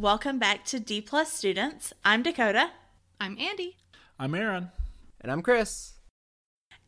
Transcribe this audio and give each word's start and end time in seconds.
Welcome 0.00 0.38
back 0.38 0.64
to 0.66 0.80
D 0.80 1.02
Plus 1.02 1.30
Students. 1.30 1.92
I'm 2.06 2.22
Dakota, 2.22 2.70
I'm 3.20 3.36
Andy. 3.38 3.76
I'm 4.18 4.34
Aaron. 4.34 4.70
And 5.20 5.30
I'm 5.30 5.42
Chris. 5.42 5.92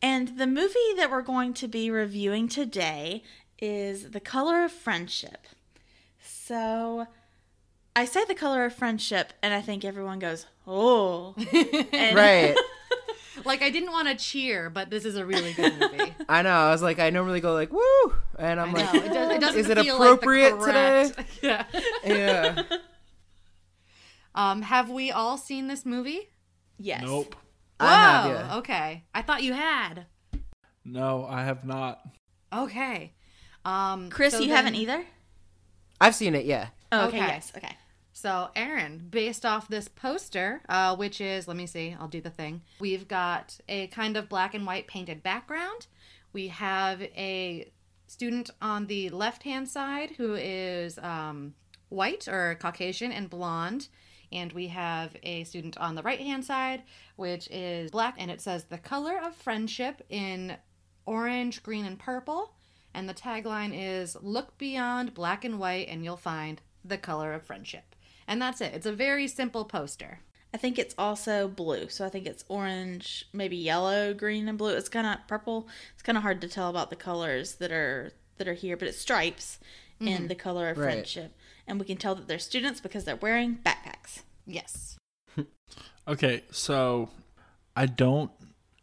and 0.01 0.39
the 0.39 0.47
movie 0.47 0.95
that 0.97 1.11
we're 1.11 1.21
going 1.21 1.53
to 1.53 1.67
be 1.67 1.91
reviewing 1.91 2.47
today 2.47 3.21
is 3.59 4.09
The 4.09 4.19
Color 4.19 4.63
of 4.63 4.71
Friendship. 4.71 5.45
So, 6.19 7.05
I 7.95 8.05
say 8.05 8.25
The 8.25 8.33
Color 8.33 8.65
of 8.65 8.73
Friendship, 8.73 9.33
and 9.43 9.53
I 9.53 9.61
think 9.61 9.85
everyone 9.85 10.17
goes, 10.17 10.47
"Oh!" 10.65 11.35
And- 11.93 12.15
Right. 12.15 12.55
Like 13.45 13.61
I 13.61 13.71
didn't 13.71 13.91
want 13.91 14.07
to 14.07 14.15
cheer, 14.15 14.69
but 14.69 14.89
this 14.89 15.03
is 15.03 15.17
a 15.17 15.25
really 15.25 15.51
good 15.53 15.77
movie. 15.77 16.13
I 16.29 16.43
know. 16.43 16.51
I 16.51 16.71
was 16.71 16.81
like, 16.81 16.99
I 16.99 17.09
normally 17.09 17.41
go 17.41 17.51
like, 17.53 17.73
woo. 17.73 18.13
And 18.39 18.57
I'm 18.61 18.69
I 18.73 18.83
like, 18.83 18.93
know, 18.93 18.99
it, 19.01 19.09
does, 19.11 19.31
it 19.31 19.41
doesn't 19.41 19.59
is 19.59 19.69
it 19.69 19.79
feel 19.79 19.95
appropriate 19.95 20.55
like 20.59 20.65
the 20.65 21.13
correct... 21.15 21.41
yeah. 21.41 21.65
yeah. 22.05 22.63
Um, 24.35 24.63
have 24.63 24.89
we 24.89 25.11
all 25.11 25.37
seen 25.37 25.67
this 25.67 25.85
movie? 25.85 26.29
Yes. 26.77 27.03
Nope. 27.03 27.35
Whoa. 27.79 27.87
I 27.87 28.27
yeah. 28.27 28.57
Okay. 28.57 29.03
I 29.13 29.21
thought 29.21 29.43
you 29.43 29.53
had. 29.53 30.05
No, 30.85 31.25
I 31.25 31.43
have 31.43 31.65
not. 31.65 32.01
Okay. 32.51 33.13
Um, 33.65 34.09
Chris, 34.09 34.33
so 34.33 34.39
you 34.39 34.47
then- 34.47 34.55
haven't 34.57 34.75
either. 34.75 35.05
I've 36.01 36.15
seen 36.15 36.35
it, 36.35 36.45
yeah. 36.45 36.67
Oh, 36.91 37.07
okay. 37.07 37.17
Okay. 37.17 37.27
Yes. 37.27 37.51
Okay. 37.55 37.77
So, 38.11 38.49
Aaron, 38.55 39.07
based 39.09 39.45
off 39.45 39.67
this 39.67 39.87
poster, 39.87 40.61
uh, 40.69 40.95
which 40.95 41.19
is, 41.19 41.47
let 41.47 41.57
me 41.57 41.65
see, 41.65 41.95
I'll 41.99 42.07
do 42.07 42.21
the 42.21 42.29
thing. 42.29 42.61
We've 42.79 43.07
got 43.07 43.57
a 43.67 43.87
kind 43.87 44.17
of 44.17 44.29
black 44.29 44.53
and 44.53 44.65
white 44.67 44.87
painted 44.87 45.23
background. 45.23 45.87
We 46.31 46.49
have 46.49 47.01
a 47.01 47.71
student 48.07 48.51
on 48.61 48.85
the 48.87 49.09
left 49.09 49.43
hand 49.43 49.67
side 49.67 50.11
who 50.17 50.35
is 50.35 50.99
um, 50.99 51.55
white 51.89 52.27
or 52.27 52.55
Caucasian 52.59 53.11
and 53.11 53.29
blonde. 53.29 53.87
And 54.33 54.51
we 54.51 54.67
have 54.67 55.15
a 55.23 55.43
student 55.43 55.77
on 55.77 55.95
the 55.95 56.01
right 56.01 56.19
hand 56.19 56.43
side, 56.43 56.83
which 57.15 57.47
is 57.51 57.91
black, 57.91 58.15
and 58.17 58.31
it 58.31 58.41
says 58.41 58.65
the 58.65 58.77
color 58.77 59.19
of 59.23 59.35
friendship 59.35 60.01
in 60.09 60.57
orange, 61.05 61.63
green, 61.63 61.85
and 61.85 61.99
purple. 61.99 62.55
And 62.93 63.07
the 63.07 63.13
tagline 63.13 63.71
is 63.73 64.17
Look 64.21 64.57
beyond 64.57 65.13
black 65.13 65.45
and 65.45 65.59
white, 65.59 65.87
and 65.87 66.03
you'll 66.03 66.17
find 66.17 66.61
the 66.83 66.97
color 66.97 67.33
of 67.33 67.43
friendship. 67.43 67.95
And 68.27 68.41
that's 68.41 68.61
it. 68.61 68.73
It's 68.73 68.85
a 68.85 68.91
very 68.91 69.27
simple 69.27 69.65
poster. 69.65 70.19
I 70.53 70.57
think 70.57 70.77
it's 70.77 70.93
also 70.97 71.47
blue. 71.47 71.89
So 71.89 72.05
I 72.05 72.09
think 72.09 72.27
it's 72.27 72.45
orange, 72.47 73.27
maybe 73.33 73.57
yellow, 73.57 74.13
green, 74.13 74.47
and 74.47 74.57
blue. 74.57 74.75
It's 74.75 74.89
kind 74.89 75.07
of 75.07 75.27
purple. 75.27 75.67
It's 75.93 76.03
kind 76.03 76.17
of 76.17 76.21
hard 76.21 76.41
to 76.41 76.47
tell 76.47 76.69
about 76.69 76.89
the 76.89 76.95
colors 76.95 77.55
that 77.55 77.71
are 77.71 78.13
that 78.37 78.47
are 78.47 78.53
here, 78.53 78.77
but 78.77 78.87
it's 78.87 78.99
stripes 78.99 79.59
in 79.99 80.07
mm-hmm. 80.07 80.27
the 80.27 80.35
color 80.35 80.69
of 80.69 80.77
Right. 80.77 80.85
friendship, 80.85 81.33
and 81.67 81.79
we 81.79 81.85
can 81.85 81.97
tell 81.97 82.15
that 82.15 82.27
they're 82.27 82.39
students 82.39 82.79
because 82.81 83.03
they're 83.05 83.15
wearing 83.15 83.57
backpacks. 83.65 84.21
Yes. 84.45 84.97
Okay, 86.07 86.43
so 86.51 87.09
I 87.77 87.85
don't 87.85 88.29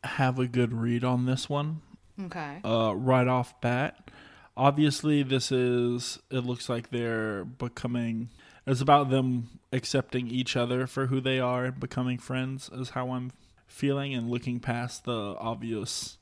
have 0.03 0.39
a 0.39 0.47
good 0.49 0.73
read 0.73 1.05
on 1.05 1.27
this 1.27 1.51
one 1.51 1.83
Okay. 2.19 2.61
uh, 2.65 2.95
right 2.97 3.29
off 3.29 3.61
bat. 3.61 4.11
Obviously, 4.57 5.23
this 5.23 5.53
is, 5.53 6.19
it 6.31 6.41
looks 6.47 6.69
like 6.71 6.89
they're 6.91 7.45
becoming, 7.45 8.31
it's 8.67 8.81
about 8.81 9.11
them 9.11 9.49
accepting 9.73 10.29
each 10.29 10.57
other 10.57 10.87
for 10.87 11.07
who 11.07 11.21
they 11.21 11.39
are 11.39 11.67
and 11.67 11.79
becoming 11.79 12.17
friends, 12.19 12.71
is 12.73 12.91
how 12.91 13.11
I'm 13.11 13.33
feeling, 13.67 14.15
and 14.15 14.31
looking 14.31 14.59
past 14.59 15.05
the 15.05 15.37
obvious 15.39 16.17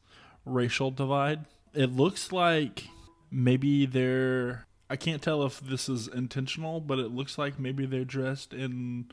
racial 0.44 0.90
divide. 0.90 1.44
It 1.74 1.92
looks 1.94 2.32
like 2.32 2.88
maybe 3.30 3.86
they're, 3.86 4.66
I 4.90 4.96
can't 4.96 5.22
tell 5.22 5.42
if 5.44 5.60
this 5.60 5.88
is 5.88 6.08
intentional, 6.08 6.80
but 6.80 6.98
it 6.98 7.14
looks 7.14 7.36
like 7.36 7.58
maybe 7.58 7.84
they're 7.84 8.04
dressed 8.04 8.54
in 8.54 9.06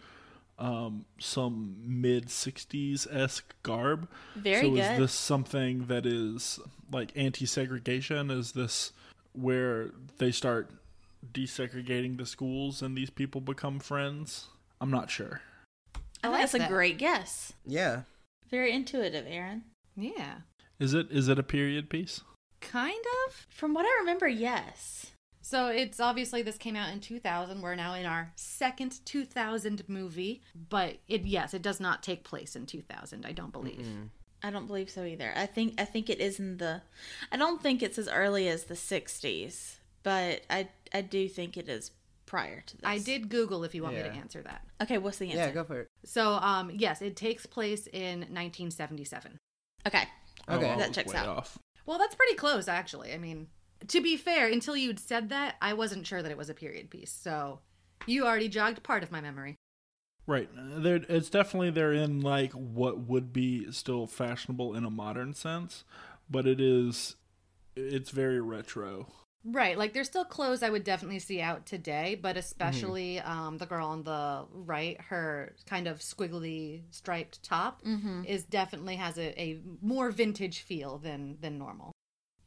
um, 0.57 1.05
some 1.19 1.75
mid 1.85 2.27
60s 2.27 3.07
esque 3.13 3.53
garb. 3.63 4.07
Very 4.35 4.61
so 4.61 4.69
good. 4.71 4.79
is 4.79 4.99
this 4.99 5.13
something 5.13 5.87
that 5.87 6.05
is 6.05 6.59
like 6.91 7.11
anti-segregation? 7.15 8.31
Is 8.31 8.53
this 8.53 8.93
where 9.33 9.91
they 10.17 10.31
start 10.31 10.71
desegregating 11.33 12.17
the 12.17 12.25
schools 12.25 12.81
and 12.81 12.97
these 12.97 13.09
people 13.09 13.41
become 13.41 13.79
friends? 13.79 14.47
I'm 14.79 14.91
not 14.91 15.09
sure. 15.09 15.41
I 16.23 16.27
I 16.27 16.29
think 16.29 16.31
like 16.31 16.41
that's 16.41 16.53
a 16.53 16.67
great 16.67 16.97
guess. 16.97 17.53
Yeah. 17.65 18.01
Very 18.49 18.71
intuitive, 18.71 19.25
Aaron. 19.27 19.63
Yeah. 19.95 20.35
Is 20.79 20.93
it 20.93 21.07
is 21.11 21.27
it 21.27 21.39
a 21.39 21.43
period 21.43 21.89
piece? 21.89 22.21
Kind 22.61 23.03
of. 23.27 23.45
From 23.49 23.73
what 23.73 23.85
I 23.85 23.99
remember, 23.99 24.27
yes. 24.27 25.11
So 25.45 25.67
it's 25.67 25.99
obviously 25.99 26.41
this 26.41 26.57
came 26.57 26.75
out 26.75 26.91
in 26.91 26.99
2000. 26.99 27.61
We're 27.61 27.75
now 27.75 27.93
in 27.93 28.07
our 28.07 28.31
second 28.35 28.99
2000 29.05 29.83
movie, 29.87 30.41
but 30.69 30.97
it 31.07 31.21
yes, 31.23 31.53
it 31.53 31.61
does 31.61 31.79
not 31.79 32.01
take 32.01 32.23
place 32.23 32.55
in 32.55 32.65
2000. 32.65 33.27
I 33.27 33.31
don't 33.31 33.53
believe. 33.53 33.87
I 34.41 34.49
don't 34.49 34.65
believe 34.65 34.89
so 34.89 35.03
either. 35.03 35.31
I 35.35 35.45
think 35.45 35.79
I 35.79 35.85
think 35.85 36.09
it 36.09 36.19
is 36.19 36.39
in 36.39 36.57
the. 36.57 36.81
I 37.31 37.37
don't 37.37 37.61
think 37.61 37.83
it's 37.83 37.99
as 37.99 38.09
early 38.09 38.47
as 38.47 38.63
the 38.63 38.73
'60s, 38.73 39.75
but 40.01 40.41
I 40.49 40.67
I 40.91 41.01
do 41.01 41.29
think 41.29 41.57
it 41.57 41.69
is 41.69 41.91
prior 42.25 42.61
to 42.61 42.77
this. 42.77 42.83
I 42.83 42.97
did 42.97 43.29
Google 43.29 43.63
if 43.63 43.75
you 43.75 43.83
want 43.83 43.97
me 43.97 44.01
to 44.01 44.11
answer 44.13 44.41
that. 44.41 44.65
Okay, 44.81 44.97
what's 44.97 45.19
the 45.19 45.27
answer? 45.27 45.37
Yeah, 45.37 45.51
go 45.51 45.63
for 45.63 45.81
it. 45.81 45.87
So 46.05 46.33
um 46.33 46.71
yes, 46.73 47.03
it 47.03 47.15
takes 47.15 47.45
place 47.45 47.85
in 47.85 48.21
1977. 48.21 49.37
Okay. 49.85 50.05
Okay. 50.49 50.73
Oh, 50.73 50.79
That 50.79 50.91
checks 50.91 51.13
way 51.13 51.19
out. 51.19 51.27
Off. 51.27 51.59
Well, 51.85 51.99
that's 51.99 52.15
pretty 52.15 52.33
close, 52.33 52.67
actually. 52.67 53.13
I 53.13 53.19
mean, 53.19 53.45
to 53.87 54.01
be 54.01 54.17
fair, 54.17 54.47
until 54.47 54.75
you'd 54.75 54.99
said 54.99 55.29
that, 55.29 55.55
I 55.61 55.73
wasn't 55.73 56.07
sure 56.07 56.21
that 56.21 56.31
it 56.31 56.37
was 56.37 56.49
a 56.49 56.53
period 56.53 56.89
piece. 56.89 57.11
So 57.11 57.59
you 58.05 58.25
already 58.25 58.49
jogged 58.49 58.83
part 58.83 59.03
of 59.03 59.11
my 59.11 59.21
memory. 59.21 59.55
Right. 60.27 60.49
They're, 60.53 61.01
it's 61.07 61.29
definitely 61.29 61.69
they're 61.69 61.93
in 61.93 62.21
like 62.21 62.51
what 62.53 62.99
would 63.01 63.31
be 63.31 63.71
still 63.71 64.07
fashionable 64.07 64.73
in 64.73 64.83
a 64.83 64.89
modern 64.89 65.33
sense, 65.33 65.83
but 66.29 66.47
it 66.47 66.59
is 66.59 67.15
it's 67.75 68.09
very 68.09 68.39
retro. 68.39 69.07
Right, 69.47 69.77
like 69.77 69.93
there's 69.93 70.07
still 70.07 70.25
clothes 70.25 70.63
I 70.63 70.71
would 70.71 70.83
definitely 70.83 71.19
see 71.19 71.39
out 71.39 71.67
today, 71.67 72.17
but 72.19 72.35
especially 72.35 73.19
um, 73.19 73.59
the 73.59 73.67
girl 73.67 73.85
on 73.89 74.01
the 74.01 74.45
right, 74.51 74.99
her 74.99 75.53
kind 75.67 75.87
of 75.87 75.99
squiggly 75.99 76.81
striped 76.89 77.43
top 77.43 77.83
Mm-hmm. 77.83 78.23
is 78.23 78.43
definitely 78.43 78.95
has 78.95 79.19
a, 79.19 79.39
a 79.39 79.61
more 79.83 80.09
vintage 80.09 80.61
feel 80.61 80.97
than 80.97 81.37
than 81.41 81.59
normal. 81.59 81.91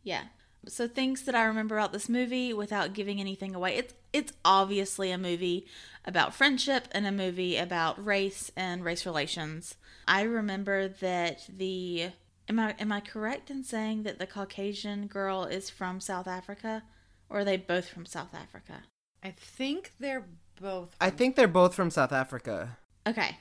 Yeah. 0.02 0.24
So 0.66 0.86
things 0.88 1.22
that 1.22 1.34
I 1.34 1.44
remember 1.44 1.78
about 1.78 1.92
this 1.92 2.08
movie 2.08 2.52
without 2.52 2.92
giving 2.92 3.20
anything 3.20 3.54
away. 3.54 3.76
It's 3.76 3.94
it's 4.12 4.32
obviously 4.44 5.10
a 5.10 5.18
movie 5.18 5.66
about 6.04 6.34
friendship 6.34 6.88
and 6.92 7.06
a 7.06 7.12
movie 7.12 7.56
about 7.56 8.04
race 8.04 8.50
and 8.56 8.84
race 8.84 9.06
relations. 9.06 9.76
I 10.06 10.22
remember 10.22 10.88
that 10.88 11.46
the 11.48 12.10
am 12.48 12.58
I 12.58 12.74
am 12.78 12.92
I 12.92 13.00
correct 13.00 13.50
in 13.50 13.62
saying 13.62 14.02
that 14.02 14.18
the 14.18 14.26
Caucasian 14.26 15.06
girl 15.06 15.44
is 15.44 15.70
from 15.70 16.00
South 16.00 16.26
Africa 16.26 16.82
or 17.30 17.40
are 17.40 17.44
they 17.44 17.56
both 17.56 17.88
from 17.88 18.06
South 18.06 18.34
Africa? 18.34 18.82
I 19.22 19.30
think 19.30 19.92
they're 20.00 20.26
both. 20.60 20.96
I 21.00 21.10
think 21.10 21.36
they're 21.36 21.48
both 21.48 21.74
from 21.74 21.90
South 21.90 22.12
Africa. 22.12 22.78
Okay. 23.06 23.38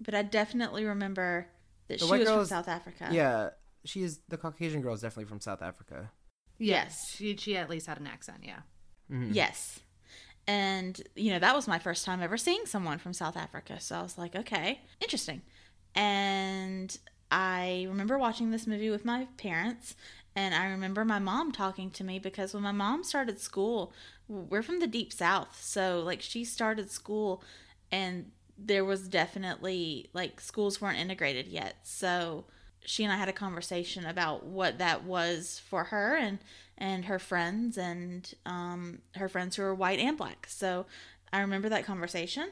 But 0.00 0.14
I 0.14 0.22
definitely 0.22 0.84
remember 0.84 1.48
that 1.88 1.98
The 2.00 2.04
she 2.06 2.10
white 2.10 2.20
was 2.20 2.28
girl 2.28 2.38
from 2.38 2.46
South 2.46 2.68
Africa. 2.68 3.08
Yeah. 3.10 3.50
she 3.84 4.02
is 4.02 4.20
the 4.28 4.36
Caucasian 4.36 4.80
girl 4.82 4.94
is 4.94 5.00
definitely 5.00 5.28
from 5.28 5.40
South 5.40 5.62
Africa. 5.62 6.10
Yes, 6.58 7.14
she 7.16 7.36
she 7.36 7.56
at 7.56 7.68
least 7.70 7.86
had 7.86 7.98
an 7.98 8.06
accent. 8.06 8.38
Yeah. 8.42 8.60
Mhm. 9.10 9.34
Yes. 9.34 9.80
And, 10.46 11.00
you 11.14 11.30
know, 11.32 11.38
that 11.38 11.54
was 11.54 11.68
my 11.68 11.78
first 11.78 12.04
time 12.04 12.20
ever 12.20 12.36
seeing 12.36 12.66
someone 12.66 12.98
from 12.98 13.12
South 13.12 13.36
Africa. 13.36 13.78
So 13.78 13.96
I 13.96 14.02
was 14.02 14.18
like, 14.18 14.34
okay, 14.34 14.80
interesting. 15.00 15.42
And 15.94 16.96
I 17.30 17.86
remember 17.88 18.18
watching 18.18 18.50
this 18.50 18.66
movie 18.66 18.90
with 18.90 19.04
my 19.04 19.28
parents. 19.36 19.94
And 20.34 20.54
I 20.54 20.66
remember 20.66 21.04
my 21.04 21.18
mom 21.18 21.52
talking 21.52 21.90
to 21.92 22.04
me 22.04 22.18
because 22.18 22.54
when 22.54 22.62
my 22.62 22.72
mom 22.72 23.04
started 23.04 23.38
school, 23.38 23.92
we're 24.28 24.62
from 24.62 24.80
the 24.80 24.86
deep 24.86 25.12
south. 25.12 25.62
So, 25.62 26.00
like, 26.00 26.22
she 26.22 26.44
started 26.44 26.90
school 26.90 27.42
and 27.92 28.32
there 28.58 28.84
was 28.84 29.08
definitely, 29.08 30.08
like, 30.12 30.40
schools 30.40 30.80
weren't 30.80 30.98
integrated 30.98 31.46
yet. 31.46 31.76
So, 31.82 32.46
she 32.84 33.04
and 33.04 33.12
I 33.12 33.16
had 33.16 33.28
a 33.28 33.32
conversation 33.32 34.04
about 34.06 34.44
what 34.44 34.78
that 34.78 35.04
was 35.04 35.60
for 35.68 35.84
her 35.84 36.16
and 36.16 36.38
and 36.78 37.04
her 37.04 37.18
friends 37.18 37.78
and 37.78 38.32
um, 38.44 38.98
her 39.14 39.28
friends 39.28 39.56
who 39.56 39.62
are 39.62 39.74
white 39.74 39.98
and 39.98 40.16
black. 40.16 40.46
So 40.48 40.86
I 41.32 41.40
remember 41.40 41.68
that 41.68 41.84
conversation, 41.84 42.50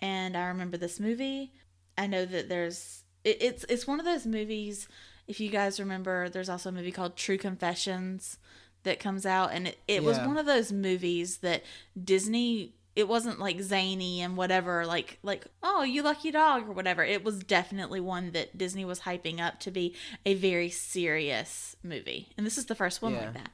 and 0.00 0.36
I 0.36 0.46
remember 0.46 0.76
this 0.76 0.98
movie. 0.98 1.52
I 1.96 2.06
know 2.06 2.24
that 2.24 2.48
there's 2.48 3.04
it, 3.24 3.38
it's 3.40 3.64
it's 3.68 3.86
one 3.86 4.00
of 4.00 4.06
those 4.06 4.26
movies. 4.26 4.88
If 5.28 5.38
you 5.40 5.50
guys 5.50 5.78
remember, 5.78 6.28
there's 6.28 6.48
also 6.48 6.70
a 6.70 6.72
movie 6.72 6.90
called 6.90 7.16
True 7.16 7.38
Confessions 7.38 8.38
that 8.82 8.98
comes 8.98 9.24
out, 9.24 9.52
and 9.52 9.68
it, 9.68 9.78
it 9.86 10.02
was 10.02 10.18
one 10.18 10.36
of 10.36 10.46
those 10.46 10.72
movies 10.72 11.38
that 11.38 11.62
Disney. 12.02 12.74
It 13.00 13.08
wasn't 13.08 13.40
like 13.40 13.60
zany 13.60 14.20
and 14.20 14.36
whatever, 14.36 14.86
like 14.86 15.18
like 15.22 15.46
oh 15.62 15.82
you 15.82 16.02
lucky 16.02 16.30
dog 16.30 16.68
or 16.68 16.72
whatever. 16.72 17.02
It 17.02 17.24
was 17.24 17.40
definitely 17.40 18.00
one 18.00 18.30
that 18.32 18.56
Disney 18.56 18.84
was 18.84 19.00
hyping 19.00 19.40
up 19.40 19.58
to 19.60 19.70
be 19.70 19.94
a 20.24 20.34
very 20.34 20.70
serious 20.70 21.76
movie, 21.82 22.28
and 22.36 22.46
this 22.46 22.58
is 22.58 22.66
the 22.66 22.74
first 22.74 23.02
one 23.02 23.12
Yeah. 23.14 23.20
like 23.20 23.34
that. 23.34 23.50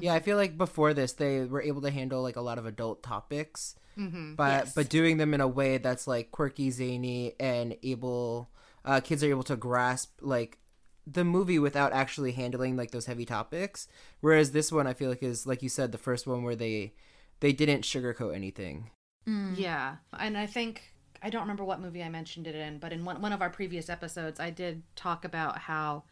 Yeah, 0.00 0.14
I 0.14 0.20
feel 0.20 0.36
like 0.38 0.56
before 0.56 0.94
this 0.94 1.12
they 1.12 1.44
were 1.44 1.60
able 1.62 1.82
to 1.82 1.90
handle 1.90 2.22
like 2.22 2.36
a 2.36 2.40
lot 2.40 2.58
of 2.58 2.66
adult 2.66 3.02
topics, 3.02 3.74
Mm-hmm. 3.98 4.36
but 4.36 4.64
Yes. 4.64 4.74
but 4.74 4.88
doing 4.88 5.18
them 5.18 5.34
in 5.34 5.40
a 5.42 5.48
way 5.48 5.76
that's 5.78 6.06
like 6.06 6.30
quirky, 6.30 6.70
zany, 6.70 7.34
and 7.40 7.76
able 7.82 8.50
uh, 8.84 9.00
kids 9.00 9.22
are 9.22 9.28
able 9.28 9.42
to 9.44 9.56
grasp 9.56 10.10
like 10.20 10.58
the 11.06 11.24
movie 11.24 11.58
without 11.58 11.92
actually 11.92 12.32
handling 12.32 12.76
like 12.76 12.90
those 12.92 13.06
heavy 13.06 13.24
topics. 13.26 13.86
Whereas 14.20 14.52
this 14.52 14.72
one, 14.72 14.86
I 14.86 14.94
feel 14.94 15.10
like 15.10 15.22
is 15.22 15.46
like 15.46 15.62
you 15.62 15.68
said, 15.68 15.92
the 15.92 15.98
first 15.98 16.26
one 16.26 16.42
where 16.42 16.56
they 16.56 16.94
they 17.42 17.52
didn't 17.52 17.82
sugarcoat 17.82 18.34
anything. 18.34 18.90
Mm. 19.28 19.58
Yeah, 19.58 19.96
and 20.18 20.38
I 20.38 20.46
think 20.46 20.94
I 21.22 21.28
don't 21.28 21.42
remember 21.42 21.64
what 21.64 21.80
movie 21.80 22.02
I 22.02 22.08
mentioned 22.08 22.46
it 22.46 22.54
in, 22.54 22.78
but 22.78 22.92
in 22.92 23.04
one 23.04 23.20
one 23.20 23.32
of 23.32 23.42
our 23.42 23.50
previous 23.50 23.90
episodes, 23.90 24.40
I 24.40 24.50
did 24.50 24.82
talk 24.96 25.24
about 25.24 25.58
how, 25.58 26.04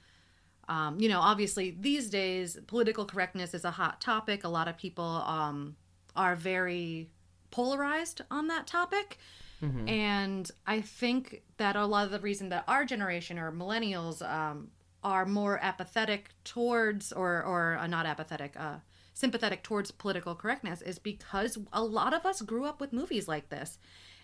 um, 0.69 1.01
you 1.01 1.09
know, 1.09 1.21
obviously 1.21 1.77
these 1.81 2.11
days 2.11 2.59
political 2.67 3.07
correctness 3.07 3.55
is 3.55 3.65
a 3.65 3.71
hot 3.71 4.01
topic. 4.01 4.45
A 4.45 4.49
lot 4.49 4.69
of 4.69 4.77
people 4.77 5.05
um, 5.05 5.77
are 6.15 6.37
very 6.37 7.09
polarized 7.51 8.21
on 8.31 8.49
that 8.49 8.67
topic. 8.67 9.19
And 9.89 10.51
I 10.67 10.81
think 10.81 11.43
that 11.59 11.77
a 11.77 11.85
lot 11.85 12.07
of 12.07 12.13
the 12.13 12.21
reason 12.21 12.49
that 12.49 12.65
our 12.67 12.87
generation 12.87 13.39
or 13.39 13.53
millennials 13.53 14.23
um, 14.23 14.71
are 15.05 15.27
more 15.27 15.59
apathetic 15.63 16.31
towards, 16.45 17.13
or 17.13 17.43
or 17.43 17.77
uh, 17.79 17.87
not 17.87 18.07
apathetic, 18.07 18.55
uh, 18.59 18.77
sympathetic 19.15 19.63
towards 19.63 19.91
political 19.91 20.35
correctness 20.35 20.83
is 20.83 20.99
because 20.99 21.59
a 21.73 21.83
lot 21.83 22.15
of 22.15 22.25
us 22.25 22.41
grew 22.43 22.65
up 22.65 22.81
with 22.81 22.93
movies 22.93 23.29
like 23.29 23.49
this. 23.51 23.79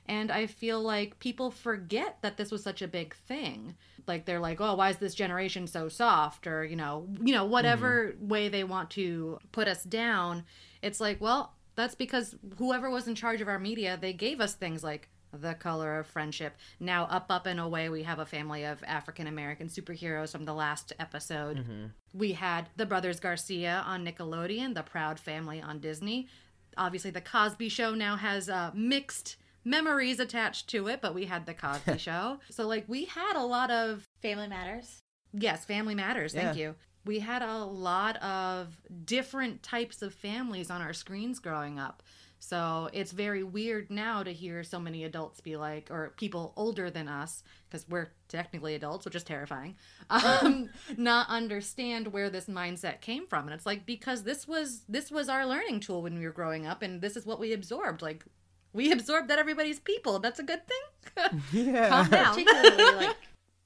And 0.08 0.30
I 0.30 0.46
feel 0.46 0.80
like 0.80 1.18
people 1.18 1.50
forget 1.50 2.18
that 2.22 2.36
this 2.36 2.52
was 2.52 2.62
such 2.62 2.80
a 2.80 2.88
big 2.88 3.14
thing. 3.14 3.74
Like 4.06 4.24
they're 4.24 4.40
like, 4.40 4.60
"Oh, 4.60 4.76
why 4.76 4.90
is 4.90 4.98
this 4.98 5.14
generation 5.14 5.66
so 5.66 5.88
soft?" 5.88 6.46
or 6.46 6.64
you 6.64 6.76
know, 6.76 7.08
you 7.20 7.34
know, 7.34 7.44
whatever 7.44 8.12
mm-hmm. 8.12 8.28
way 8.28 8.48
they 8.48 8.62
want 8.62 8.90
to 8.90 9.38
put 9.50 9.66
us 9.66 9.82
down. 9.82 10.44
It's 10.80 11.00
like, 11.00 11.20
well, 11.20 11.54
that's 11.74 11.96
because 11.96 12.36
whoever 12.58 12.88
was 12.88 13.08
in 13.08 13.16
charge 13.16 13.40
of 13.40 13.48
our 13.48 13.58
media, 13.58 13.98
they 14.00 14.12
gave 14.12 14.40
us 14.40 14.54
things 14.54 14.84
like 14.84 15.08
the 15.40 15.54
color 15.54 15.98
of 15.98 16.06
friendship. 16.06 16.56
Now, 16.80 17.04
up, 17.04 17.26
up, 17.30 17.46
and 17.46 17.60
away, 17.60 17.88
we 17.88 18.02
have 18.02 18.18
a 18.18 18.26
family 18.26 18.64
of 18.64 18.82
African 18.84 19.26
American 19.26 19.68
superheroes 19.68 20.32
from 20.32 20.44
the 20.44 20.54
last 20.54 20.92
episode. 20.98 21.64
We 22.12 22.32
had 22.32 22.68
the 22.76 22.86
Brothers 22.86 23.20
Garcia 23.20 23.82
on 23.86 24.04
Nickelodeon, 24.04 24.74
the 24.74 24.82
Proud 24.82 25.18
Family 25.20 25.60
on 25.60 25.80
Disney. 25.80 26.28
Obviously, 26.76 27.10
the 27.10 27.20
Cosby 27.20 27.68
Show 27.68 27.94
now 27.94 28.16
has 28.16 28.48
uh, 28.48 28.70
mixed 28.74 29.36
memories 29.64 30.20
attached 30.20 30.68
to 30.68 30.88
it, 30.88 31.00
but 31.02 31.14
we 31.14 31.26
had 31.26 31.44
the 31.46 31.54
Cosby 31.54 31.98
Show. 31.98 32.38
So, 32.50 32.66
like, 32.66 32.84
we 32.88 33.04
had 33.04 33.36
a 33.36 33.42
lot 33.42 33.70
of 33.70 34.06
Family 34.22 34.48
Matters. 34.48 35.02
Yes, 35.32 35.64
Family 35.64 35.94
Matters. 35.94 36.32
Thank 36.32 36.56
you. 36.56 36.74
We 37.04 37.20
had 37.20 37.42
a 37.42 37.58
lot 37.58 38.16
of 38.22 38.76
different 39.04 39.62
types 39.62 40.02
of 40.02 40.12
families 40.12 40.70
on 40.70 40.80
our 40.80 40.92
screens 40.92 41.38
growing 41.38 41.78
up. 41.78 42.02
So 42.48 42.88
it's 42.92 43.10
very 43.10 43.42
weird 43.42 43.90
now 43.90 44.22
to 44.22 44.32
hear 44.32 44.62
so 44.62 44.78
many 44.78 45.02
adults 45.02 45.40
be 45.40 45.56
like, 45.56 45.90
or 45.90 46.14
people 46.16 46.52
older 46.54 46.90
than 46.90 47.08
us, 47.08 47.42
because 47.68 47.88
we're 47.88 48.12
technically 48.28 48.76
adults, 48.76 49.04
which 49.04 49.16
is 49.16 49.24
terrifying, 49.24 49.74
um, 50.10 50.70
not 50.96 51.28
understand 51.28 52.12
where 52.12 52.30
this 52.30 52.46
mindset 52.46 53.00
came 53.00 53.26
from. 53.26 53.46
And 53.46 53.54
it's 53.54 53.66
like 53.66 53.84
because 53.84 54.22
this 54.22 54.46
was 54.46 54.82
this 54.88 55.10
was 55.10 55.28
our 55.28 55.44
learning 55.44 55.80
tool 55.80 56.02
when 56.02 56.20
we 56.20 56.24
were 56.24 56.30
growing 56.30 56.68
up, 56.68 56.82
and 56.82 57.00
this 57.00 57.16
is 57.16 57.26
what 57.26 57.40
we 57.40 57.52
absorbed. 57.52 58.00
Like 58.00 58.24
we 58.72 58.92
absorbed 58.92 59.26
that 59.26 59.40
everybody's 59.40 59.80
people. 59.80 60.20
That's 60.20 60.38
a 60.38 60.44
good 60.44 60.62
thing. 60.68 61.40
Yeah. 61.52 61.88
Calm 61.88 62.10
down. 62.10 62.34
particularly 62.34 63.06
like 63.06 63.16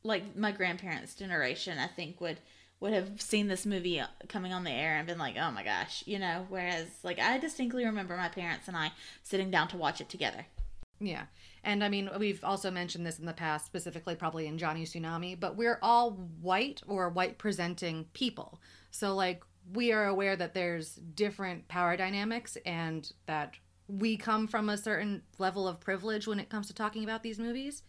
like 0.04 0.36
my 0.36 0.52
grandparents' 0.52 1.14
generation, 1.14 1.76
I 1.76 1.86
think 1.86 2.18
would 2.22 2.40
would 2.80 2.92
have 2.92 3.20
seen 3.20 3.46
this 3.46 3.66
movie 3.66 4.02
coming 4.28 4.52
on 4.52 4.64
the 4.64 4.70
air 4.70 4.96
and 4.96 5.06
been 5.06 5.18
like, 5.18 5.36
"Oh 5.36 5.50
my 5.50 5.62
gosh," 5.62 6.02
you 6.06 6.18
know. 6.18 6.46
Whereas, 6.48 6.86
like, 7.02 7.18
I 7.18 7.38
distinctly 7.38 7.84
remember 7.84 8.16
my 8.16 8.28
parents 8.28 8.68
and 8.68 8.76
I 8.76 8.92
sitting 9.22 9.50
down 9.50 9.68
to 9.68 9.76
watch 9.76 10.00
it 10.00 10.08
together. 10.08 10.46
Yeah. 11.00 11.24
And 11.64 11.82
I 11.82 11.88
mean, 11.88 12.10
we've 12.18 12.44
also 12.44 12.70
mentioned 12.70 13.06
this 13.06 13.18
in 13.18 13.26
the 13.26 13.32
past, 13.32 13.66
specifically 13.66 14.14
probably 14.14 14.46
in 14.46 14.58
Johnny 14.58 14.84
Tsunami, 14.84 15.38
but 15.38 15.56
we're 15.56 15.78
all 15.82 16.12
white 16.40 16.82
or 16.86 17.08
white 17.08 17.38
presenting 17.38 18.06
people. 18.12 18.60
So, 18.90 19.14
like, 19.14 19.42
we 19.72 19.92
are 19.92 20.06
aware 20.06 20.36
that 20.36 20.54
there's 20.54 20.94
different 20.94 21.68
power 21.68 21.96
dynamics 21.96 22.56
and 22.64 23.10
that 23.26 23.54
we 23.88 24.16
come 24.16 24.46
from 24.46 24.68
a 24.68 24.78
certain 24.78 25.22
level 25.38 25.66
of 25.66 25.80
privilege 25.80 26.26
when 26.26 26.40
it 26.40 26.48
comes 26.48 26.66
to 26.68 26.74
talking 26.74 27.04
about 27.04 27.22
these 27.22 27.38
movies. 27.38 27.82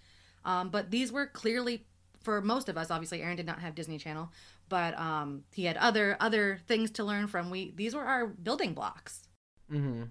Um, 0.43 0.69
but 0.69 0.91
these 0.91 1.11
were 1.11 1.27
clearly, 1.27 1.85
for 2.21 2.41
most 2.41 2.69
of 2.69 2.77
us, 2.77 2.91
obviously, 2.91 3.21
Aaron 3.21 3.37
did 3.37 3.45
not 3.45 3.59
have 3.59 3.75
Disney 3.75 3.97
Channel, 3.97 4.31
but 4.71 4.97
um, 4.97 5.43
he 5.53 5.65
had 5.65 5.77
other 5.77 6.17
other 6.19 6.59
things 6.67 6.89
to 6.91 7.03
learn 7.03 7.27
from. 7.27 7.51
We 7.51 7.73
these 7.75 7.93
were 7.93 8.05
our 8.05 8.25
building 8.27 8.73
blocks. 8.73 9.27
hmm 9.69 10.03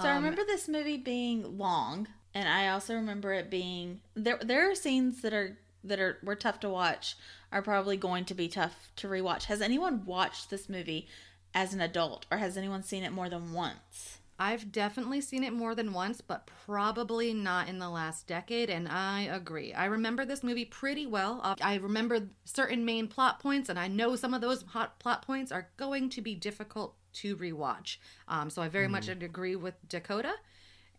So 0.00 0.08
I 0.08 0.12
Um, 0.16 0.22
remember 0.22 0.44
this 0.46 0.68
movie 0.68 0.96
being 0.98 1.58
long, 1.58 2.08
and 2.34 2.48
I 2.48 2.68
also 2.68 2.94
remember 2.94 3.32
it 3.34 3.50
being 3.50 4.00
there. 4.14 4.38
There 4.40 4.70
are 4.70 4.74
scenes 4.74 5.22
that 5.22 5.34
are 5.34 5.58
that 5.84 6.00
are 6.00 6.18
were 6.22 6.36
tough 6.36 6.60
to 6.60 6.68
watch, 6.68 7.16
are 7.52 7.62
probably 7.62 7.96
going 7.96 8.24
to 8.26 8.34
be 8.34 8.48
tough 8.48 8.92
to 8.96 9.08
rewatch. 9.08 9.44
Has 9.44 9.60
anyone 9.60 10.04
watched 10.06 10.50
this 10.50 10.68
movie 10.68 11.08
as 11.54 11.74
an 11.74 11.80
adult, 11.80 12.26
or 12.30 12.38
has 12.38 12.56
anyone 12.56 12.82
seen 12.82 13.04
it 13.04 13.12
more 13.12 13.28
than 13.28 13.52
once? 13.52 14.17
I've 14.38 14.70
definitely 14.70 15.20
seen 15.20 15.42
it 15.42 15.52
more 15.52 15.74
than 15.74 15.92
once, 15.92 16.20
but 16.20 16.48
probably 16.64 17.34
not 17.34 17.68
in 17.68 17.80
the 17.80 17.90
last 17.90 18.28
decade, 18.28 18.70
and 18.70 18.86
I 18.88 19.22
agree. 19.22 19.72
I 19.72 19.86
remember 19.86 20.24
this 20.24 20.44
movie 20.44 20.64
pretty 20.64 21.06
well. 21.06 21.40
Uh, 21.42 21.56
I 21.60 21.76
remember 21.76 22.28
certain 22.44 22.84
main 22.84 23.08
plot 23.08 23.40
points, 23.40 23.68
and 23.68 23.78
I 23.78 23.88
know 23.88 24.14
some 24.14 24.34
of 24.34 24.40
those 24.40 24.62
hot 24.62 25.00
plot 25.00 25.22
points 25.22 25.50
are 25.50 25.70
going 25.76 26.08
to 26.10 26.22
be 26.22 26.36
difficult 26.36 26.94
to 27.14 27.36
rewatch. 27.36 27.96
Um, 28.28 28.48
so 28.48 28.62
I 28.62 28.68
very 28.68 28.86
much 28.86 29.08
agree 29.08 29.56
with 29.56 29.74
Dakota, 29.88 30.34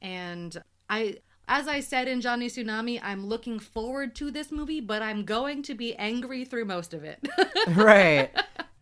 and 0.01 0.61
I. 0.89 1.19
As 1.51 1.67
I 1.67 1.79
said 1.79 2.07
in 2.07 2.21
Johnny 2.21 2.45
Tsunami, 2.45 2.99
I'm 3.01 3.25
looking 3.25 3.57
forward 3.57 4.13
to 4.17 4.29
this 4.29 4.51
movie, 4.51 4.81
but 4.81 5.01
I'm 5.01 5.25
going 5.25 5.63
to 5.63 5.73
be 5.73 5.95
angry 5.95 6.45
through 6.45 6.65
most 6.65 6.93
of 6.93 7.03
it. 7.03 7.27
right. 7.69 8.29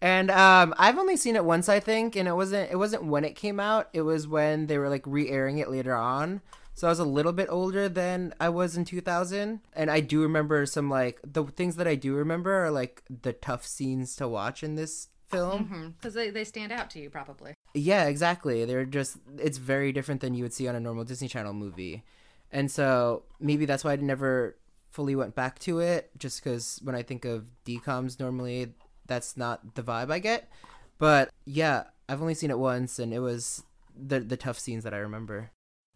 And 0.02 0.30
um, 0.30 0.76
I've 0.78 0.98
only 0.98 1.18
seen 1.18 1.36
it 1.36 1.44
once, 1.44 1.70
I 1.70 1.80
think, 1.80 2.16
and 2.16 2.28
it 2.28 2.34
wasn't 2.34 2.72
it 2.72 2.76
wasn't 2.76 3.06
when 3.06 3.26
it 3.26 3.36
came 3.36 3.60
out. 3.60 3.90
It 3.94 4.02
was 4.02 4.28
when 4.28 4.68
they 4.68 4.78
were 4.78 4.90
like 4.90 5.04
re-airing 5.06 5.58
it 5.58 5.70
later 5.70 5.96
on. 5.96 6.42
So 6.76 6.86
I 6.88 6.92
was 6.92 7.00
a 7.00 7.06
little 7.06 7.34
bit 7.34 7.48
older 7.50 7.90
than 7.90 8.36
I 8.40 8.50
was 8.50 8.78
in 8.78 8.86
2000, 8.86 9.62
and 9.74 9.90
I 9.90 10.00
do 10.00 10.22
remember 10.22 10.68
some 10.68 10.92
like 10.92 11.20
the 11.24 11.44
things 11.46 11.76
that 11.78 11.88
I 11.88 11.96
do 11.96 12.14
remember 12.14 12.66
are 12.66 12.70
like 12.70 13.02
the 13.10 13.34
tough 13.34 13.66
scenes 13.66 14.16
to 14.18 14.28
watch 14.28 14.62
in 14.62 14.76
this 14.76 15.08
film. 15.28 15.96
Because 15.98 16.14
they, 16.14 16.30
they 16.30 16.44
stand 16.44 16.72
out 16.72 16.92
to 16.92 17.00
you, 17.00 17.10
probably. 17.10 17.56
Yeah, 17.74 18.06
exactly. 18.06 18.66
They're 18.66 18.86
just 18.86 19.18
it's 19.40 19.58
very 19.58 19.92
different 19.92 20.22
than 20.22 20.36
you 20.36 20.44
would 20.44 20.54
see 20.54 20.68
on 20.68 20.76
a 20.76 20.80
normal 20.80 21.04
Disney 21.04 21.28
Channel 21.28 21.54
movie. 21.54 22.04
And 22.52 22.72
so 22.72 23.24
maybe 23.40 23.66
that's 23.66 23.84
why 23.84 23.94
I 23.94 23.96
never 23.96 24.56
fully 24.90 25.16
went 25.16 25.34
back 25.36 25.60
to 25.60 25.80
it 25.80 26.12
just 26.18 26.42
cuz 26.44 26.80
when 26.84 26.96
I 26.96 27.04
think 27.04 27.26
of 27.26 27.46
DComs 27.66 28.20
normally 28.20 28.74
that's 29.08 29.38
not 29.38 29.76
the 29.76 29.84
vibe 29.84 30.12
I 30.12 30.20
get. 30.20 30.50
But 30.98 31.30
yeah, 31.46 31.84
I've 32.10 32.22
only 32.22 32.34
seen 32.34 32.52
it 32.52 32.60
once 32.60 33.00
and 33.00 33.14
it 33.14 33.20
was 33.20 33.64
the 33.96 34.20
the 34.20 34.38
tough 34.38 34.60
scenes 34.60 34.84
that 34.84 34.94
I 34.94 34.98
remember. 34.98 35.52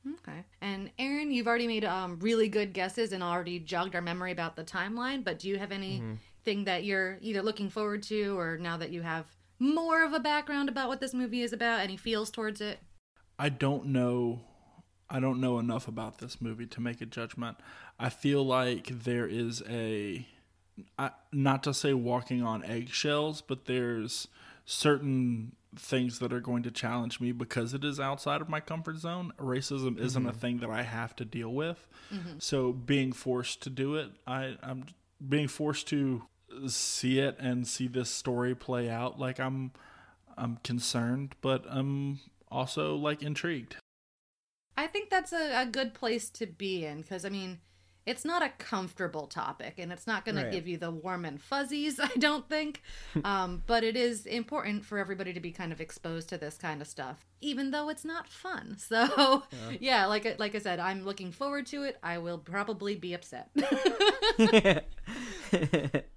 Okay. 0.08 0.46
And 0.62 0.90
Aaron, 0.98 1.32
you've 1.32 1.48
already 1.48 1.68
made 1.68 1.86
um, 1.86 2.18
really 2.20 2.50
good 2.50 2.74
guesses 2.74 3.12
and 3.12 3.22
already 3.22 3.60
jogged 3.60 3.94
our 3.94 4.02
memory 4.02 4.32
about 4.32 4.56
the 4.56 4.64
timeline, 4.64 5.24
but 5.24 5.38
do 5.38 5.48
you 5.48 5.60
have 5.60 5.72
anything 5.72 6.64
that 6.66 6.84
you're 6.84 7.20
either 7.22 7.44
looking 7.44 7.70
forward 7.70 8.02
to 8.04 8.38
or 8.38 8.58
now 8.58 8.78
that 8.78 8.90
you 8.90 9.04
have 9.04 9.28
more 9.60 10.04
of 10.04 10.14
a 10.14 10.20
background 10.20 10.70
about 10.70 10.88
what 10.88 11.00
this 11.00 11.14
movie 11.14 11.44
is 11.44 11.54
about, 11.54 11.82
any 11.82 11.98
feels 11.98 12.32
towards 12.32 12.62
it? 12.62 12.80
I 13.38 13.50
don't 13.50 13.88
know 13.88 14.42
I 15.12 15.20
don't 15.20 15.42
know 15.42 15.60
enough 15.60 15.90
about 15.90 16.20
this 16.20 16.40
movie 16.40 16.68
to 16.68 16.80
make 16.80 17.02
a 17.02 17.06
judgment. 17.06 17.58
I 18.00 18.08
feel 18.08 18.46
like 18.46 18.88
there 19.04 19.28
is 19.28 19.62
a 19.70 20.26
I, 20.98 21.12
not 21.32 21.64
to 21.64 21.74
say 21.74 21.94
walking 21.94 22.44
on 22.44 22.64
eggshells, 22.64 23.42
but 23.42 23.66
there's 23.66 24.28
certain 24.66 25.54
things 25.76 26.20
that 26.20 26.34
are 26.34 26.40
going 26.40 26.64
to 26.64 26.72
challenge 26.72 27.20
me 27.20 27.32
because 27.32 27.74
it 27.74 27.84
is 27.84 28.00
outside 28.00 28.42
of 28.42 28.50
my 28.50 28.60
comfort 28.60 28.98
zone. 28.98 29.32
Racism 29.38 30.00
isn't 30.00 30.26
a 30.26 30.30
mm-hmm. 30.30 30.40
thing 30.40 30.58
that 30.60 30.70
I 30.70 30.84
have 30.84 31.16
to 31.18 31.26
deal 31.26 31.54
with. 31.54 31.88
Mm-hmm. 32.14 32.40
So 32.40 32.74
being 32.74 33.14
forced 33.14 33.62
to 33.64 33.70
do 33.70 33.96
it, 33.96 34.10
I, 34.28 34.58
I'm 34.62 34.86
being 35.28 35.48
forced 35.48 35.88
to 35.90 36.24
see 36.68 37.20
it 37.20 37.38
and 37.40 37.66
see 37.66 37.88
this 37.88 38.10
story 38.10 38.54
play 38.56 38.90
out. 38.90 39.20
Like 39.20 39.40
I'm, 39.40 39.72
I'm 40.38 40.58
concerned, 40.64 41.36
but 41.42 41.66
I'm 41.70 42.20
also 42.50 42.96
like 42.96 43.24
intrigued. 43.24 43.78
I 44.76 44.88
think 44.88 45.10
that's 45.10 45.32
a, 45.32 45.62
a 45.62 45.66
good 45.66 45.94
place 45.94 46.30
to 46.32 46.48
be 46.48 46.86
in 46.86 47.02
because, 47.02 47.24
I 47.24 47.30
mean, 47.30 47.60
it's 48.06 48.26
not 48.26 48.42
a 48.42 48.50
comfortable 48.58 49.28
topic 49.28 49.76
and 49.78 49.92
it's 49.92 50.08
not 50.08 50.26
going 50.26 50.36
Right. 50.38 50.46
to 50.46 50.52
give 50.52 50.68
you 50.68 50.78
the 50.78 50.90
warm 50.90 51.24
and 51.26 51.40
fuzzies, 51.42 52.00
I 52.04 52.08
don't 52.18 52.48
think. 52.50 52.82
um, 53.24 53.62
but 53.68 53.84
it 53.84 53.96
is 53.96 54.26
important 54.26 54.86
for 54.86 54.98
everybody 54.98 55.34
to 55.34 55.40
be 55.40 55.52
kind 55.52 55.72
of 55.72 55.80
exposed 55.80 56.30
to 56.30 56.38
this 56.38 56.58
kind 56.58 56.82
of 56.82 56.88
stuff, 56.88 57.26
even 57.42 57.72
though 57.72 57.90
it's 57.90 58.06
not 58.06 58.28
fun. 58.28 58.78
So, 58.92 59.44
yeah, 59.80 60.06
like, 60.08 60.40
like 60.40 60.56
I 60.56 60.60
said, 60.60 60.80
I'm 60.80 61.06
looking 61.06 61.32
forward 61.32 61.66
to 61.68 61.84
it. 61.84 61.98
I 62.04 62.18
will 62.18 62.38
probably 62.40 62.96
be 62.96 63.14
upset. 63.14 63.50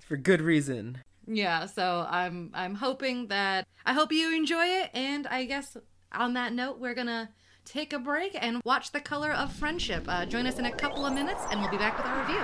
For 0.01 0.17
good 0.17 0.41
reason. 0.41 0.99
Yeah, 1.27 1.67
so 1.67 2.07
I'm 2.09 2.51
I'm 2.55 2.75
hoping 2.75 3.29
that 3.29 3.67
I 3.87 3.93
hope 3.95 4.13
you 4.13 4.35
enjoy 4.35 4.65
it 4.67 4.91
and 4.93 5.27
I 5.27 5.45
guess 5.45 5.77
on 6.13 6.35
that 6.35 6.53
note 6.53 6.79
we're 6.79 6.95
going 6.95 7.07
to 7.07 7.29
take 7.65 7.93
a 7.93 7.99
break 7.99 8.37
and 8.41 8.61
watch 8.65 8.93
The 8.93 9.01
Color 9.01 9.33
of 9.33 9.53
Friendship. 9.53 10.05
Uh, 10.07 10.27
join 10.27 10.47
us 10.47 10.59
in 10.59 10.67
a 10.67 10.71
couple 10.71 11.07
of 11.07 11.13
minutes 11.13 11.43
and 11.51 11.61
we'll 11.61 11.71
be 11.71 11.77
back 11.77 11.97
with 11.97 12.07
our 12.07 12.21
review. 12.21 12.43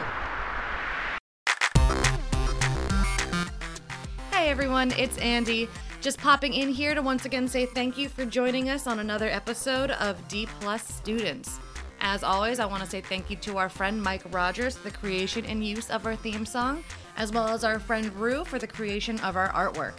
Hey 4.31 4.49
everyone, 4.49 4.93
it's 4.93 5.19
Andy. 5.19 5.69
Just 6.01 6.19
popping 6.19 6.55
in 6.55 6.71
here 6.71 6.95
to 6.95 7.03
once 7.03 7.27
again 7.27 7.47
say 7.47 7.67
thank 7.67 7.99
you 7.99 8.09
for 8.09 8.25
joining 8.25 8.71
us 8.71 8.87
on 8.87 9.01
another 9.01 9.29
episode 9.29 9.91
of 9.93 10.27
D 10.29 10.47
Plus 10.61 10.83
Students. 10.83 11.59
As 12.01 12.23
always, 12.23 12.59
I 12.59 12.65
want 12.65 12.83
to 12.83 12.89
say 12.89 13.03
thank 13.03 13.29
you 13.29 13.37
to 13.37 13.59
our 13.59 13.69
friend 13.69 14.03
Mike 14.03 14.23
Rogers 14.33 14.79
for 14.79 14.89
the 14.89 14.97
creation 14.97 15.45
and 15.45 15.63
use 15.63 15.91
of 15.91 16.07
our 16.07 16.17
theme 16.17 16.47
song, 16.47 16.83
as 17.19 17.31
well 17.31 17.49
as 17.49 17.63
our 17.63 17.79
friend 17.79 18.11
Rue 18.15 18.47
for 18.47 18.59
the 18.59 18.67
creation 18.67 19.21
of 19.21 19.37
our 19.37 19.51
artwork. 19.53 19.93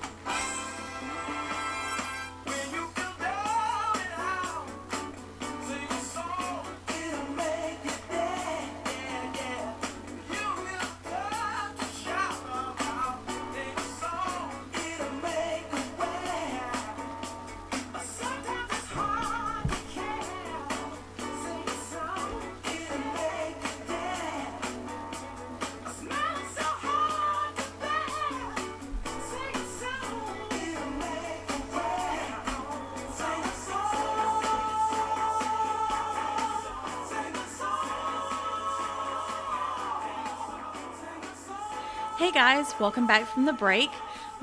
Welcome 42.79 43.07
back 43.07 43.25
from 43.25 43.45
the 43.45 43.53
break. 43.53 43.89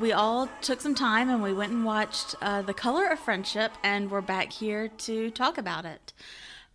We 0.00 0.12
all 0.12 0.48
took 0.60 0.80
some 0.80 0.96
time 0.96 1.30
and 1.30 1.40
we 1.40 1.52
went 1.52 1.70
and 1.70 1.84
watched 1.84 2.34
uh, 2.42 2.62
The 2.62 2.74
Color 2.74 3.06
of 3.06 3.20
Friendship, 3.20 3.70
and 3.84 4.10
we're 4.10 4.22
back 4.22 4.50
here 4.50 4.88
to 4.88 5.30
talk 5.30 5.56
about 5.56 5.84
it. 5.84 6.12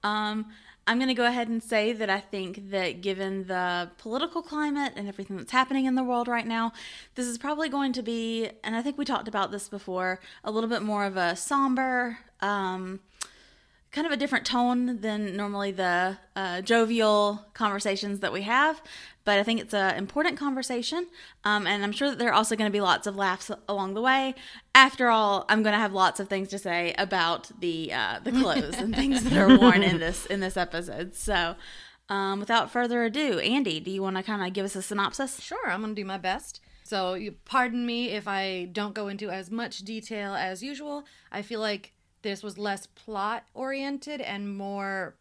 Um, 0.02 0.46
I'm 0.88 1.00
going 1.00 1.10
to 1.10 1.14
go 1.14 1.26
ahead 1.26 1.50
and 1.50 1.62
say 1.62 1.92
that 1.92 2.10
I 2.10 2.22
think 2.22 2.72
that 2.72 3.02
given 3.02 3.48
the 3.48 3.92
political 3.98 4.42
climate 4.42 4.94
and 4.96 5.10
everything 5.10 5.36
that's 5.36 5.52
happening 5.52 5.84
in 5.84 5.96
the 5.96 6.04
world 6.04 6.30
right 6.30 6.48
now, 6.48 6.72
this 7.16 7.26
is 7.26 7.38
probably 7.38 7.68
going 7.68 7.92
to 7.92 8.02
be, 8.02 8.50
and 8.64 8.74
I 8.74 8.82
think 8.82 8.98
we 8.98 9.04
talked 9.04 9.28
about 9.28 9.52
this 9.52 9.68
before, 9.68 10.22
a 10.46 10.52
little 10.52 10.70
bit 10.70 10.82
more 10.82 11.04
of 11.04 11.18
a 11.18 11.36
somber, 11.36 12.20
um, 12.40 13.02
kind 13.92 14.06
of 14.08 14.14
a 14.14 14.18
different 14.18 14.46
tone 14.46 15.02
than 15.02 15.36
normally 15.36 15.72
the 15.72 16.18
uh, 16.36 16.62
jovial 16.62 17.46
conversations 17.54 18.20
that 18.20 18.32
we 18.32 18.44
have. 18.44 18.82
But 19.26 19.38
I 19.38 19.44
think 19.44 19.60
it's 19.60 19.74
an 19.74 19.96
important 19.96 20.38
conversation, 20.38 21.08
um, 21.44 21.68
and 21.68 21.84
I'm 21.84 21.92
sure 21.92 22.10
that 22.10 22.18
there 22.18 22.30
are 22.30 22.34
also 22.34 22.56
going 22.56 22.70
to 22.70 22.76
be 22.76 22.82
lots 22.82 23.06
of 23.06 23.16
laughs 23.16 23.52
along 23.68 23.94
the 23.94 24.02
way. 24.02 24.34
After 24.74 25.10
all, 25.10 25.46
I'm 25.50 25.62
going 25.62 25.74
to 25.74 25.80
have 25.80 25.94
lots 25.94 26.20
of 26.20 26.30
things 26.30 26.48
to 26.50 26.58
say 26.58 26.96
about 26.98 27.52
the 27.60 27.94
uh, 27.94 28.20
the 28.24 28.32
clothes 28.32 28.78
and 28.78 28.96
things 28.96 29.24
that 29.24 29.38
are 29.38 29.58
worn 29.60 29.84
in 29.84 30.00
this 30.00 30.26
in 30.26 30.40
this 30.40 30.58
episode. 30.58 31.16
So, 31.16 31.56
um, 32.08 32.40
without 32.40 32.72
further 32.72 33.04
ado, 33.04 33.40
Andy, 33.40 33.80
do 33.80 33.92
you 33.92 34.02
want 34.02 34.16
to 34.18 34.24
kind 34.24 34.46
of 34.46 34.54
give 34.54 34.66
us 34.66 34.76
a 34.76 34.82
synopsis? 34.82 35.40
Sure, 35.42 35.70
I'm 35.70 35.82
going 35.82 35.96
to 35.96 36.02
do 36.02 36.06
my 36.06 36.18
best. 36.18 36.62
So, 36.84 37.14
you 37.14 37.34
pardon 37.46 37.86
me 37.86 38.10
if 38.10 38.28
I 38.28 38.70
don't 38.72 38.96
go 38.96 39.10
into 39.10 39.30
as 39.30 39.52
much 39.52 39.80
detail 39.80 40.34
as 40.34 40.64
usual. 40.64 41.04
I 41.32 41.44
feel 41.44 41.60
like 41.60 41.94
this 42.22 42.42
was 42.42 42.58
less 42.58 42.88
plot 42.88 43.44
oriented 43.54 44.22
and 44.22 44.58
more 44.58 45.16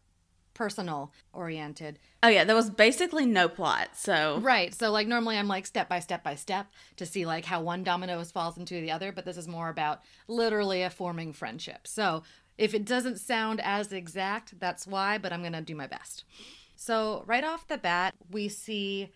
personal 0.53 1.13
oriented. 1.33 1.99
Oh 2.21 2.27
yeah, 2.27 2.43
there 2.43 2.55
was 2.55 2.69
basically 2.69 3.25
no 3.25 3.47
plot. 3.47 3.89
So 3.93 4.39
Right. 4.41 4.73
So 4.73 4.91
like 4.91 5.07
normally 5.07 5.37
I'm 5.37 5.47
like 5.47 5.65
step 5.65 5.87
by 5.89 5.99
step 5.99 6.23
by 6.23 6.35
step 6.35 6.67
to 6.97 7.05
see 7.05 7.25
like 7.25 7.45
how 7.45 7.61
one 7.61 7.83
domino 7.83 8.23
falls 8.25 8.57
into 8.57 8.81
the 8.81 8.91
other, 8.91 9.11
but 9.11 9.25
this 9.25 9.37
is 9.37 9.47
more 9.47 9.69
about 9.69 10.01
literally 10.27 10.83
a 10.83 10.89
forming 10.89 11.33
friendship. 11.33 11.87
So 11.87 12.23
if 12.57 12.73
it 12.73 12.85
doesn't 12.85 13.19
sound 13.19 13.61
as 13.61 13.93
exact, 13.93 14.59
that's 14.59 14.85
why, 14.85 15.17
but 15.17 15.31
I'm 15.31 15.41
going 15.41 15.53
to 15.53 15.61
do 15.61 15.75
my 15.75 15.87
best. 15.87 16.25
So 16.75 17.23
right 17.25 17.43
off 17.43 17.67
the 17.67 17.77
bat, 17.77 18.15
we 18.31 18.49
see 18.49 19.11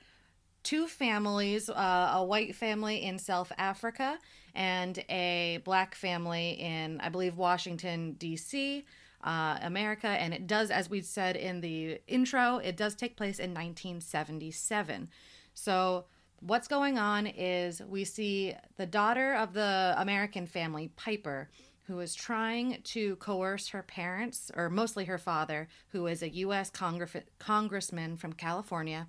two 0.63 0.88
families, 0.88 1.70
uh, 1.70 2.12
a 2.16 2.24
white 2.24 2.56
family 2.56 3.04
in 3.04 3.20
South 3.20 3.52
Africa 3.58 4.18
and 4.56 5.04
a 5.10 5.60
black 5.66 5.94
family 5.94 6.52
in 6.52 7.02
I 7.02 7.10
believe 7.10 7.36
Washington 7.38 8.13
D.C 8.13 8.86
uh, 9.24 9.58
America, 9.62 10.08
and 10.08 10.34
it 10.34 10.48
does, 10.48 10.70
as 10.70 10.89
we 10.89 11.01
said 11.01 11.36
in 11.36 11.62
the 11.62 12.00
intro, 12.08 12.58
it 12.58 12.77
does 12.77 12.96
take 12.96 13.15
place 13.15 13.39
in 13.39 13.51
1977. 13.51 15.10
So, 15.53 16.06
what's 16.39 16.68
going 16.68 16.98
on 16.98 17.27
is 17.27 17.82
we 17.88 18.03
see 18.03 18.53
the 18.77 18.86
daughter 18.86 19.34
of 19.36 19.53
the 19.53 19.96
American 19.98 20.46
family, 20.46 20.92
Piper, 20.96 21.50
who 21.84 22.00
is 22.00 22.15
trying 22.15 22.82
to 22.84 23.15
coerce 23.18 23.70
her 23.70 23.84
parents, 23.84 24.51
or 24.56 24.70
mostly 24.70 25.06
her 25.06 25.18
father, 25.18 25.68
who 25.89 26.08
is 26.08 26.22
a 26.22 26.30
U.S. 26.30 26.70
Congress- 26.70 27.25
congressman 27.39 28.18
from 28.18 28.34
California, 28.34 29.08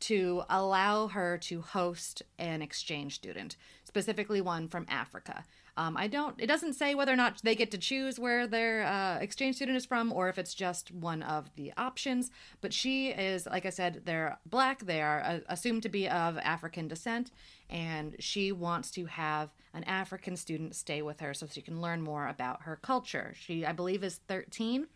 to 0.00 0.42
allow 0.48 1.08
her 1.08 1.36
to 1.36 1.60
host 1.60 2.22
an 2.38 2.62
exchange 2.62 3.14
student, 3.14 3.56
specifically 3.84 4.40
one 4.40 4.68
from 4.68 4.86
Africa. 4.88 5.44
Um, 5.80 5.96
I 5.96 6.08
don't. 6.08 6.34
It 6.38 6.46
doesn't 6.46 6.74
say 6.74 6.94
whether 6.94 7.12
or 7.12 7.16
not 7.16 7.40
they 7.42 7.54
get 7.54 7.70
to 7.70 7.78
choose 7.78 8.20
where 8.20 8.46
their 8.46 8.84
uh, 8.84 9.16
exchange 9.18 9.56
student 9.56 9.78
is 9.78 9.86
from, 9.86 10.12
or 10.12 10.28
if 10.28 10.36
it's 10.36 10.52
just 10.52 10.92
one 10.92 11.22
of 11.22 11.48
the 11.56 11.72
options. 11.78 12.30
But 12.60 12.74
she 12.74 13.08
is, 13.08 13.46
like 13.46 13.64
I 13.64 13.70
said, 13.70 14.02
they're 14.04 14.38
black. 14.44 14.84
They 14.84 15.00
are 15.00 15.20
uh, 15.22 15.38
assumed 15.48 15.82
to 15.84 15.88
be 15.88 16.06
of 16.06 16.36
African 16.38 16.86
descent, 16.86 17.30
and 17.70 18.14
she 18.18 18.52
wants 18.52 18.90
to 18.90 19.06
have 19.06 19.54
an 19.72 19.84
African 19.84 20.36
student 20.36 20.74
stay 20.74 21.00
with 21.00 21.20
her 21.20 21.32
so 21.32 21.46
she 21.46 21.62
can 21.62 21.80
learn 21.80 22.02
more 22.02 22.28
about 22.28 22.62
her 22.62 22.76
culture. 22.76 23.32
She, 23.40 23.64
I 23.64 23.72
believe, 23.72 24.04
is 24.04 24.20
thirteen 24.28 24.86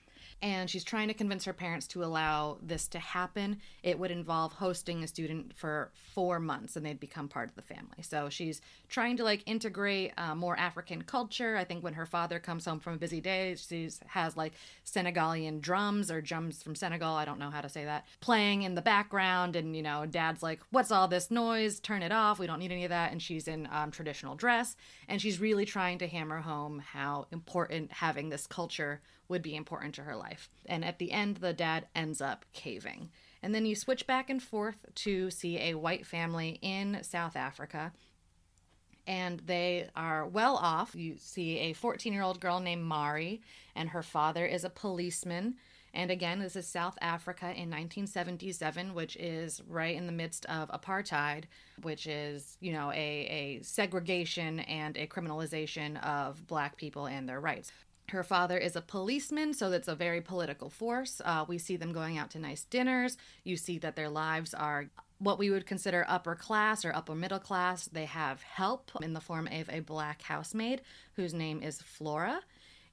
and 0.42 0.68
she's 0.68 0.84
trying 0.84 1.08
to 1.08 1.14
convince 1.14 1.44
her 1.44 1.52
parents 1.52 1.86
to 1.88 2.04
allow 2.04 2.58
this 2.62 2.86
to 2.88 2.98
happen. 2.98 3.58
It 3.82 3.98
would 3.98 4.10
involve 4.10 4.52
hosting 4.52 5.02
a 5.02 5.08
student 5.08 5.54
for 5.56 5.90
four 6.14 6.38
months 6.38 6.76
and 6.76 6.84
they'd 6.84 7.00
become 7.00 7.28
part 7.28 7.48
of 7.48 7.56
the 7.56 7.62
family. 7.62 8.02
So 8.02 8.28
she's 8.28 8.60
trying 8.88 9.16
to 9.16 9.24
like 9.24 9.42
integrate 9.46 10.12
uh, 10.18 10.34
more 10.34 10.56
African 10.56 11.02
culture. 11.02 11.56
I 11.56 11.64
think 11.64 11.82
when 11.82 11.94
her 11.94 12.06
father 12.06 12.38
comes 12.38 12.64
home 12.64 12.80
from 12.80 12.94
a 12.94 12.98
busy 12.98 13.20
day, 13.20 13.56
she 13.56 13.88
has 14.06 14.36
like 14.36 14.52
Senegalian 14.84 15.60
drums 15.60 16.10
or 16.10 16.20
drums 16.20 16.62
from 16.62 16.74
Senegal, 16.74 17.14
I 17.14 17.24
don't 17.24 17.38
know 17.38 17.50
how 17.50 17.60
to 17.60 17.68
say 17.68 17.84
that, 17.84 18.06
playing 18.20 18.62
in 18.62 18.74
the 18.74 18.82
background. 18.82 19.56
And, 19.56 19.74
you 19.74 19.82
know, 19.82 20.06
dad's 20.06 20.42
like, 20.42 20.60
What's 20.70 20.90
all 20.90 21.08
this 21.08 21.30
noise? 21.30 21.80
Turn 21.80 22.02
it 22.02 22.12
off. 22.12 22.38
We 22.38 22.46
don't 22.46 22.58
need 22.58 22.72
any 22.72 22.84
of 22.84 22.90
that. 22.90 23.12
And 23.12 23.22
she's 23.22 23.48
in 23.48 23.68
um, 23.72 23.90
traditional 23.90 24.34
dress. 24.34 24.76
And 25.08 25.20
she's 25.20 25.40
really 25.40 25.64
trying 25.64 25.98
to 25.98 26.06
hammer 26.06 26.40
home 26.40 26.80
how 26.80 27.26
important 27.32 27.92
having 27.92 28.28
this 28.28 28.46
culture 28.46 29.00
would 29.28 29.42
be 29.42 29.56
important 29.56 29.94
to 29.94 30.02
her 30.02 30.16
life. 30.16 30.48
And 30.66 30.84
at 30.84 30.98
the 30.98 31.12
end, 31.12 31.38
the 31.38 31.52
dad 31.52 31.86
ends 31.94 32.20
up 32.20 32.44
caving. 32.52 33.10
And 33.42 33.54
then 33.54 33.66
you 33.66 33.74
switch 33.74 34.06
back 34.06 34.30
and 34.30 34.42
forth 34.42 34.86
to 34.94 35.30
see 35.30 35.58
a 35.58 35.74
white 35.74 36.06
family 36.06 36.58
in 36.62 37.02
South 37.02 37.36
Africa. 37.36 37.92
And 39.06 39.40
they 39.40 39.90
are 39.94 40.26
well 40.26 40.56
off. 40.56 40.94
You 40.94 41.16
see 41.18 41.58
a 41.58 41.72
14 41.74 42.12
year 42.12 42.22
old 42.22 42.40
girl 42.40 42.60
named 42.60 42.84
Mari, 42.84 43.42
and 43.74 43.90
her 43.90 44.02
father 44.02 44.46
is 44.46 44.64
a 44.64 44.70
policeman. 44.70 45.56
And 45.94 46.10
again, 46.10 46.40
this 46.40 46.56
is 46.56 46.66
South 46.66 46.98
Africa 47.00 47.46
in 47.46 47.70
1977, 47.70 48.94
which 48.94 49.14
is 49.16 49.62
right 49.68 49.94
in 49.94 50.06
the 50.06 50.12
midst 50.12 50.44
of 50.46 50.68
apartheid, 50.70 51.44
which 51.82 52.08
is, 52.08 52.56
you 52.60 52.72
know, 52.72 52.90
a, 52.90 52.96
a 52.96 53.62
segregation 53.62 54.60
and 54.60 54.96
a 54.96 55.06
criminalization 55.06 56.02
of 56.04 56.46
black 56.48 56.76
people 56.76 57.06
and 57.06 57.28
their 57.28 57.40
rights. 57.40 57.70
Her 58.10 58.22
father 58.22 58.58
is 58.58 58.76
a 58.76 58.82
policeman, 58.82 59.54
so 59.54 59.70
that's 59.70 59.88
a 59.88 59.94
very 59.94 60.20
political 60.20 60.68
force. 60.68 61.22
Uh, 61.24 61.44
we 61.48 61.58
see 61.58 61.76
them 61.76 61.92
going 61.92 62.18
out 62.18 62.30
to 62.30 62.38
nice 62.38 62.64
dinners. 62.64 63.16
You 63.44 63.56
see 63.56 63.78
that 63.78 63.96
their 63.96 64.10
lives 64.10 64.52
are 64.52 64.86
what 65.18 65.38
we 65.38 65.50
would 65.50 65.66
consider 65.66 66.04
upper 66.06 66.34
class 66.34 66.84
or 66.84 66.94
upper 66.94 67.14
middle 67.14 67.38
class. 67.38 67.86
They 67.86 68.04
have 68.04 68.42
help 68.42 68.90
in 69.00 69.14
the 69.14 69.20
form 69.20 69.48
of 69.50 69.70
a 69.70 69.80
black 69.80 70.22
housemaid 70.22 70.82
whose 71.14 71.32
name 71.32 71.62
is 71.62 71.80
Flora. 71.80 72.40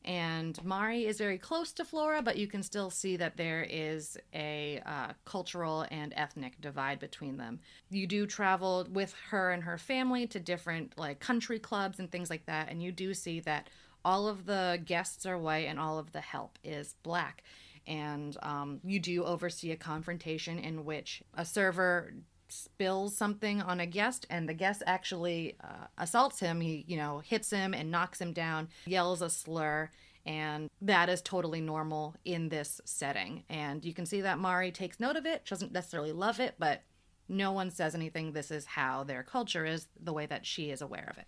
And 0.04 0.64
Mari 0.64 1.06
is 1.06 1.20
very 1.20 1.38
close 1.38 1.72
to 1.74 1.86
Flora, 1.86 2.24
but 2.24 2.38
you 2.38 2.48
can 2.48 2.64
still 2.64 2.90
see 2.90 3.18
that 3.18 3.38
there 3.38 3.68
is 3.70 4.18
a 4.34 4.82
uh, 4.84 5.14
cultural 5.26 5.86
and 5.92 6.12
ethnic 6.16 6.60
divide 6.60 7.00
between 7.00 7.38
them. 7.38 7.60
You 7.92 8.08
do 8.08 8.26
travel 8.26 8.88
with 8.92 9.14
her 9.30 9.52
and 9.52 9.64
her 9.64 9.78
family 9.78 10.26
to 10.28 10.40
different 10.40 10.98
like 10.98 11.20
country 11.20 11.60
clubs 11.60 12.00
and 12.00 12.12
things 12.12 12.32
like 12.32 12.48
that, 12.48 12.70
and 12.70 12.82
you 12.82 12.92
do 12.92 13.14
see 13.14 13.42
that 13.42 13.70
all 14.04 14.28
of 14.28 14.46
the 14.46 14.82
guests 14.84 15.26
are 15.26 15.38
white 15.38 15.68
and 15.68 15.80
all 15.80 16.00
of 16.00 16.12
the 16.12 16.22
help 16.22 16.58
is 16.64 16.96
black. 17.04 17.44
And 17.88 18.38
um, 18.42 18.80
you 18.84 19.00
do 19.00 19.24
oversee 19.24 19.72
a 19.72 19.76
confrontation 19.76 20.60
in 20.60 20.86
which 20.86 21.24
a 21.34 21.46
server 21.46 22.14
spills 22.50 23.16
something 23.16 23.62
on 23.62 23.80
a 23.80 23.86
guest 23.86 24.26
and 24.30 24.48
the 24.48 24.54
guest 24.54 24.84
actually 24.86 25.56
uh, 25.64 25.88
assaults 25.98 26.40
him. 26.40 26.62
He, 26.62 26.84
you 26.88 26.98
know, 26.98 27.20
hits 27.20 27.50
him 27.50 27.74
and 27.74 27.90
knocks 27.90 28.20
him 28.20 28.34
down, 28.34 28.70
yells 28.86 29.22
a 29.22 29.30
slur. 29.30 29.90
And 30.26 30.70
that 30.82 31.10
is 31.10 31.22
totally 31.22 31.62
normal 31.62 32.16
in 32.26 32.50
this 32.50 32.80
setting. 32.86 33.44
And 33.50 33.84
you 33.84 33.94
can 33.94 34.06
see 34.06 34.22
that 34.22 34.38
Mari 34.38 34.72
takes 34.72 35.00
note 35.00 35.16
of 35.16 35.26
it. 35.26 35.42
She 35.46 35.56
doesn't 35.56 35.72
necessarily 35.72 36.12
love 36.12 36.40
it, 36.40 36.56
but 36.60 36.84
no 37.28 37.52
one 37.52 37.72
says 37.72 37.96
anything. 37.96 38.34
This 38.34 38.52
is 38.52 38.66
how 38.66 39.04
their 39.04 39.24
culture 39.24 39.66
is, 39.66 39.88
the 40.00 40.14
way 40.14 40.28
that 40.28 40.46
she 40.46 40.70
is 40.70 40.82
aware 40.82 41.08
of 41.10 41.18
it. 41.18 41.26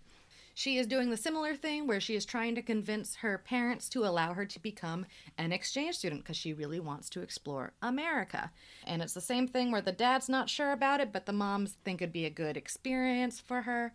She 0.54 0.78
is 0.78 0.88
doing 0.88 1.10
the 1.10 1.18
similar 1.18 1.56
thing 1.56 1.88
where 1.88 2.00
she 2.00 2.16
is 2.16 2.26
trying 2.26 2.56
to 2.56 2.62
convince 2.62 3.16
her 3.18 3.38
parents 3.40 3.90
to 3.90 4.06
allow 4.06 4.34
her 4.34 4.46
to 4.46 4.60
become 4.60 5.06
an 5.38 5.52
exchange 5.52 5.96
student 5.96 6.24
because 6.24 6.38
she 6.38 6.54
really 6.54 6.80
wants 6.80 7.10
to 7.10 7.22
explore 7.22 7.74
America. 7.82 8.52
And 8.86 9.02
it's 9.02 9.14
the 9.14 9.22
same 9.22 9.48
thing 9.48 9.72
where 9.72 9.82
the 9.82 9.92
dad's 9.92 10.30
not 10.30 10.50
sure 10.50 10.72
about 10.72 11.02
it, 11.02 11.12
but 11.12 11.26
the 11.26 11.34
moms 11.34 11.78
think 11.84 12.02
it'd 12.02 12.14
be 12.14 12.26
a 12.26 12.30
good 12.30 12.56
experience 12.56 13.40
for 13.40 13.64
her. 13.64 13.94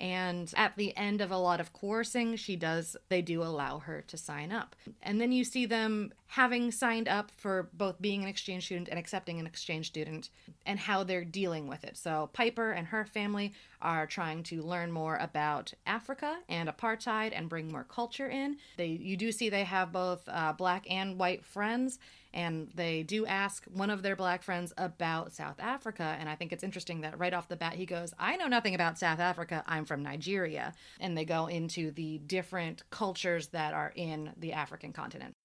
And 0.00 0.52
at 0.56 0.76
the 0.76 0.96
end 0.96 1.20
of 1.20 1.30
a 1.30 1.38
lot 1.38 1.60
of 1.60 1.72
coercing, 1.72 2.34
she 2.36 2.56
does, 2.56 2.96
they 3.08 3.22
do 3.22 3.42
allow 3.42 3.78
her 3.78 4.02
to 4.08 4.16
sign 4.16 4.50
up. 4.50 4.74
And 5.02 5.20
then 5.20 5.30
you 5.30 5.44
see 5.44 5.66
them 5.66 6.12
having 6.26 6.72
signed 6.72 7.08
up 7.08 7.30
for 7.30 7.70
both 7.72 8.02
being 8.02 8.22
an 8.22 8.28
exchange 8.28 8.66
student 8.66 8.88
and 8.88 8.98
accepting 8.98 9.38
an 9.38 9.46
exchange 9.46 9.86
student 9.86 10.30
and 10.66 10.80
how 10.80 11.04
they're 11.04 11.24
dealing 11.24 11.68
with 11.68 11.84
it. 11.84 11.96
So 11.96 12.28
Piper 12.32 12.72
and 12.72 12.88
her 12.88 13.04
family 13.04 13.52
are 13.84 14.06
trying 14.06 14.42
to 14.44 14.62
learn 14.62 14.90
more 14.90 15.16
about 15.16 15.72
Africa 15.86 16.38
and 16.48 16.68
apartheid 16.68 17.32
and 17.34 17.48
bring 17.48 17.70
more 17.70 17.84
culture 17.84 18.28
in. 18.28 18.56
They, 18.76 18.86
you 18.86 19.16
do 19.16 19.30
see 19.30 19.48
they 19.48 19.64
have 19.64 19.92
both 19.92 20.22
uh, 20.26 20.54
black 20.54 20.90
and 20.90 21.18
white 21.18 21.44
friends 21.44 21.98
and 22.34 22.68
they 22.74 23.04
do 23.04 23.24
ask 23.26 23.64
one 23.66 23.90
of 23.90 24.02
their 24.02 24.16
black 24.16 24.42
friends 24.42 24.72
about 24.76 25.32
South 25.32 25.60
Africa. 25.60 26.16
And 26.18 26.28
I 26.28 26.34
think 26.34 26.52
it's 26.52 26.64
interesting 26.64 27.02
that 27.02 27.18
right 27.18 27.32
off 27.32 27.48
the 27.48 27.56
bat, 27.56 27.74
he 27.74 27.86
goes, 27.86 28.12
I 28.18 28.36
know 28.36 28.48
nothing 28.48 28.74
about 28.74 28.98
South 28.98 29.20
Africa. 29.20 29.62
I'm 29.68 29.84
from 29.84 30.02
Nigeria. 30.02 30.74
And 30.98 31.16
they 31.16 31.24
go 31.24 31.46
into 31.46 31.92
the 31.92 32.18
different 32.18 32.82
cultures 32.90 33.48
that 33.48 33.72
are 33.72 33.92
in 33.94 34.32
the 34.36 34.52
African 34.52 34.92
continent. 34.92 35.36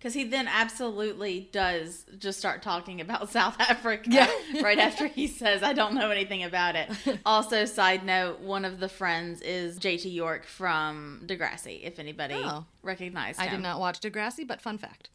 Because 0.00 0.14
he 0.14 0.24
then 0.24 0.48
absolutely 0.48 1.50
does 1.52 2.06
just 2.18 2.38
start 2.38 2.62
talking 2.62 3.02
about 3.02 3.28
South 3.38 3.54
Africa 3.60 4.08
Yeah. 4.10 4.30
right 4.62 4.78
after 4.78 5.06
he 5.06 5.26
says, 5.26 5.62
I 5.62 5.74
don't 5.74 5.94
know 5.94 6.10
anything 6.10 6.42
about 6.42 6.74
it. 6.74 6.88
Also, 7.26 7.66
side 7.66 8.04
note, 8.06 8.40
one 8.40 8.64
of 8.64 8.80
the 8.80 8.88
friends 8.88 9.42
is 9.42 9.78
JT 9.78 10.10
York 10.12 10.46
from 10.46 11.20
Degrassi, 11.26 11.82
if 11.82 11.98
anybody 11.98 12.34
Oh. 12.36 12.64
recognized 12.82 13.38
I 13.38 13.48
did 13.48 13.60
not 13.60 13.78
watch 13.78 14.00
Degrassi, 14.00 14.46
but 14.46 14.62
fun 14.62 14.78
fact. 14.78 15.10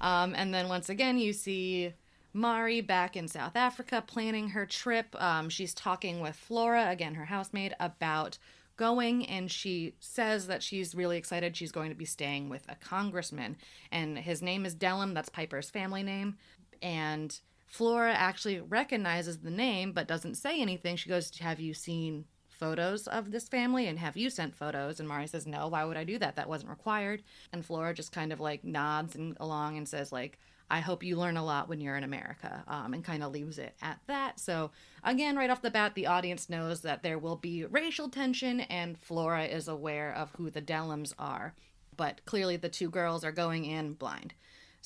um, 0.00 0.34
and 0.34 0.52
then 0.52 0.68
once 0.68 0.88
again, 0.88 1.18
you 1.18 1.32
see 1.32 1.92
Mari 2.32 2.80
back 2.80 3.16
in 3.16 3.28
South 3.28 3.56
Africa 3.56 4.02
planning 4.06 4.50
her 4.50 4.66
trip. 4.66 5.14
Um, 5.22 5.48
she's 5.48 5.72
talking 5.72 6.20
with 6.20 6.34
Flora, 6.36 6.90
again, 6.90 7.14
her 7.14 7.26
housemaid, 7.26 7.74
about 7.80 8.38
going, 8.76 9.26
and 9.26 9.50
she 9.50 9.94
says 10.00 10.46
that 10.46 10.62
she's 10.62 10.94
really 10.94 11.16
excited. 11.16 11.56
She's 11.56 11.72
going 11.72 11.90
to 11.90 11.96
be 11.96 12.04
staying 12.04 12.48
with 12.48 12.64
a 12.68 12.76
congressman, 12.76 13.56
and 13.90 14.18
his 14.18 14.42
name 14.42 14.66
is 14.66 14.74
Dellum. 14.74 15.14
That's 15.14 15.28
Piper's 15.28 15.70
family 15.70 16.02
name. 16.02 16.36
And 16.82 17.38
Flora 17.66 18.12
actually 18.12 18.60
recognizes 18.60 19.38
the 19.38 19.50
name 19.50 19.92
but 19.92 20.06
doesn't 20.06 20.36
say 20.36 20.60
anything. 20.60 20.96
She 20.96 21.08
goes, 21.08 21.36
Have 21.38 21.60
you 21.60 21.74
seen 21.74 22.26
photos 22.56 23.06
of 23.06 23.30
this 23.30 23.48
family 23.48 23.86
and 23.86 23.98
have 23.98 24.16
you 24.16 24.30
sent 24.30 24.56
photos 24.56 24.98
and 24.98 25.06
mari 25.06 25.26
says 25.26 25.46
no 25.46 25.68
why 25.68 25.84
would 25.84 25.96
i 25.96 26.04
do 26.04 26.18
that 26.18 26.36
that 26.36 26.48
wasn't 26.48 26.70
required 26.70 27.22
and 27.52 27.64
flora 27.64 27.92
just 27.92 28.12
kind 28.12 28.32
of 28.32 28.40
like 28.40 28.64
nods 28.64 29.14
and 29.14 29.36
along 29.40 29.76
and 29.76 29.86
says 29.86 30.10
like 30.10 30.38
i 30.70 30.80
hope 30.80 31.02
you 31.02 31.16
learn 31.16 31.36
a 31.36 31.44
lot 31.44 31.68
when 31.68 31.80
you're 31.80 31.96
in 31.96 32.04
america 32.04 32.64
um, 32.68 32.94
and 32.94 33.04
kind 33.04 33.22
of 33.22 33.32
leaves 33.32 33.58
it 33.58 33.74
at 33.82 33.98
that 34.06 34.38
so 34.40 34.70
again 35.04 35.36
right 35.36 35.50
off 35.50 35.62
the 35.62 35.70
bat 35.70 35.94
the 35.94 36.06
audience 36.06 36.48
knows 36.48 36.82
that 36.82 37.02
there 37.02 37.18
will 37.18 37.36
be 37.36 37.64
racial 37.64 38.08
tension 38.08 38.60
and 38.60 38.98
flora 38.98 39.44
is 39.44 39.68
aware 39.68 40.12
of 40.12 40.30
who 40.36 40.50
the 40.50 40.62
dellums 40.62 41.12
are 41.18 41.54
but 41.96 42.24
clearly 42.26 42.56
the 42.56 42.68
two 42.68 42.90
girls 42.90 43.24
are 43.24 43.32
going 43.32 43.64
in 43.64 43.92
blind 43.94 44.34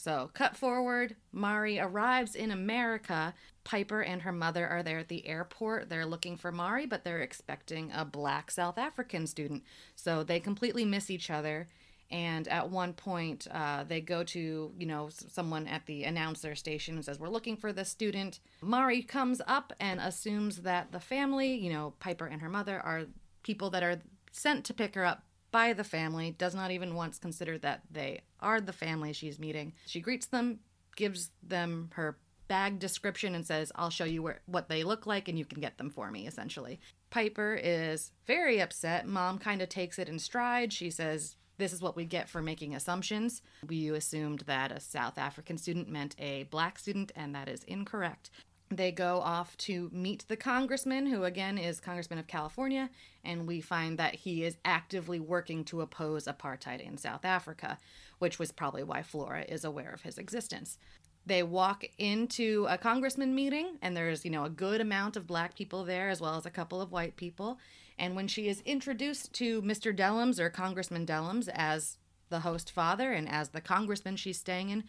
so, 0.01 0.31
cut 0.33 0.57
forward, 0.57 1.17
Mari 1.31 1.79
arrives 1.79 2.35
in 2.35 2.51
America. 2.51 3.35
Piper 3.65 4.01
and 4.01 4.23
her 4.23 4.33
mother 4.33 4.67
are 4.67 4.83
there 4.83 5.01
at 5.01 5.09
the 5.09 5.27
airport. 5.27 5.91
They're 5.91 6.07
looking 6.07 6.39
for 6.39 6.51
Mari, 6.51 6.87
but 6.87 7.05
they're 7.05 7.21
expecting 7.21 7.93
a 7.93 8.07
black 8.07 8.51
South 8.51 8.79
African 8.79 9.27
student. 9.27 9.63
So, 9.95 10.23
they 10.23 10.41
completely 10.41 10.87
miss 10.87 11.11
each 11.11 11.29
other. 11.29 11.69
And 12.11 12.49
at 12.49 12.71
one 12.71 12.93
point, 12.93 13.47
uh, 13.53 13.85
they 13.85 14.01
go 14.01 14.25
to, 14.25 14.73
you 14.77 14.87
know, 14.87 15.11
someone 15.11 15.69
at 15.69 15.87
the 15.87 16.05
announcer 16.05 16.55
station 16.57 16.97
and 16.97 17.05
says, 17.05 17.21
We're 17.21 17.29
looking 17.29 17.57
for 17.57 17.73
this 17.73 17.89
student. 17.89 18.41
Mari 18.63 19.03
comes 19.03 19.41
up 19.47 19.73
and 19.79 20.01
assumes 20.01 20.59
that 20.63 20.91
the 20.91 21.01
family, 21.01 21.55
you 21.55 21.73
know, 21.73 21.95
Piper 22.01 22.27
and 22.27 22.43
her 22.43 22.49
mother, 22.49 22.81
are 22.81 23.05
people 23.43 23.71
that 23.71 23.83
are 23.83 24.01
sent 24.33 24.65
to 24.65 24.75
pick 24.75 24.95
her 24.95 25.05
up 25.05 25.25
by 25.53 25.73
the 25.73 25.85
family, 25.85 26.33
does 26.33 26.55
not 26.55 26.71
even 26.71 26.95
once 26.95 27.19
consider 27.19 27.59
that 27.59 27.83
they 27.91 28.21
are 28.41 28.61
the 28.61 28.73
family 28.73 29.13
she's 29.13 29.39
meeting. 29.39 29.73
She 29.87 30.01
greets 30.01 30.27
them, 30.27 30.61
gives 30.97 31.31
them 31.43 31.91
her 31.95 32.19
bag 32.49 32.79
description, 32.79 33.35
and 33.35 33.47
says, 33.47 33.73
I'll 33.75 33.91
show 33.91 34.05
you 34.05 34.23
where, 34.23 34.41
what 34.47 34.69
they 34.69 34.85
look 34.85 35.07
like 35.07 35.29
and 35.29 35.39
you 35.39 35.45
can 35.45 35.61
get 35.61 35.79
them 35.79 35.91
for 35.91 36.11
me, 36.11 36.27
essentially. 36.27 36.81
Piper 37.11 37.59
is 37.61 38.13
very 38.27 38.61
upset. 38.61 39.07
Mom 39.07 39.39
kind 39.39 39.61
of 39.63 39.69
takes 39.69 39.99
it 39.99 40.09
in 40.09 40.19
stride. 40.19 40.73
She 40.73 40.91
says, 40.91 41.37
this 41.61 41.73
is 41.73 41.83
what 41.83 41.95
we 41.95 42.05
get 42.05 42.29
for 42.29 42.43
making 42.43 42.75
assumptions. 42.75 43.43
We 43.69 43.91
assumed 43.91 44.41
that 44.47 44.73
a 44.73 44.81
South 44.81 45.19
African 45.19 45.59
student 45.59 45.89
meant 45.89 46.17
a 46.19 46.45
black 46.45 46.79
student, 46.79 47.13
and 47.15 47.35
that 47.35 47.49
is 47.49 47.63
incorrect. 47.65 48.31
They 48.71 48.93
go 48.93 49.21
off 49.21 49.57
to 49.59 49.91
meet 49.93 50.25
the 50.29 50.37
congressman, 50.37 51.07
who 51.07 51.25
again 51.25 51.59
is 51.59 51.81
Congressman 51.81 52.21
of 52.21 52.29
California, 52.29 52.89
and 53.25 53.47
we 53.47 53.61
find 53.61 53.99
that 53.99 54.15
he 54.15 54.45
is 54.45 54.57
actively 54.65 55.21
working 55.21 55.65
to 55.65 55.81
oppose 55.81 56.27
apartheid 56.27 56.81
in 56.81 56.97
South 56.97 57.25
Africa, 57.25 57.79
which 58.21 58.39
was 58.39 58.53
probably 58.53 58.85
why 58.85 59.03
Flora 59.03 59.43
is 59.43 59.65
aware 59.65 59.91
of 59.91 60.03
his 60.03 60.19
existence. 60.19 60.79
They 61.27 61.43
walk 61.43 61.85
into 61.99 62.67
a 62.69 62.79
congressman 62.79 63.35
meeting, 63.35 63.77
and 63.83 63.97
there's, 63.97 64.25
you 64.25 64.31
know, 64.31 64.45
a 64.45 64.51
good 64.51 64.81
amount 64.81 65.17
of 65.17 65.27
black 65.27 65.57
people 65.57 65.85
there, 65.85 66.09
as 66.09 66.21
well 66.21 66.37
as 66.37 66.47
a 66.47 66.51
couple 66.51 66.81
of 66.81 66.93
white 66.93 67.17
people. 67.17 67.59
And 68.01 68.17
when 68.17 68.29
she 68.29 68.49
is 68.49 68.63
introduced 68.63 69.35
to 69.35 69.61
Mr. 69.61 69.95
Dellums 69.95 70.41
or 70.41 70.49
Congressman 70.49 71.05
Dellums 71.05 71.51
as 71.53 71.99
the 72.31 72.41
host 72.41 72.71
father 72.71 73.13
and 73.13 73.29
as 73.29 73.51
the 73.51 73.61
congressman 73.61 74.17
she's 74.17 74.41
staying 74.41 74.71
in, 74.71 74.85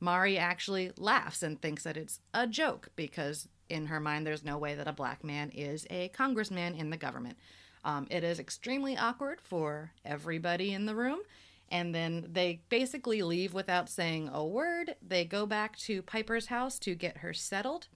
Mari 0.00 0.36
actually 0.36 0.90
laughs 0.98 1.44
and 1.44 1.62
thinks 1.62 1.84
that 1.84 1.96
it's 1.96 2.18
a 2.34 2.44
joke 2.44 2.88
because, 2.96 3.48
in 3.70 3.86
her 3.86 4.00
mind, 4.00 4.26
there's 4.26 4.44
no 4.44 4.58
way 4.58 4.74
that 4.74 4.88
a 4.88 4.92
black 4.92 5.22
man 5.22 5.50
is 5.50 5.86
a 5.90 6.08
congressman 6.08 6.74
in 6.74 6.90
the 6.90 6.96
government. 6.96 7.38
Um, 7.84 8.08
it 8.10 8.24
is 8.24 8.40
extremely 8.40 8.96
awkward 8.96 9.40
for 9.40 9.92
everybody 10.04 10.72
in 10.72 10.86
the 10.86 10.96
room. 10.96 11.20
And 11.68 11.94
then 11.94 12.26
they 12.32 12.62
basically 12.68 13.22
leave 13.22 13.54
without 13.54 13.88
saying 13.88 14.28
a 14.32 14.44
word. 14.44 14.96
They 15.06 15.24
go 15.24 15.46
back 15.46 15.76
to 15.78 16.02
Piper's 16.02 16.46
house 16.46 16.80
to 16.80 16.96
get 16.96 17.18
her 17.18 17.32
settled. 17.32 17.86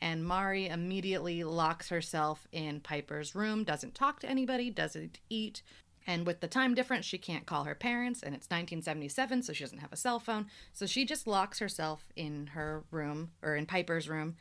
And 0.00 0.24
Mari 0.24 0.68
immediately 0.68 1.44
locks 1.44 1.88
herself 1.88 2.46
in 2.52 2.80
Piper's 2.80 3.34
room, 3.34 3.64
doesn't 3.64 3.94
talk 3.94 4.20
to 4.20 4.28
anybody, 4.28 4.70
doesn't 4.70 5.18
eat. 5.28 5.62
And 6.06 6.26
with 6.26 6.40
the 6.40 6.48
time 6.48 6.74
difference, 6.74 7.04
she 7.04 7.18
can't 7.18 7.46
call 7.46 7.64
her 7.64 7.74
parents, 7.74 8.22
and 8.22 8.34
it's 8.34 8.46
1977, 8.46 9.42
so 9.42 9.52
she 9.52 9.64
doesn't 9.64 9.78
have 9.78 9.92
a 9.92 9.96
cell 9.96 10.18
phone. 10.18 10.46
So 10.72 10.86
she 10.86 11.04
just 11.04 11.26
locks 11.26 11.58
herself 11.58 12.06
in 12.16 12.48
her 12.48 12.84
room, 12.90 13.32
or 13.42 13.56
in 13.56 13.66
Piper's 13.66 14.08
room. 14.08 14.36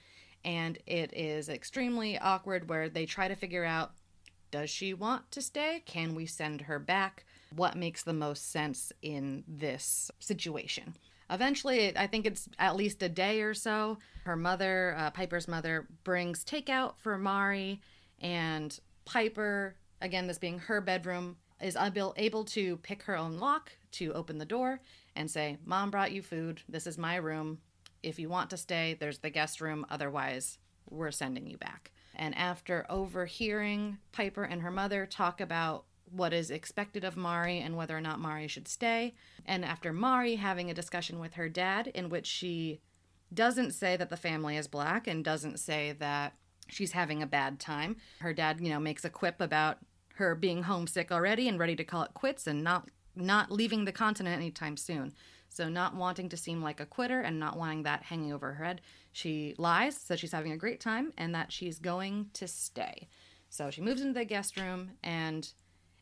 And 0.45 0.77
it 0.87 1.13
is 1.13 1.49
extremely 1.49 2.17
awkward 2.17 2.69
where 2.69 2.87
they 2.87 3.05
try 3.05 3.27
to 3.27 3.35
figure 3.35 3.65
out 3.65 3.91
does 4.51 4.69
she 4.69 4.93
want 4.93 5.29
to 5.31 5.41
stay? 5.41 5.83
Can 5.85 6.15
we 6.15 6.25
send 6.25 6.61
her 6.61 6.79
back? 6.79 7.25
What 7.55 7.75
makes 7.75 8.03
the 8.03 8.13
most 8.13 8.51
sense 8.51 8.91
in 9.01 9.43
this 9.47 10.09
situation? 10.19 10.95
Eventually, 11.29 11.95
I 11.97 12.07
think 12.07 12.25
it's 12.25 12.49
at 12.57 12.75
least 12.75 13.03
a 13.03 13.09
day 13.09 13.41
or 13.41 13.53
so. 13.53 13.99
Her 14.23 14.35
mother, 14.35 14.95
uh, 14.97 15.11
Piper's 15.11 15.47
mother, 15.47 15.87
brings 16.03 16.43
takeout 16.43 16.97
for 16.97 17.17
Mari, 17.17 17.81
and 18.19 18.77
Piper, 19.05 19.75
again, 20.01 20.27
this 20.27 20.37
being 20.37 20.59
her 20.59 20.81
bedroom, 20.81 21.37
is 21.61 21.75
able, 21.75 22.13
able 22.17 22.45
to 22.45 22.77
pick 22.77 23.03
her 23.03 23.17
own 23.17 23.37
lock 23.37 23.71
to 23.91 24.13
open 24.13 24.37
the 24.37 24.45
door 24.45 24.81
and 25.15 25.29
say, 25.29 25.57
Mom 25.65 25.91
brought 25.91 26.11
you 26.11 26.21
food. 26.21 26.61
This 26.69 26.87
is 26.87 26.97
my 26.97 27.15
room. 27.17 27.59
If 28.01 28.17
you 28.17 28.29
want 28.29 28.49
to 28.51 28.57
stay, 28.57 28.95
there's 28.99 29.19
the 29.19 29.29
guest 29.29 29.59
room. 29.59 29.85
Otherwise, 29.89 30.57
we're 30.89 31.11
sending 31.11 31.47
you 31.47 31.57
back. 31.57 31.91
And 32.15 32.35
after 32.37 32.85
overhearing 32.89 33.97
Piper 34.11 34.43
and 34.43 34.61
her 34.61 34.71
mother 34.71 35.05
talk 35.05 35.41
about 35.41 35.85
what 36.11 36.33
is 36.33 36.51
expected 36.51 37.03
of 37.03 37.17
Mari 37.17 37.59
and 37.59 37.75
whether 37.75 37.97
or 37.97 38.01
not 38.01 38.19
Mari 38.19 38.47
should 38.47 38.67
stay, 38.67 39.13
and 39.45 39.63
after 39.63 39.93
Mari 39.93 40.35
having 40.35 40.69
a 40.69 40.73
discussion 40.73 41.19
with 41.19 41.35
her 41.35 41.49
dad 41.49 41.87
in 41.87 42.09
which 42.09 42.27
she 42.27 42.81
doesn't 43.33 43.71
say 43.71 43.95
that 43.95 44.09
the 44.09 44.17
family 44.17 44.57
is 44.57 44.67
black 44.67 45.07
and 45.07 45.23
doesn't 45.23 45.59
say 45.59 45.93
that 45.99 46.33
she's 46.67 46.93
having 46.93 47.21
a 47.21 47.27
bad 47.27 47.59
time, 47.59 47.97
her 48.19 48.33
dad, 48.33 48.59
you 48.61 48.69
know, 48.69 48.79
makes 48.79 49.05
a 49.05 49.09
quip 49.09 49.39
about 49.41 49.77
her 50.15 50.35
being 50.35 50.63
homesick 50.63 51.11
already 51.11 51.47
and 51.47 51.59
ready 51.59 51.75
to 51.75 51.83
call 51.83 52.03
it 52.03 52.13
quits 52.13 52.47
and 52.47 52.63
not 52.63 52.89
not 53.15 53.51
leaving 53.51 53.85
the 53.85 53.91
continent 53.91 54.35
anytime 54.35 54.77
soon. 54.77 55.13
So 55.49 55.67
not 55.67 55.95
wanting 55.95 56.29
to 56.29 56.37
seem 56.37 56.61
like 56.61 56.79
a 56.79 56.85
quitter 56.85 57.21
and 57.21 57.39
not 57.39 57.57
wanting 57.57 57.83
that 57.83 58.03
hanging 58.03 58.31
over 58.31 58.53
her 58.53 58.63
head, 58.63 58.81
she 59.11 59.55
lies, 59.57 59.97
says 59.97 60.19
she's 60.19 60.31
having 60.31 60.51
a 60.51 60.57
great 60.57 60.79
time 60.79 61.11
and 61.17 61.33
that 61.33 61.51
she's 61.51 61.79
going 61.79 62.29
to 62.33 62.47
stay. 62.47 63.07
So 63.49 63.71
she 63.71 63.81
moves 63.81 64.01
into 64.01 64.13
the 64.13 64.25
guest 64.25 64.57
room 64.57 64.91
and 65.03 65.51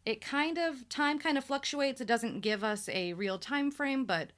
it 0.08 0.22
kind 0.22 0.58
of 0.58 0.88
time 0.88 1.20
kind 1.20 1.38
of 1.38 1.44
fluctuates. 1.44 2.00
It 2.00 2.08
doesn't 2.08 2.40
give 2.40 2.64
us 2.64 2.88
a 2.88 3.12
real 3.12 3.38
time 3.38 3.72
frame, 3.72 4.06
but 4.06 4.30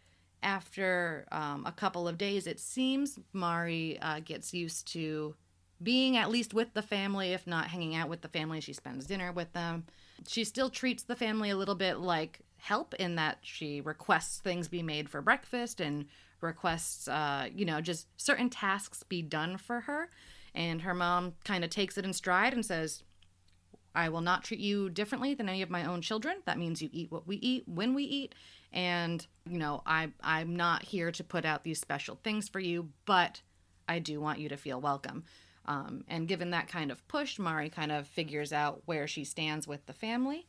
after 0.42 1.28
um, 1.32 1.64
a 1.64 1.72
couple 1.72 2.08
of 2.08 2.18
days, 2.18 2.48
it 2.48 2.60
seems 2.60 3.20
Mari 3.34 4.00
uh, 4.02 4.20
gets 4.22 4.52
used 4.52 4.92
to 4.94 5.36
being 5.84 6.18
at 6.18 6.32
least 6.32 6.56
with 6.56 6.74
the 6.74 6.82
family, 6.82 7.34
if 7.34 7.46
not 7.46 7.68
hanging 7.68 7.94
out 7.94 8.10
with 8.10 8.22
the 8.22 8.28
family. 8.28 8.60
She 8.62 8.74
spends 8.74 9.06
dinner 9.06 9.32
with 9.32 9.54
them. 9.54 9.86
She 10.28 10.44
still 10.44 10.72
treats 10.72 11.04
the 11.04 11.16
family 11.16 11.52
a 11.52 11.56
little 11.56 11.76
bit 11.76 12.00
like 12.00 12.40
help 12.58 12.96
in 12.96 13.16
that 13.18 13.38
she 13.44 13.80
requests 13.80 14.40
things 14.40 14.68
be 14.68 14.82
made 14.82 15.08
for 15.08 15.22
breakfast 15.22 15.80
and 15.80 16.08
requests, 16.42 17.08
uh, 17.08 17.48
you 17.54 17.66
know, 17.66 17.80
just 17.80 18.08
certain 18.20 18.50
tasks 18.50 19.04
be 19.04 19.22
done 19.22 19.56
for 19.58 19.82
her. 19.82 20.10
And 20.56 20.82
her 20.82 20.96
mom 20.96 21.34
kind 21.46 21.64
of 21.64 21.70
takes 21.70 21.96
it 21.96 22.06
in 22.06 22.14
stride 22.14 22.56
and 22.56 22.66
says, 22.66 23.04
I 23.96 24.10
will 24.10 24.22
not 24.22 24.44
treat 24.44 24.60
you 24.60 24.90
differently 24.90 25.34
than 25.34 25.50
any 25.50 25.62
of 25.62 25.70
my 25.70 25.86
own 25.86 26.02
children. 26.02 26.38
That 26.46 26.58
means 26.58 26.82
you 26.82 26.90
eat 26.92 27.12
what 27.12 27.28
we 27.28 27.38
eat 27.38 27.64
when 27.68 27.94
we 27.94 28.04
eat. 28.04 28.36
And, 28.72 29.26
you 29.50 29.58
know, 29.58 29.82
I, 29.86 30.12
I'm 30.22 30.56
not 30.56 30.84
here 30.84 31.12
to 31.12 31.24
put 31.24 31.46
out 31.46 31.64
these 31.64 31.80
special 31.80 32.20
things 32.24 32.48
for 32.48 32.60
you, 32.60 32.90
but 33.06 33.42
I 33.88 34.00
do 34.00 34.22
want 34.22 34.40
you 34.40 34.50
to 34.50 34.58
feel 34.58 34.80
welcome. 34.80 35.24
Um, 35.66 36.04
and 36.08 36.28
given 36.28 36.52
that 36.52 36.68
kind 36.68 36.92
of 36.92 37.08
push, 37.08 37.40
Mari 37.40 37.70
kind 37.70 37.92
of 37.92 38.08
figures 38.08 38.54
out 38.54 38.82
where 38.86 39.08
she 39.08 39.24
stands 39.24 39.68
with 39.68 39.86
the 39.86 39.94
family. 39.94 40.48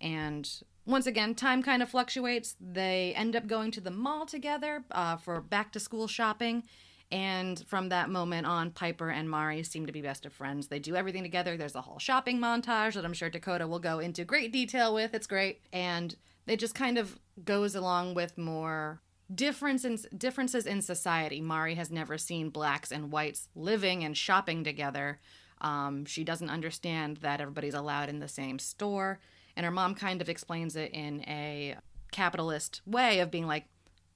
And 0.00 0.48
once 0.86 1.06
again, 1.06 1.34
time 1.34 1.62
kind 1.62 1.82
of 1.82 1.90
fluctuates. 1.90 2.56
They 2.60 3.12
end 3.16 3.36
up 3.36 3.46
going 3.46 3.70
to 3.72 3.80
the 3.80 3.90
mall 3.90 4.26
together 4.26 4.84
uh, 4.90 5.16
for 5.16 5.40
back 5.40 5.72
to 5.72 5.80
school 5.80 6.08
shopping. 6.08 6.64
And 7.12 7.62
from 7.66 7.88
that 7.88 8.08
moment 8.08 8.46
on, 8.46 8.70
Piper 8.70 9.10
and 9.10 9.28
Mari 9.28 9.62
seem 9.64 9.86
to 9.86 9.92
be 9.92 10.00
best 10.00 10.26
of 10.26 10.32
friends. 10.32 10.68
They 10.68 10.78
do 10.78 10.94
everything 10.94 11.24
together. 11.24 11.56
There's 11.56 11.74
a 11.74 11.80
whole 11.80 11.98
shopping 11.98 12.38
montage 12.38 12.94
that 12.94 13.04
I'm 13.04 13.12
sure 13.12 13.28
Dakota 13.28 13.66
will 13.66 13.80
go 13.80 13.98
into 13.98 14.24
great 14.24 14.52
detail 14.52 14.94
with. 14.94 15.12
It's 15.12 15.26
great. 15.26 15.60
And 15.72 16.14
it 16.46 16.58
just 16.58 16.74
kind 16.74 16.98
of 16.98 17.18
goes 17.44 17.74
along 17.74 18.14
with 18.14 18.38
more 18.38 19.00
difference 19.34 19.84
in, 19.84 19.98
differences 20.16 20.66
in 20.66 20.82
society. 20.82 21.40
Mari 21.40 21.74
has 21.74 21.90
never 21.90 22.16
seen 22.16 22.48
blacks 22.48 22.92
and 22.92 23.10
whites 23.10 23.48
living 23.54 24.04
and 24.04 24.16
shopping 24.16 24.62
together. 24.62 25.20
Um, 25.60 26.04
she 26.04 26.24
doesn't 26.24 26.50
understand 26.50 27.18
that 27.18 27.40
everybody's 27.40 27.74
allowed 27.74 28.08
in 28.08 28.20
the 28.20 28.28
same 28.28 28.58
store. 28.58 29.18
And 29.56 29.64
her 29.64 29.72
mom 29.72 29.94
kind 29.94 30.20
of 30.20 30.28
explains 30.28 30.76
it 30.76 30.92
in 30.92 31.22
a 31.22 31.76
capitalist 32.12 32.82
way 32.86 33.20
of 33.20 33.30
being 33.30 33.46
like, 33.46 33.66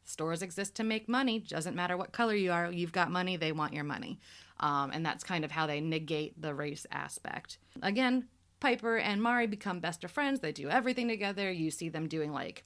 stores 0.04 0.42
exist 0.42 0.74
to 0.76 0.84
make 0.84 1.08
money. 1.08 1.40
Doesn't 1.40 1.76
matter 1.76 1.96
what 1.96 2.12
color 2.12 2.34
you 2.34 2.52
are, 2.52 2.70
you've 2.70 2.92
got 2.92 3.10
money, 3.10 3.36
they 3.36 3.52
want 3.52 3.72
your 3.72 3.84
money. 3.84 4.20
Um, 4.60 4.90
and 4.92 5.04
that's 5.04 5.24
kind 5.24 5.44
of 5.44 5.50
how 5.50 5.66
they 5.66 5.80
negate 5.80 6.40
the 6.40 6.54
race 6.54 6.86
aspect. 6.90 7.58
Again, 7.82 8.28
Piper 8.60 8.96
and 8.96 9.22
Mari 9.22 9.46
become 9.46 9.80
best 9.80 10.04
of 10.04 10.10
friends. 10.10 10.40
They 10.40 10.52
do 10.52 10.68
everything 10.68 11.08
together. 11.08 11.50
You 11.50 11.70
see 11.70 11.88
them 11.88 12.08
doing 12.08 12.32
like 12.32 12.64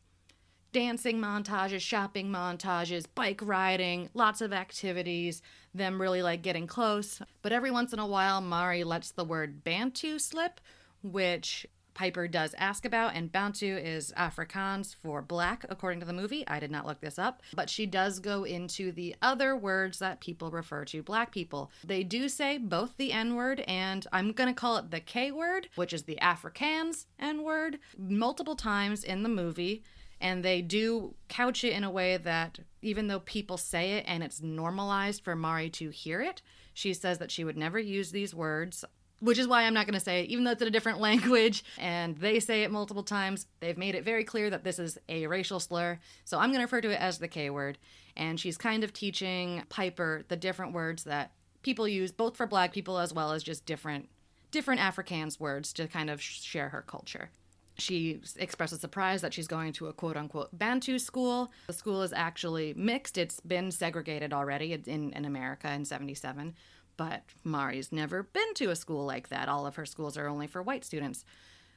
dancing 0.72 1.18
montages, 1.18 1.80
shopping 1.80 2.28
montages, 2.28 3.06
bike 3.14 3.40
riding, 3.42 4.10
lots 4.14 4.40
of 4.40 4.52
activities, 4.52 5.42
them 5.74 6.00
really 6.00 6.22
like 6.22 6.42
getting 6.42 6.66
close. 6.66 7.20
But 7.42 7.52
every 7.52 7.70
once 7.70 7.92
in 7.92 7.98
a 7.98 8.06
while, 8.06 8.40
Mari 8.40 8.84
lets 8.84 9.10
the 9.10 9.24
word 9.24 9.64
Bantu 9.64 10.18
slip, 10.18 10.60
which 11.02 11.66
Piper 11.98 12.28
does 12.28 12.54
ask 12.58 12.84
about, 12.84 13.16
and 13.16 13.32
Bantu 13.32 13.76
is 13.76 14.12
Afrikaans 14.16 14.94
for 14.94 15.20
black, 15.20 15.64
according 15.68 15.98
to 15.98 16.06
the 16.06 16.12
movie. 16.12 16.46
I 16.46 16.60
did 16.60 16.70
not 16.70 16.86
look 16.86 17.00
this 17.00 17.18
up, 17.18 17.42
but 17.56 17.68
she 17.68 17.86
does 17.86 18.20
go 18.20 18.44
into 18.44 18.92
the 18.92 19.16
other 19.20 19.56
words 19.56 19.98
that 19.98 20.20
people 20.20 20.52
refer 20.52 20.84
to 20.84 21.02
black 21.02 21.32
people. 21.32 21.72
They 21.82 22.04
do 22.04 22.28
say 22.28 22.56
both 22.56 22.96
the 22.98 23.12
N 23.12 23.34
word 23.34 23.64
and 23.66 24.06
I'm 24.12 24.30
going 24.30 24.46
to 24.46 24.54
call 24.54 24.76
it 24.76 24.92
the 24.92 25.00
K 25.00 25.32
word, 25.32 25.70
which 25.74 25.92
is 25.92 26.04
the 26.04 26.20
Afrikaans 26.22 27.06
N 27.18 27.42
word, 27.42 27.80
multiple 27.98 28.54
times 28.54 29.02
in 29.02 29.24
the 29.24 29.28
movie. 29.28 29.82
And 30.20 30.44
they 30.44 30.62
do 30.62 31.16
couch 31.28 31.64
it 31.64 31.72
in 31.72 31.82
a 31.82 31.90
way 31.90 32.16
that 32.16 32.60
even 32.80 33.08
though 33.08 33.20
people 33.20 33.56
say 33.56 33.94
it 33.94 34.04
and 34.06 34.22
it's 34.22 34.40
normalized 34.40 35.24
for 35.24 35.34
Mari 35.34 35.68
to 35.70 35.90
hear 35.90 36.20
it, 36.20 36.42
she 36.74 36.94
says 36.94 37.18
that 37.18 37.32
she 37.32 37.42
would 37.42 37.56
never 37.56 37.80
use 37.80 38.12
these 38.12 38.36
words 38.36 38.84
which 39.20 39.38
is 39.38 39.48
why 39.48 39.62
I'm 39.62 39.74
not 39.74 39.86
going 39.86 39.98
to 39.98 40.04
say 40.04 40.20
it, 40.20 40.30
even 40.30 40.44
though 40.44 40.52
it's 40.52 40.62
in 40.62 40.68
a 40.68 40.72
different 40.72 41.00
language 41.08 41.64
and 41.78 42.16
they 42.16 42.40
say 42.40 42.62
it 42.62 42.70
multiple 42.70 43.02
times. 43.02 43.46
They've 43.60 43.78
made 43.78 43.94
it 43.94 44.04
very 44.04 44.24
clear 44.24 44.50
that 44.50 44.64
this 44.64 44.78
is 44.78 44.98
a 45.08 45.26
racial 45.26 45.60
slur. 45.60 45.98
So 46.24 46.38
I'm 46.38 46.50
going 46.50 46.60
to 46.60 46.64
refer 46.64 46.80
to 46.82 46.90
it 46.90 47.00
as 47.00 47.18
the 47.18 47.28
K 47.28 47.50
word. 47.50 47.78
And 48.16 48.38
she's 48.38 48.56
kind 48.56 48.82
of 48.84 48.92
teaching 48.92 49.62
Piper 49.68 50.24
the 50.28 50.36
different 50.36 50.72
words 50.72 51.04
that 51.04 51.32
people 51.62 51.86
use, 51.86 52.12
both 52.12 52.36
for 52.36 52.46
black 52.46 52.72
people 52.72 52.98
as 52.98 53.12
well 53.12 53.32
as 53.32 53.42
just 53.42 53.66
different 53.66 54.08
different 54.50 54.80
Afrikaans 54.80 55.38
words 55.38 55.72
to 55.74 55.86
kind 55.86 56.08
of 56.08 56.22
sh- 56.22 56.40
share 56.40 56.70
her 56.70 56.82
culture. 56.82 57.30
She 57.76 58.20
expresses 58.36 58.80
surprise 58.80 59.20
that 59.22 59.32
she's 59.32 59.46
going 59.46 59.72
to 59.74 59.86
a 59.86 59.92
quote 59.92 60.16
unquote 60.16 60.56
Bantu 60.56 60.98
school. 60.98 61.52
The 61.68 61.72
school 61.72 62.02
is 62.02 62.12
actually 62.12 62.74
mixed, 62.74 63.18
it's 63.18 63.40
been 63.40 63.70
segregated 63.70 64.32
already 64.32 64.72
in, 64.72 65.12
in 65.12 65.24
America 65.24 65.70
in 65.70 65.84
77. 65.84 66.54
But 66.98 67.22
Mari's 67.44 67.92
never 67.92 68.24
been 68.24 68.52
to 68.56 68.70
a 68.70 68.76
school 68.76 69.06
like 69.06 69.30
that. 69.30 69.48
All 69.48 69.66
of 69.66 69.76
her 69.76 69.86
schools 69.86 70.18
are 70.18 70.28
only 70.28 70.46
for 70.46 70.62
white 70.62 70.84
students. 70.84 71.24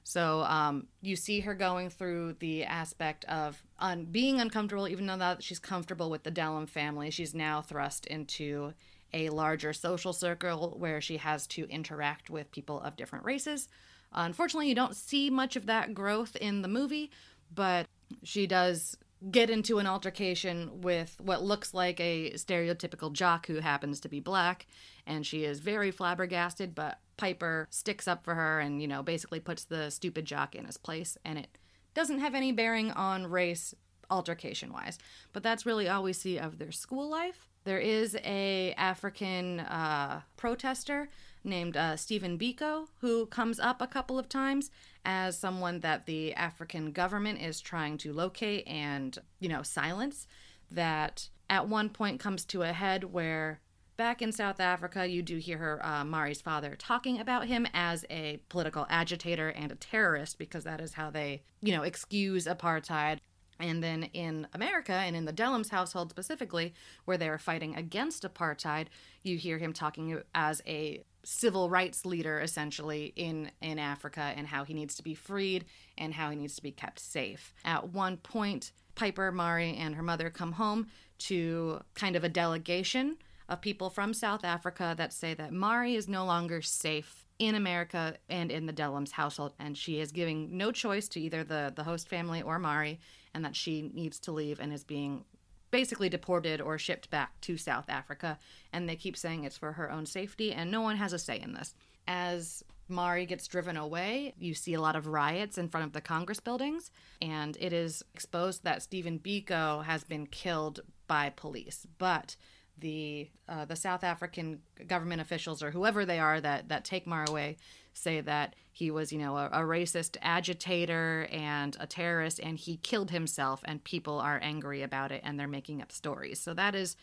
So 0.04 0.42
um, 0.42 0.88
you 1.02 1.16
see 1.16 1.42
her 1.42 1.54
going 1.54 1.90
through 1.90 2.34
the 2.40 2.66
aspect 2.66 3.24
of 3.26 3.62
un- 3.80 4.06
being 4.06 4.42
uncomfortable, 4.42 4.88
even 4.88 5.06
though 5.06 5.18
that 5.18 5.44
she's 5.44 5.60
comfortable 5.60 6.10
with 6.10 6.24
the 6.24 6.32
Dellum 6.32 6.68
family. 6.68 7.12
She's 7.12 7.34
now 7.34 7.62
thrust 7.62 8.08
into 8.08 8.74
a 9.14 9.30
larger 9.30 9.74
social 9.74 10.12
circle 10.12 10.76
where 10.78 11.02
she 11.02 11.18
has 11.18 11.46
to 11.48 11.70
interact 11.70 12.30
with 12.30 12.52
people 12.52 12.82
of 12.82 12.96
different 12.96 13.26
races. 13.26 13.68
Unfortunately, 14.14 14.70
you 14.70 14.76
don't 14.76 14.96
see 14.96 15.30
much 15.30 15.56
of 15.56 15.68
that 15.68 15.94
growth 15.94 16.36
in 16.36 16.62
the 16.62 16.68
movie, 16.68 17.12
but 17.54 17.86
she 18.24 18.48
does 18.48 18.98
get 19.30 19.50
into 19.50 19.78
an 19.78 19.86
altercation 19.86 20.82
with 20.82 21.16
what 21.22 21.44
looks 21.44 21.74
like 21.74 22.00
a 22.00 22.32
stereotypical 22.32 23.14
jock 23.14 23.46
who 23.46 23.60
happens 23.60 24.00
to 24.00 24.10
be 24.10 24.20
black, 24.20 24.66
and 25.06 25.26
she 25.26 25.44
is 25.44 25.60
very 25.60 25.92
flabbergasted, 25.92 26.76
but 26.76 27.00
Piper 27.18 27.68
sticks 27.70 28.08
up 28.08 28.24
for 28.24 28.36
her 28.36 28.60
and, 28.60 28.82
you 28.82 28.88
know, 28.88 29.04
basically 29.04 29.40
puts 29.40 29.64
the 29.64 29.90
stupid 29.90 30.26
jock 30.26 30.56
in 30.56 30.66
his 30.66 30.78
place, 30.78 31.18
and 31.24 31.38
it 31.38 31.58
doesn't 31.94 32.20
have 32.20 32.36
any 32.36 32.52
bearing 32.52 32.92
on 32.92 33.28
race 33.28 33.76
altercation 34.10 34.74
wise. 34.74 35.00
But 35.34 35.44
that's 35.44 35.66
really 35.66 35.88
all 35.88 36.04
we 36.04 36.14
see 36.14 36.38
of 36.38 36.58
their 36.58 36.72
school 36.72 37.10
life. 37.10 37.48
There 37.64 37.80
is 37.80 38.18
a 38.24 38.74
African 38.78 39.62
uh, 39.62 40.22
protester 40.36 41.10
named 41.44 41.78
uh, 41.78 41.96
Stephen 41.96 42.38
Biko 42.38 42.88
who 43.00 43.26
comes 43.28 43.60
up 43.60 43.82
a 43.82 43.88
couple 43.88 44.20
of 44.20 44.30
times 44.30 44.70
as 45.06 45.38
someone 45.38 45.80
that 45.80 46.06
the 46.06 46.34
African 46.34 46.92
government 46.92 47.42
is 47.42 47.62
trying 47.62 47.98
to 48.00 48.14
locate 48.14 48.68
and 48.68 49.18
you 49.40 49.50
know 49.50 49.64
silence. 49.64 50.28
That 50.70 51.30
at 51.50 51.68
one 51.68 51.90
point 51.90 52.20
comes 52.20 52.46
to 52.46 52.64
a 52.64 52.72
head 52.72 53.04
where 53.06 53.60
back 54.02 54.24
in 54.24 54.32
South 54.32 54.60
Africa, 54.60 55.06
you 55.06 55.22
do 55.22 55.38
hear 55.38 55.60
her, 55.60 55.86
uh, 55.86 56.04
Mari's 56.04 56.42
father, 56.42 56.76
talking 56.76 57.20
about 57.20 57.46
him 57.46 57.68
as 57.72 58.04
a 58.10 58.40
political 58.50 58.88
agitator 58.90 59.50
and 59.50 59.72
a 59.72 59.76
terrorist 59.76 60.40
because 60.40 60.64
that 60.64 60.82
is 60.82 60.94
how 60.94 61.12
they, 61.12 61.44
you 61.62 61.72
know, 61.72 61.84
excuse 61.84 62.48
apartheid. 62.48 63.20
And 63.60 63.84
then 63.84 64.06
in 64.06 64.48
America 64.56 64.92
and 64.92 65.16
in 65.16 65.26
the 65.26 65.32
Dellums 65.32 65.70
household 65.70 66.10
specifically, 66.10 66.74
where 67.06 67.16
they 67.16 67.30
are 67.30 67.38
fighting 67.38 67.76
against 67.76 68.24
apartheid, 68.24 68.88
you 69.22 69.38
hear 69.38 69.60
him 69.60 69.72
talking 69.72 70.20
as 70.34 70.64
a 70.66 71.04
civil 71.24 71.70
rights 71.70 72.04
leader 72.04 72.40
essentially 72.40 73.14
in 73.16 73.52
in 73.62 73.78
Africa 73.78 74.34
and 74.36 74.48
how 74.48 74.64
he 74.64 74.74
needs 74.74 74.96
to 74.96 75.04
be 75.04 75.14
freed 75.14 75.66
and 75.96 76.16
how 76.16 76.32
he 76.32 76.36
needs 76.36 76.56
to 76.56 76.64
be 76.64 76.72
kept 76.72 76.98
safe. 76.98 77.54
At 77.64 77.90
one 77.90 78.18
point, 78.18 78.72
Piper, 78.96 79.32
Mari, 79.32 79.76
and 79.76 79.94
her 79.94 80.02
mother 80.02 80.32
come 80.32 80.54
home 80.54 80.88
to 81.20 81.82
kind 81.94 82.16
of 82.16 82.24
a 82.24 82.30
delegation 82.30 83.18
of 83.52 83.60
people 83.60 83.90
from 83.90 84.14
South 84.14 84.46
Africa 84.46 84.96
that 84.98 85.12
say 85.12 85.34
that 85.34 85.52
Mari 85.52 85.96
is 85.96 86.08
no 86.08 86.26
longer 86.26 86.62
safe 86.62 87.26
in 87.38 87.54
America 87.54 88.16
and 88.30 88.50
in 88.50 88.66
the 88.66 88.72
Dellums 88.72 89.12
household, 89.12 89.54
and 89.60 89.78
she 89.78 90.00
is 90.00 90.14
giving 90.14 90.58
no 90.58 90.72
choice 90.72 91.10
to 91.10 91.20
either 91.20 91.44
the, 91.44 91.74
the 91.76 91.84
host 91.84 92.08
family 92.08 92.42
or 92.42 92.58
Mari, 92.58 93.00
and 93.34 93.44
that 93.44 93.56
she 93.56 93.92
needs 93.94 94.20
to 94.20 94.32
leave 94.32 94.62
and 94.62 94.72
is 94.72 94.86
being 94.86 95.26
basically 95.70 96.08
deported 96.08 96.62
or 96.62 96.78
shipped 96.78 97.10
back 97.10 97.40
to 97.42 97.58
South 97.58 97.90
Africa. 97.90 98.40
And 98.72 98.88
they 98.88 98.96
keep 98.96 99.18
saying 99.18 99.44
it's 99.44 99.58
for 99.58 99.74
her 99.74 99.92
own 99.92 100.06
safety, 100.06 100.54
and 100.54 100.72
no 100.72 100.80
one 100.82 100.96
has 100.96 101.12
a 101.12 101.20
say 101.20 101.42
in 101.42 101.54
this. 101.54 101.76
As 102.08 102.64
Mari 102.88 103.26
gets 103.26 103.48
driven 103.48 103.76
away, 103.76 104.34
you 104.38 104.54
see 104.54 104.76
a 104.76 104.82
lot 104.82 104.96
of 104.96 105.08
riots 105.08 105.58
in 105.58 105.68
front 105.68 105.86
of 105.86 105.92
the 105.92 106.00
Congress 106.00 106.40
buildings, 106.40 106.90
and 107.22 107.58
it 107.60 107.74
is 107.74 108.02
exposed 108.14 108.64
that 108.64 108.82
Stephen 108.82 109.20
Biko 109.20 109.84
has 109.84 110.06
been 110.06 110.26
killed 110.26 110.80
by 111.08 111.30
police. 111.36 111.86
But 111.98 112.38
the 112.82 113.30
uh, 113.48 113.65
the 113.65 113.76
South 113.76 114.04
African 114.04 114.60
government 114.88 115.22
officials 115.22 115.63
or 115.63 115.72
whoever 115.72 116.06
they 116.06 116.20
are 116.20 116.41
that 116.41 116.70
that 116.70 116.84
take 116.84 117.08
Mara 117.08 117.30
away 117.30 117.58
say 117.94 118.22
that 118.22 118.56
he 118.72 118.91
was 118.91 119.12
you 119.12 119.20
know 119.20 119.38
a, 119.38 119.48
a 119.48 119.60
racist 119.60 120.17
agitator 120.22 121.28
and 121.32 121.78
a 121.80 121.88
terrorist 121.88 122.39
and 122.39 122.58
he 122.58 122.78
killed 122.78 123.12
himself 123.12 123.62
and 123.65 123.84
people 123.84 124.20
are 124.20 124.39
angry 124.41 124.82
about 124.82 125.12
it 125.12 125.22
and 125.24 125.39
they're 125.39 125.48
making 125.48 125.82
up 125.82 125.91
stories. 125.91 126.39
So 126.39 126.54
that 126.54 126.76
is 126.76 126.98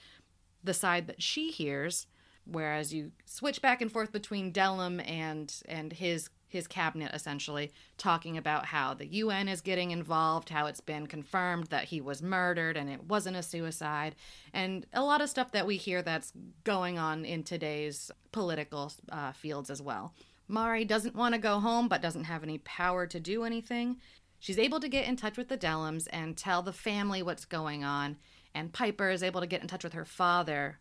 the 0.62 0.74
side 0.74 1.06
that 1.06 1.22
she 1.22 1.50
hears 1.50 2.06
whereas 2.44 2.92
you 2.92 3.12
switch 3.24 3.60
back 3.62 3.80
and 3.80 3.92
forth 3.92 4.12
between 4.12 4.52
Dellum 4.52 5.00
and 5.08 5.54
and 5.66 5.92
his 5.92 6.28
his 6.48 6.66
cabinet 6.66 7.12
essentially 7.14 7.70
talking 7.98 8.36
about 8.36 8.66
how 8.66 8.94
the 8.94 9.06
UN 9.06 9.48
is 9.48 9.60
getting 9.60 9.90
involved, 9.90 10.48
how 10.48 10.66
it's 10.66 10.80
been 10.80 11.06
confirmed 11.06 11.66
that 11.66 11.84
he 11.84 12.00
was 12.00 12.22
murdered 12.22 12.76
and 12.76 12.88
it 12.88 13.04
wasn't 13.04 13.36
a 13.36 13.42
suicide, 13.42 14.16
and 14.52 14.86
a 14.92 15.02
lot 15.02 15.20
of 15.20 15.28
stuff 15.28 15.52
that 15.52 15.66
we 15.66 15.76
hear 15.76 16.02
that's 16.02 16.32
going 16.64 16.98
on 16.98 17.24
in 17.24 17.42
today's 17.42 18.10
political 18.32 18.90
uh, 19.10 19.32
fields 19.32 19.70
as 19.70 19.82
well. 19.82 20.14
Mari 20.48 20.84
doesn't 20.84 21.14
want 21.14 21.34
to 21.34 21.40
go 21.40 21.60
home 21.60 21.88
but 21.88 22.00
doesn't 22.00 22.24
have 22.24 22.42
any 22.42 22.58
power 22.58 23.06
to 23.06 23.20
do 23.20 23.44
anything. 23.44 23.98
She's 24.40 24.58
able 24.58 24.80
to 24.80 24.88
get 24.88 25.06
in 25.06 25.16
touch 25.16 25.36
with 25.36 25.48
the 25.48 25.58
Dellums 25.58 26.08
and 26.10 26.36
tell 26.36 26.62
the 26.62 26.72
family 26.72 27.22
what's 27.22 27.44
going 27.44 27.84
on, 27.84 28.16
and 28.54 28.72
Piper 28.72 29.10
is 29.10 29.22
able 29.22 29.40
to 29.40 29.46
get 29.46 29.60
in 29.60 29.68
touch 29.68 29.84
with 29.84 29.92
her 29.92 30.04
father, 30.04 30.78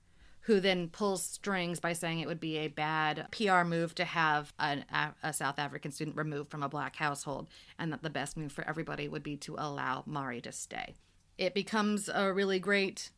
who 0.47 0.61
then 0.61 0.87
pulls 0.87 1.21
strings 1.21 1.77
by 1.81 1.91
saying 1.91 2.21
it 2.21 2.27
would 2.27 2.39
be 2.39 2.55
a 2.55 2.69
bad 2.69 3.27
PR 3.31 3.65
move 3.65 3.93
to 3.93 4.05
have 4.05 4.53
an, 4.57 4.85
a, 5.21 5.33
South 5.33 5.59
African 5.59 5.91
student 5.91 6.15
removed 6.15 6.49
from 6.49 6.63
a 6.63 6.69
black 6.69 6.95
household, 6.95 7.49
and 7.77 7.91
that 7.91 8.01
the 8.01 8.09
best 8.09 8.37
move 8.37 8.53
for 8.53 8.65
everybody 8.65 9.09
would 9.09 9.23
be 9.23 9.35
to 9.35 9.55
allow 9.57 10.03
Mari 10.05 10.39
to 10.39 10.53
stay. 10.53 10.95
It 11.37 11.53
becomes 11.53 12.09
a 12.11 12.31
really 12.31 12.59
great 12.59 13.09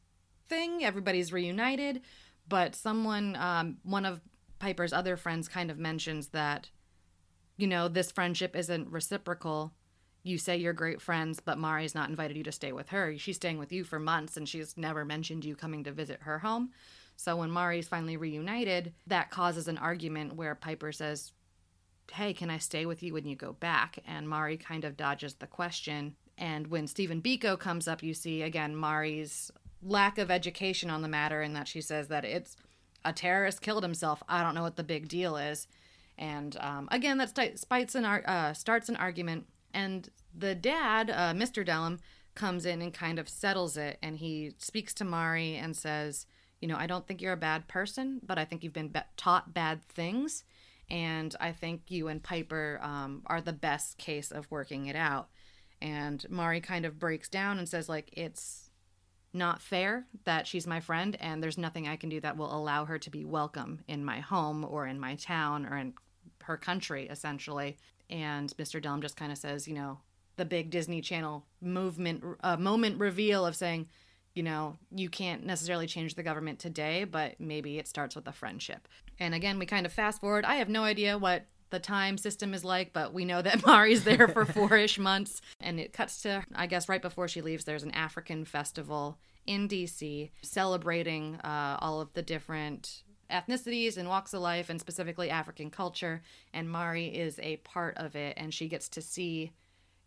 thing. 0.48 0.84
Everybody's 0.84 1.32
reunited, 1.32 2.02
but 2.48 2.74
someone, 2.74 3.36
um, 3.36 3.78
one 3.84 4.06
of 4.06 4.22
Piper's 4.58 4.92
other 4.92 5.15
friends, 5.15 5.48
kind 5.48 5.70
of 5.70 5.78
mentions 5.78 6.30
that, 6.30 6.72
you 7.58 7.68
know, 7.68 7.88
this 7.88 8.12
friendship 8.12 8.56
isn't 8.56 8.89
reciprocal. 8.89 9.72
You 10.24 10.39
say 10.39 10.58
you're 10.58 10.74
great 10.74 11.00
friends, 11.00 11.39
but 11.39 11.60
Mari's 11.60 11.94
not 11.94 12.10
invited 12.10 12.38
you 12.38 12.44
to 12.46 12.52
stay 12.52 12.72
with 12.72 12.89
her. 12.89 13.15
She's 13.20 13.36
staying 13.36 13.60
with 13.60 13.72
you 13.72 13.84
for 13.84 14.00
months, 14.00 14.36
and 14.36 14.50
she's 14.50 14.76
never 14.76 15.06
mentioned 15.06 15.46
you 15.46 15.56
coming 15.56 15.84
to 15.84 15.92
visit 15.92 16.24
her 16.24 16.39
home. 16.39 16.72
So 17.20 17.36
when 17.36 17.52
Mari's 17.52 17.90
finally 17.90 18.16
reunited, 18.16 18.94
that 19.06 19.30
causes 19.30 19.68
an 19.68 19.78
argument 19.78 20.38
where 20.38 20.56
Piper 20.56 20.94
says, 20.94 21.34
Hey, 22.14 22.34
can 22.34 22.50
I 22.50 22.60
stay 22.60 22.86
with 22.86 23.04
you 23.04 23.14
when 23.14 23.28
you 23.28 23.36
go 23.36 23.52
back? 23.52 24.00
And 24.08 24.30
Mari 24.30 24.56
kind 24.56 24.86
of 24.86 24.96
dodges 24.96 25.34
the 25.34 25.46
question. 25.46 26.16
And 26.38 26.68
when 26.68 26.88
Stephen 26.88 27.22
Biko 27.22 27.60
comes 27.60 27.90
up, 27.90 28.02
you 28.02 28.14
see 28.14 28.42
again 28.42 28.74
Mari's 28.74 29.52
lack 29.84 30.18
of 30.18 30.32
education 30.32 30.90
on 30.90 31.02
the 31.02 31.10
matter, 31.10 31.42
and 31.42 31.54
that 31.58 31.68
she 31.68 31.82
says 31.82 32.08
that 32.08 32.24
it's 32.24 32.56
a 33.04 33.12
terrorist 33.12 33.62
killed 33.62 33.84
himself. 33.84 34.24
I 34.30 34.42
don't 34.42 34.56
know 34.56 34.64
what 34.64 34.78
the 34.78 34.84
big 34.84 35.10
deal 35.10 35.36
is. 35.36 35.68
And 36.18 36.56
um, 36.62 36.88
again, 36.90 37.18
that 37.18 37.38
an 37.96 38.06
ar- 38.06 38.24
uh, 38.26 38.54
starts 38.54 38.88
an 38.88 38.96
argument. 38.96 39.46
And 39.74 40.10
the 40.34 40.56
dad, 40.56 41.10
uh, 41.10 41.34
Mr. 41.34 41.66
Dellum, 41.66 42.00
comes 42.34 42.66
in 42.66 42.82
and 42.82 42.94
kind 42.94 43.20
of 43.20 43.28
settles 43.28 43.76
it. 43.76 44.00
And 44.02 44.20
he 44.20 44.54
speaks 44.58 44.94
to 44.96 45.04
Mari 45.04 45.56
and 45.56 45.76
says, 45.76 46.26
you 46.62 46.67
know, 46.67 46.78
I 46.78 46.88
don't 46.88 47.08
think 47.08 47.22
you're 47.22 47.34
a 47.34 47.38
bad 47.38 47.67
person, 47.67 48.19
but 48.26 48.38
I 48.38 48.45
think 48.45 48.63
you've 48.63 48.74
been 48.74 48.89
be- 48.89 49.00
taught 49.17 49.54
bad 49.54 49.84
things. 49.88 50.43
And 50.89 51.36
I 51.39 51.52
think 51.52 51.84
you 51.88 52.08
and 52.08 52.22
Piper 52.22 52.80
um, 52.82 53.22
are 53.28 53.41
the 53.41 53.54
best 53.54 53.98
case 53.98 54.32
of 54.32 54.50
working 54.50 54.88
it 54.88 54.95
out. 54.95 55.30
And 55.82 56.26
Mari 56.30 56.62
kind 56.62 56.86
of 56.86 57.00
breaks 57.00 57.30
down 57.30 57.60
and 57.60 57.69
says, 57.69 57.88
like, 57.88 58.10
it's 58.13 58.69
not 59.32 59.62
fair 59.62 60.08
that 60.26 60.48
she's 60.48 60.65
my 60.65 60.80
friend, 60.80 61.15
and 61.19 61.41
there's 61.41 61.58
nothing 61.58 61.88
I 61.88 61.95
can 61.95 62.10
do 62.10 62.19
that 62.22 62.38
will 62.38 62.54
allow 62.54 62.86
her 62.86 62.98
to 62.98 63.10
be 63.10 63.24
welcome 63.24 63.82
in 63.88 64.04
my 64.04 64.19
home 64.19 64.65
or 64.67 64.88
in 64.88 65.00
my 65.00 65.15
town 65.15 65.65
or 65.65 65.78
in 65.78 65.93
her 66.43 66.58
country, 66.58 67.08
essentially. 67.08 67.78
And 68.10 68.50
Mr. 68.58 68.82
Dellum 68.82 69.02
just 69.02 69.15
kind 69.15 69.32
of 69.32 69.38
says, 69.38 69.67
you 69.67 69.76
know, 69.76 70.00
the 70.36 70.45
big 70.45 70.72
Disney 70.72 71.02
Channel 71.02 71.45
movement, 71.62 72.24
uh, 72.41 72.58
moment 72.58 73.00
reveal 73.00 73.45
of 73.45 73.56
saying, 73.56 73.88
you 74.39 74.43
know, 74.43 74.78
you 74.89 75.10
can't 75.10 75.45
necessarily 75.45 75.86
change 75.86 76.15
the 76.15 76.23
government 76.23 76.60
today, 76.60 77.04
but 77.04 77.38
maybe 77.41 77.78
it 77.78 77.89
starts 77.89 78.15
with 78.15 78.25
a 78.25 78.32
friendship. 78.32 78.88
And 79.19 79.36
again, 79.36 79.60
we 79.60 79.65
kind 79.65 79.86
of 79.86 79.91
fast 79.91 80.21
forward. 80.21 80.45
I 80.45 80.56
have 80.56 80.69
no 80.69 80.84
idea 80.84 81.17
what 81.17 81.45
the 81.71 81.80
time 81.80 82.17
system 82.17 82.54
is 82.54 82.63
like, 82.63 82.93
but 82.93 83.13
we 83.13 83.25
know 83.25 83.41
that 83.41 83.65
Mari's 83.65 84.06
there 84.06 84.30
for 84.30 84.45
four 84.54 84.78
ish 84.78 84.97
months. 84.97 85.41
And 85.60 85.78
it 85.78 85.91
cuts 85.91 86.21
to, 86.21 86.45
I 86.56 86.67
guess, 86.67 86.88
right 86.88 87.02
before 87.02 87.28
she 87.28 87.41
leaves, 87.41 87.65
there's 87.65 87.84
an 87.84 87.91
African 87.91 88.45
festival 88.45 89.17
in 89.45 89.67
DC 89.67 90.32
celebrating 90.41 91.36
uh, 91.43 91.78
all 91.82 91.99
of 91.99 92.13
the 92.13 92.21
different 92.21 93.04
ethnicities 93.30 93.97
and 93.97 94.08
walks 94.08 94.34
of 94.34 94.39
life, 94.39 94.69
and 94.69 94.80
specifically 94.80 95.30
African 95.30 95.69
culture. 95.69 96.21
And 96.54 96.71
Mari 96.71 97.08
is 97.08 97.38
a 97.43 97.58
part 97.58 97.97
of 97.97 98.15
it, 98.15 98.36
and 98.38 98.54
she 98.54 98.69
gets 98.69 98.88
to 98.88 99.02
see 99.02 99.52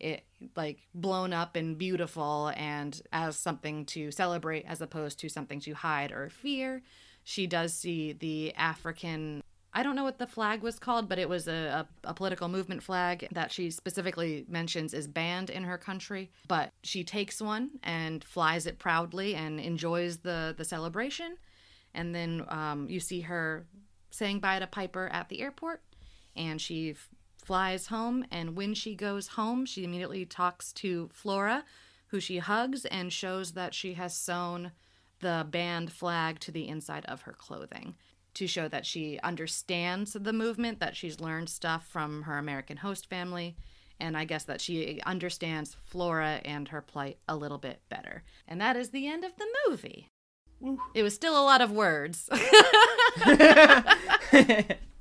it 0.02 0.24
like 0.56 0.80
blown 0.94 1.32
up 1.32 1.56
and 1.56 1.78
beautiful 1.78 2.52
and 2.56 3.00
as 3.12 3.36
something 3.36 3.84
to 3.86 4.10
celebrate 4.10 4.64
as 4.66 4.80
opposed 4.80 5.18
to 5.20 5.28
something 5.28 5.60
to 5.60 5.72
hide 5.74 6.12
or 6.12 6.28
fear. 6.28 6.82
She 7.24 7.46
does 7.46 7.72
see 7.72 8.12
the 8.12 8.54
African 8.54 9.42
I 9.74 9.82
don't 9.82 9.96
know 9.96 10.04
what 10.04 10.18
the 10.18 10.26
flag 10.26 10.62
was 10.62 10.78
called, 10.78 11.08
but 11.08 11.18
it 11.18 11.28
was 11.28 11.48
a, 11.48 11.86
a, 12.04 12.10
a, 12.10 12.14
political 12.14 12.46
movement 12.48 12.82
flag 12.82 13.26
that 13.32 13.50
she 13.50 13.70
specifically 13.70 14.44
mentions 14.46 14.92
is 14.92 15.08
banned 15.08 15.48
in 15.48 15.64
her 15.64 15.78
country. 15.78 16.30
But 16.46 16.72
she 16.82 17.04
takes 17.04 17.40
one 17.40 17.70
and 17.82 18.22
flies 18.22 18.66
it 18.66 18.78
proudly 18.78 19.34
and 19.34 19.58
enjoys 19.58 20.18
the, 20.18 20.54
the 20.58 20.64
celebration. 20.64 21.38
And 21.94 22.14
then 22.14 22.44
um, 22.48 22.86
you 22.90 23.00
see 23.00 23.22
her 23.22 23.66
saying 24.10 24.40
bye 24.40 24.58
to 24.58 24.66
Piper 24.66 25.08
at 25.10 25.30
the 25.30 25.40
airport, 25.40 25.82
and 26.36 26.60
she 26.60 26.94
flies 27.42 27.88
home. 27.88 28.24
And 28.31 28.57
when 28.57 28.74
she 28.74 28.94
goes 28.94 29.28
home, 29.28 29.66
she 29.66 29.85
immediately 29.85 30.24
talks 30.24 30.72
to 30.74 31.11
Flora, 31.12 31.64
who 32.09 32.20
she 32.20 32.38
hugs 32.38 32.85
and 32.87 33.12
shows 33.12 33.52
that 33.52 33.74
she 33.74 33.94
has 33.94 34.16
sewn 34.16 34.72
the 35.20 35.46
banned 35.48 35.92
flag 35.92 36.38
to 36.40 36.50
the 36.50 36.68
inside 36.68 37.05
of 37.07 37.22
her 37.22 37.33
clothing 37.33 37.94
to 38.35 38.46
show 38.46 38.68
that 38.68 38.87
she 38.87 39.18
understands 39.22 40.14
the 40.18 40.33
movement, 40.33 40.81
that 40.81 40.96
she's 40.96 41.20
learned 41.20 41.48
stuff 41.50 41.87
from 41.87 42.22
her 42.22 42.38
American 42.38 42.78
host 42.78 43.09
family, 43.09 43.57
and 44.00 44.16
I 44.16 44.24
guess 44.24 44.44
that 44.44 44.61
she 44.61 45.00
understands 45.05 45.76
Flora 45.85 46.40
and 46.44 46.68
her 46.68 46.81
plight 46.81 47.18
a 47.28 47.37
little 47.37 47.59
bit 47.59 47.83
better. 47.88 48.22
And 48.48 48.61
that 48.61 48.76
is 48.76 48.90
the 48.90 49.07
end 49.07 49.24
of 49.24 49.33
the 49.37 49.46
movie. 49.68 50.09
It 50.94 51.02
was 51.02 51.14
still 51.14 51.35
a 51.35 51.44
lot 51.44 51.61
of 51.61 51.72
words. 51.72 52.28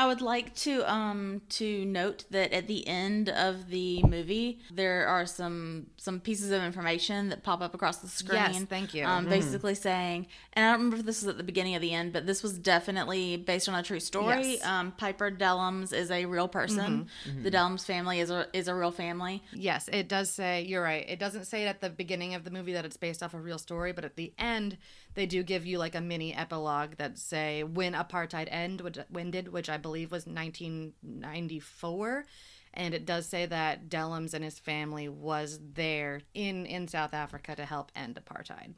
I 0.00 0.06
would 0.06 0.22
like 0.22 0.54
to 0.66 0.90
um 0.90 1.42
to 1.50 1.84
note 1.84 2.24
that 2.30 2.54
at 2.54 2.66
the 2.66 2.88
end 2.88 3.28
of 3.28 3.68
the 3.68 4.02
movie 4.02 4.60
there 4.72 5.06
are 5.06 5.26
some 5.26 5.88
some 5.98 6.20
pieces 6.20 6.50
of 6.52 6.62
information 6.62 7.28
that 7.28 7.42
pop 7.42 7.60
up 7.60 7.74
across 7.74 7.98
the 7.98 8.08
screen. 8.08 8.40
Yes, 8.40 8.62
thank 8.62 8.94
you. 8.94 9.04
Um, 9.04 9.26
basically 9.26 9.74
saying, 9.74 10.26
and 10.54 10.64
I 10.64 10.70
don't 10.70 10.78
remember 10.78 10.96
if 10.96 11.04
this 11.04 11.20
was 11.20 11.28
at 11.28 11.36
the 11.36 11.44
beginning 11.44 11.74
of 11.74 11.82
the 11.82 11.92
end, 11.92 12.14
but 12.14 12.24
this 12.24 12.42
was 12.42 12.58
definitely 12.58 13.36
based 13.36 13.68
on 13.68 13.74
a 13.74 13.82
true 13.82 14.00
story. 14.00 14.52
Yes. 14.52 14.64
Um, 14.64 14.92
Piper 14.92 15.30
Dellums 15.30 15.92
is 15.92 16.10
a 16.10 16.24
real 16.24 16.48
person. 16.48 17.08
The 17.42 17.50
Dellums 17.50 17.84
family 17.84 18.20
is 18.20 18.30
a 18.30 18.46
is 18.54 18.68
a 18.68 18.74
real 18.74 18.92
family. 18.92 19.42
Yes, 19.52 19.90
it 19.92 20.08
does 20.08 20.30
say, 20.30 20.62
you're 20.62 20.82
right. 20.82 21.04
It 21.10 21.18
doesn't 21.18 21.44
say 21.44 21.64
it 21.64 21.66
at 21.66 21.82
the 21.82 21.90
beginning 21.90 22.34
of 22.34 22.44
the 22.44 22.50
movie 22.50 22.72
that 22.72 22.86
it's 22.86 22.96
based 22.96 23.22
off 23.22 23.34
a 23.34 23.38
real 23.38 23.58
story, 23.58 23.92
but 23.92 24.06
at 24.06 24.16
the 24.16 24.32
end, 24.38 24.78
they 25.14 25.26
do 25.26 25.42
give 25.42 25.66
you 25.66 25.78
like 25.78 25.94
a 25.94 26.00
mini 26.00 26.34
epilogue 26.34 26.96
that 26.98 27.18
say 27.18 27.62
when 27.62 27.94
apartheid 27.94 28.48
end, 28.50 28.80
which, 28.80 28.98
ended, 29.16 29.48
which 29.48 29.68
I 29.68 29.76
believe 29.76 30.10
was 30.10 30.26
1994. 30.26 32.24
And 32.72 32.94
it 32.94 33.04
does 33.04 33.26
say 33.26 33.46
that 33.46 33.88
Dellums 33.88 34.32
and 34.32 34.44
his 34.44 34.60
family 34.60 35.08
was 35.08 35.58
there 35.74 36.20
in, 36.34 36.66
in 36.66 36.86
South 36.86 37.12
Africa 37.14 37.56
to 37.56 37.64
help 37.64 37.90
end 37.96 38.20
apartheid. 38.22 38.74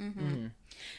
mm-hmm 0.00 0.46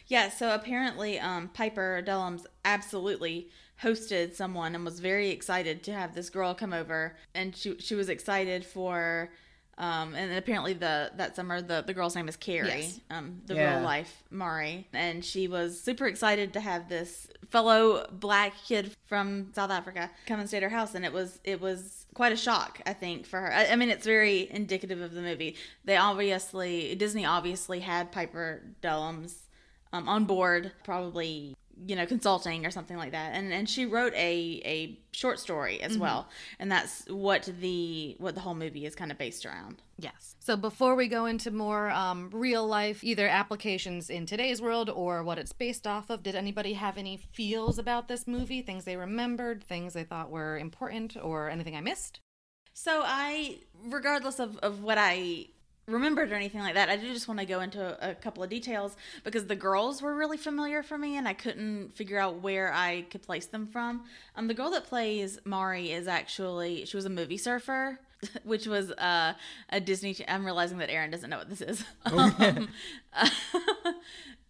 Yeah, 0.08 0.30
so 0.30 0.54
apparently 0.54 1.20
um, 1.20 1.50
Piper 1.54 2.04
Dellums 2.06 2.46
absolutely 2.66 3.50
hosted 3.82 4.34
someone 4.36 4.76
and 4.76 4.86
was 4.86 5.00
very 5.00 5.30
excited 5.30 5.84
to 5.84 5.94
have 5.94 6.14
this 6.14 6.30
girl 6.30 6.54
come 6.54 6.74
over, 6.74 7.16
and 7.34 7.56
she 7.56 7.78
she 7.80 7.96
was 7.96 8.10
excited 8.10 8.66
for. 8.66 9.32
Um, 9.78 10.14
and 10.14 10.32
apparently 10.34 10.74
the 10.74 11.12
that 11.18 11.36
summer 11.36 11.60
the, 11.62 11.82
the 11.86 11.94
girl's 11.96 12.16
name 12.16 12.28
is 12.30 12.38
Carrie, 12.38 12.68
Yes. 12.68 13.00
um, 13.10 13.42
the 13.48 13.56
Yeah. 13.56 13.76
real 13.78 13.84
life 13.84 14.22
Mari, 14.30 14.88
and 14.94 15.26
she 15.26 15.48
was 15.48 15.82
super 15.82 16.06
excited 16.06 16.54
to 16.54 16.60
have 16.60 16.90
this 16.90 17.28
fellow 17.50 18.06
black 18.12 18.54
kid 18.68 18.92
from 19.08 19.52
South 19.56 19.72
Africa 19.72 20.12
come 20.28 20.40
and 20.40 20.48
stay 20.48 20.58
at 20.58 20.64
her 20.64 20.70
house, 20.70 20.94
and 20.94 21.04
it 21.04 21.12
was 21.12 21.40
it 21.44 21.60
was 21.60 22.06
quite 22.14 22.32
a 22.32 22.38
shock 22.38 22.82
I 22.86 22.94
think 22.94 23.26
for 23.26 23.40
her. 23.40 23.52
I, 23.52 23.68
I 23.68 23.76
mean 23.76 23.90
it's 23.90 24.06
very 24.06 24.48
indicative 24.52 25.02
of 25.02 25.14
the 25.14 25.22
movie. 25.22 25.56
They 25.86 25.98
obviously 25.98 26.94
Disney 26.94 27.26
obviously 27.26 27.80
had 27.80 28.12
Piper 28.12 28.62
Dellums 28.84 29.38
um, 29.92 30.08
on 30.08 30.26
board, 30.26 30.72
probably 30.84 31.56
you 31.86 31.96
know 31.96 32.06
consulting 32.06 32.66
or 32.66 32.72
something 32.72 32.98
like 32.98 33.12
that, 33.12 33.34
and 33.34 33.52
and 33.54 33.70
she 33.70 33.86
wrote 33.86 34.14
a 34.14 34.62
a 34.66 35.00
short 35.12 35.40
story 35.40 35.82
as 35.82 35.98
well, 35.98 36.30
and 36.60 36.72
that's 36.72 37.06
what 37.08 37.50
the 37.60 38.16
what 38.20 38.36
the 38.36 38.42
whole 38.42 38.56
movie 38.56 38.86
is 38.86 38.96
kind 38.96 39.12
of 39.12 39.18
based 39.18 39.46
around. 39.46 39.82
Yes. 39.98 40.36
So 40.40 40.58
before 40.58 40.96
we 40.96 41.08
go 41.08 41.26
into 41.26 41.52
more 41.52 41.90
um, 41.92 42.30
real 42.34 42.68
life, 42.68 43.04
either 43.04 43.28
applications 43.28 44.10
in 44.10 44.26
today's 44.26 44.62
world 44.62 44.90
or 44.90 45.24
what 45.24 45.38
it's 45.38 45.54
based 45.54 45.88
off 45.88 46.10
of, 46.10 46.24
did 46.24 46.36
anybody 46.36 46.74
have 46.74 46.98
any 46.98 47.18
feels 47.18 47.78
about 47.78 48.08
this 48.08 48.28
movie? 48.28 48.62
Things 48.62 48.86
they 48.86 48.98
remembered, 48.98 49.64
things 49.64 49.94
they 49.94 50.04
thought 50.04 50.30
were 50.30 50.58
important, 50.58 51.16
or 51.22 51.50
anything 51.50 51.76
I 51.76 51.82
missed? 51.82 52.20
So 52.74 53.04
I, 53.06 53.60
regardless 53.86 54.40
of, 54.40 54.58
of 54.58 54.82
what 54.82 54.98
I 54.98 55.48
remembered 55.88 56.32
or 56.32 56.36
anything 56.36 56.62
like 56.62 56.76
that, 56.76 56.90
I 56.90 56.96
did 56.96 57.14
just 57.14 57.28
want 57.28 57.40
to 57.40 57.46
go 57.46 57.60
into 57.62 58.10
a, 58.10 58.16
couple 58.16 58.44
of 58.44 58.50
details 58.50 58.96
because 59.24 59.48
the 59.48 59.56
girls 59.56 60.02
were 60.02 60.16
really 60.16 60.38
familiar 60.38 60.82
for 60.82 60.98
me 60.98 61.18
and 61.18 61.28
I 61.28 61.34
couldn't 61.34 61.96
figure 61.96 62.18
out 62.18 62.42
where 62.42 62.72
I 62.74 63.02
could 63.10 63.22
place 63.22 63.48
them 63.48 63.68
from. 63.68 64.04
Um, 64.36 64.48
the 64.48 64.54
girl 64.54 64.72
that 64.72 64.86
plays 64.86 65.40
Mari 65.44 65.92
is 65.92 66.08
actually 66.08 66.86
she 66.86 66.96
was 66.96 67.06
a 67.06 67.10
movie 67.10 67.38
surfer. 67.38 68.00
Which 68.46 68.68
was 68.68 68.90
uh, 68.92 69.34
a 69.70 69.82
Disney. 69.82 70.16
I'm 70.30 70.46
realizing 70.46 70.78
that 70.78 70.90
Aaron 70.90 71.12
doesn't 71.12 71.30
know 71.30 71.40
what 71.40 71.50
this 71.50 71.60
is. 71.60 71.84
Um, 72.06 72.70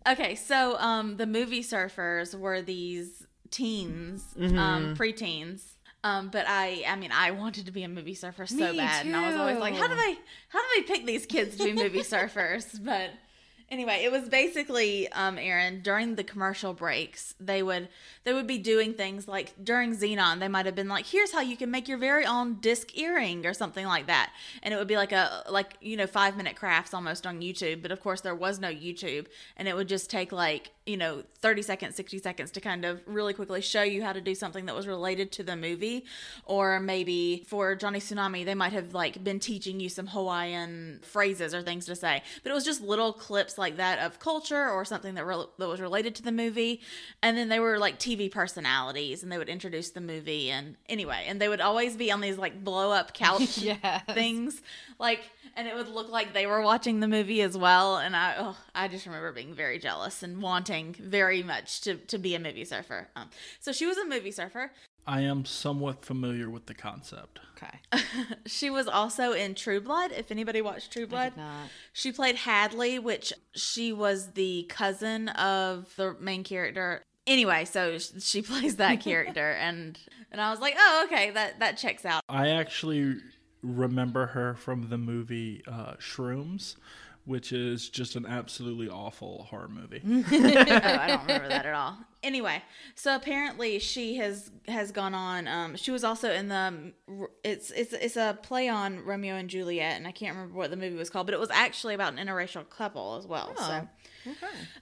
okay, 0.07 0.35
so 0.35 0.77
um, 0.77 1.17
the 1.17 1.25
movie 1.25 1.63
surfers 1.63 2.37
were 2.37 2.61
these 2.61 3.25
teens, 3.49 4.35
um, 4.39 4.95
preteens. 4.95 5.61
Um, 6.03 6.29
but 6.29 6.45
I, 6.47 6.83
I 6.87 6.95
mean, 6.97 7.11
I 7.13 7.31
wanted 7.31 7.65
to 7.67 7.71
be 7.71 7.83
a 7.83 7.87
movie 7.87 8.13
surfer 8.13 8.45
so 8.45 8.55
Me 8.71 8.77
bad, 8.77 9.05
and 9.05 9.15
I 9.15 9.29
was 9.29 9.37
always 9.37 9.57
like, 9.57 9.73
how 9.75 9.87
do 9.87 9.93
too. 9.93 10.01
they, 10.01 10.17
how 10.49 10.59
do 10.59 10.67
they 10.75 10.81
pick 10.83 11.05
these 11.05 11.25
kids 11.25 11.55
to 11.57 11.63
be 11.63 11.73
movie 11.73 11.99
surfers? 12.01 12.83
But 12.83 13.11
anyway, 13.71 14.01
it 14.03 14.11
was 14.11 14.27
basically, 14.27 15.09
um, 15.13 15.37
Aaron, 15.37 15.81
during 15.81 16.15
the 16.15 16.23
commercial 16.25 16.73
breaks, 16.73 17.35
they 17.39 17.63
would, 17.63 17.87
they 18.25 18.33
would 18.33 18.47
be 18.47 18.57
doing 18.57 18.93
things 18.93 19.29
like 19.29 19.53
during 19.63 19.95
Zenon, 19.95 20.39
they 20.39 20.49
might 20.49 20.65
have 20.65 20.75
been 20.75 20.89
like, 20.89 21.05
here's 21.05 21.31
how 21.31 21.39
you 21.39 21.55
can 21.55 21.71
make 21.71 21.87
your 21.87 21.97
very 21.97 22.25
own 22.25 22.55
disc 22.55 22.97
earring 22.97 23.45
or 23.45 23.53
something 23.53 23.85
like 23.85 24.07
that, 24.07 24.31
and 24.61 24.73
it 24.73 24.77
would 24.77 24.87
be 24.87 24.97
like 24.97 25.13
a, 25.13 25.43
like 25.49 25.77
you 25.79 25.95
know, 25.95 26.07
five 26.07 26.35
minute 26.35 26.57
crafts 26.57 26.93
almost 26.93 27.25
on 27.25 27.39
YouTube. 27.39 27.81
But 27.81 27.91
of 27.91 28.01
course, 28.01 28.19
there 28.19 28.35
was 28.35 28.59
no 28.59 28.69
YouTube, 28.69 29.27
and 29.55 29.69
it 29.69 29.75
would 29.75 29.87
just 29.87 30.09
take 30.09 30.31
like 30.33 30.71
you 30.85 30.97
know 30.97 31.23
30 31.39 31.61
seconds 31.61 31.95
60 31.95 32.19
seconds 32.19 32.51
to 32.51 32.59
kind 32.61 32.83
of 32.83 33.01
really 33.05 33.33
quickly 33.33 33.61
show 33.61 33.83
you 33.83 34.03
how 34.03 34.11
to 34.11 34.19
do 34.19 34.35
something 34.35 34.65
that 34.65 34.75
was 34.75 34.85
related 34.87 35.31
to 35.33 35.43
the 35.43 35.55
movie. 35.55 36.03
Or 36.45 36.79
maybe 36.79 37.43
for 37.47 37.75
johnny 37.75 37.99
tsunami 37.99 38.43
they 38.43 38.55
might 38.55 38.73
have 38.73 38.93
like 38.93 39.23
been 39.23 39.39
teaching 39.39 39.79
you 39.79 39.87
some 39.89 40.07
hawaiian 40.07 40.99
phrases 41.01 41.53
or 41.53 41.61
things 41.61 41.85
to 41.85 41.95
say. 41.95 42.21
But 42.43 42.51
it 42.51 42.53
was 42.53 42.65
just 42.65 42.81
little 42.81 43.13
clips 43.13 43.57
like 43.57 43.77
that 43.77 43.99
of 43.99 44.19
culture 44.19 44.69
or 44.69 44.83
something 44.83 45.15
that, 45.15 45.25
re- 45.25 45.45
that 45.57 45.67
was 45.69 45.79
related 45.79 46.15
to 46.15 46.23
the 46.23 46.31
movie. 46.33 46.81
And 47.21 47.37
then 47.37 47.47
they 47.49 47.59
were 47.59 47.77
like 47.77 47.97
tv 47.99 48.29
personalities 48.29 49.23
and 49.23 49.31
they 49.31 49.37
would 49.37 49.49
introduce 49.49 49.91
the 49.91 50.01
movie. 50.01 50.49
And 50.51 50.75
anyway 50.89 51.25
and 51.27 51.39
they 51.39 51.47
would 51.47 51.61
always 51.61 51.95
be 51.95 52.11
on 52.11 52.19
these 52.19 52.37
like 52.37 52.61
blow 52.63 52.91
up 52.91 53.13
couch 53.23 53.57
Yes. 53.57 54.03
things. 54.13 54.61
Like 54.99 55.21
and 55.55 55.67
it 55.67 55.75
would 55.75 55.87
look 55.87 56.09
like 56.09 56.33
they 56.33 56.47
were 56.47 56.61
watching 56.61 56.99
the 56.99 57.07
movie 57.07 57.41
as 57.41 57.57
well. 57.57 57.97
And 57.97 58.15
i 58.17 58.35
oh, 58.37 58.57
i 58.75 58.87
just 58.89 59.05
remember 59.05 59.31
being 59.31 59.53
very 59.53 59.79
jealous 59.79 60.23
and 60.23 60.41
wanting 60.41 60.72
very 60.81 61.43
much 61.43 61.81
to, 61.81 61.95
to 61.95 62.17
be 62.17 62.35
a 62.35 62.39
movie 62.39 62.65
surfer 62.65 63.07
um, 63.15 63.29
so 63.59 63.71
she 63.71 63.85
was 63.85 63.97
a 63.97 64.05
movie 64.05 64.31
surfer 64.31 64.71
I 65.05 65.21
am 65.21 65.43
somewhat 65.43 66.05
familiar 66.05 66.49
with 66.49 66.67
the 66.67 66.73
concept. 66.73 67.41
Okay. 67.57 68.05
she 68.45 68.69
was 68.69 68.87
also 68.87 69.33
in 69.33 69.53
true 69.53 69.81
blood 69.81 70.13
if 70.13 70.31
anybody 70.31 70.61
watched 70.61 70.93
true 70.93 71.07
blood 71.07 71.33
not. 71.35 71.67
she 71.91 72.11
played 72.11 72.35
hadley 72.35 72.99
which 72.99 73.33
she 73.53 73.93
was 73.93 74.31
the 74.31 74.65
cousin 74.69 75.29
of 75.29 75.93
the 75.95 76.15
main 76.19 76.43
character 76.43 77.01
anyway 77.27 77.63
so 77.63 77.97
she 77.97 78.41
plays 78.41 78.77
that 78.77 78.99
character 78.99 79.51
and 79.51 79.97
and 80.31 80.41
i 80.41 80.49
was 80.51 80.59
like 80.59 80.75
oh 80.77 81.05
okay 81.05 81.31
that 81.31 81.59
that 81.59 81.77
checks 81.77 82.03
out 82.05 82.21
I 82.27 82.49
actually 82.49 83.15
remember 83.61 84.27
her 84.27 84.53
from 84.55 84.89
the 84.89 84.97
movie 84.97 85.63
uh, 85.67 85.93
Shrooms, 85.93 86.75
which 87.25 87.53
is 87.53 87.89
just 87.89 88.15
an 88.15 88.25
absolutely 88.25 88.89
awful 88.89 89.47
horror 89.49 89.69
movie. 89.69 90.01
oh, 90.05 90.23
I 90.37 91.07
don't 91.07 91.21
remember 91.21 91.47
that 91.47 91.65
at 91.65 91.73
all. 91.73 91.97
Anyway, 92.21 92.61
so 92.95 93.15
apparently 93.15 93.79
she 93.79 94.15
has 94.15 94.51
has 94.67 94.91
gone 94.91 95.13
on. 95.13 95.47
Um, 95.47 95.75
she 95.75 95.91
was 95.91 96.03
also 96.03 96.31
in 96.31 96.49
the. 96.49 96.93
It's 97.43 97.71
it's 97.71 97.93
it's 97.93 98.17
a 98.17 98.37
play 98.41 98.67
on 98.69 99.03
Romeo 99.05 99.35
and 99.35 99.49
Juliet, 99.49 99.97
and 99.97 100.07
I 100.07 100.11
can't 100.11 100.35
remember 100.35 100.57
what 100.57 100.69
the 100.69 100.77
movie 100.77 100.95
was 100.95 101.09
called, 101.09 101.27
but 101.27 101.33
it 101.33 101.39
was 101.39 101.51
actually 101.51 101.93
about 101.93 102.13
an 102.17 102.25
interracial 102.25 102.69
couple 102.69 103.15
as 103.15 103.27
well. 103.27 103.53
So. 103.57 103.87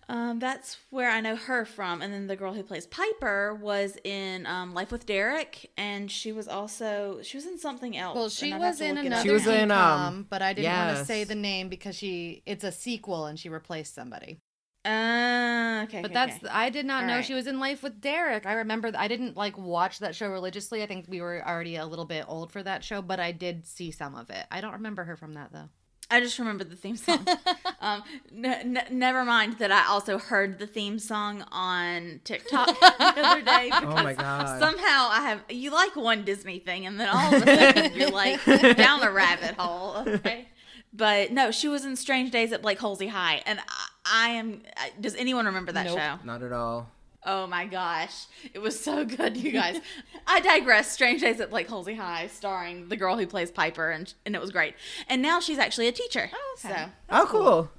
Um, 0.10 0.40
that's 0.40 0.78
where 0.90 1.10
I 1.10 1.22
know 1.22 1.36
her 1.36 1.66
from, 1.66 2.02
and 2.02 2.14
then 2.14 2.28
the 2.28 2.36
girl 2.36 2.54
who 2.54 2.64
plays 2.64 2.86
Piper 2.86 3.56
was 3.56 3.98
in 4.04 4.46
um, 4.46 4.74
Life 4.74 4.92
with 4.92 5.06
Derek, 5.06 5.72
and 5.78 6.12
she 6.12 6.32
was 6.32 6.48
also 6.48 7.20
she 7.24 7.38
was 7.38 7.46
in 7.46 7.58
something 7.58 7.98
else. 7.98 8.16
Well, 8.16 8.30
she 8.30 8.52
and 8.52 8.56
I'd 8.56 8.66
have 8.66 8.74
was 8.74 8.82
in 8.82 8.96
look 8.96 9.06
it 9.06 9.14
up. 9.14 9.24
another 9.26 9.28
She 9.28 9.32
was 9.32 9.48
in, 9.48 9.72
um, 9.72 10.26
sitcom, 10.26 10.30
but 10.30 10.42
I 10.42 10.54
didn't 10.54 10.72
want 10.72 10.98
to 10.98 11.06
say 11.06 11.24
the 11.24 11.36
name 11.36 11.70
because 11.70 11.96
she 11.96 12.44
it's 12.46 12.64
a 12.64 12.72
sequel 12.72 13.26
and 13.26 13.40
she 13.40 13.50
replaced 13.50 13.96
somebody. 13.96 14.40
Uh, 14.84 15.84
okay, 15.84 16.02
But 16.02 16.06
okay, 16.06 16.14
that's 16.14 16.44
okay. 16.44 16.48
I 16.52 16.70
did 16.72 16.88
not 16.88 17.04
All 17.04 17.08
know 17.10 17.16
right. 17.18 17.26
she 17.26 17.36
was 17.36 17.46
in 17.46 17.60
Life 17.60 17.84
with 17.84 18.02
Derek. 18.02 18.48
I 18.48 18.54
remember 18.54 18.92
I 18.98 19.08
didn't 19.08 19.38
like 19.38 19.58
watch 19.58 20.00
that 20.00 20.16
show 20.16 20.28
religiously. 20.28 20.82
I 20.82 20.88
think 20.88 21.06
we 21.08 21.22
were 21.22 21.48
already 21.48 21.76
a 21.76 21.86
little 21.86 22.06
bit 22.06 22.26
old 22.28 22.52
for 22.52 22.64
that 22.64 22.84
show, 22.84 23.02
but 23.02 23.20
I 23.20 23.32
did 23.32 23.68
see 23.68 23.92
some 23.92 24.16
of 24.16 24.30
it. 24.32 24.46
I 24.50 24.60
don't 24.60 24.74
remember 24.74 25.04
her 25.04 25.16
from 25.16 25.34
that 25.34 25.52
though. 25.54 25.70
I 26.12 26.20
just 26.20 26.38
remember 26.39 26.64
the 26.64 26.76
theme 26.76 26.97
song. 26.97 27.26
um, 27.82 28.03
n- 28.36 28.78
n- 28.78 28.84
never 28.91 29.24
mind 29.26 29.57
that 29.59 29.72
I 29.72 29.88
also 29.88 30.18
heard 30.18 30.59
the 30.59 30.68
theme 30.68 30.99
song 30.99 31.43
on 31.51 32.20
TikTok 32.24 32.68
the 32.80 32.95
other 33.26 33.41
day. 33.41 33.70
Oh 33.74 33.86
my 34.03 34.14
God. 34.14 34.59
Somehow 34.59 35.07
I 35.12 35.22
have 35.30 35.41
you 35.49 35.72
like 35.72 35.95
one 35.95 36.24
Disney 36.24 36.59
thing, 36.59 36.86
and 36.86 36.99
then 36.99 37.09
all 37.09 37.34
of 37.34 37.41
a 37.41 37.45
sudden 37.74 37.93
you're 37.95 38.12
like 38.12 38.43
down 38.45 38.99
the 38.99 39.09
rabbit 39.12 39.55
hole. 39.57 40.03
Okay. 40.05 40.47
But 40.93 41.32
no, 41.32 41.51
she 41.51 41.70
was 41.70 41.86
in 41.86 41.95
Strange 41.95 42.32
Days 42.32 42.51
at 42.51 42.62
Blake 42.62 42.80
Holsey 42.80 43.07
High, 43.09 43.41
and 43.45 43.59
I, 43.59 43.88
I 44.05 44.30
am. 44.32 44.62
Does 44.99 45.16
anyone 45.16 45.45
remember 45.45 45.72
that 45.72 45.86
Nope. 45.86 45.97
show? 45.97 46.16
Not 46.26 46.43
at 46.43 46.51
all. 46.51 46.91
Oh 47.24 47.45
my 47.45 47.65
gosh, 47.65 48.26
it 48.53 48.59
was 48.59 48.80
so 48.80 49.05
good, 49.17 49.38
you 49.38 49.51
guys. 49.51 49.80
I 50.26 50.39
digress. 50.39 50.91
Strange 50.91 51.22
Days 51.22 51.39
at 51.39 51.49
Blake 51.49 51.67
Holsey 51.69 51.97
High, 51.97 52.28
starring 52.28 52.88
the 52.89 52.97
girl 52.97 53.17
who 53.17 53.28
plays 53.28 53.51
Piper, 53.51 53.91
and 53.91 54.13
and 54.26 54.36
it 54.36 54.41
was 54.41 54.49
great. 54.51 54.74
And 55.07 55.22
now 55.22 55.39
she's 55.39 55.59
actually 55.59 55.88
a 55.88 55.91
teacher. 55.91 56.30
Oh, 56.34 56.55
okay. 56.65 56.74
So 56.76 56.89
Oh, 57.09 57.26
cool. 57.28 57.69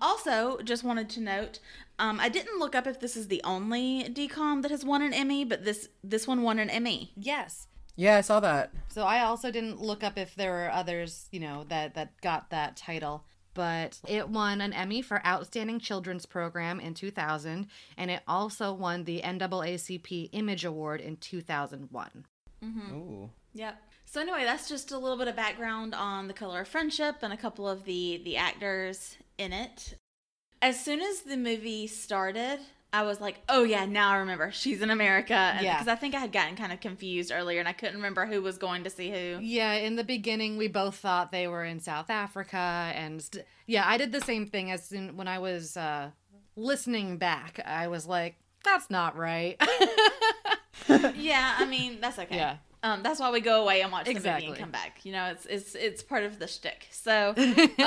Also, 0.00 0.58
just 0.62 0.84
wanted 0.84 1.08
to 1.10 1.20
note, 1.20 1.58
um, 1.98 2.20
I 2.20 2.28
didn't 2.28 2.58
look 2.58 2.74
up 2.74 2.86
if 2.86 3.00
this 3.00 3.16
is 3.16 3.28
the 3.28 3.40
only 3.44 4.04
DCOM 4.04 4.60
that 4.62 4.70
has 4.70 4.84
won 4.84 5.00
an 5.00 5.14
Emmy, 5.14 5.44
but 5.44 5.64
this 5.64 5.88
this 6.04 6.26
one 6.26 6.42
won 6.42 6.58
an 6.58 6.68
Emmy. 6.68 7.12
Yes. 7.16 7.68
Yeah, 7.94 8.16
I 8.16 8.20
saw 8.20 8.40
that. 8.40 8.72
So 8.88 9.04
I 9.04 9.20
also 9.22 9.50
didn't 9.50 9.80
look 9.80 10.04
up 10.04 10.18
if 10.18 10.34
there 10.34 10.52
were 10.52 10.70
others, 10.70 11.28
you 11.30 11.40
know, 11.40 11.64
that 11.68 11.94
that 11.94 12.20
got 12.20 12.50
that 12.50 12.76
title. 12.76 13.24
But 13.56 13.98
it 14.06 14.28
won 14.28 14.60
an 14.60 14.72
Emmy 14.72 15.02
for 15.02 15.26
Outstanding 15.26 15.80
Children's 15.80 16.26
Program 16.26 16.78
in 16.78 16.94
2000, 16.94 17.66
and 17.96 18.10
it 18.10 18.22
also 18.28 18.72
won 18.72 19.04
the 19.04 19.22
NAACP 19.22 20.28
Image 20.32 20.64
Award 20.64 21.00
in 21.00 21.16
2001. 21.16 22.26
Mm-hmm. 22.62 22.94
Ooh. 22.94 23.30
Yep. 23.54 23.82
So 24.04 24.20
anyway, 24.20 24.44
that's 24.44 24.68
just 24.68 24.92
a 24.92 24.98
little 24.98 25.16
bit 25.16 25.26
of 25.26 25.34
background 25.34 25.94
on 25.94 26.28
the 26.28 26.34
color 26.34 26.60
of 26.60 26.68
friendship 26.68 27.16
and 27.22 27.32
a 27.32 27.36
couple 27.36 27.68
of 27.68 27.84
the 27.84 28.20
the 28.24 28.36
actors 28.36 29.16
in 29.38 29.52
it. 29.52 29.96
As 30.62 30.82
soon 30.82 31.00
as 31.00 31.22
the 31.22 31.36
movie 31.36 31.86
started, 31.86 32.60
I 32.96 33.02
was 33.02 33.20
like, 33.20 33.40
"Oh 33.48 33.62
yeah, 33.62 33.84
now 33.84 34.10
I 34.12 34.16
remember. 34.18 34.50
She's 34.52 34.80
in 34.80 34.90
America." 34.90 35.34
And, 35.34 35.62
Yeah. 35.64 35.74
Because 35.74 35.88
I 35.88 35.96
think 35.96 36.14
I 36.14 36.18
had 36.20 36.32
gotten 36.32 36.56
kind 36.56 36.72
of 36.72 36.80
confused 36.80 37.30
earlier, 37.30 37.60
and 37.60 37.68
I 37.68 37.72
couldn't 37.72 37.96
remember 37.96 38.24
who 38.24 38.40
was 38.40 38.56
going 38.56 38.84
to 38.84 38.90
see 38.90 39.10
who. 39.10 39.38
Yeah, 39.42 39.72
in 39.74 39.96
the 39.96 40.04
beginning, 40.04 40.56
we 40.56 40.68
both 40.68 40.96
thought 40.96 41.30
they 41.30 41.46
were 41.46 41.64
in 41.64 41.80
South 41.80 42.08
Africa, 42.08 42.56
and 42.94 43.22
st- 43.22 43.44
yeah, 43.66 43.84
I 43.86 43.98
did 43.98 44.12
the 44.12 44.20
same 44.20 44.46
thing 44.46 44.70
as 44.70 44.84
soon 44.84 45.16
when 45.16 45.28
I 45.28 45.38
was 45.38 45.76
uh, 45.76 46.10
listening 46.56 47.18
back. 47.18 47.60
I 47.66 47.88
was 47.88 48.06
like, 48.06 48.36
"That's 48.64 48.88
not 48.90 49.16
right." 49.16 49.60
yeah, 50.88 51.54
I 51.58 51.66
mean 51.66 51.98
that's 52.00 52.18
okay. 52.18 52.36
Yeah. 52.36 52.56
Um, 52.82 53.02
that's 53.02 53.18
why 53.18 53.30
we 53.30 53.40
go 53.40 53.62
away 53.62 53.80
and 53.82 53.90
watch 53.90 54.06
the 54.06 54.14
movie 54.14 54.28
and 54.46 54.56
come 54.56 54.70
back. 54.70 55.04
You 55.04 55.12
know, 55.12 55.26
it's 55.26 55.46
it's 55.46 55.74
it's 55.74 56.02
part 56.02 56.22
of 56.22 56.38
the 56.38 56.46
shtick. 56.46 56.86
So, 56.90 57.34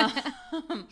um, 0.51 0.87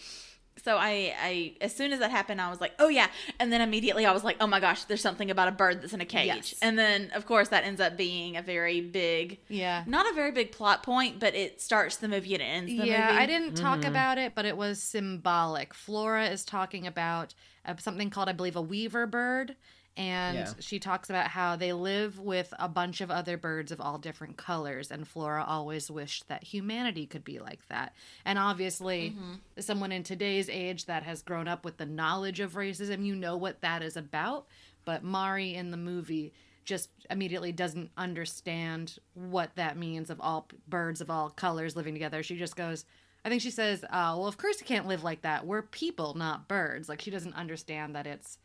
so 0.67 0.75
I 0.75 1.13
I 1.21 1.53
as 1.61 1.73
soon 1.73 1.93
as 1.93 1.99
that 1.99 2.11
happened, 2.11 2.41
I 2.41 2.49
was 2.49 2.59
like, 2.59 2.73
oh 2.77 2.89
yeah, 2.89 3.07
and 3.39 3.53
then 3.53 3.61
immediately 3.61 4.05
I 4.05 4.11
was 4.11 4.25
like, 4.25 4.35
oh 4.41 4.47
my 4.47 4.59
gosh, 4.59 4.83
there's 4.83 4.99
something 4.99 5.31
about 5.31 5.47
a 5.47 5.51
bird 5.51 5.81
that's 5.81 5.93
in 5.93 6.01
a 6.01 6.05
cage, 6.05 6.25
Yes. 6.27 6.55
and 6.61 6.77
then 6.77 7.09
of 7.15 7.25
course 7.25 7.47
that 7.49 7.63
ends 7.63 7.79
up 7.79 7.95
being 7.95 8.35
a 8.35 8.41
very 8.41 8.81
big, 8.81 9.39
yeah. 9.47 9.83
not 9.87 10.09
a 10.11 10.13
very 10.13 10.31
big 10.31 10.51
plot 10.51 10.83
point, 10.83 11.21
but 11.21 11.33
it 11.35 11.61
starts 11.61 11.95
the 11.95 12.09
movie 12.09 12.33
and 12.33 12.43
it 12.43 12.45
ends 12.45 12.71
the 12.71 12.85
yeah, 12.85 13.07
movie. 13.07 13.19
I 13.19 13.25
didn't 13.25 13.55
talk 13.55 13.85
about 13.85 14.17
it, 14.17 14.33
but 14.35 14.43
it 14.43 14.57
was 14.57 14.83
symbolic. 14.83 15.73
Flora 15.73 16.25
is 16.27 16.43
talking 16.43 16.85
about 16.85 17.33
uh, 17.65 17.75
something 17.77 18.09
called, 18.09 18.27
I 18.27 18.33
believe, 18.33 18.57
a 18.57 18.61
weaver 18.61 19.07
bird. 19.07 19.55
And 19.97 20.37
Yeah. 20.37 20.53
she 20.59 20.79
talks 20.79 21.09
about 21.09 21.27
how 21.29 21.55
they 21.55 21.73
live 21.73 22.19
with 22.19 22.53
a 22.59 22.69
bunch 22.69 23.01
of 23.01 23.09
other 23.09 23.35
birds 23.35 23.71
of 23.71 23.81
all 23.81 23.97
different 23.97 24.37
colors. 24.37 24.91
And 24.91 25.07
Flora 25.07 25.43
always 25.43 25.89
wished 25.89 26.27
that 26.27 26.43
humanity 26.43 27.07
could 27.07 27.23
be 27.23 27.39
like 27.39 27.67
that. 27.69 27.93
And 28.23 28.37
obviously, 28.37 29.17
someone 29.59 29.91
in 29.91 30.03
today's 30.03 30.49
age 30.49 30.85
that 30.85 31.01
has 31.03 31.23
grown 31.23 31.47
up 31.47 31.65
with 31.65 31.77
the 31.77 31.85
knowledge 31.87 32.39
of 32.39 32.53
racism, 32.53 33.03
you 33.05 33.15
know 33.15 33.35
what 33.35 33.61
that 33.61 33.81
is 33.81 33.97
about. 33.97 34.45
But 34.85 35.03
Mari 35.03 35.55
in 35.55 35.71
the 35.71 35.77
movie 35.77 36.31
just 36.63 36.89
immediately 37.09 37.51
doesn't 37.51 37.89
understand 37.97 38.99
what 39.15 39.55
that 39.55 39.77
means 39.77 40.09
of 40.09 40.19
all 40.21 40.47
birds 40.67 41.01
of 41.01 41.09
all 41.09 41.29
colors 41.29 41.75
living 41.75 41.93
together. 41.93 42.21
She 42.21 42.37
just 42.37 42.55
goes, 42.55 42.85
I 43.25 43.29
think 43.29 43.41
she 43.41 43.51
says, 43.51 43.83
uh, 43.85 44.13
well, 44.17 44.27
of 44.27 44.37
course 44.37 44.59
you 44.59 44.65
can't 44.65 44.87
live 44.87 45.03
like 45.03 45.21
that. 45.23 45.45
We're 45.47 45.61
people, 45.63 46.13
not 46.13 46.47
birds. 46.47 46.87
Like 46.87 47.01
she 47.01 47.09
doesn't 47.09 47.33
understand 47.35 47.95
that 47.95 48.05
it's 48.05 48.37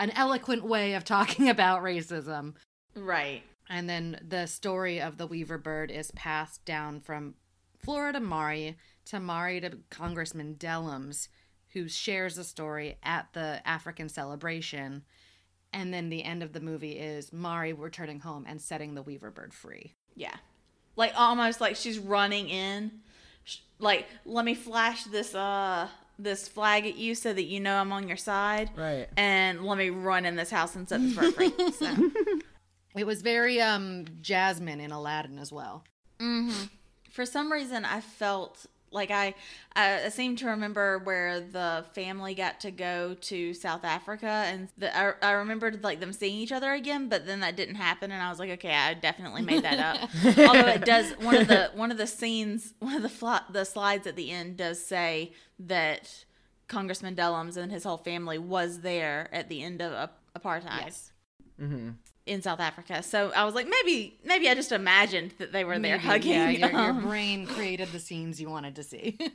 an 0.00 0.10
eloquent 0.16 0.64
way 0.64 0.94
of 0.94 1.04
talking 1.04 1.48
about 1.56 1.82
racism. 1.82 2.54
right. 2.96 3.42
And 3.72 3.88
then 3.88 4.18
the 4.26 4.46
story 4.46 5.00
of 5.00 5.16
the 5.16 5.28
Weaver 5.28 5.56
bird 5.58 5.92
is 5.92 6.10
passed 6.10 6.64
down 6.64 7.00
from 7.00 7.34
Flora 7.78 8.12
to 8.14 8.18
Mari 8.18 8.76
to 9.04 9.20
Mari 9.20 9.60
to 9.60 9.78
Congressman 9.90 10.56
Dellums, 10.56 11.28
who 11.72 11.86
shares 11.88 12.34
the 12.34 12.42
story 12.42 12.98
at 13.04 13.28
the 13.32 13.60
African 13.64 14.08
celebration. 14.08 15.04
And 15.72 15.94
then 15.94 16.08
the 16.08 16.24
end 16.24 16.42
of 16.42 16.52
the 16.52 16.58
movie 16.60 16.98
is 16.98 17.32
Mari 17.32 17.72
returning 17.72 18.18
home 18.18 18.44
and 18.48 18.60
setting 18.60 18.94
the 18.96 19.02
Weaver 19.02 19.30
bird 19.30 19.54
free. 19.54 19.94
Yeah. 20.16 20.34
Like 20.96 21.12
almost 21.16 21.60
like 21.60 21.76
she's 21.76 22.00
running 22.00 22.48
in. 22.48 22.90
Like, 23.78 24.06
let 24.24 24.44
me 24.44 24.54
flash 24.54 25.04
this 25.04 25.32
uh 25.32 25.86
this 26.22 26.48
flag 26.48 26.86
at 26.86 26.96
you 26.96 27.14
so 27.14 27.32
that 27.32 27.44
you 27.44 27.60
know 27.60 27.76
I'm 27.76 27.92
on 27.92 28.08
your 28.08 28.16
side. 28.16 28.70
Right. 28.76 29.08
And 29.16 29.64
let 29.64 29.78
me 29.78 29.90
run 29.90 30.24
in 30.24 30.36
this 30.36 30.50
house 30.50 30.76
and 30.76 30.88
set 30.88 31.00
this 31.00 31.14
bird 31.14 31.34
free. 31.34 31.52
So, 31.78 32.10
It 32.96 33.06
was 33.06 33.22
very 33.22 33.60
um 33.60 34.04
Jasmine 34.20 34.80
in 34.80 34.90
Aladdin 34.90 35.38
as 35.38 35.52
well. 35.52 35.84
for 37.10 37.24
some 37.26 37.52
reason, 37.52 37.84
I 37.84 38.00
felt 38.00 38.66
like 38.92 39.12
I, 39.12 39.34
I 39.76 40.08
seem 40.08 40.34
to 40.36 40.46
remember 40.46 40.98
where 40.98 41.40
the 41.40 41.84
family 41.94 42.34
got 42.34 42.58
to 42.62 42.72
go 42.72 43.14
to 43.20 43.54
South 43.54 43.84
Africa, 43.84 44.26
and 44.26 44.68
the, 44.76 44.94
I, 44.96 45.12
I 45.22 45.30
remembered 45.32 45.84
like 45.84 46.00
them 46.00 46.12
seeing 46.12 46.34
each 46.36 46.50
other 46.50 46.72
again, 46.72 47.08
but 47.08 47.24
then 47.24 47.38
that 47.40 47.54
didn't 47.56 47.76
happen, 47.76 48.10
and 48.10 48.20
I 48.20 48.28
was 48.30 48.40
like, 48.40 48.50
okay, 48.50 48.74
I 48.74 48.94
definitely 48.94 49.42
made 49.42 49.62
that 49.62 49.78
up. 49.78 50.10
Although 50.38 50.68
it 50.70 50.84
does 50.84 51.12
one 51.20 51.36
of 51.36 51.46
the 51.48 51.70
one 51.74 51.92
of 51.92 51.98
the 51.98 52.06
scenes, 52.08 52.74
one 52.80 52.96
of 52.96 53.02
the 53.02 53.08
fl- 53.08 53.46
the 53.52 53.64
slides 53.64 54.08
at 54.08 54.16
the 54.16 54.30
end 54.32 54.56
does 54.56 54.84
say 54.84 55.32
that 55.66 56.24
Congressman 56.68 57.14
Dellums 57.14 57.56
and 57.56 57.70
his 57.70 57.84
whole 57.84 57.96
family 57.98 58.38
was 58.38 58.80
there 58.80 59.28
at 59.32 59.48
the 59.48 59.62
end 59.62 59.82
of 59.82 60.10
apartheid 60.38 60.80
Yes. 60.84 61.12
Mm-hmm. 61.60 61.90
in 62.26 62.42
South 62.42 62.60
Africa. 62.60 63.02
So 63.02 63.32
I 63.34 63.44
was 63.44 63.54
like, 63.54 63.68
maybe 63.68 64.18
maybe 64.24 64.48
I 64.48 64.54
just 64.54 64.72
imagined 64.72 65.34
that 65.38 65.52
they 65.52 65.64
were 65.64 65.78
there 65.78 65.98
hugging. 65.98 66.32
Yeah, 66.32 66.48
your, 66.50 66.70
your 66.70 66.92
brain 67.08 67.46
created 67.46 67.92
the 67.92 67.98
scenes 68.00 68.40
you 68.40 68.48
wanted 68.48 68.76
to 68.76 68.82
see. 68.82 69.18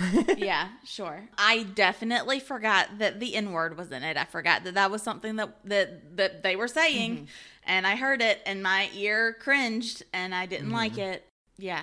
yeah, 0.36 0.68
sure. 0.84 1.28
I 1.36 1.64
definitely 1.64 2.38
forgot 2.38 2.98
that 3.00 3.18
the 3.18 3.34
N 3.34 3.50
word 3.50 3.76
was 3.76 3.90
in 3.90 4.04
it. 4.04 4.16
I 4.16 4.24
forgot 4.26 4.62
that 4.64 4.74
that 4.74 4.90
was 4.92 5.02
something 5.02 5.34
that 5.36 5.56
that 5.64 6.16
that 6.16 6.42
they 6.44 6.54
were 6.54 6.68
saying, 6.68 7.26
and 7.64 7.84
I 7.84 7.96
heard 7.96 8.22
it, 8.22 8.40
and 8.46 8.62
my 8.62 8.88
ear 8.94 9.36
cringed, 9.40 10.04
and 10.12 10.32
I 10.32 10.46
didn't 10.46 10.70
like 10.70 10.98
it. 10.98 11.26
Yeah, 11.56 11.82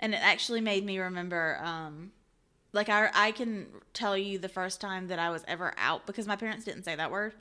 and 0.00 0.14
it 0.14 0.20
actually 0.20 0.60
made 0.60 0.84
me 0.84 0.98
remember. 0.98 1.60
um 1.62 2.10
like 2.72 2.88
I, 2.88 3.10
I 3.14 3.32
can 3.32 3.66
tell 3.92 4.16
you 4.16 4.38
the 4.38 4.48
first 4.48 4.80
time 4.80 5.08
that 5.08 5.18
I 5.18 5.30
was 5.30 5.44
ever 5.46 5.74
out 5.76 6.06
because 6.06 6.26
my 6.26 6.36
parents 6.36 6.64
didn't 6.64 6.84
say 6.84 6.96
that 6.96 7.10
word. 7.10 7.34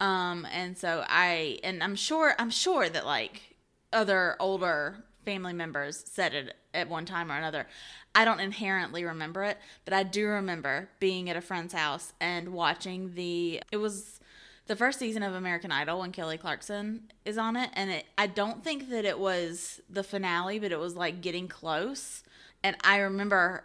Um, 0.00 0.46
and 0.52 0.76
so 0.76 1.04
I, 1.08 1.58
and 1.64 1.82
I'm 1.82 1.96
sure, 1.96 2.34
I'm 2.38 2.50
sure 2.50 2.88
that 2.88 3.06
like 3.06 3.56
other 3.92 4.36
older 4.38 5.04
family 5.24 5.54
members 5.54 6.04
said 6.06 6.34
it 6.34 6.54
at 6.74 6.88
one 6.88 7.06
time 7.06 7.32
or 7.32 7.36
another. 7.36 7.66
I 8.14 8.24
don't 8.24 8.40
inherently 8.40 9.04
remember 9.04 9.44
it, 9.44 9.58
but 9.84 9.94
I 9.94 10.02
do 10.02 10.26
remember 10.26 10.88
being 11.00 11.28
at 11.30 11.36
a 11.36 11.40
friend's 11.40 11.74
house 11.74 12.12
and 12.20 12.50
watching 12.50 13.14
the, 13.14 13.62
it 13.72 13.78
was 13.78 14.20
the 14.66 14.76
first 14.76 14.98
season 14.98 15.22
of 15.22 15.34
American 15.34 15.72
Idol 15.72 16.00
when 16.00 16.12
Kelly 16.12 16.38
Clarkson 16.38 17.10
is 17.24 17.38
on 17.38 17.56
it. 17.56 17.70
And 17.72 17.90
it, 17.90 18.06
I 18.18 18.26
don't 18.26 18.62
think 18.62 18.90
that 18.90 19.04
it 19.04 19.18
was 19.18 19.80
the 19.88 20.02
finale, 20.02 20.58
but 20.58 20.72
it 20.72 20.78
was 20.78 20.96
like 20.96 21.20
getting 21.20 21.48
close. 21.48 22.22
And 22.62 22.76
I 22.82 22.98
remember 22.98 23.64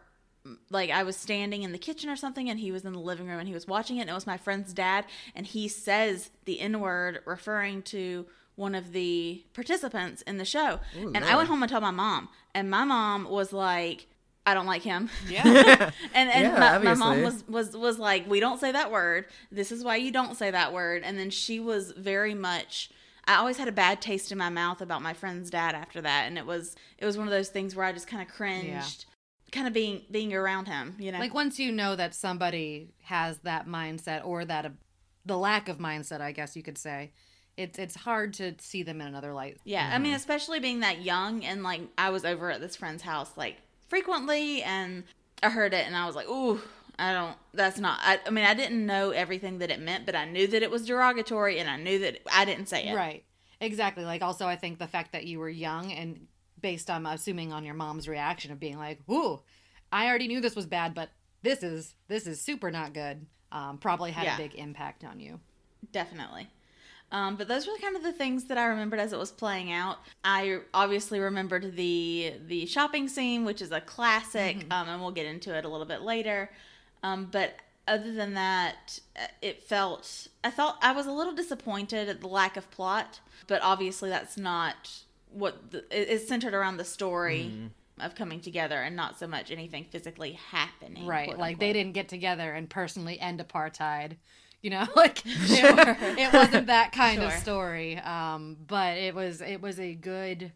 like 0.69 0.89
I 0.89 1.03
was 1.03 1.15
standing 1.15 1.63
in 1.63 1.71
the 1.71 1.77
kitchen 1.77 2.09
or 2.09 2.15
something 2.15 2.49
and 2.49 2.59
he 2.59 2.71
was 2.71 2.83
in 2.83 2.93
the 2.93 2.99
living 2.99 3.27
room 3.27 3.39
and 3.39 3.47
he 3.47 3.53
was 3.53 3.67
watching 3.67 3.97
it 3.97 4.01
and 4.01 4.09
it 4.09 4.13
was 4.13 4.25
my 4.25 4.37
friend's 4.37 4.73
dad 4.73 5.05
and 5.35 5.45
he 5.45 5.67
says 5.67 6.31
the 6.45 6.59
N 6.59 6.79
word 6.79 7.19
referring 7.25 7.83
to 7.83 8.25
one 8.55 8.75
of 8.75 8.91
the 8.91 9.43
participants 9.53 10.21
in 10.23 10.37
the 10.37 10.45
show. 10.45 10.79
Ooh, 10.99 11.11
and 11.13 11.23
I 11.23 11.35
went 11.35 11.47
home 11.47 11.61
and 11.63 11.69
told 11.69 11.83
my 11.83 11.91
mom 11.91 12.29
and 12.53 12.69
my 12.69 12.83
mom 12.83 13.29
was 13.29 13.53
like 13.53 14.07
I 14.43 14.55
don't 14.55 14.65
like 14.65 14.81
him. 14.81 15.09
yeah. 15.29 15.43
and 16.15 16.29
and 16.31 16.53
Yeah, 16.53 16.59
my, 16.59 16.77
my 16.79 16.93
mom 16.95 17.21
was 17.21 17.47
was 17.47 17.77
was 17.77 17.99
like 17.99 18.27
we 18.27 18.39
don't 18.39 18.59
say 18.59 18.71
that 18.71 18.91
word. 18.91 19.25
This 19.51 19.71
is 19.71 19.83
why 19.83 19.97
you 19.97 20.11
don't 20.11 20.35
say 20.35 20.49
that 20.49 20.73
word. 20.73 21.03
And 21.03 21.19
then 21.19 21.29
she 21.29 21.59
was 21.59 21.91
very 21.91 22.33
much 22.33 22.89
I 23.25 23.35
always 23.35 23.57
had 23.57 23.67
a 23.67 23.71
bad 23.71 24.01
taste 24.01 24.31
in 24.31 24.39
my 24.39 24.49
mouth 24.49 24.81
about 24.81 25.03
my 25.03 25.13
friend's 25.13 25.51
dad 25.51 25.75
after 25.75 26.01
that 26.01 26.25
and 26.25 26.39
it 26.39 26.45
was 26.47 26.75
it 26.97 27.05
was 27.05 27.17
one 27.17 27.27
of 27.27 27.31
those 27.31 27.49
things 27.49 27.75
where 27.75 27.85
I 27.85 27.91
just 27.91 28.07
kind 28.07 28.27
of 28.27 28.33
cringed 28.33 29.05
kind 29.51 29.67
of 29.67 29.73
being 29.73 30.01
being 30.09 30.33
around 30.33 30.67
him, 30.67 30.95
you 30.99 31.11
know. 31.11 31.19
Like 31.19 31.33
once 31.33 31.59
you 31.59 31.71
know 31.71 31.95
that 31.95 32.15
somebody 32.15 32.93
has 33.03 33.39
that 33.39 33.67
mindset 33.67 34.25
or 34.25 34.45
that 34.45 34.65
uh, 34.65 34.69
the 35.25 35.37
lack 35.37 35.69
of 35.69 35.77
mindset, 35.77 36.21
I 36.21 36.31
guess 36.31 36.55
you 36.55 36.63
could 36.63 36.77
say, 36.77 37.11
it's 37.57 37.77
it's 37.77 37.95
hard 37.95 38.33
to 38.35 38.55
see 38.59 38.83
them 38.83 39.01
in 39.01 39.07
another 39.07 39.33
light. 39.33 39.57
Yeah, 39.63 39.89
I 39.93 39.99
mean, 39.99 40.13
especially 40.13 40.59
being 40.59 40.79
that 40.81 41.01
young, 41.01 41.43
and 41.43 41.63
like 41.63 41.81
I 41.97 42.09
was 42.09 42.25
over 42.25 42.51
at 42.51 42.61
this 42.61 42.75
friend's 42.75 43.03
house 43.03 43.31
like 43.35 43.57
frequently, 43.89 44.63
and 44.63 45.03
I 45.43 45.49
heard 45.49 45.73
it, 45.73 45.85
and 45.85 45.95
I 45.95 46.05
was 46.05 46.15
like, 46.15 46.29
"Ooh, 46.29 46.61
I 46.97 47.13
don't. 47.13 47.35
That's 47.53 47.79
not. 47.79 47.99
I, 48.01 48.19
I 48.25 48.29
mean, 48.29 48.45
I 48.45 48.53
didn't 48.53 48.85
know 48.85 49.11
everything 49.11 49.59
that 49.59 49.69
it 49.71 49.79
meant, 49.79 50.05
but 50.05 50.15
I 50.15 50.25
knew 50.25 50.47
that 50.47 50.63
it 50.63 50.71
was 50.71 50.85
derogatory, 50.85 51.59
and 51.59 51.69
I 51.69 51.77
knew 51.77 51.99
that 51.99 52.19
I 52.31 52.45
didn't 52.45 52.67
say 52.67 52.87
it. 52.87 52.95
Right. 52.95 53.23
Exactly. 53.59 54.03
Like 54.03 54.23
also 54.23 54.47
I 54.47 54.55
think 54.55 54.79
the 54.79 54.87
fact 54.87 55.11
that 55.11 55.25
you 55.25 55.39
were 55.39 55.49
young 55.49 55.91
and 55.91 56.27
based 56.62 56.89
on 56.89 57.05
assuming 57.05 57.51
on 57.51 57.64
your 57.64 57.74
mom's 57.76 58.07
reaction 58.07 58.51
of 58.51 58.59
being 58.59 58.78
like, 58.78 58.99
"Ooh, 59.09 59.41
I 59.91 60.07
already 60.07 60.28
knew 60.28 60.41
this 60.41 60.55
was 60.55 60.66
bad, 60.66 60.93
but 60.93 61.09
this 61.41 61.64
is 61.64 61.95
this 62.07 62.28
is 62.28 62.41
super 62.41 62.72
not 62.72 62.93
good." 62.93 63.26
Um, 63.51 63.78
probably 63.78 64.12
had 64.12 64.24
Yeah. 64.26 64.36
a 64.36 64.38
big 64.38 64.55
impact 64.55 65.03
on 65.03 65.20
you. 65.20 65.39
Definitely. 65.91 66.47
Um, 67.12 67.36
but 67.36 67.49
those 67.49 67.68
were 67.68 67.76
kind 67.82 67.97
of 67.97 68.03
the 68.03 68.14
things 68.14 68.45
that 68.45 68.57
I 68.57 68.64
remembered 68.68 68.99
as 69.01 69.12
it 69.12 69.20
was 69.20 69.32
playing 69.32 69.70
out. 69.72 69.97
I 70.24 70.59
obviously 70.74 71.20
remembered 71.20 71.76
the 71.76 72.36
the 72.47 72.66
shopping 72.68 73.09
scene, 73.09 73.43
which 73.43 73.62
is 73.62 73.72
a 73.72 73.82
classic, 73.82 74.66
um, 74.72 74.88
and 74.88 75.01
we'll 75.01 75.12
get 75.12 75.26
into 75.26 75.53
it 75.53 75.66
a 75.66 75.68
little 75.68 75.86
bit 75.86 76.01
later. 76.03 76.49
Um, 77.03 77.26
but 77.30 77.55
other 77.88 78.14
than 78.14 78.36
that, 78.36 78.99
uh, 79.18 79.26
it 79.41 79.62
felt 79.64 80.28
I 80.43 80.51
felt 80.51 80.78
I 80.82 80.93
was 80.93 81.05
a 81.07 81.12
little 81.12 81.34
disappointed 81.34 82.07
at 82.07 82.22
the 82.22 82.28
lack 82.28 82.55
of 82.55 82.72
plot, 82.72 83.20
but 83.47 83.62
obviously 83.62 84.09
that's 84.09 84.38
not 84.38 84.89
what 85.32 85.71
the, 85.71 85.79
it- 85.89 86.09
it's 86.09 86.27
centered 86.27 86.53
around 86.53 86.77
the 86.77 86.86
story 86.86 87.51
of 87.99 88.15
coming 88.15 88.39
together 88.41 88.82
and 88.82 88.95
not 88.95 89.19
so 89.19 89.27
much 89.27 89.51
anything 89.51 89.86
physically 89.86 90.34
happening. 90.34 91.05
Right. 91.05 91.27
quote 91.27 91.39
Like 91.39 91.59
they 91.59 91.73
didn't 91.73 91.93
get 91.93 92.09
together 92.09 92.51
and 92.53 92.69
personally 92.69 93.19
end 93.19 93.39
apartheid. 93.39 94.17
You 94.61 94.69
know, 94.71 94.86
like 94.95 95.21
it, 95.25 96.17
it 96.19 96.34
wasn't 96.34 96.67
that 96.67 96.91
kind 96.91 97.21
of 97.23 97.34
story. 97.34 97.97
Um, 97.97 98.57
but 98.67 98.97
it 98.97 99.13
was 99.15 99.41
it 99.41 99.61
was 99.61 99.79
a 99.79 99.93
good 99.95 100.51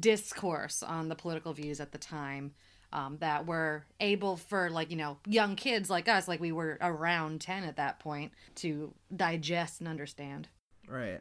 discourse 0.00 0.82
on 0.82 1.08
the 1.08 1.14
political 1.14 1.52
views 1.52 1.80
at 1.80 1.92
the 1.92 1.98
time. 1.98 2.52
Um, 2.92 3.18
that 3.18 3.46
were 3.46 3.84
able 4.00 4.36
for 4.36 4.70
like 4.70 4.90
you 4.90 4.96
know 4.96 5.18
young 5.26 5.56
kids 5.56 5.90
like 5.90 6.08
us 6.08 6.28
like 6.28 6.40
we 6.40 6.52
were 6.52 6.78
around 6.80 7.40
10 7.40 7.64
at 7.64 7.76
that 7.76 7.98
point 7.98 8.30
to 8.56 8.94
digest 9.14 9.80
and 9.80 9.88
understand 9.88 10.48
Right. 10.88 11.20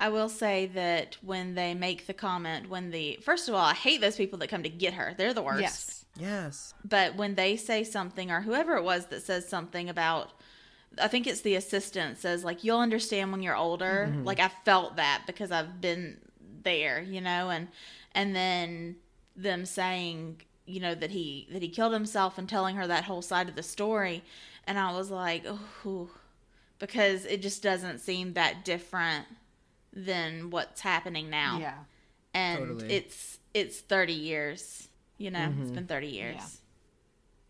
I 0.00 0.08
will 0.08 0.28
say 0.28 0.66
that 0.74 1.18
when 1.22 1.54
they 1.54 1.74
make 1.74 2.06
the 2.06 2.14
comment, 2.14 2.68
when 2.68 2.90
the 2.90 3.20
first 3.22 3.48
of 3.48 3.54
all, 3.54 3.64
I 3.64 3.74
hate 3.74 4.00
those 4.00 4.16
people 4.16 4.38
that 4.40 4.48
come 4.48 4.64
to 4.64 4.68
get 4.68 4.94
her. 4.94 5.14
They're 5.16 5.34
the 5.34 5.42
worst. 5.42 5.60
yes 5.60 6.00
Yes. 6.18 6.74
But 6.84 7.16
when 7.16 7.34
they 7.34 7.56
say 7.56 7.84
something, 7.84 8.30
or 8.30 8.40
whoever 8.40 8.76
it 8.76 8.82
was 8.82 9.06
that 9.06 9.22
says 9.22 9.48
something 9.48 9.88
about, 9.88 10.32
I 11.00 11.08
think 11.08 11.26
it's 11.26 11.42
the 11.42 11.54
assistant 11.54 12.18
says 12.18 12.44
like 12.44 12.64
you'll 12.64 12.80
understand 12.80 13.32
when 13.32 13.42
you're 13.42 13.56
older. 13.56 14.08
Mm-hmm. 14.10 14.24
Like 14.24 14.40
I 14.40 14.48
felt 14.64 14.96
that 14.96 15.22
because 15.26 15.50
I've 15.50 15.80
been 15.80 16.18
there, 16.62 17.00
you 17.00 17.20
know, 17.20 17.50
and 17.50 17.68
and 18.14 18.34
then 18.34 18.96
them 19.36 19.64
saying, 19.64 20.42
you 20.66 20.80
know, 20.80 20.94
that 20.94 21.10
he 21.10 21.48
that 21.52 21.62
he 21.62 21.68
killed 21.68 21.92
himself 21.92 22.38
and 22.38 22.48
telling 22.48 22.76
her 22.76 22.86
that 22.86 23.04
whole 23.04 23.22
side 23.22 23.48
of 23.48 23.54
the 23.54 23.62
story, 23.62 24.22
and 24.66 24.78
I 24.78 24.92
was 24.92 25.10
like, 25.10 25.44
oh, 25.46 26.10
because 26.78 27.24
it 27.24 27.40
just 27.42 27.62
doesn't 27.62 28.00
seem 28.00 28.32
that 28.32 28.64
different 28.64 29.26
than 29.92 30.50
what's 30.50 30.80
happening 30.80 31.30
now. 31.30 31.58
Yeah. 31.60 31.74
And 32.32 32.58
Totally. 32.58 32.94
it's 32.94 33.38
it's 33.52 33.80
30 33.80 34.12
years 34.12 34.88
you 35.18 35.30
know 35.30 35.44
it's 35.58 35.66
mm-hmm. 35.66 35.74
been 35.74 35.86
30 35.86 36.06
years. 36.06 36.36
Yeah. 36.36 36.46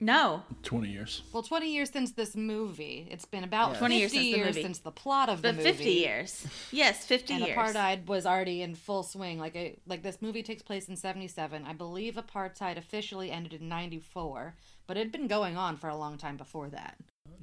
no. 0.01 0.43
20 0.63 0.89
years. 0.89 1.23
well 1.33 1.43
20 1.43 1.73
years 1.73 1.91
since 1.91 2.13
this 2.13 2.35
movie. 2.35 3.07
It's 3.11 3.25
been 3.27 3.45
about 3.45 3.73
Yeah. 3.73 3.79
20 3.79 3.79
20 3.79 3.99
years, 3.99 4.15
years 4.15 4.25
since 4.25 4.33
the 4.33 4.45
movie. 4.47 4.63
since 4.63 4.79
the 4.79 4.91
plot 4.91 5.29
of 5.29 5.43
the 5.43 5.49
but 5.49 5.57
movie. 5.57 5.71
50 5.71 5.91
years. 5.91 6.47
Yes 6.73 7.05
50 7.07 7.35
and 7.35 7.47
years. 7.47 7.57
apartheid 7.57 8.07
was 8.07 8.27
already 8.27 8.63
in 8.63 8.75
full 8.75 9.03
swing. 9.03 9.39
Like 9.39 9.55
a, 9.55 9.79
like 9.87 10.03
this 10.03 10.21
movie 10.21 10.43
takes 10.43 10.63
place 10.63 10.89
in 10.89 10.97
77 10.97 11.65
i 11.65 11.73
believe 11.73 12.15
apartheid 12.15 12.77
officially 12.77 13.31
ended 13.31 13.53
in 13.53 13.69
94 13.69 14.55
but 14.87 14.97
it 14.97 15.01
had 15.01 15.13
been 15.13 15.29
going 15.29 15.57
on 15.57 15.77
for 15.77 15.89
a 15.89 15.97
long 15.97 16.19
time 16.19 16.37
before 16.37 16.69
that. 16.71 16.97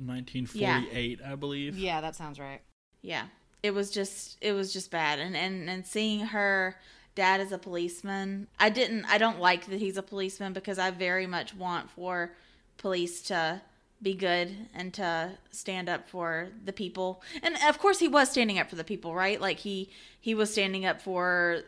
1948, 0.03 1.21
I 1.25 1.35
believe. 1.35 1.77
yeah 1.77 2.01
that 2.01 2.15
sounds 2.15 2.39
right. 2.39 2.61
Yeah 3.01 3.27
it 3.63 3.73
was 3.73 3.91
just 3.91 4.37
it 4.41 4.53
was 4.53 4.73
just 4.73 4.91
bad. 4.91 5.19
And 5.19 5.35
and 5.35 5.69
and 5.69 5.85
seeing 5.85 6.27
her 6.27 6.75
dad 7.15 7.41
as 7.41 7.51
a 7.51 7.57
policeman 7.57 8.45
i 8.59 8.69
didn't 8.69 9.03
i 9.05 9.17
don't 9.17 9.39
like 9.39 9.65
that 9.65 9.79
he's 9.79 9.97
a 9.97 10.03
policeman 10.03 10.53
because 10.53 10.77
i 10.77 10.91
very 10.91 11.25
much 11.25 11.55
want 11.55 11.89
for 11.89 12.31
police 12.77 13.23
to 13.23 13.59
be 14.01 14.13
good 14.13 14.55
and 14.73 14.93
to 14.93 15.31
stand 15.51 15.89
up 15.89 16.07
for 16.07 16.49
the 16.63 16.73
people. 16.73 17.21
And 17.41 17.55
of 17.67 17.79
course 17.79 17.99
he 17.99 18.07
was 18.07 18.29
standing 18.29 18.59
up 18.59 18.69
for 18.69 18.75
the 18.75 18.83
people 18.83 19.15
right? 19.15 19.39
Like 19.41 19.59
he 19.59 19.89
he 20.19 20.35
was 20.35 20.51
standing 20.51 20.85
up 20.85 21.01
for 21.01 21.61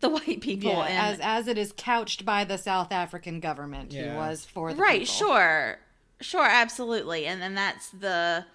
the 0.00 0.08
white 0.10 0.40
people 0.40 0.72
yeah, 0.72 0.82
and 0.82 1.14
as 1.14 1.20
as 1.20 1.48
it 1.48 1.56
is 1.56 1.72
couched 1.76 2.24
by 2.24 2.42
the 2.42 2.58
south 2.58 2.90
african 2.90 3.38
government 3.38 3.92
he 3.92 4.02
was 4.02 4.44
for 4.44 4.72
the 4.72 4.82
right 4.82 5.02
people. 5.02 5.14
sure. 5.14 5.78
Sure 6.20 6.46
absolutely. 6.46 7.26
And 7.26 7.40
then 7.40 7.54
that's 7.54 7.90
the 7.90 8.46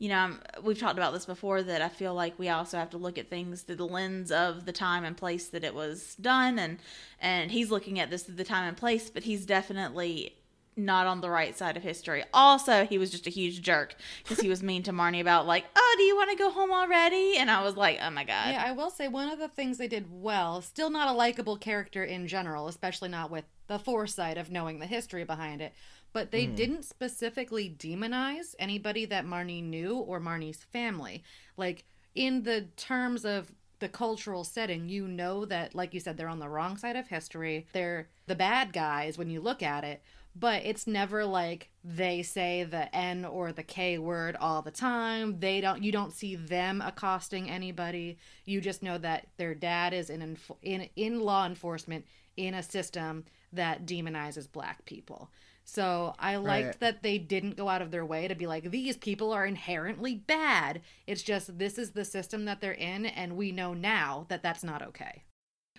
you 0.00 0.08
know 0.08 0.16
I'm- 0.16 0.40
we've 0.64 0.78
talked 0.78 0.98
about 0.98 1.12
this 1.12 1.26
before 1.26 1.62
that 1.62 1.80
i 1.82 1.88
feel 1.88 2.14
like 2.14 2.36
we 2.38 2.48
also 2.48 2.78
have 2.78 2.90
to 2.90 2.96
look 2.98 3.18
at 3.18 3.30
things 3.30 3.62
through 3.62 3.76
the 3.76 3.86
lens 3.86 4.32
of 4.32 4.64
the 4.64 4.72
time 4.72 5.04
and 5.04 5.16
place 5.16 5.46
that 5.48 5.62
it 5.62 5.74
was 5.74 6.16
done 6.16 6.58
and 6.58 6.78
and 7.20 7.52
he's 7.52 7.70
looking 7.70 8.00
at 8.00 8.10
this 8.10 8.24
through 8.24 8.34
the 8.36 8.44
time 8.44 8.66
and 8.66 8.76
place 8.76 9.10
but 9.10 9.22
he's 9.22 9.46
definitely 9.46 10.34
not 10.76 11.06
on 11.06 11.20
the 11.20 11.28
right 11.28 11.58
side 11.58 11.76
of 11.76 11.82
history. 11.82 12.24
Also 12.32 12.86
he 12.86 12.96
was 12.96 13.10
just 13.10 13.26
a 13.26 13.30
huge 13.30 13.60
jerk 13.60 13.94
because 14.22 14.40
he 14.40 14.48
was 14.48 14.62
mean 14.62 14.82
to 14.84 14.92
marnie 14.92 15.20
about 15.20 15.46
like 15.46 15.64
oh 15.76 15.94
do 15.98 16.04
you 16.04 16.16
want 16.16 16.30
to 16.30 16.36
go 16.36 16.48
home 16.50 16.70
already? 16.70 17.36
And 17.36 17.50
i 17.50 17.62
was 17.62 17.76
like 17.76 17.98
oh 18.02 18.08
my 18.10 18.24
god. 18.24 18.52
Yeah, 18.52 18.64
I 18.66 18.72
will 18.72 18.88
say 18.88 19.06
one 19.08 19.28
of 19.28 19.38
the 19.38 19.48
things 19.48 19.76
they 19.76 19.88
did 19.88 20.06
well, 20.10 20.62
still 20.62 20.88
not 20.88 21.08
a 21.08 21.12
likable 21.12 21.56
character 21.58 22.02
in 22.04 22.26
general, 22.26 22.68
especially 22.68 23.10
not 23.10 23.30
with 23.30 23.44
the 23.66 23.78
foresight 23.78 24.38
of 24.38 24.50
knowing 24.50 24.78
the 24.78 24.86
history 24.86 25.24
behind 25.24 25.60
it, 25.60 25.74
but 26.12 26.30
they 26.30 26.46
hmm. 26.46 26.54
didn't 26.54 26.84
specifically 26.84 27.74
demonize 27.78 28.54
anybody 28.58 29.04
that 29.06 29.26
Marnie 29.26 29.62
knew 29.62 29.96
or 29.96 30.20
Marnie's 30.20 30.64
family. 30.64 31.22
Like, 31.56 31.84
in 32.14 32.42
the 32.42 32.62
terms 32.76 33.24
of 33.24 33.52
the 33.78 33.88
cultural 33.88 34.44
setting, 34.44 34.88
you 34.88 35.08
know 35.08 35.44
that, 35.46 35.74
like 35.74 35.94
you 35.94 36.00
said, 36.00 36.16
they're 36.16 36.28
on 36.28 36.38
the 36.38 36.48
wrong 36.48 36.76
side 36.76 36.96
of 36.96 37.08
history. 37.08 37.66
They're 37.72 38.08
the 38.26 38.34
bad 38.34 38.72
guys 38.72 39.16
when 39.16 39.30
you 39.30 39.40
look 39.40 39.62
at 39.62 39.84
it, 39.84 40.02
but 40.36 40.62
it's 40.64 40.86
never 40.86 41.24
like 41.24 41.70
they 41.82 42.22
say 42.22 42.64
the 42.64 42.94
N 42.94 43.24
or 43.24 43.52
the 43.52 43.62
K 43.62 43.98
word 43.98 44.36
all 44.36 44.62
the 44.62 44.70
time. 44.70 45.40
They 45.40 45.60
don't 45.60 45.82
you 45.82 45.90
don't 45.90 46.12
see 46.12 46.36
them 46.36 46.82
accosting 46.84 47.50
anybody. 47.50 48.18
You 48.44 48.60
just 48.60 48.82
know 48.82 48.98
that 48.98 49.28
their 49.38 49.54
dad 49.54 49.92
is 49.92 50.10
in 50.10 50.36
in 50.62 50.88
in 50.94 51.20
law 51.20 51.46
enforcement 51.46 52.04
in 52.36 52.54
a 52.54 52.62
system 52.62 53.24
that 53.52 53.86
demonizes 53.86 54.50
black 54.50 54.84
people. 54.84 55.30
So 55.72 56.14
I 56.18 56.34
liked 56.34 56.66
Right. 56.66 56.80
that 56.80 57.02
they 57.04 57.16
didn't 57.18 57.56
go 57.56 57.68
out 57.68 57.80
of 57.80 57.92
their 57.92 58.04
way 58.04 58.26
to 58.26 58.34
be 58.34 58.48
like 58.48 58.70
these 58.72 58.96
people 58.96 59.32
are 59.32 59.46
inherently 59.46 60.16
bad. 60.16 60.80
It's 61.06 61.22
just 61.22 61.58
this 61.58 61.78
is 61.78 61.92
the 61.92 62.04
system 62.04 62.44
that 62.46 62.60
they're 62.60 62.72
in 62.72 63.06
and 63.06 63.36
we 63.36 63.52
know 63.52 63.72
now 63.72 64.26
that 64.28 64.42
that's 64.42 64.64
not 64.64 64.82
okay. 64.82 65.22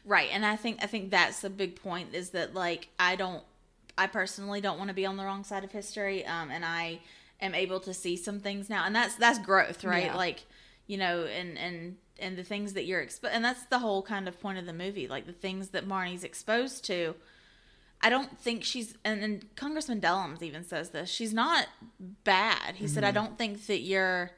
Right, 0.06 0.30
and 0.32 0.46
I 0.46 0.56
think 0.56 0.82
I 0.82 0.88
think 0.88 1.12
that's 1.12 1.42
the 1.42 1.50
big 1.50 1.76
point 1.76 2.16
is 2.16 2.30
that 2.30 2.54
like 2.54 2.88
I 2.98 3.18
don't 3.18 3.44
I 3.98 4.08
personally 4.08 4.62
don't 4.62 4.78
want 4.78 4.88
to 4.88 4.94
be 4.94 5.06
on 5.06 5.18
the 5.18 5.26
wrong 5.26 5.44
side 5.44 5.66
of 5.66 5.74
history 5.74 6.26
um 6.26 6.50
and 6.50 6.64
I 6.64 7.02
am 7.42 7.54
able 7.54 7.82
to 7.82 7.94
see 7.94 8.16
some 8.16 8.39
things 8.39 8.70
now 8.70 8.86
and 8.86 8.96
that's 8.96 9.16
that's 9.16 9.39
growth, 9.39 9.84
right? 9.84 10.06
Yeah. 10.06 10.16
Like, 10.16 10.46
you 10.88 10.98
know, 10.98 11.26
and 11.26 11.58
and 11.58 11.98
and 12.18 12.38
the 12.38 12.44
things 12.46 12.74
that 12.74 12.86
you're 12.86 13.06
expo- 13.06 13.30
and 13.30 13.44
that's 13.44 13.66
the 13.66 13.80
whole 13.80 14.04
kind 14.04 14.30
of 14.30 14.39
point 14.39 14.58
of 14.58 14.66
the 14.66 14.74
movie, 14.74 15.08
like 15.10 15.26
the 15.26 15.34
things 15.34 15.70
that 15.70 15.86
Marnie's 15.86 16.24
exposed 16.24 16.86
to. 16.86 17.16
I 18.02 18.10
don't 18.10 18.39
think 18.39 18.64
she's 18.64 18.95
and, 19.06 19.24
and 19.24 19.56
Congressman 19.56 20.02
Dellums 20.02 20.41
even 20.41 20.64
says 20.64 20.89
this. 20.89 21.10
She's 21.10 21.34
not 21.34 21.68
bad. 22.24 22.76
He 22.76 22.88
said 22.88 23.04
I 23.04 23.08
mm-hmm. 23.08 23.16
don't 23.16 23.38
think 23.38 23.68
that 23.68 23.80
you're 23.80 24.32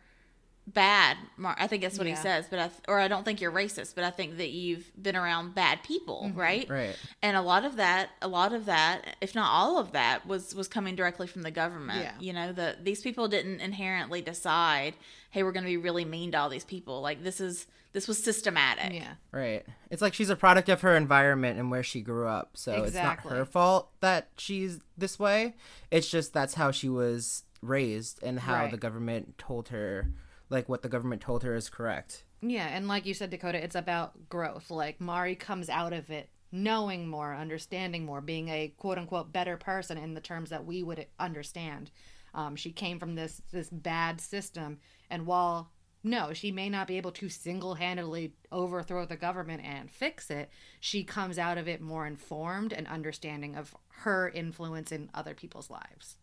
bad. 0.66 1.18
Mar- 1.38 1.55
I 1.59 1.68
think 1.68 1.82
that's 1.82 1.97
what 1.97 2.07
he 2.07 2.16
says, 2.16 2.47
but 2.49 2.59
I 2.59 2.68
th- 2.68 2.82
or 2.88 2.99
I 2.99 3.07
don't 3.07 3.24
think 3.24 3.41
you're 3.41 3.51
racist, 3.51 3.95
but 3.95 4.03
I 4.03 4.11
think 4.11 4.38
that 4.38 4.51
you've 4.51 4.89
been 5.01 5.16
around 5.16 5.55
bad 5.55 5.84
people, 5.84 6.24
mm-hmm. 6.26 6.39
right? 6.39 6.70
Right. 6.70 6.97
And 7.22 7.36
a 7.36 7.41
lot 7.41 7.66
of 7.66 7.78
that, 7.78 8.09
a 8.22 8.28
lot 8.28 8.53
of 8.53 8.66
that, 8.66 9.18
if 9.22 9.36
not 9.36 9.49
all 9.51 9.78
of 9.78 9.91
that, 9.91 10.26
was 10.26 10.55
was 10.55 10.68
coming 10.68 10.95
directly 10.95 11.28
from 11.28 11.41
the 11.41 11.51
government. 11.51 12.03
Yeah. 12.03 12.14
You 12.20 12.34
know, 12.34 12.53
the 12.53 12.78
these 12.82 13.01
people 13.01 13.28
didn't 13.28 13.59
inherently 13.59 14.22
decide, 14.22 14.95
hey, 15.32 15.43
we're 15.43 15.51
going 15.51 15.66
to 15.66 15.70
be 15.70 15.78
really 15.78 16.05
mean 16.05 16.32
to 16.32 16.39
all 16.39 16.49
these 16.49 16.66
people. 16.66 17.01
Like 17.01 17.24
this 17.24 17.41
is 17.41 17.68
this 17.94 18.08
was 18.08 18.22
systematic. 18.22 18.94
Yeah. 18.94 19.14
Right. 19.32 19.66
It's 19.89 20.02
like 20.02 20.14
she's 20.14 20.30
a 20.30 20.36
product 20.36 20.68
of 20.70 20.82
her 20.82 20.96
environment 20.98 21.60
and 21.60 21.72
where 21.72 21.84
she 21.84 22.02
grew 22.02 22.28
up. 22.28 22.52
So 22.56 22.84
it's 22.84 22.96
not 22.96 23.20
her 23.22 23.46
fault 23.46 23.89
that 24.02 24.30
she's 24.38 24.80
this 24.98 25.18
way. 25.18 25.56
It's 25.91 26.10
just 26.10 26.34
that's 26.34 26.56
how 26.56 26.72
she 26.72 26.89
was 26.89 27.44
raised 27.62 28.22
and 28.24 28.39
how 28.39 28.64
Right. 28.64 28.72
the 28.72 28.78
government 28.78 29.38
told 29.38 29.70
her 29.70 30.10
like 30.50 30.68
what 30.68 30.82
the 30.82 30.89
government 30.89 31.22
told 31.22 31.44
her 31.44 31.56
is 31.56 31.70
correct. 31.70 32.24
Yeah, 32.41 32.68
and 32.68 32.88
like 32.89 33.06
you 33.06 33.14
said, 33.14 33.30
Dakota, 33.30 33.64
it's 33.64 33.76
about 33.76 34.28
growth. 34.28 34.70
Like 34.70 35.00
Mari 35.00 35.36
comes 35.36 35.70
out 35.70 35.94
of 35.94 36.10
it 36.10 36.30
knowing 36.52 37.08
more, 37.08 37.34
understanding 37.34 38.06
more, 38.06 38.22
being 38.22 38.50
a 38.50 38.68
quote 38.78 38.98
unquote 38.98 39.32
better 39.32 39.56
person 39.58 39.98
in 39.98 40.14
the 40.14 40.22
terms 40.22 40.50
that 40.50 40.66
we 40.66 40.84
would 40.84 41.08
understand. 41.20 41.89
Um, 42.36 42.56
she 42.56 42.72
came 42.72 43.00
from 43.00 43.16
this 43.16 43.41
this 43.52 43.70
bad 43.70 44.20
system, 44.20 44.80
and 45.10 45.26
while 45.26 45.72
no, 46.04 46.34
she 46.34 46.51
may 46.51 46.70
not 46.70 46.88
be 46.88 46.97
able 46.97 47.12
to 47.14 47.30
single 47.30 47.76
handedly 47.76 48.34
overthrow 48.51 49.06
the 49.06 49.16
government 49.16 49.64
and 49.64 49.89
fix 49.89 50.30
it. 50.30 50.49
She 50.80 51.04
comes 51.04 51.39
out 51.39 51.58
of 51.58 51.68
it 51.68 51.82
more 51.82 52.06
informed 52.06 52.74
and 52.74 52.88
understanding 52.88 53.56
of 53.56 53.74
her 54.01 54.30
influence 54.30 54.91
in 54.91 55.10
other 55.14 55.34
people's 55.34 55.70
lives. 55.70 56.18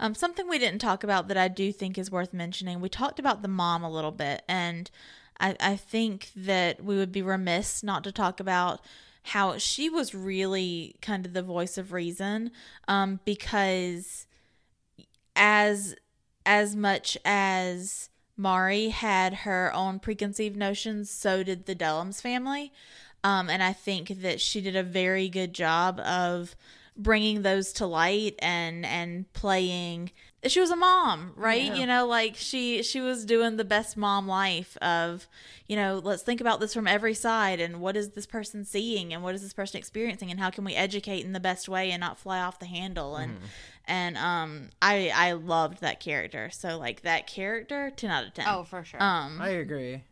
Um, 0.00 0.14
something 0.14 0.48
we 0.48 0.58
didn't 0.58 0.80
talk 0.80 1.04
about 1.04 1.28
that 1.28 1.36
I 1.36 1.48
do 1.48 1.72
think 1.72 1.98
is 1.98 2.10
worth 2.10 2.32
mentioning. 2.32 2.80
We 2.80 2.88
talked 2.88 3.18
about 3.18 3.42
the 3.42 3.48
mom 3.48 3.84
a 3.84 3.90
little 3.90 4.10
bit, 4.10 4.42
and 4.48 4.90
I, 5.38 5.56
I 5.60 5.76
think 5.76 6.30
that 6.34 6.82
we 6.82 6.96
would 6.96 7.12
be 7.12 7.22
remiss 7.22 7.82
not 7.82 8.02
to 8.04 8.12
talk 8.12 8.40
about 8.40 8.80
how 9.24 9.56
she 9.58 9.88
was 9.88 10.14
really 10.14 10.96
kind 11.00 11.24
of 11.24 11.32
the 11.32 11.42
voice 11.42 11.78
of 11.78 11.92
reason, 11.92 12.50
um, 12.88 13.20
because 13.24 14.26
as 15.36 15.94
as 16.46 16.76
much 16.76 17.16
as 17.24 18.10
Mari 18.36 18.88
had 18.88 19.34
her 19.34 19.72
own 19.74 19.98
preconceived 19.98 20.56
notions, 20.56 21.10
so 21.10 21.42
did 21.42 21.66
the 21.66 21.74
Dellums 21.74 22.20
family. 22.20 22.72
Um, 23.22 23.48
and 23.48 23.62
I 23.62 23.72
think 23.72 24.20
that 24.22 24.40
she 24.40 24.60
did 24.60 24.76
a 24.76 24.82
very 24.82 25.28
good 25.28 25.54
job 25.54 26.00
of 26.00 26.56
bringing 26.96 27.42
those 27.42 27.72
to 27.72 27.86
light 27.86 28.36
and 28.38 28.86
and 28.86 29.32
playing 29.32 30.10
she 30.46 30.60
was 30.60 30.70
a 30.70 30.76
mom, 30.76 31.32
right? 31.36 31.64
Yeah. 31.64 31.74
You 31.74 31.86
know, 31.86 32.06
like 32.06 32.36
she 32.36 32.82
she 32.82 33.00
was 33.00 33.24
doing 33.24 33.56
the 33.56 33.64
best 33.64 33.96
mom 33.96 34.28
life 34.28 34.76
of, 34.78 35.26
you 35.66 35.76
know, 35.76 36.00
let's 36.02 36.22
think 36.22 36.40
about 36.40 36.60
this 36.60 36.74
from 36.74 36.86
every 36.86 37.14
side 37.14 37.60
and 37.60 37.80
what 37.80 37.96
is 37.96 38.10
this 38.10 38.26
person 38.26 38.64
seeing 38.64 39.12
and 39.12 39.22
what 39.22 39.34
is 39.34 39.42
this 39.42 39.52
person 39.52 39.78
experiencing 39.78 40.30
and 40.30 40.38
how 40.38 40.50
can 40.50 40.64
we 40.64 40.74
educate 40.74 41.24
in 41.24 41.32
the 41.32 41.40
best 41.40 41.68
way 41.68 41.90
and 41.90 42.00
not 42.00 42.18
fly 42.18 42.40
off 42.40 42.58
the 42.58 42.66
handle 42.66 43.16
and 43.16 43.38
and 43.86 44.16
um 44.16 44.70
I 44.82 45.10
I 45.14 45.32
loved 45.32 45.80
that 45.80 46.00
character. 46.00 46.50
So 46.50 46.78
like 46.78 47.02
that 47.02 47.26
character 47.26 47.90
10 47.94 48.10
out 48.10 48.26
of 48.26 48.34
10. 48.34 48.46
Oh, 48.48 48.64
for 48.64 48.84
sure. 48.84 49.02
Um 49.02 49.40
I 49.40 49.48
agree. 49.48 50.02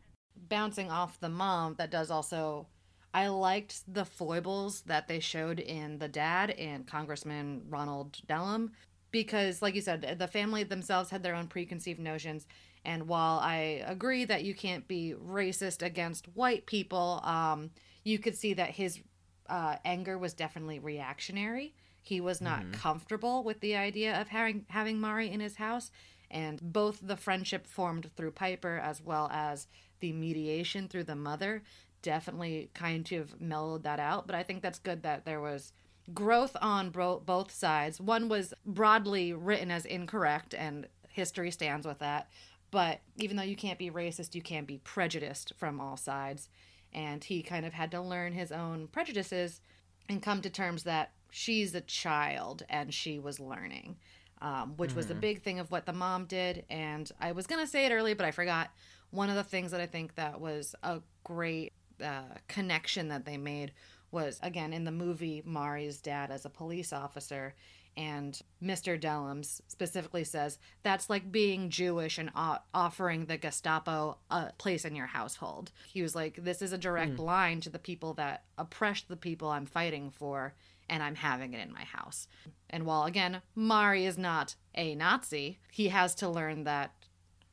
bouncing 0.48 0.90
off 0.90 1.20
the 1.20 1.28
mom, 1.28 1.74
that 1.78 1.90
does 1.90 2.10
also. 2.10 2.66
I 3.14 3.28
liked 3.28 3.82
the 3.92 4.06
foibles 4.06 4.80
that 4.82 5.06
they 5.06 5.20
showed 5.20 5.60
in 5.60 5.98
the 5.98 6.08
dad 6.08 6.50
and 6.52 6.86
Congressman 6.86 7.62
Ronald 7.68 8.16
Dellum 8.26 8.70
because, 9.10 9.60
like 9.60 9.74
you 9.74 9.82
said, 9.82 10.16
the 10.18 10.26
family 10.26 10.62
themselves 10.64 11.10
had 11.10 11.22
their 11.22 11.34
own 11.34 11.46
preconceived 11.46 12.00
notions. 12.00 12.46
And 12.86 13.06
while 13.08 13.38
I 13.38 13.82
agree 13.86 14.24
that 14.24 14.44
you 14.44 14.54
can't 14.54 14.88
be 14.88 15.14
racist 15.22 15.82
against 15.84 16.26
white 16.34 16.64
people, 16.64 17.20
um, 17.22 17.70
you 18.02 18.18
could 18.18 18.34
see 18.34 18.54
that 18.54 18.70
his 18.70 18.98
uh, 19.46 19.76
anger 19.84 20.16
was 20.16 20.32
definitely 20.32 20.78
reactionary. 20.78 21.74
He 22.02 22.20
was 22.20 22.40
not 22.40 22.62
mm-hmm. 22.62 22.72
comfortable 22.72 23.44
with 23.44 23.60
the 23.60 23.76
idea 23.76 24.20
of 24.20 24.28
having 24.28 24.66
having 24.68 25.00
Mari 25.00 25.30
in 25.30 25.40
his 25.40 25.56
house, 25.56 25.90
and 26.30 26.60
both 26.60 26.98
the 27.00 27.16
friendship 27.16 27.66
formed 27.66 28.10
through 28.16 28.32
Piper 28.32 28.80
as 28.82 29.00
well 29.00 29.30
as 29.32 29.68
the 30.00 30.12
mediation 30.12 30.88
through 30.88 31.04
the 31.04 31.16
mother 31.16 31.62
definitely 32.02 32.68
kind 32.74 33.10
of 33.12 33.40
mellowed 33.40 33.84
that 33.84 34.00
out. 34.00 34.26
But 34.26 34.34
I 34.34 34.42
think 34.42 34.62
that's 34.62 34.80
good 34.80 35.04
that 35.04 35.24
there 35.24 35.40
was 35.40 35.72
growth 36.12 36.56
on 36.60 36.90
bro- 36.90 37.22
both 37.24 37.52
sides. 37.52 38.00
One 38.00 38.28
was 38.28 38.52
broadly 38.66 39.32
written 39.32 39.70
as 39.70 39.86
incorrect, 39.86 40.54
and 40.54 40.88
history 41.08 41.50
stands 41.50 41.86
with 41.86 42.00
that. 42.00 42.28
But 42.72 43.00
even 43.16 43.36
though 43.36 43.42
you 43.42 43.56
can't 43.56 43.78
be 43.78 43.90
racist, 43.90 44.34
you 44.34 44.42
can 44.42 44.64
be 44.64 44.78
prejudiced 44.78 45.52
from 45.56 45.80
all 45.80 45.96
sides. 45.96 46.48
And 46.92 47.22
he 47.22 47.42
kind 47.42 47.64
of 47.64 47.74
had 47.74 47.90
to 47.92 48.00
learn 48.00 48.32
his 48.32 48.50
own 48.50 48.88
prejudices 48.88 49.60
and 50.08 50.22
come 50.22 50.42
to 50.42 50.50
terms 50.50 50.82
that 50.82 51.12
she's 51.32 51.74
a 51.74 51.80
child 51.80 52.62
and 52.68 52.92
she 52.92 53.18
was 53.18 53.40
learning, 53.40 53.96
um, 54.42 54.76
which 54.76 54.94
was 54.94 55.10
a 55.10 55.14
big 55.14 55.42
thing 55.42 55.58
of 55.58 55.70
what 55.70 55.86
the 55.86 55.92
mom 55.92 56.26
did. 56.26 56.64
And 56.70 57.10
I 57.18 57.32
was 57.32 57.46
going 57.46 57.64
to 57.64 57.66
say 57.66 57.86
it 57.86 57.90
early, 57.92 58.14
but 58.14 58.26
I 58.26 58.30
forgot. 58.30 58.70
One 59.10 59.28
of 59.28 59.36
the 59.36 59.44
things 59.44 59.72
that 59.72 59.80
I 59.80 59.86
think 59.86 60.14
that 60.14 60.40
was 60.40 60.74
a 60.82 61.00
great 61.24 61.72
uh, 62.02 62.22
connection 62.48 63.08
that 63.08 63.24
they 63.24 63.36
made 63.36 63.72
was 64.10 64.38
again 64.42 64.72
in 64.72 64.84
the 64.84 64.90
movie 64.90 65.42
Mari's 65.44 66.00
dad 66.00 66.30
as 66.30 66.44
a 66.44 66.50
police 66.50 66.92
officer 66.92 67.54
and 67.96 68.40
Mr. 68.62 68.98
Dellums 68.98 69.60
specifically 69.68 70.24
says 70.24 70.58
that's 70.82 71.10
like 71.10 71.30
being 71.30 71.68
Jewish 71.68 72.16
and 72.18 72.30
o- 72.34 72.58
offering 72.72 73.26
the 73.26 73.36
Gestapo 73.36 74.16
a 74.30 74.52
place 74.56 74.84
in 74.86 74.96
your 74.96 75.06
household. 75.06 75.72
He 75.92 76.02
was 76.02 76.14
like 76.14 76.42
this 76.42 76.62
is 76.62 76.72
a 76.72 76.78
direct 76.78 77.18
line 77.18 77.60
to 77.60 77.70
the 77.70 77.78
people 77.78 78.14
that 78.14 78.44
oppress 78.56 79.02
the 79.02 79.16
people 79.16 79.48
I'm 79.48 79.66
fighting 79.66 80.10
for 80.10 80.54
and 80.88 81.02
I'm 81.02 81.14
having 81.14 81.54
it 81.54 81.60
in 81.66 81.72
my 81.72 81.84
house. 81.84 82.26
And 82.70 82.84
while 82.84 83.04
again 83.04 83.42
Mari 83.54 84.04
is 84.06 84.18
not 84.18 84.56
a 84.74 84.94
Nazi, 84.94 85.58
he 85.70 85.88
has 85.88 86.14
to 86.16 86.28
learn 86.28 86.64
that 86.64 86.92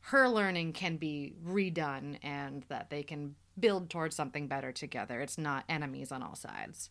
her 0.01 0.27
learning 0.27 0.73
can 0.73 0.97
be 0.97 1.35
redone 1.45 2.17
and 2.23 2.63
that 2.69 2.89
they 2.89 3.03
can 3.03 3.35
build 3.59 3.89
towards 3.89 4.15
something 4.15 4.47
better 4.47 4.71
together. 4.71 5.21
It's 5.21 5.37
not 5.37 5.65
enemies 5.67 6.11
on 6.11 6.23
all 6.23 6.35
sides. 6.35 6.89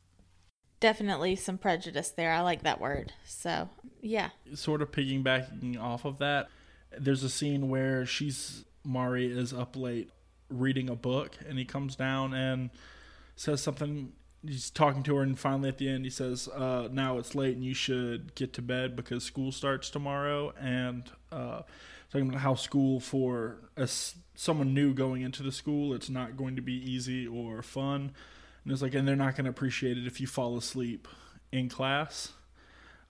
definitely 0.81 1.37
some 1.37 1.59
prejudice 1.59 2.11
there. 2.11 2.33
I 2.33 2.41
like 2.41 2.63
that 2.63 2.81
word. 2.81 3.13
So, 3.25 3.69
yeah. 4.01 4.31
sort 4.55 4.83
of 4.83 4.93
piggybacking 4.93 5.81
off 5.81 6.05
of 6.05 6.19
that, 6.19 6.49
there's 6.97 7.23
a 7.23 7.29
scene 7.29 7.69
where 7.69 8.07
she's 8.07 8.65
Mari 8.85 9.27
is 9.27 9.53
up 9.53 9.77
late 9.77 10.11
reading 10.49 10.89
a 10.89 10.95
book, 10.97 11.37
and 11.49 11.59
he 11.59 11.65
comes 11.65 11.97
down 11.97 12.33
and 12.35 12.71
says 13.37 13.63
something. 13.63 14.13
He's 14.47 14.71
talking 14.71 15.03
to 15.05 15.17
her, 15.17 15.23
and 15.23 15.39
finally 15.39 15.69
at 15.69 15.79
the 15.79 15.89
end, 15.89 16.05
he 16.05 16.11
says, 16.11 16.49
uh, 16.49 16.89
"Now 16.91 17.19
it's 17.19 17.35
late, 17.35 17.57
and 17.57 17.65
you 17.65 17.75
should 17.75 18.35
get 18.35 18.53
to 18.55 18.63
bed 18.63 18.95
because 18.95 19.25
school 19.25 19.51
starts 19.51 19.91
tomorrow." 19.91 20.53
And 20.61 21.11
uh, 21.33 21.63
talking 22.11 22.29
about 22.29 22.41
how 22.41 22.55
school 22.55 23.01
for 23.01 23.59
as 23.77 24.15
someone 24.35 24.75
new 24.75 24.95
going 24.95 25.23
into 25.23 25.43
the 25.43 25.53
school, 25.53 25.93
it's 25.93 26.09
not 26.09 26.37
going 26.37 26.57
to 26.57 26.63
be 26.63 26.75
easy 26.75 27.27
or 27.27 27.63
fun. 27.63 28.13
And 28.65 28.73
it's 28.73 28.83
like, 28.83 28.95
and 28.95 29.09
they're 29.09 29.17
not 29.17 29.35
going 29.35 29.45
to 29.45 29.51
appreciate 29.51 29.99
it 29.99 30.07
if 30.07 30.21
you 30.21 30.27
fall 30.27 30.57
asleep 30.57 31.09
in 31.51 31.69
class 31.69 32.33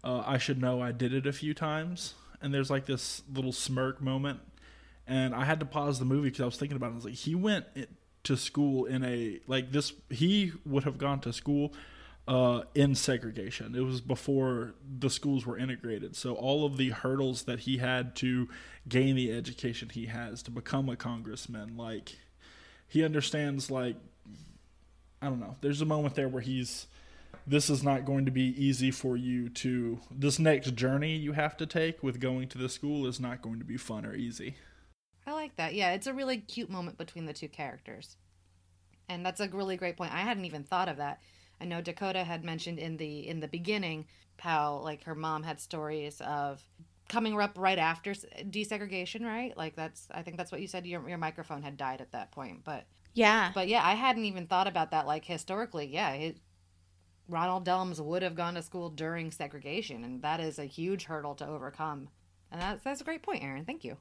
uh, 0.05 0.23
I 0.27 0.39
should 0.39 0.61
know 0.61 0.81
I 0.81 0.93
did 0.93 1.13
it 1.13 1.27
a 1.27 1.33
few 1.33 1.55
times. 1.55 2.15
And 2.41 2.55
there's 2.55 2.71
like 2.71 2.87
this 2.87 3.23
little 3.33 3.53
smirk 3.53 4.01
moment. 4.01 4.41
And 5.07 5.35
I 5.35 5.45
had 5.45 5.61
to 5.61 5.67
pause 5.67 5.99
the 5.99 6.05
movie 6.05 6.29
because 6.29 6.41
I 6.41 6.47
was 6.47 6.57
thinking 6.57 6.77
about 6.77 6.89
it. 6.89 6.93
I 6.93 6.97
was 6.97 7.05
like, 7.05 7.15
he 7.15 7.35
went 7.35 7.67
to 8.29 8.37
school 8.37 8.85
in 8.85 9.03
a, 9.05 9.41
like 9.47 9.73
this, 9.73 9.95
he 10.11 10.53
would 10.67 10.85
have 10.85 10.99
gone 10.99 11.19
to 11.21 11.33
school 11.33 11.73
uh, 12.29 12.61
in 12.75 12.95
segregation. 12.95 13.75
It 13.75 13.81
was 13.81 14.03
before 14.03 14.75
the 14.99 15.09
schools 15.09 15.47
were 15.47 15.57
integrated. 15.57 16.15
So 16.15 16.35
all 16.35 16.67
of 16.67 16.77
the 16.77 16.91
hurdles 16.91 17.45
that 17.45 17.61
he 17.61 17.79
had 17.79 18.15
to 18.17 18.47
gain 18.87 19.17
the 19.17 19.33
education 19.33 19.89
he 19.89 20.07
has 20.07 20.43
to 20.43 20.51
become 20.51 20.91
a 20.91 20.97
congressman, 20.97 21.79
like, 21.79 22.19
he 22.87 23.03
understands, 23.03 23.71
like, 23.71 23.97
I 25.23 25.27
don't 25.27 25.41
know. 25.41 25.57
There's 25.63 25.81
a 25.81 25.87
moment 25.87 26.15
there 26.15 26.29
where 26.29 26.43
he's, 26.43 26.87
this 27.47 27.71
is 27.71 27.83
not 27.83 28.05
going 28.05 28.27
to 28.27 28.31
be 28.31 28.55
easy 28.63 28.91
for 28.91 29.17
you 29.17 29.49
to 29.49 30.01
this 30.11 30.39
next 30.39 30.75
journey 30.75 31.17
you 31.17 31.33
have 31.33 31.57
to 31.57 31.67
take 31.67 32.03
with 32.03 32.21
going 32.21 32.49
to 32.49 32.59
the 32.59 32.69
school 32.69 33.07
is 33.07 33.19
not 33.19 33.41
going 33.41 33.59
to 33.59 33.65
be 33.65 33.79
fun 33.79 34.05
or 34.05 34.15
easy 34.15 34.57
I 35.29 35.33
like 35.33 35.57
that. 35.57 35.75
Yeah, 35.75 35.93
it's 35.93 36.07
a 36.07 36.15
really 36.15 36.39
cute 36.39 36.71
moment 36.71 36.97
between 36.97 37.27
the 37.27 37.35
two 37.35 37.49
characters. 37.49 38.17
And 39.11 39.25
that's 39.27 39.41
a 39.41 39.49
really 39.49 39.77
great 39.77 39.97
point. 39.97 40.13
I 40.13 40.21
hadn't 40.21 40.47
even 40.47 40.65
thought 40.65 40.89
of 40.89 40.97
that. 40.97 41.21
I 41.61 41.67
know 41.67 41.83
Dakota 41.83 42.25
had 42.25 42.45
mentioned 42.45 42.79
in 42.79 42.97
the 42.97 43.29
in 43.29 43.41
the 43.41 43.49
beginning 43.49 44.07
how 44.39 44.77
like 44.79 45.05
her 45.05 45.15
mom 45.15 45.43
had 45.43 45.61
stories 45.61 46.21
of 46.23 46.63
coming 47.09 47.39
up 47.41 47.59
right 47.59 47.79
after 47.79 48.13
desegregation, 48.13 49.23
right? 49.23 49.57
Like 49.57 49.77
that's 49.77 50.09
I 50.11 50.23
think 50.23 50.39
that's 50.39 50.51
what 50.53 50.63
you 50.63 50.67
said 50.67 50.87
your 50.87 51.07
your 51.09 51.19
microphone 51.19 51.63
had 51.63 51.77
died 51.77 52.01
at 52.01 52.13
that 52.13 52.31
point, 52.33 52.65
but 52.65 52.87
Yeah. 53.13 53.53
But 53.55 53.69
yeah, 53.69 53.85
I 53.85 53.95
hadn't 53.95 54.25
even 54.25 54.47
thought 54.47 54.67
about 54.69 54.93
that. 54.93 55.07
Like 55.07 55.25
historically, 55.27 55.87
yeah, 55.87 56.13
it, 56.13 56.39
Ronald 57.29 57.67
Dellums 57.67 58.01
would 58.01 58.23
have 58.23 58.35
gone 58.35 58.55
to 58.55 58.63
school 58.63 58.89
during 58.91 59.31
segregation, 59.31 60.05
and 60.05 60.23
that 60.23 60.41
is 60.41 60.59
a 60.59 60.65
huge 60.65 61.05
hurdle 61.05 61.35
to 61.37 61.47
overcome. 61.47 62.09
And 62.51 62.61
that's 62.63 62.83
that's 62.83 63.01
a 63.03 63.05
great 63.05 63.23
point, 63.23 63.43
Aaron. 63.45 63.67
Thank 63.67 63.85
you. 63.85 63.99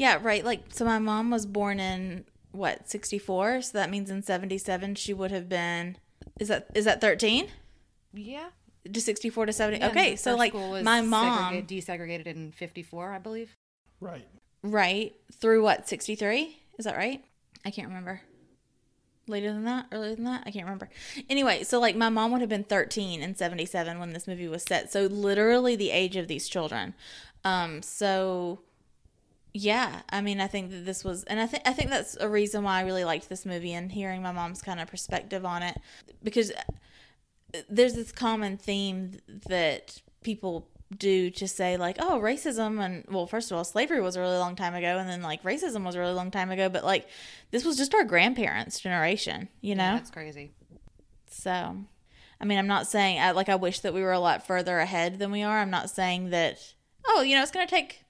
Yeah, 0.00 0.18
right. 0.22 0.42
Like, 0.42 0.62
so 0.70 0.86
my 0.86 0.98
mom 0.98 1.30
was 1.30 1.44
born 1.44 1.78
in 1.78 2.24
what, 2.52 2.88
64? 2.88 3.60
So 3.60 3.76
that 3.76 3.90
means 3.90 4.08
in 4.08 4.22
77 4.22 4.94
she 4.94 5.12
would 5.12 5.30
have 5.30 5.46
been, 5.46 5.98
is 6.38 6.48
that, 6.48 6.68
is 6.74 6.86
that 6.86 7.02
13? 7.02 7.48
Yeah. 8.14 8.48
To 8.90 8.98
64 8.98 9.44
to 9.44 9.52
70? 9.52 9.78
Yeah, 9.78 9.88
okay. 9.88 10.16
So, 10.16 10.30
first 10.30 10.38
like, 10.38 10.54
was 10.54 10.82
my 10.82 11.02
mom, 11.02 11.52
segregate- 11.52 11.86
desegregated 11.86 12.26
in 12.26 12.50
'54, 12.50 13.12
I 13.12 13.18
believe. 13.18 13.54
right 14.00 14.26
right, 14.62 15.14
through 15.38 15.62
what, 15.62 15.86
63? 15.86 16.56
Is 16.78 16.86
that 16.86 16.96
right? 16.96 17.22
I 17.66 17.70
can't 17.70 17.88
remember. 17.88 18.22
Later 19.26 19.52
than 19.52 19.64
that? 19.64 19.86
Earlier 19.92 20.14
than 20.14 20.24
that? 20.24 20.44
I 20.46 20.50
can't 20.50 20.64
remember. 20.64 20.88
Anyway, 21.28 21.62
so 21.62 21.78
like 21.78 21.94
my 21.94 22.08
mom 22.08 22.32
would 22.32 22.40
have 22.40 22.48
been 22.48 22.64
13 22.64 23.20
in 23.22 23.34
77 23.34 23.98
when 23.98 24.14
this 24.14 24.26
movie 24.26 24.48
was 24.48 24.62
set. 24.62 24.90
So 24.90 25.02
literally 25.02 25.76
the 25.76 25.90
age 25.90 26.16
of 26.16 26.26
these 26.26 26.48
children. 26.48 26.94
Um, 27.44 27.82
so 27.82 28.60
yeah, 29.52 30.02
I 30.10 30.20
mean, 30.20 30.40
I 30.40 30.46
think 30.46 30.70
that 30.70 30.84
this 30.84 31.04
was, 31.04 31.24
and 31.24 31.40
I 31.40 31.46
think 31.46 31.62
I 31.66 31.72
think 31.72 31.90
that's 31.90 32.16
a 32.20 32.28
reason 32.28 32.62
why 32.62 32.78
I 32.78 32.82
really 32.82 33.04
liked 33.04 33.28
this 33.28 33.44
movie 33.44 33.72
and 33.72 33.90
hearing 33.90 34.22
my 34.22 34.32
mom's 34.32 34.62
kind 34.62 34.80
of 34.80 34.88
perspective 34.88 35.44
on 35.44 35.62
it, 35.62 35.78
because 36.22 36.52
uh, 36.52 37.60
there's 37.68 37.94
this 37.94 38.12
common 38.12 38.56
theme 38.56 39.18
that 39.48 40.00
people 40.22 40.68
do 40.96 41.30
to 41.30 41.46
say 41.48 41.76
like, 41.76 41.96
oh, 42.00 42.20
racism 42.20 42.84
and 42.84 43.04
well, 43.08 43.26
first 43.26 43.50
of 43.50 43.56
all, 43.56 43.64
slavery 43.64 44.00
was 44.00 44.16
a 44.16 44.20
really 44.20 44.38
long 44.38 44.56
time 44.56 44.74
ago, 44.74 44.98
and 44.98 45.08
then 45.08 45.22
like 45.22 45.42
racism 45.42 45.84
was 45.84 45.94
a 45.94 46.00
really 46.00 46.14
long 46.14 46.30
time 46.30 46.50
ago, 46.50 46.68
but 46.68 46.84
like 46.84 47.08
this 47.50 47.64
was 47.64 47.76
just 47.76 47.94
our 47.94 48.04
grandparents' 48.04 48.80
generation, 48.80 49.48
you 49.60 49.74
know. 49.74 49.84
Yeah, 49.84 49.94
that's 49.94 50.10
crazy. 50.10 50.52
So, 51.28 51.76
I 52.40 52.44
mean, 52.44 52.58
I'm 52.58 52.66
not 52.66 52.86
saying 52.86 53.20
I, 53.20 53.32
like 53.32 53.48
I 53.48 53.56
wish 53.56 53.80
that 53.80 53.94
we 53.94 54.02
were 54.02 54.12
a 54.12 54.20
lot 54.20 54.46
further 54.46 54.78
ahead 54.78 55.18
than 55.18 55.30
we 55.30 55.42
are. 55.42 55.58
I'm 55.58 55.70
not 55.70 55.90
saying 55.90 56.30
that 56.30 56.74
oh, 57.06 57.22
you 57.22 57.34
know, 57.36 57.42
it's 57.42 57.50
going 57.50 57.66
to 57.66 57.70
take 57.70 58.04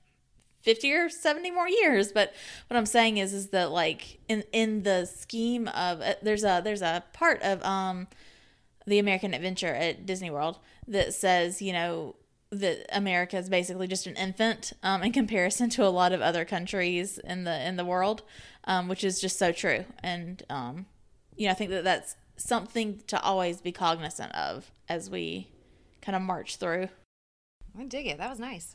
50 0.62 0.92
or 0.92 1.08
70 1.08 1.50
more 1.50 1.68
years, 1.68 2.12
but 2.12 2.34
what 2.68 2.76
I'm 2.76 2.86
saying 2.86 3.16
is 3.18 3.32
is 3.32 3.48
that 3.48 3.70
like 3.70 4.20
in 4.28 4.44
in 4.52 4.82
the 4.82 5.06
scheme 5.06 5.68
of 5.68 6.00
uh, 6.00 6.14
there's 6.22 6.44
a 6.44 6.60
there's 6.62 6.82
a 6.82 7.02
part 7.12 7.40
of 7.42 7.62
um 7.64 8.08
the 8.86 8.98
American 8.98 9.34
Adventure 9.34 9.74
at 9.74 10.04
Disney 10.06 10.30
World 10.30 10.58
that 10.88 11.14
says, 11.14 11.62
you 11.62 11.72
know, 11.72 12.16
that 12.50 12.84
America 12.92 13.36
is 13.36 13.48
basically 13.48 13.86
just 13.86 14.06
an 14.06 14.16
infant 14.16 14.72
um, 14.82 15.02
in 15.02 15.12
comparison 15.12 15.70
to 15.70 15.86
a 15.86 15.88
lot 15.88 16.12
of 16.12 16.20
other 16.20 16.44
countries 16.44 17.18
in 17.18 17.44
the 17.44 17.66
in 17.66 17.76
the 17.76 17.84
world, 17.84 18.22
um, 18.64 18.88
which 18.88 19.04
is 19.04 19.20
just 19.20 19.38
so 19.38 19.52
true. 19.52 19.84
And 20.02 20.42
um, 20.50 20.86
you 21.36 21.46
know, 21.46 21.52
I 21.52 21.54
think 21.54 21.70
that 21.70 21.84
that's 21.84 22.16
something 22.36 23.00
to 23.06 23.20
always 23.22 23.60
be 23.60 23.70
cognizant 23.72 24.34
of 24.34 24.70
as 24.88 25.08
we 25.08 25.48
kind 26.02 26.16
of 26.16 26.22
march 26.22 26.56
through. 26.56 26.88
I 27.78 27.84
dig 27.84 28.06
it. 28.06 28.18
That 28.18 28.30
was 28.30 28.40
nice. 28.40 28.74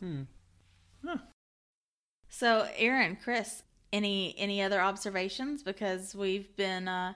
So, 2.38 2.67
Aaron, 2.75 3.17
Chris, 3.23 3.63
any 3.93 4.36
any 4.38 4.61
other 4.61 4.81
observations? 4.81 5.63
Because 5.63 6.13
we've 6.13 6.53
been 6.57 6.86
uh, 6.89 7.13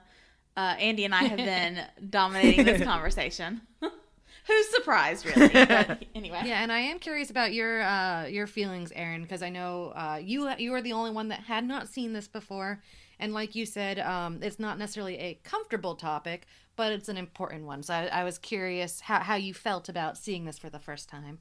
uh, 0.56 0.76
Andy 0.78 1.04
and 1.04 1.14
I 1.14 1.24
have 1.24 1.36
been 1.36 1.78
dominating 2.08 2.64
this 2.64 2.82
conversation. 2.84 3.60
Who's 3.80 4.70
surprised, 4.70 5.26
really? 5.26 5.48
But 5.48 6.04
anyway, 6.14 6.40
Yeah, 6.46 6.62
and 6.62 6.72
I 6.72 6.78
am 6.78 6.98
curious 6.98 7.28
about 7.28 7.52
your 7.52 7.82
uh, 7.82 8.28
your 8.28 8.46
feelings, 8.46 8.92
Aaron, 8.96 9.20
because 9.20 9.42
I 9.42 9.50
know 9.50 9.92
uh, 9.94 10.18
you 10.22 10.50
you 10.56 10.72
are 10.72 10.80
the 10.80 10.94
only 10.94 11.10
one 11.10 11.28
that 11.28 11.40
had 11.40 11.66
not 11.66 11.86
seen 11.86 12.14
this 12.14 12.26
before, 12.26 12.82
and 13.18 13.34
like 13.34 13.54
you 13.54 13.66
said, 13.66 13.98
um, 13.98 14.38
it's 14.40 14.58
not 14.58 14.78
necessarily 14.78 15.18
a 15.18 15.34
comfortable 15.44 15.96
topic, 15.96 16.46
but 16.76 16.92
it's 16.92 17.10
an 17.10 17.18
important 17.18 17.66
one. 17.66 17.82
So 17.82 17.92
I, 17.92 18.06
I 18.06 18.24
was 18.24 18.38
curious 18.38 19.00
how 19.02 19.20
how 19.20 19.34
you 19.34 19.52
felt 19.52 19.90
about 19.90 20.16
seeing 20.16 20.46
this 20.46 20.56
for 20.56 20.70
the 20.70 20.78
first 20.78 21.10
time. 21.10 21.40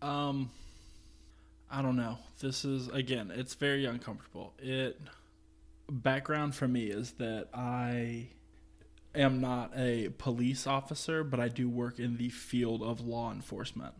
Um, 0.00 0.50
I 1.74 1.82
don't 1.82 1.96
know. 1.96 2.18
This 2.40 2.64
is 2.64 2.86
again, 2.88 3.32
it's 3.34 3.54
very 3.54 3.84
uncomfortable. 3.84 4.54
It 4.60 5.00
background 5.90 6.54
for 6.54 6.68
me 6.68 6.84
is 6.84 7.12
that 7.12 7.48
I 7.52 8.28
am 9.12 9.40
not 9.40 9.72
a 9.76 10.10
police 10.10 10.68
officer, 10.68 11.24
but 11.24 11.40
I 11.40 11.48
do 11.48 11.68
work 11.68 11.98
in 11.98 12.16
the 12.16 12.28
field 12.28 12.80
of 12.80 13.00
law 13.00 13.32
enforcement. 13.32 13.94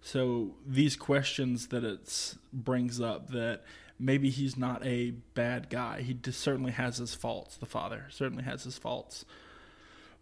So 0.00 0.54
these 0.64 0.94
questions 0.94 1.68
that 1.68 1.82
it 1.82 2.36
brings 2.52 3.00
up 3.00 3.30
that 3.32 3.64
maybe 3.98 4.30
he's 4.30 4.56
not 4.56 4.86
a 4.86 5.10
bad 5.34 5.68
guy. 5.68 6.02
He 6.02 6.16
certainly 6.30 6.72
has 6.72 6.98
his 6.98 7.14
faults. 7.16 7.56
The 7.56 7.66
father 7.66 8.06
certainly 8.10 8.44
has 8.44 8.62
his 8.62 8.78
faults 8.78 9.24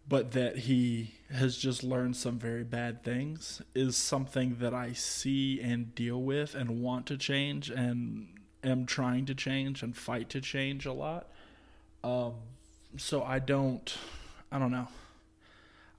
but 0.09 0.31
that 0.31 0.57
he 0.57 1.11
has 1.31 1.55
just 1.55 1.83
learned 1.83 2.15
some 2.15 2.39
very 2.39 2.63
bad 2.63 3.03
things 3.03 3.61
is 3.75 3.95
something 3.95 4.57
that 4.59 4.73
I 4.73 4.93
see 4.93 5.61
and 5.61 5.93
deal 5.93 6.19
with 6.19 6.55
and 6.55 6.81
want 6.81 7.05
to 7.07 7.17
change 7.17 7.69
and 7.69 8.27
am 8.63 8.87
trying 8.87 9.27
to 9.27 9.35
change 9.35 9.83
and 9.83 9.95
fight 9.95 10.29
to 10.29 10.41
change 10.41 10.87
a 10.87 10.93
lot. 10.93 11.27
Um, 12.03 12.33
so 12.97 13.21
I 13.21 13.37
don't, 13.37 13.95
I 14.51 14.57
don't 14.57 14.71
know. 14.71 14.87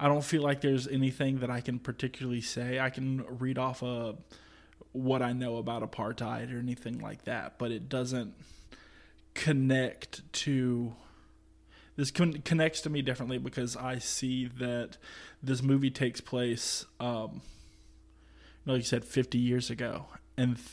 I 0.01 0.09
don't 0.09 0.25
feel 0.25 0.43
like 0.43 0.61
there's 0.61 0.89
anything 0.89 1.39
that 1.39 1.51
I 1.51 1.61
can 1.61 1.79
particularly 1.79 2.41
say. 2.41 2.81
I 2.81 2.91
can 2.91 3.25
read 3.39 3.59
off 3.59 3.83
a 3.83 4.17
what 4.93 5.23
I 5.23 5.33
know 5.33 5.59
about 5.59 5.89
apartheid 5.89 6.53
or 6.53 6.59
anything 6.59 6.99
like 6.99 7.25
that, 7.27 7.59
but 7.59 7.71
it 7.71 7.89
doesn't 7.89 8.35
connect 9.35 10.33
to 10.33 10.95
this 12.01 12.11
con- 12.11 12.41
connects 12.47 12.81
to 12.81 12.89
me 12.89 13.03
differently 13.03 13.37
because 13.37 13.77
I 13.77 13.99
see 13.99 14.47
that 14.59 14.97
this 15.43 15.63
movie 15.63 15.91
takes 15.91 16.19
place, 16.23 16.87
um, 16.99 17.43
like 18.65 18.79
you 18.79 18.83
said, 18.85 19.05
50 19.05 19.37
years 19.37 19.69
ago. 19.69 20.07
And 20.35 20.57
th- 20.57 20.69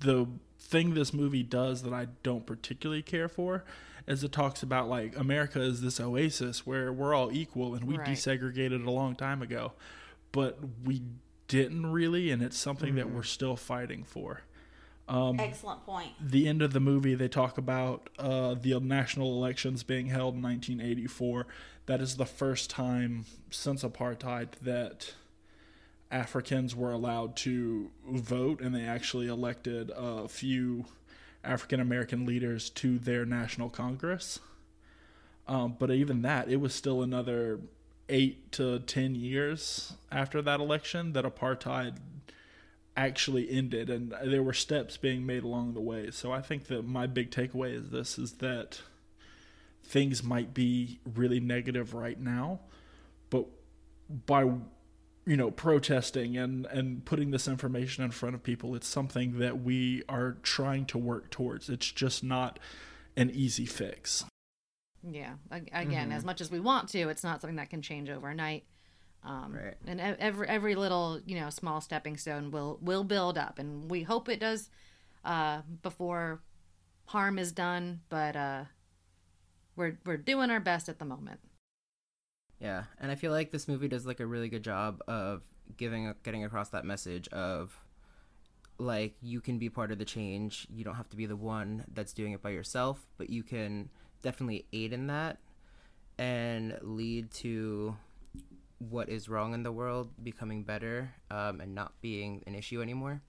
the 0.00 0.26
thing 0.58 0.94
this 0.94 1.12
movie 1.14 1.44
does 1.44 1.82
that 1.84 1.92
I 1.92 2.08
don't 2.24 2.44
particularly 2.46 3.02
care 3.02 3.28
for 3.28 3.62
is 4.08 4.24
it 4.24 4.32
talks 4.32 4.64
about 4.64 4.88
like 4.88 5.16
America 5.16 5.60
is 5.60 5.82
this 5.82 6.00
oasis 6.00 6.66
where 6.66 6.92
we're 6.92 7.14
all 7.14 7.30
equal 7.30 7.76
and 7.76 7.84
we 7.84 7.96
Right. 7.96 8.08
desegregated 8.08 8.84
a 8.84 8.90
long 8.90 9.14
time 9.14 9.40
ago. 9.40 9.74
But 10.32 10.58
we 10.82 11.02
didn't 11.46 11.86
really, 11.86 12.32
and 12.32 12.42
it's 12.42 12.58
something 12.58 12.96
that 12.96 13.08
we're 13.12 13.22
still 13.22 13.54
fighting 13.54 14.02
for 14.02 14.40
excellent 15.38 15.84
point. 15.84 16.12
the 16.20 16.48
end 16.48 16.62
of 16.62 16.72
the 16.72 16.80
movie, 16.80 17.14
they 17.14 17.28
talk 17.28 17.58
about 17.58 18.08
uh, 18.18 18.54
the 18.54 18.78
national 18.80 19.32
elections 19.36 19.82
being 19.82 20.06
held 20.06 20.34
in 20.34 20.42
1984. 20.42 21.46
That 21.86 22.00
is 22.00 22.16
the 22.16 22.26
first 22.26 22.70
time 22.70 23.26
since 23.50 23.82
apartheid 23.82 24.52
that 24.62 25.14
Africans 26.10 26.74
were 26.74 26.92
allowed 26.92 27.36
to 27.36 27.90
vote, 28.08 28.60
and 28.60 28.74
they 28.74 28.84
actually 28.84 29.26
elected 29.26 29.90
a 29.96 30.28
few 30.28 30.86
African 31.44 31.80
American 31.80 32.24
leaders 32.24 32.70
to 32.70 32.98
their 32.98 33.24
national 33.24 33.68
Congress. 33.68 34.38
Um, 35.48 35.76
but 35.78 35.90
even 35.90 36.22
that, 36.22 36.48
it 36.48 36.60
was 36.60 36.72
still 36.74 37.02
another 37.02 37.60
eight 38.08 38.52
to 38.52 38.78
ten 38.80 39.14
years 39.14 39.94
after 40.10 40.40
that 40.42 40.60
election 40.60 41.12
that 41.14 41.24
apartheid 41.24 41.96
actually 42.96 43.50
ended 43.50 43.88
and 43.88 44.14
there 44.24 44.42
were 44.42 44.52
steps 44.52 44.96
being 44.96 45.24
made 45.24 45.42
along 45.42 45.74
the 45.74 45.80
way. 45.80 46.10
So 46.10 46.32
i 46.32 46.40
think 46.40 46.66
that 46.66 46.82
my 46.82 47.06
big 47.06 47.30
takeaway 47.30 47.74
is 47.74 47.90
this 47.90 48.18
is 48.18 48.32
that 48.34 48.82
things 49.84 50.22
might 50.22 50.54
be 50.54 51.00
really 51.14 51.40
negative 51.40 51.94
right 51.94 52.20
now 52.20 52.60
but 53.30 53.46
by 54.26 54.42
you 55.24 55.36
know 55.36 55.50
protesting 55.50 56.36
and 56.36 56.66
and 56.66 57.04
putting 57.04 57.30
this 57.30 57.48
information 57.48 58.04
in 58.04 58.10
front 58.10 58.34
of 58.34 58.42
people 58.42 58.74
it's 58.74 58.86
something 58.86 59.38
that 59.38 59.62
we 59.62 60.02
are 60.08 60.36
trying 60.42 60.84
to 60.86 60.98
work 60.98 61.30
towards. 61.30 61.68
It's 61.68 61.90
just 61.90 62.22
not 62.24 62.58
an 63.16 63.30
easy 63.30 63.66
fix. 63.66 64.24
Yeah, 65.02 65.34
Ag- 65.50 65.70
again, 65.72 66.12
as 66.12 66.18
mm-hmm. 66.18 66.26
much 66.26 66.40
as 66.40 66.50
we 66.50 66.60
want 66.60 66.88
to, 66.90 67.08
it's 67.08 67.24
not 67.24 67.40
something 67.40 67.56
that 67.56 67.70
can 67.70 67.82
change 67.82 68.08
overnight. 68.08 68.64
Um, 69.24 69.52
Right. 69.52 69.76
And 69.86 70.00
every 70.00 70.48
every 70.48 70.74
little 70.74 71.20
you 71.24 71.38
know 71.38 71.50
small 71.50 71.80
stepping 71.80 72.16
stone 72.16 72.50
will 72.50 72.78
will 72.82 73.04
build 73.04 73.38
up, 73.38 73.58
and 73.58 73.90
we 73.90 74.02
hope 74.02 74.28
it 74.28 74.40
does 74.40 74.68
uh, 75.24 75.62
before 75.82 76.42
harm 77.06 77.38
is 77.38 77.52
done. 77.52 78.00
But 78.08 78.36
uh, 78.36 78.64
we're 79.76 79.98
we're 80.04 80.16
doing 80.16 80.50
our 80.50 80.60
best 80.60 80.88
at 80.88 80.98
the 80.98 81.04
moment. 81.04 81.40
Yeah, 82.60 82.84
and 83.00 83.10
I 83.10 83.14
feel 83.16 83.32
like 83.32 83.50
this 83.50 83.68
movie 83.68 83.88
does 83.88 84.06
like 84.06 84.20
a 84.20 84.26
really 84.26 84.48
good 84.48 84.64
job 84.64 85.02
of 85.06 85.42
giving 85.76 86.12
getting 86.22 86.44
across 86.44 86.70
that 86.70 86.84
message 86.84 87.28
of 87.28 87.76
like 88.78 89.14
you 89.22 89.40
can 89.40 89.58
be 89.58 89.68
part 89.68 89.92
of 89.92 89.98
the 89.98 90.04
change. 90.04 90.66
You 90.70 90.84
don't 90.84 90.96
have 90.96 91.08
to 91.10 91.16
be 91.16 91.26
the 91.26 91.36
one 91.36 91.84
that's 91.92 92.12
doing 92.12 92.32
it 92.32 92.42
by 92.42 92.50
yourself, 92.50 93.06
but 93.18 93.30
you 93.30 93.42
can 93.42 93.90
definitely 94.22 94.66
aid 94.72 94.92
in 94.92 95.06
that 95.08 95.38
and 96.18 96.78
lead 96.82 97.30
to 97.32 97.96
what 98.90 99.08
is 99.08 99.28
wrong 99.28 99.54
in 99.54 99.62
the 99.62 99.72
world 99.72 100.10
becoming 100.22 100.64
better 100.64 101.14
um, 101.30 101.60
and 101.60 101.74
not 101.74 102.00
being 102.00 102.42
an 102.46 102.54
issue 102.54 102.82
anymore. 102.82 103.22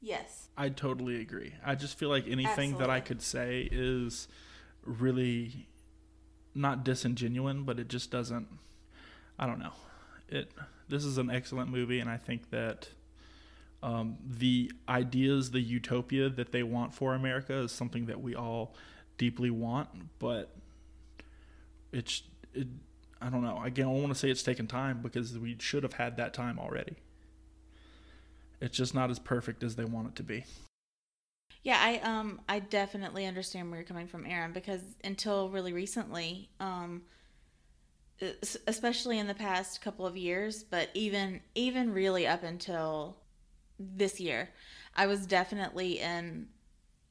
Yes. 0.00 0.48
I 0.56 0.68
totally 0.68 1.20
agree. 1.20 1.54
I 1.64 1.76
just 1.76 1.98
feel 1.98 2.08
like 2.08 2.26
anything 2.28 2.78
that 2.78 2.90
I 2.90 3.00
could 3.00 3.22
say 3.22 3.68
is 3.70 4.26
really 4.84 5.68
not 6.54 6.84
disingenuine, 6.84 7.64
but 7.64 7.78
it 7.78 7.88
just 7.88 8.10
doesn't. 8.10 8.48
I 9.38 9.46
don't 9.46 9.60
know. 9.60 9.72
It. 10.28 10.50
This 10.88 11.04
is 11.04 11.18
an 11.18 11.30
excellent 11.30 11.70
movie, 11.70 12.00
and 12.00 12.10
I 12.10 12.16
think 12.16 12.50
that 12.50 12.88
um, 13.82 14.18
the 14.24 14.72
ideas, 14.88 15.52
the 15.52 15.60
utopia 15.60 16.28
that 16.28 16.52
they 16.52 16.62
want 16.62 16.94
for 16.94 17.14
America, 17.14 17.54
is 17.54 17.72
something 17.72 18.06
that 18.06 18.20
we 18.20 18.34
all 18.34 18.74
deeply 19.18 19.50
want. 19.50 19.88
But 20.18 20.54
it's. 21.92 22.22
It, 22.52 22.66
I 23.22 23.30
don't 23.30 23.42
know. 23.42 23.62
Again, 23.62 23.86
I 23.86 23.90
want 23.90 24.08
to 24.08 24.14
say 24.14 24.30
it's 24.30 24.42
taken 24.42 24.66
time 24.66 25.00
because 25.02 25.38
we 25.38 25.56
should 25.58 25.82
have 25.82 25.94
had 25.94 26.16
that 26.16 26.34
time 26.34 26.58
already. 26.58 26.96
It's 28.60 28.76
just 28.76 28.94
not 28.94 29.10
as 29.10 29.18
perfect 29.18 29.62
as 29.62 29.76
they 29.76 29.84
want 29.84 30.08
it 30.08 30.16
to 30.16 30.22
be. 30.22 30.44
Yeah, 31.62 31.78
I 31.80 31.98
um 31.98 32.40
I 32.48 32.58
definitely 32.58 33.26
understand 33.26 33.70
where 33.70 33.80
you're 33.80 33.86
coming 33.86 34.08
from, 34.08 34.26
Aaron, 34.26 34.52
because 34.52 34.82
until 35.04 35.48
really 35.48 35.72
recently, 35.72 36.50
um 36.60 37.02
especially 38.66 39.18
in 39.18 39.26
the 39.26 39.34
past 39.34 39.80
couple 39.80 40.06
of 40.06 40.16
years, 40.16 40.62
but 40.62 40.88
even 40.94 41.40
even 41.54 41.92
really 41.92 42.26
up 42.26 42.42
until 42.42 43.16
this 43.78 44.20
year, 44.20 44.50
I 44.94 45.06
was 45.06 45.26
definitely 45.26 46.00
an 46.00 46.48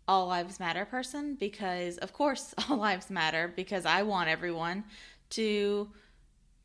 all 0.07 0.27
lives 0.27 0.59
matter 0.59 0.83
person 0.83 1.35
because 1.35 1.97
of 1.99 2.11
course 2.11 2.53
all 2.69 2.77
lives 2.77 3.09
matter 3.09 3.51
because 3.55 3.85
I 3.85 4.03
want 4.03 4.29
everyone 4.29 4.83
to 5.31 5.89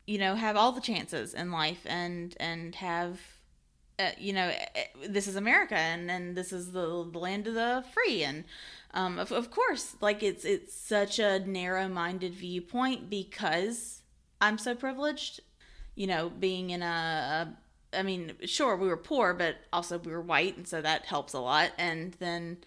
you 0.05 0.17
know 0.17 0.35
have 0.35 0.55
all 0.55 0.71
the 0.71 0.81
chances 0.81 1.33
in 1.33 1.51
life 1.51 1.81
and 1.85 2.35
and 2.39 2.75
have 2.75 3.19
uh, 3.99 4.11
you 4.17 4.31
know, 4.31 4.49
uh, 4.49 5.07
this 5.09 5.27
is 5.27 5.35
America 5.35 5.75
and, 5.75 6.11
and 6.11 6.35
this 6.35 6.53
is 6.53 6.71
the, 6.71 7.07
the 7.11 7.17
land 7.17 7.47
of 7.47 7.55
the 7.55 7.83
free. 7.93 8.23
And 8.23 8.43
um, 8.93 9.17
of, 9.17 9.31
of 9.31 9.49
course, 9.49 9.95
like 10.01 10.21
it's 10.21 10.45
it's 10.45 10.73
such 10.73 11.19
a 11.19 11.39
narrow 11.39 11.87
minded 11.87 12.33
viewpoint 12.33 13.09
because 13.09 14.01
I'm 14.39 14.57
so 14.57 14.75
privileged, 14.75 15.39
you 15.95 16.07
know, 16.07 16.29
being 16.29 16.69
in 16.69 16.83
a, 16.83 17.55
a, 17.93 17.97
I 17.97 18.03
mean, 18.03 18.33
sure, 18.45 18.75
we 18.75 18.87
were 18.87 18.97
poor, 18.97 19.33
but 19.33 19.55
also 19.73 19.97
we 19.97 20.11
were 20.11 20.21
white. 20.21 20.57
And 20.57 20.67
so 20.67 20.81
that 20.81 21.05
helps 21.05 21.33
a 21.33 21.39
lot. 21.39 21.71
And 21.77 22.13
then, 22.19 22.57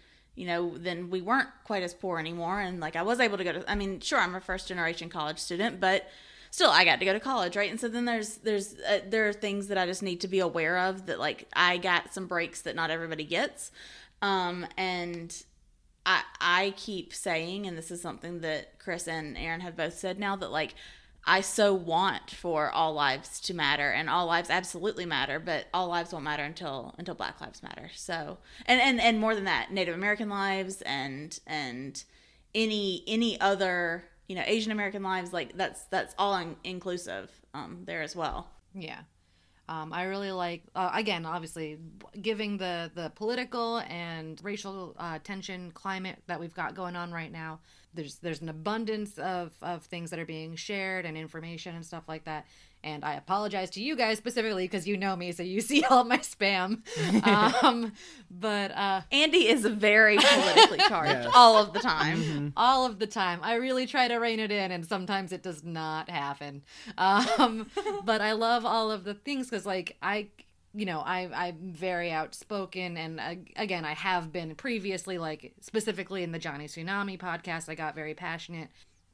you 0.40 0.46
know, 0.46 0.74
then 0.78 1.10
we 1.10 1.20
weren't 1.20 1.50
quite 1.64 1.82
as 1.82 1.92
poor 1.92 2.18
anymore. 2.18 2.60
And 2.60 2.80
like 2.80 2.96
I 2.96 3.02
was 3.02 3.20
able 3.20 3.36
to 3.36 3.44
go 3.44 3.52
to, 3.52 3.70
I 3.70 3.74
mean, 3.74 4.00
sure, 4.00 4.18
I'm 4.18 4.34
a 4.34 4.40
first 4.40 4.68
generation 4.68 5.10
college 5.10 5.38
student, 5.38 5.80
but 5.80 6.08
still 6.50 6.70
I 6.70 6.86
got 6.86 6.98
to 7.00 7.04
go 7.04 7.12
to 7.12 7.20
college, 7.20 7.56
right? 7.56 7.70
And 7.70 7.78
so 7.78 7.88
then 7.88 8.06
there's 8.06 8.38
there's 8.38 8.74
uh, 8.88 9.00
there 9.06 9.28
are 9.28 9.34
things 9.34 9.68
that 9.68 9.76
I 9.76 9.84
just 9.84 10.02
need 10.02 10.22
to 10.22 10.28
be 10.28 10.38
aware 10.38 10.78
of 10.78 11.04
that 11.06 11.20
like 11.20 11.46
I 11.52 11.76
got 11.76 12.14
some 12.14 12.26
breaks 12.26 12.62
that 12.62 12.74
not 12.74 12.90
everybody 12.90 13.24
gets. 13.24 13.70
Um 14.22 14.66
and 14.78 15.44
I 16.06 16.22
I 16.40 16.74
keep 16.78 17.12
saying 17.12 17.66
and 17.66 17.76
this 17.76 17.90
is 17.90 18.00
something 18.00 18.40
that 18.40 18.78
Chris 18.78 19.08
and 19.08 19.36
Aaron 19.36 19.60
have 19.60 19.76
both 19.76 19.98
said 19.98 20.18
now 20.18 20.36
that 20.36 20.50
like 20.50 20.74
I 21.30 21.42
so 21.42 21.72
want 21.72 22.32
for 22.32 22.72
all 22.72 22.92
lives 22.92 23.38
to 23.42 23.54
matter 23.54 23.88
and 23.88 24.10
all 24.10 24.26
lives 24.26 24.50
absolutely 24.50 25.06
matter, 25.06 25.38
but 25.38 25.66
all 25.72 25.86
lives 25.86 26.12
won't 26.12 26.24
matter 26.24 26.42
until 26.42 26.92
until 26.98 27.14
Black 27.14 27.40
Lives 27.40 27.62
Matter. 27.62 27.88
So 27.94 28.38
and 28.66 28.80
and 28.80 29.00
and 29.00 29.20
more 29.20 29.36
than 29.36 29.44
that, 29.44 29.70
Native 29.70 29.94
American 29.94 30.28
lives 30.28 30.82
and 30.82 31.38
and 31.46 32.02
any 32.52 33.04
any 33.06 33.40
other 33.40 34.02
you 34.26 34.34
know 34.34 34.42
Asian 34.44 34.72
American 34.72 35.04
lives 35.04 35.32
like 35.32 35.56
that's 35.56 35.84
that's 35.84 36.16
all 36.18 36.36
in, 36.36 36.56
inclusive 36.64 37.30
um, 37.54 37.82
there 37.84 38.02
as 38.02 38.16
well. 38.16 38.48
Yeah. 38.74 39.02
Um, 39.68 39.92
I 39.92 40.02
really 40.02 40.32
like 40.32 40.64
uh, 40.74 40.90
again, 40.92 41.24
obviously, 41.24 41.78
giving 42.20 42.58
the 42.58 42.90
the 42.92 43.12
political 43.14 43.78
and 43.88 44.40
racial 44.42 44.96
uh, 44.98 45.20
tension 45.22 45.70
climate 45.70 46.18
that 46.26 46.40
we've 46.40 46.54
got 46.54 46.74
going 46.74 46.96
on 46.96 47.12
right 47.12 47.30
now. 47.30 47.60
There's 47.92 48.16
there's 48.16 48.40
an 48.40 48.48
abundance 48.48 49.18
of 49.18 49.52
of 49.62 49.84
things 49.84 50.10
that 50.10 50.18
are 50.18 50.26
being 50.26 50.54
shared 50.56 51.04
and 51.06 51.16
information 51.16 51.74
and 51.74 51.84
stuff 51.84 52.04
like 52.08 52.24
that. 52.24 52.46
And 52.82 53.04
I 53.04 53.12
apologize 53.14 53.68
to 53.70 53.82
you 53.82 53.94
guys 53.94 54.16
specifically 54.16 54.64
because 54.64 54.86
you 54.88 54.96
know 54.96 55.14
me, 55.14 55.32
so 55.32 55.42
you 55.42 55.60
see 55.70 55.84
all 55.90 56.04
my 56.04 56.16
spam. 56.18 56.80
um, 57.62 57.92
but 58.30 58.70
uh, 58.70 59.02
Andy 59.12 59.48
is 59.48 59.66
very 59.66 60.16
politically 60.16 60.78
charged 60.88 61.10
Yes. 61.24 61.32
all 61.34 61.58
of 61.58 61.72
the 61.74 61.80
time. 61.80 62.52
all 62.56 62.86
of 62.86 62.98
the 62.98 63.06
time. 63.06 63.40
I 63.42 63.54
really 63.56 63.86
try 63.86 64.08
to 64.08 64.16
rein 64.16 64.38
it 64.40 64.50
in, 64.50 64.70
and 64.70 64.86
sometimes 64.86 65.32
it 65.32 65.42
does 65.42 65.62
not 65.64 66.08
happen. 66.08 66.62
Um, 66.96 67.66
but 68.04 68.20
I 68.22 68.32
love 68.32 68.64
all 68.64 68.90
of 68.90 69.04
the 69.04 69.14
things 69.14 69.50
because, 69.50 69.66
like, 69.66 69.96
I, 70.00 70.28
you 70.74 70.86
know, 70.86 71.00
I 71.00 71.28
I'm 71.32 71.72
very 71.72 72.10
outspoken, 72.10 72.96
and 72.96 73.20
uh, 73.20 73.34
again, 73.56 73.84
I 73.84 73.94
have 73.94 74.32
been 74.32 74.54
previously, 74.54 75.18
like 75.18 75.54
specifically 75.60 76.22
in 76.22 76.32
the 76.32 76.38
Johnny 76.38 76.66
Tsunami 76.66 77.18
podcast. 77.18 77.68
I 77.68 77.74
got 77.74 77.94
very 77.94 78.14
passionate. 78.14 78.68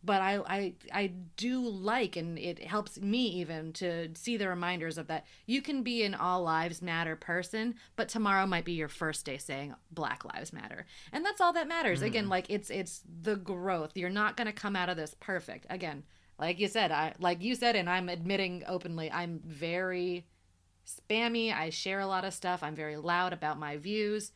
But 0.04 0.22
I, 0.22 0.38
I 0.46 0.74
I 0.92 1.07
do 1.36 1.61
like 1.68 2.14
and 2.14 2.38
it 2.38 2.62
helps 2.62 3.00
me 3.00 3.26
even 3.40 3.72
to 3.72 4.11
see 4.14 4.36
the 4.36 4.48
reminders 4.48 4.98
of 4.98 5.09
that 5.09 5.26
you 5.46 5.61
can 5.61 5.82
be 5.82 6.04
an 6.04 6.14
all 6.14 6.42
lives 6.42 6.80
matter 6.80 7.16
person, 7.16 7.74
but 7.96 8.09
tomorrow 8.09 8.46
might 8.46 8.64
be 8.64 8.74
your 8.74 8.88
first 8.88 9.24
day 9.24 9.36
saying 9.36 9.74
Black 9.90 10.24
Lives 10.24 10.52
Matter. 10.52 10.86
And 11.12 11.24
that's 11.24 11.40
all 11.40 11.52
that 11.54 11.66
matters. 11.66 12.02
Again, 12.02 12.28
like 12.28 12.46
it's 12.48 12.70
it's 12.70 13.02
the 13.22 13.34
growth. 13.34 13.96
You're 13.96 14.11
not 14.11 14.36
gonna 14.36 14.52
come 14.52 14.76
out 14.76 14.88
of 14.88 14.96
this 14.96 15.16
perfect. 15.18 15.66
Again, 15.70 16.04
like 16.38 16.61
you 16.61 16.68
said, 16.68 16.92
I 16.92 17.14
like 17.18 17.42
you 17.42 17.57
said, 17.57 17.74
and 17.74 17.90
I'm 17.90 18.09
admitting 18.09 18.62
openly, 18.68 19.11
I'm 19.11 19.40
very 19.44 20.24
spammy. 20.87 21.55
I 21.55 21.70
share 21.70 22.01
a 22.01 22.07
lot 22.07 22.24
of 22.24 22.34
stuff. 22.34 22.62
I'm 22.62 22.74
very 22.74 22.97
loud 22.97 23.32
about 23.32 23.59
my 23.59 23.76
views. 23.76 24.32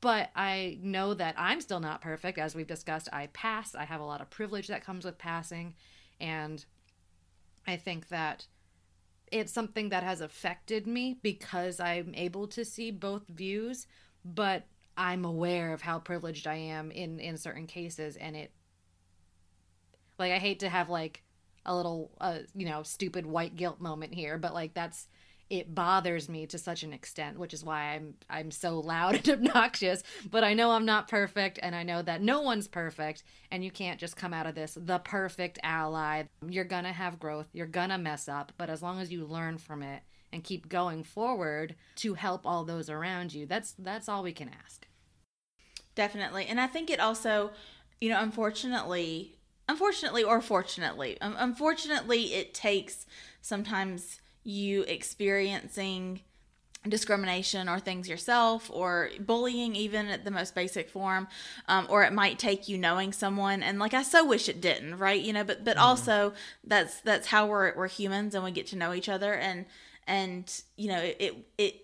But 0.00 0.30
I 0.36 0.78
know 0.82 1.14
that 1.14 1.34
I'm 1.38 1.60
still 1.60 1.80
not 1.80 2.02
perfect. 2.02 2.38
As 2.38 2.54
we've 2.54 2.66
discussed, 2.66 3.08
I 3.12 3.28
pass. 3.28 3.74
I 3.74 3.84
have 3.84 4.00
a 4.00 4.04
lot 4.04 4.20
of 4.20 4.30
privilege 4.30 4.68
that 4.68 4.84
comes 4.84 5.04
with 5.04 5.18
passing. 5.18 5.74
And 6.20 6.64
I 7.66 7.76
think 7.76 8.08
that 8.08 8.46
it's 9.32 9.52
something 9.52 9.88
that 9.88 10.02
has 10.02 10.20
affected 10.20 10.86
me 10.86 11.18
because 11.22 11.80
I'm 11.80 12.14
able 12.14 12.46
to 12.48 12.64
see 12.64 12.90
both 12.90 13.26
views, 13.28 13.86
but 14.24 14.66
I'm 14.96 15.24
aware 15.24 15.72
of 15.72 15.82
how 15.82 15.98
privileged 15.98 16.46
I 16.46 16.56
am 16.56 16.90
in 16.90 17.18
in 17.18 17.36
certain 17.36 17.66
cases 17.66 18.16
and 18.16 18.36
it 18.36 18.52
like 20.18 20.32
I 20.32 20.38
hate 20.38 20.60
to 20.60 20.68
have 20.68 20.88
like 20.88 21.22
a 21.66 21.74
little 21.74 22.12
uh 22.20 22.38
you 22.54 22.66
know 22.66 22.82
stupid 22.82 23.26
white 23.26 23.56
guilt 23.56 23.80
moment 23.80 24.14
here, 24.14 24.38
but 24.38 24.54
like 24.54 24.74
that's 24.74 25.08
it 25.50 25.74
bothers 25.74 26.28
me 26.28 26.46
to 26.46 26.58
such 26.58 26.82
an 26.82 26.92
extent, 26.92 27.38
which 27.38 27.54
is 27.54 27.64
why 27.64 27.94
I'm 27.94 28.14
I'm 28.28 28.50
so 28.50 28.80
loud 28.80 29.14
and 29.28 29.28
obnoxious, 29.28 30.02
but 30.30 30.44
I 30.44 30.54
know 30.54 30.70
I'm 30.70 30.86
not 30.86 31.08
perfect 31.08 31.58
and 31.62 31.74
I 31.74 31.82
know 31.82 32.02
that 32.02 32.22
no 32.22 32.40
one's 32.40 32.68
perfect 32.68 33.22
and 33.50 33.64
you 33.64 33.70
can't 33.70 34.00
just 34.00 34.16
come 34.16 34.34
out 34.34 34.46
of 34.46 34.54
this 34.54 34.76
the 34.80 34.98
perfect 34.98 35.58
ally. 35.62 36.24
You're 36.48 36.64
going 36.64 36.84
to 36.84 36.92
have 36.92 37.18
growth, 37.18 37.48
you're 37.52 37.66
going 37.66 37.90
to 37.90 37.98
mess 37.98 38.28
up, 38.28 38.52
but 38.56 38.70
as 38.70 38.82
long 38.82 39.00
as 39.00 39.12
you 39.12 39.24
learn 39.26 39.58
from 39.58 39.82
it 39.82 40.02
and 40.32 40.42
keep 40.42 40.68
going 40.68 41.04
forward 41.04 41.76
to 41.96 42.14
help 42.14 42.46
all 42.46 42.64
those 42.64 42.90
around 42.90 43.32
you, 43.32 43.46
that's 43.46 43.74
that's 43.78 44.08
all 44.08 44.22
we 44.22 44.32
can 44.32 44.50
ask. 44.64 44.86
Definitely. 45.94 46.46
And 46.46 46.60
I 46.60 46.66
think 46.66 46.90
it 46.90 47.00
also, 47.00 47.52
you 48.00 48.08
know, 48.08 48.20
unfortunately, 48.20 49.36
unfortunately 49.68 50.24
or 50.24 50.40
fortunately, 50.40 51.20
um, 51.20 51.36
unfortunately, 51.38 52.34
it 52.34 52.52
takes 52.52 53.06
sometimes 53.40 54.20
you 54.44 54.82
experiencing 54.82 56.20
discrimination 56.86 57.66
or 57.66 57.80
things 57.80 58.08
yourself 58.08 58.70
or 58.70 59.08
bullying 59.18 59.74
even 59.74 60.06
at 60.08 60.22
the 60.24 60.30
most 60.30 60.54
basic 60.54 60.90
form 60.90 61.26
um, 61.66 61.86
or 61.88 62.04
it 62.04 62.12
might 62.12 62.38
take 62.38 62.68
you 62.68 62.76
knowing 62.76 63.10
someone. 63.12 63.62
And 63.62 63.78
like 63.78 63.94
i 63.94 64.02
so 64.02 64.24
wish 64.24 64.48
it 64.48 64.60
didn't 64.60 64.98
right? 64.98 65.20
You 65.20 65.32
know 65.32 65.44
but 65.44 65.64
but 65.64 65.76
also 65.76 66.34
that's 66.62 67.00
that's 67.00 67.28
how 67.28 67.46
we're 67.46 67.74
we're 67.74 67.88
humans 67.88 68.34
and 68.34 68.44
we 68.44 68.50
get 68.50 68.66
to 68.68 68.76
know 68.76 68.92
each 68.92 69.08
other. 69.08 69.34
And 69.34 69.64
and 70.06 70.62
you 70.76 70.88
know 70.88 70.98
it 70.98 71.16
it, 71.18 71.34
it 71.58 71.80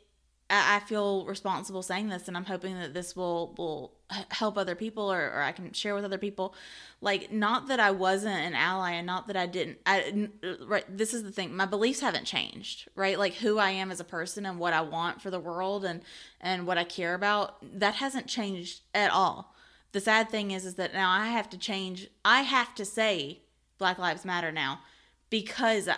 I 0.51 0.81
feel 0.81 1.25
responsible 1.27 1.83
saying 1.83 2.09
this, 2.09 2.27
and 2.27 2.37
I'm 2.37 2.45
hoping 2.45 2.75
that 2.81 2.93
this 2.93 3.15
will 3.15 3.55
will 3.57 3.93
help 4.31 4.59
other 4.59 4.75
people, 4.75 5.13
or, 5.13 5.31
or 5.31 5.43
I 5.43 5.53
can 5.53 5.73
share 5.73 5.95
with 5.95 6.05
other 6.05 6.19
people. 6.19 6.55
Like, 7.01 7.33
not 7.33 7.69
that 7.69 7.81
I 7.81 7.91
wasn't 7.91 8.41
an 8.41 8.55
ally, 8.55 8.93
and 8.93 9.07
not 9.07 9.27
that 9.29 9.37
I 9.37 9.47
didn't. 9.47 9.79
I 9.87 10.03
n- 10.03 10.33
right. 10.67 10.85
This 10.89 11.15
is 11.15 11.23
the 11.23 11.33
thing. 11.33 11.55
My 11.57 11.67
beliefs 11.67 12.01
haven't 12.01 12.25
changed. 12.25 12.89
Right. 12.95 13.19
Like 13.19 13.35
who 13.35 13.59
I 13.59 13.71
am 13.71 13.91
as 13.91 14.01
a 14.01 14.05
person 14.05 14.47
and 14.47 14.59
what 14.59 14.73
I 14.73 14.81
want 14.81 15.23
for 15.23 15.31
the 15.31 15.41
world, 15.41 15.85
and 15.85 16.03
and 16.41 16.67
what 16.67 16.79
I 16.79 16.85
care 16.85 17.15
about. 17.15 17.57
That 17.79 17.95
hasn't 17.95 18.27
changed 18.27 18.81
at 18.95 19.11
all. 19.11 19.55
The 19.93 20.01
sad 20.01 20.31
thing 20.31 20.53
is, 20.53 20.65
is 20.65 20.75
that 20.77 20.93
now 20.93 21.11
I 21.11 21.27
have 21.27 21.51
to 21.51 21.59
change. 21.59 22.09
I 22.25 22.43
have 22.43 22.75
to 22.77 22.85
say 22.85 23.41
Black 23.79 23.99
Lives 23.99 24.25
Matter 24.25 24.53
now 24.53 24.81
because 25.31 25.89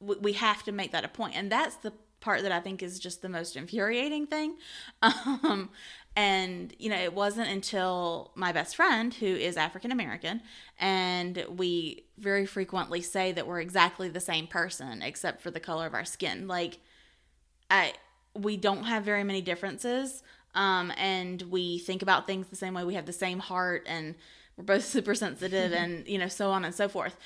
we 0.00 0.34
have 0.34 0.62
to 0.64 0.72
make 0.72 0.92
that 0.92 1.04
a 1.04 1.08
point 1.08 1.34
and 1.36 1.50
that's 1.50 1.76
the 1.76 1.92
part 2.20 2.42
that 2.42 2.52
i 2.52 2.60
think 2.60 2.82
is 2.82 2.98
just 2.98 3.22
the 3.22 3.28
most 3.28 3.56
infuriating 3.56 4.26
thing 4.26 4.56
um 5.02 5.70
and 6.14 6.74
you 6.78 6.90
know 6.90 6.96
it 6.96 7.14
wasn't 7.14 7.48
until 7.48 8.30
my 8.34 8.52
best 8.52 8.76
friend 8.76 9.14
who 9.14 9.26
is 9.26 9.56
african 9.56 9.90
american 9.90 10.42
and 10.78 11.44
we 11.56 12.04
very 12.18 12.44
frequently 12.44 13.00
say 13.00 13.32
that 13.32 13.46
we're 13.46 13.60
exactly 13.60 14.08
the 14.08 14.20
same 14.20 14.46
person 14.46 15.00
except 15.00 15.40
for 15.40 15.50
the 15.50 15.60
color 15.60 15.86
of 15.86 15.94
our 15.94 16.04
skin 16.04 16.46
like 16.46 16.78
I 17.72 17.94
we 18.34 18.56
don't 18.56 18.84
have 18.84 19.02
very 19.02 19.24
many 19.24 19.40
differences, 19.40 20.22
um, 20.54 20.92
and 20.96 21.42
we 21.42 21.78
think 21.78 22.02
about 22.02 22.26
things 22.26 22.48
the 22.48 22.56
same 22.56 22.74
way. 22.74 22.84
We 22.84 22.94
have 22.94 23.06
the 23.06 23.12
same 23.12 23.38
heart, 23.38 23.84
and 23.86 24.14
we're 24.56 24.64
both 24.64 24.84
super 24.96 25.14
sensitive, 25.14 25.72
and 25.72 26.06
you 26.06 26.18
know, 26.18 26.28
so 26.28 26.50
on 26.50 26.64
and 26.64 26.74
so 26.74 26.88
forth. 26.88 27.16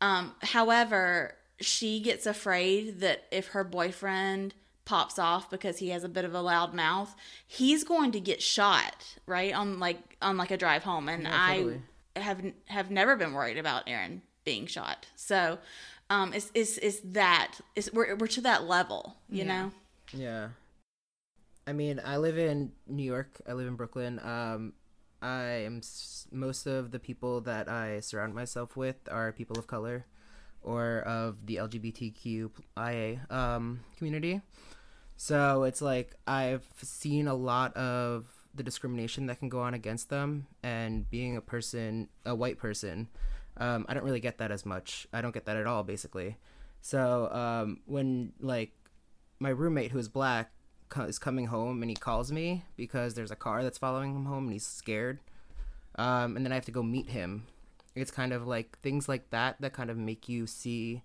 Um, 0.00 0.34
however, 0.42 1.34
she 1.60 2.00
gets 2.00 2.26
afraid 2.26 3.00
that 3.00 3.24
if 3.32 3.48
her 3.48 3.64
boyfriend 3.64 4.54
pops 4.86 5.18
off 5.18 5.50
because 5.50 5.76
he 5.78 5.90
has 5.90 6.02
a 6.04 6.08
bit 6.08 6.24
of 6.24 6.34
a 6.34 6.40
loud 6.40 6.72
mouth, 6.72 7.14
he's 7.46 7.84
going 7.84 8.10
to 8.12 8.20
get 8.20 8.40
shot 8.40 9.16
right 9.26 9.52
on 9.52 9.78
like 9.78 10.16
on 10.22 10.38
like 10.38 10.50
a 10.50 10.56
drive 10.56 10.84
home, 10.84 11.10
and 11.10 11.24
Yeah, 11.24 11.46
totally. 11.54 11.82
I 12.16 12.20
have 12.20 12.40
have 12.68 12.90
never 12.90 13.14
been 13.16 13.34
worried 13.34 13.58
about 13.58 13.82
Aaron 13.86 14.22
being 14.44 14.66
shot. 14.66 15.06
So. 15.14 15.58
Um, 16.08 16.32
it's, 16.34 16.52
it's, 16.54 16.78
it's 16.78 17.00
that 17.02 17.58
it's, 17.74 17.92
we're, 17.92 18.14
we're 18.14 18.28
to 18.28 18.40
that 18.42 18.62
level, 18.62 19.16
you 19.28 19.38
Yeah. 19.38 19.44
know? 19.62 19.72
Yeah. 20.12 20.48
I 21.66 21.72
mean, 21.72 22.00
I 22.04 22.16
live 22.18 22.38
in 22.38 22.70
New 22.86 23.02
York. 23.02 23.40
I 23.44 23.54
live 23.54 23.66
in 23.66 23.74
Brooklyn. 23.74 24.20
Um, 24.20 24.74
I 25.20 25.66
am 25.66 25.78
s- 25.78 26.28
most 26.30 26.64
of 26.68 26.92
the 26.92 27.00
people 27.00 27.40
that 27.40 27.68
I 27.68 27.98
surround 27.98 28.36
myself 28.36 28.76
with 28.76 28.94
are 29.10 29.32
people 29.32 29.58
of 29.58 29.66
color, 29.66 30.06
or 30.62 31.00
of 31.00 31.44
the 31.44 31.56
LGBTQIA 31.56 33.28
um, 33.32 33.80
community. 33.96 34.42
So 35.16 35.64
it's 35.64 35.80
like 35.82 36.14
I've 36.26 36.66
seen 36.82 37.26
a 37.26 37.34
lot 37.34 37.76
of 37.76 38.26
the 38.54 38.62
discrimination 38.62 39.26
that 39.26 39.38
can 39.38 39.48
go 39.48 39.60
on 39.60 39.74
against 39.74 40.08
them, 40.08 40.46
and 40.62 41.08
being 41.10 41.36
a 41.36 41.40
person, 41.40 42.08
a 42.24 42.34
white 42.34 42.58
person, 42.58 43.08
um, 43.58 43.86
I 43.88 43.94
don't 43.94 44.04
really 44.04 44.20
get 44.20 44.38
that 44.38 44.50
as 44.50 44.64
much. 44.64 45.06
I 45.12 45.20
don't 45.20 45.32
get 45.32 45.46
that 45.46 45.56
at 45.56 45.66
all, 45.66 45.82
basically. 45.82 46.36
So 46.80 47.30
um, 47.32 47.80
when 47.86 48.32
like 48.40 48.72
my 49.38 49.50
roommate 49.50 49.90
who 49.90 49.98
is 49.98 50.08
black 50.08 50.50
is 50.98 51.18
coming 51.18 51.46
home 51.46 51.82
and 51.82 51.90
he 51.90 51.96
calls 51.96 52.30
me 52.32 52.64
because 52.76 53.14
there's 53.14 53.30
a 53.30 53.36
car 53.36 53.62
that's 53.62 53.78
following 53.78 54.14
him 54.14 54.24
home 54.24 54.44
and 54.44 54.52
he's 54.52 54.66
scared 54.66 55.18
um, 55.96 56.36
and 56.36 56.44
then 56.44 56.52
i 56.52 56.54
have 56.54 56.64
to 56.64 56.70
go 56.70 56.82
meet 56.82 57.10
him 57.10 57.46
it's 57.94 58.10
kind 58.10 58.32
of 58.32 58.46
like 58.46 58.78
things 58.80 59.08
like 59.08 59.30
that 59.30 59.56
that 59.60 59.72
kind 59.72 59.90
of 59.90 59.96
make 59.96 60.28
you 60.28 60.46
see 60.46 61.02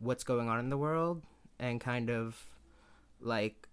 what's 0.00 0.24
going 0.24 0.48
on 0.48 0.58
in 0.58 0.70
the 0.70 0.76
world 0.76 1.22
and 1.58 1.80
kind 1.80 2.10
of 2.10 2.46
like 3.22 3.68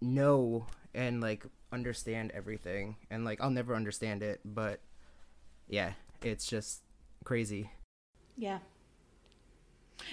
know 0.00 0.66
and 0.94 1.20
like 1.20 1.44
understand 1.72 2.30
everything 2.34 2.96
and 3.10 3.24
like 3.24 3.40
i'll 3.40 3.50
never 3.50 3.74
understand 3.74 4.22
it 4.22 4.40
but 4.44 4.80
yeah 5.68 5.92
it's 6.22 6.46
just 6.46 6.82
crazy 7.24 7.70
Yeah. 8.36 8.58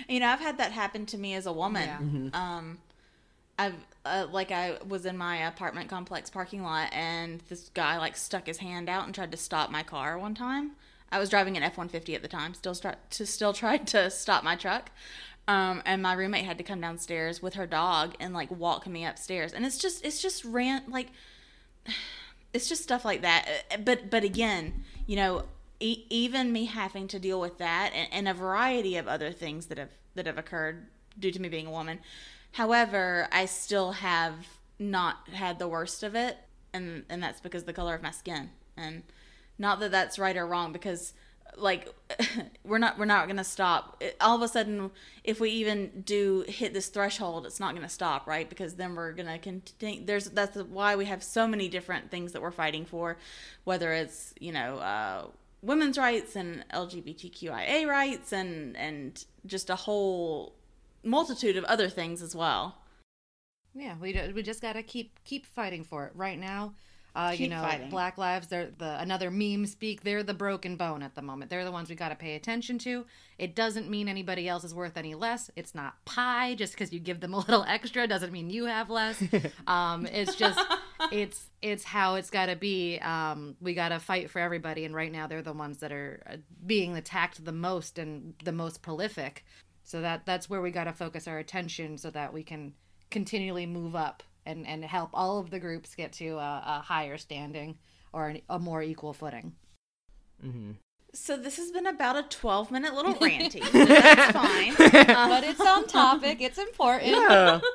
You 0.07 0.19
know, 0.19 0.27
I've 0.27 0.39
had 0.39 0.57
that 0.57 0.71
happen 0.71 1.05
to 1.07 1.17
me 1.17 1.33
as 1.33 1.45
a 1.45 1.53
woman. 1.53 2.31
Yeah. 2.33 2.57
Um, 2.57 2.77
I've 3.57 3.75
uh, 4.05 4.27
like 4.31 4.51
I 4.51 4.77
was 4.87 5.05
in 5.05 5.17
my 5.17 5.37
apartment 5.47 5.89
complex 5.89 6.29
parking 6.29 6.63
lot, 6.63 6.89
and 6.93 7.41
this 7.49 7.69
guy 7.73 7.97
like 7.97 8.15
stuck 8.15 8.47
his 8.47 8.57
hand 8.59 8.87
out 8.87 9.05
and 9.05 9.15
tried 9.15 9.31
to 9.31 9.37
stop 9.37 9.71
my 9.71 9.83
car 9.83 10.17
one 10.17 10.35
time. 10.35 10.71
I 11.11 11.19
was 11.19 11.29
driving 11.29 11.57
an 11.57 11.63
F 11.63 11.77
one 11.77 11.89
fifty 11.89 12.15
at 12.15 12.21
the 12.21 12.27
time, 12.27 12.53
still 12.53 12.75
start 12.75 12.97
to 13.11 13.25
still 13.25 13.53
tried 13.53 13.87
to 13.87 14.09
stop 14.09 14.43
my 14.43 14.55
truck. 14.55 14.91
Um, 15.49 15.81
and 15.83 16.03
my 16.03 16.13
roommate 16.13 16.45
had 16.45 16.59
to 16.59 16.63
come 16.63 16.79
downstairs 16.79 17.41
with 17.41 17.55
her 17.55 17.65
dog 17.65 18.13
and 18.19 18.35
like 18.35 18.51
walk 18.51 18.85
me 18.85 19.03
upstairs. 19.03 19.51
And 19.51 19.65
it's 19.65 19.79
just 19.79 20.05
it's 20.05 20.21
just 20.21 20.45
rant 20.45 20.89
like 20.89 21.07
it's 22.53 22.69
just 22.69 22.83
stuff 22.83 23.03
like 23.03 23.23
that. 23.23 23.47
Uh, 23.71 23.77
But 23.77 24.11
but 24.11 24.23
again, 24.23 24.83
you 25.07 25.15
know, 25.15 25.45
e- 25.79 26.05
even 26.11 26.51
me 26.51 26.65
having 26.65 27.07
to 27.07 27.17
deal 27.19 27.41
with 27.41 27.57
that 27.57 27.91
and, 27.95 28.07
and 28.11 28.27
a 28.27 28.33
variety 28.35 28.95
of 28.95 29.07
other 29.07 29.31
things 29.31 29.65
that 29.67 29.79
have 29.79 29.89
that 30.13 30.27
have 30.27 30.37
occurred 30.37 30.85
due 31.17 31.31
to 31.31 31.41
me 31.41 31.49
being 31.49 31.65
a 31.65 31.71
woman. 31.71 31.99
However, 32.51 33.27
I 33.31 33.45
still 33.45 33.93
have 33.93 34.35
not 34.77 35.29
had 35.33 35.57
the 35.57 35.67
worst 35.67 36.03
of 36.03 36.13
it, 36.13 36.37
and 36.73 37.05
and 37.09 37.23
that's 37.23 37.41
because 37.41 37.63
the 37.63 37.73
color 37.73 37.95
of 37.95 38.03
my 38.03 38.11
skin. 38.11 38.51
And 38.77 39.01
not 39.57 39.79
that 39.79 39.89
that's 39.89 40.19
right 40.19 40.37
or 40.37 40.45
wrong, 40.45 40.71
because 40.73 41.13
like 41.57 41.93
we're 42.63 42.77
not 42.77 42.97
we're 42.97 43.05
not 43.05 43.27
gonna 43.27 43.43
stop. 43.43 44.01
All 44.21 44.35
of 44.35 44.41
a 44.41 44.47
sudden, 44.47 44.91
if 45.23 45.39
we 45.39 45.51
even 45.51 46.03
do 46.05 46.45
hit 46.47 46.73
this 46.73 46.87
threshold, 46.87 47.45
it's 47.45 47.59
not 47.59 47.75
gonna 47.75 47.89
stop, 47.89 48.27
right? 48.27 48.49
Because 48.49 48.75
then 48.75 48.95
we're 48.95 49.13
gonna 49.13 49.39
continue. 49.39 50.05
There's 50.05 50.25
that's 50.25 50.57
why 50.57 50.95
we 50.95 51.05
have 51.05 51.23
so 51.23 51.47
many 51.47 51.67
different 51.67 52.11
things 52.11 52.31
that 52.33 52.41
we're 52.41 52.51
fighting 52.51 52.85
for, 52.85 53.17
whether 53.63 53.93
it's 53.93 54.33
you 54.39 54.51
know. 54.51 54.77
Uh, 54.77 55.27
women's 55.61 55.97
rights 55.97 56.37
and 56.37 56.63
LGBTQIA 56.73 57.85
rights 57.85 58.31
and 58.31 58.77
and 58.77 59.25
just 59.45 59.69
a 59.69 59.75
whole 59.75 60.55
multitude 61.03 61.57
of 61.57 61.63
other 61.65 61.89
things 61.89 62.21
as 62.21 62.35
well. 62.35 62.77
Yeah, 63.73 63.95
we 63.99 64.13
do, 64.13 64.31
we 64.33 64.43
just 64.43 64.61
gotta 64.61 64.83
keep 64.83 65.23
keep 65.23 65.45
fighting 65.45 65.83
for 65.83 66.05
it. 66.05 66.13
Right 66.15 66.39
now, 66.39 66.73
uh, 67.15 67.33
you 67.35 67.47
know, 67.47 67.61
fighting. 67.61 67.89
Black 67.89 68.17
Lives. 68.17 68.47
They're 68.47 68.69
the 68.77 68.99
another 68.99 69.31
meme 69.31 69.65
speak. 69.65 70.03
They're 70.03 70.23
the 70.23 70.33
broken 70.33 70.75
bone 70.75 71.01
at 71.01 71.15
the 71.15 71.21
moment. 71.21 71.49
They're 71.49 71.65
the 71.65 71.71
ones 71.71 71.89
we 71.89 71.95
gotta 71.95 72.15
pay 72.15 72.35
attention 72.35 72.77
to. 72.79 73.05
It 73.37 73.55
doesn't 73.55 73.89
mean 73.89 74.07
anybody 74.07 74.47
else 74.47 74.63
is 74.63 74.73
worth 74.73 74.97
any 74.97 75.15
less. 75.15 75.49
It's 75.55 75.73
not 75.73 76.03
pie 76.05 76.55
just 76.55 76.73
because 76.73 76.93
you 76.93 76.99
give 76.99 77.19
them 77.19 77.33
a 77.33 77.39
little 77.39 77.63
extra 77.67 78.07
doesn't 78.07 78.31
mean 78.31 78.49
you 78.49 78.65
have 78.65 78.89
less. 78.89 79.21
um, 79.67 80.05
it's 80.05 80.35
just 80.35 80.59
it's 81.11 81.47
it's 81.61 81.83
how 81.83 82.15
it's 82.15 82.29
gotta 82.29 82.55
be. 82.55 82.99
Um, 82.99 83.55
we 83.59 83.73
gotta 83.73 83.99
fight 83.99 84.29
for 84.29 84.39
everybody, 84.39 84.85
and 84.85 84.93
right 84.95 85.11
now 85.11 85.27
they're 85.27 85.41
the 85.41 85.53
ones 85.53 85.79
that 85.79 85.91
are 85.91 86.21
uh, 86.29 86.37
being 86.65 86.95
attacked 86.95 87.43
the 87.43 87.51
most 87.51 87.97
and 87.97 88.33
the 88.43 88.51
most 88.51 88.81
prolific. 88.81 89.45
So 89.83 90.01
that 90.01 90.25
that's 90.25 90.49
where 90.49 90.61
we 90.61 90.69
got 90.69 90.83
to 90.83 90.93
focus 90.93 91.27
our 91.27 91.39
attention 91.39 91.97
so 91.97 92.11
that 92.11 92.31
we 92.31 92.43
can 92.43 92.73
continually 93.09 93.65
move 93.65 93.95
up 93.95 94.21
and 94.49 94.67
and 94.67 94.83
help 94.83 95.09
all 95.13 95.39
of 95.39 95.49
the 95.49 95.59
groups 95.59 95.95
get 95.95 96.11
to 96.13 96.29
a, 96.37 96.63
a 96.65 96.81
higher 96.85 97.17
standing 97.17 97.77
or 98.11 98.29
an, 98.29 98.41
a 98.49 98.59
more 98.59 98.81
equal 98.81 99.13
footing. 99.13 99.53
hmm 100.41 100.71
So 101.13 101.37
this 101.37 101.57
has 101.57 101.71
been 101.71 101.87
about 101.87 102.15
a 102.17 102.23
12 102.23 102.71
minute 102.71 102.93
little 102.93 103.13
ranty. 103.27 103.61
but 103.61 103.87
that's 103.87 104.31
fine. 104.31 104.69
Um, 105.15 105.29
But 105.29 105.43
it's 105.43 105.59
on 105.61 105.87
topic. 105.87 106.41
It's 106.41 106.57
important. 106.57 107.11
Yeah. 107.11 107.59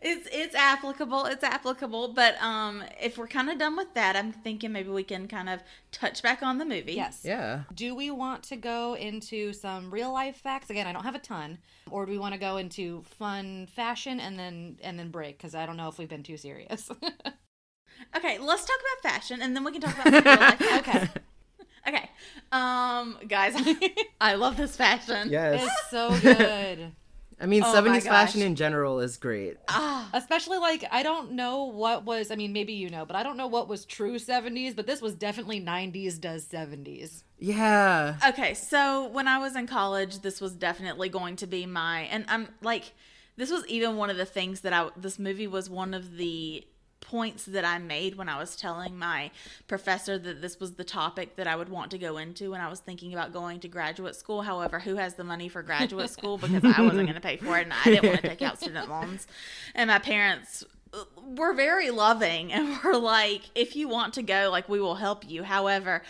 it's 0.00 0.28
it's 0.32 0.54
applicable. 0.54 1.26
It's 1.26 1.44
applicable. 1.44 2.08
But 2.14 2.40
um, 2.42 2.82
if 3.00 3.18
we're 3.18 3.26
kind 3.28 3.50
of 3.50 3.58
done 3.58 3.76
with 3.76 3.92
that, 3.94 4.16
I'm 4.16 4.32
thinking 4.32 4.72
maybe 4.72 4.90
we 4.90 5.02
can 5.02 5.28
kind 5.28 5.48
of 5.48 5.62
touch 5.92 6.22
back 6.22 6.42
on 6.42 6.58
the 6.58 6.64
movie. 6.64 6.94
Yes. 6.94 7.20
yeah. 7.24 7.62
Do 7.74 7.94
we 7.94 8.10
want 8.10 8.42
to 8.44 8.56
go 8.56 8.94
into 8.94 9.52
some 9.52 9.90
real 9.90 10.12
life 10.12 10.36
facts? 10.36 10.70
Again, 10.70 10.86
I 10.86 10.92
don't 10.92 11.04
have 11.04 11.14
a 11.14 11.20
ton. 11.20 11.58
Or 11.90 12.06
do 12.06 12.12
we 12.12 12.18
want 12.18 12.34
to 12.34 12.40
go 12.40 12.56
into 12.56 13.02
fun 13.02 13.66
fashion 13.66 14.20
and 14.20 14.38
then 14.38 14.78
and 14.82 14.98
then 14.98 15.10
break? 15.10 15.38
Because 15.38 15.54
I 15.54 15.66
don't 15.66 15.76
know 15.76 15.88
if 15.88 15.98
we've 15.98 16.08
been 16.08 16.22
too 16.22 16.36
serious. 16.36 16.90
Okay, 18.16 18.38
let's 18.38 18.64
talk 18.64 18.76
about 18.80 19.12
fashion, 19.12 19.42
and 19.42 19.54
then 19.54 19.62
we 19.62 19.72
can 19.72 19.80
talk 19.82 19.94
about 20.06 20.24
real 20.24 20.36
life. 20.36 20.78
okay. 20.78 21.08
Okay, 21.86 22.10
um, 22.52 23.16
guys, 23.26 23.54
I 24.20 24.34
love 24.34 24.56
this 24.56 24.76
fashion. 24.76 25.28
Yes. 25.30 25.64
It's 25.64 25.90
so 25.90 26.18
good. 26.20 26.92
I 27.40 27.46
mean, 27.46 27.62
Oh 27.64 27.72
70s 27.72 28.04
fashion 28.04 28.42
in 28.42 28.54
general 28.54 29.00
is 29.00 29.16
great. 29.16 29.56
Ah, 29.68 30.10
Especially 30.12 30.58
like 30.58 30.84
I 30.90 31.02
don't 31.02 31.32
know 31.32 31.64
what 31.64 32.04
was 32.04 32.30
I 32.30 32.36
mean 32.36 32.52
maybe 32.52 32.74
you 32.74 32.90
know, 32.90 33.06
but 33.06 33.16
I 33.16 33.22
don't 33.22 33.36
know 33.36 33.46
what 33.46 33.68
was 33.68 33.84
true 33.84 34.16
70s, 34.18 34.76
but 34.76 34.86
this 34.86 35.00
was 35.00 35.14
definitely 35.14 35.60
90s 35.60 36.20
does 36.20 36.44
70s. 36.46 37.22
Yeah. 37.38 38.16
Okay, 38.28 38.52
so 38.54 39.08
when 39.08 39.26
I 39.26 39.38
was 39.38 39.56
in 39.56 39.66
college, 39.66 40.18
this 40.20 40.40
was 40.40 40.52
definitely 40.52 41.08
going 41.08 41.36
to 41.36 41.46
be 41.46 41.64
my 41.64 42.02
and 42.02 42.24
I'm 42.28 42.48
like 42.62 42.92
this 43.36 43.50
was 43.50 43.66
even 43.68 43.96
one 43.96 44.10
of 44.10 44.18
the 44.18 44.26
things 44.26 44.60
that 44.60 44.72
I 44.74 44.90
this 44.96 45.18
movie 45.18 45.46
was 45.46 45.70
one 45.70 45.94
of 45.94 46.16
the 46.18 46.66
points 47.10 47.44
that 47.44 47.64
I 47.64 47.78
made 47.78 48.14
when 48.14 48.28
I 48.28 48.38
was 48.38 48.54
telling 48.54 48.96
my 48.96 49.32
professor 49.66 50.16
that 50.16 50.40
this 50.40 50.60
was 50.60 50.74
the 50.74 50.84
topic 50.84 51.34
that 51.34 51.48
I 51.48 51.56
would 51.56 51.68
want 51.68 51.90
to 51.90 51.98
go 51.98 52.18
into 52.18 52.52
when 52.52 52.60
I 52.60 52.68
was 52.68 52.78
thinking 52.78 53.12
about 53.12 53.32
going 53.32 53.58
to 53.60 53.68
graduate 53.68 54.14
school. 54.14 54.42
However, 54.42 54.78
who 54.78 54.94
has 54.94 55.14
the 55.14 55.24
money 55.24 55.48
for 55.48 55.60
graduate 55.60 56.08
school 56.10 56.38
because 56.38 56.62
I 56.64 56.80
wasn't 56.80 57.08
going 57.08 57.14
to 57.14 57.20
pay 57.20 57.36
for 57.36 57.58
it 57.58 57.64
and 57.64 57.72
I 57.72 57.82
didn't 57.82 58.10
want 58.10 58.22
to 58.22 58.28
take 58.28 58.42
out 58.42 58.60
student 58.60 58.88
loans. 58.88 59.26
And 59.74 59.88
my 59.88 59.98
parents 59.98 60.62
were 61.20 61.52
very 61.52 61.90
loving 61.90 62.52
and 62.52 62.80
were 62.84 62.96
like, 62.96 63.42
if 63.56 63.74
you 63.74 63.88
want 63.88 64.14
to 64.14 64.22
go, 64.22 64.48
like 64.52 64.68
we 64.68 64.80
will 64.80 64.94
help 64.94 65.28
you. 65.28 65.42
However, 65.42 66.02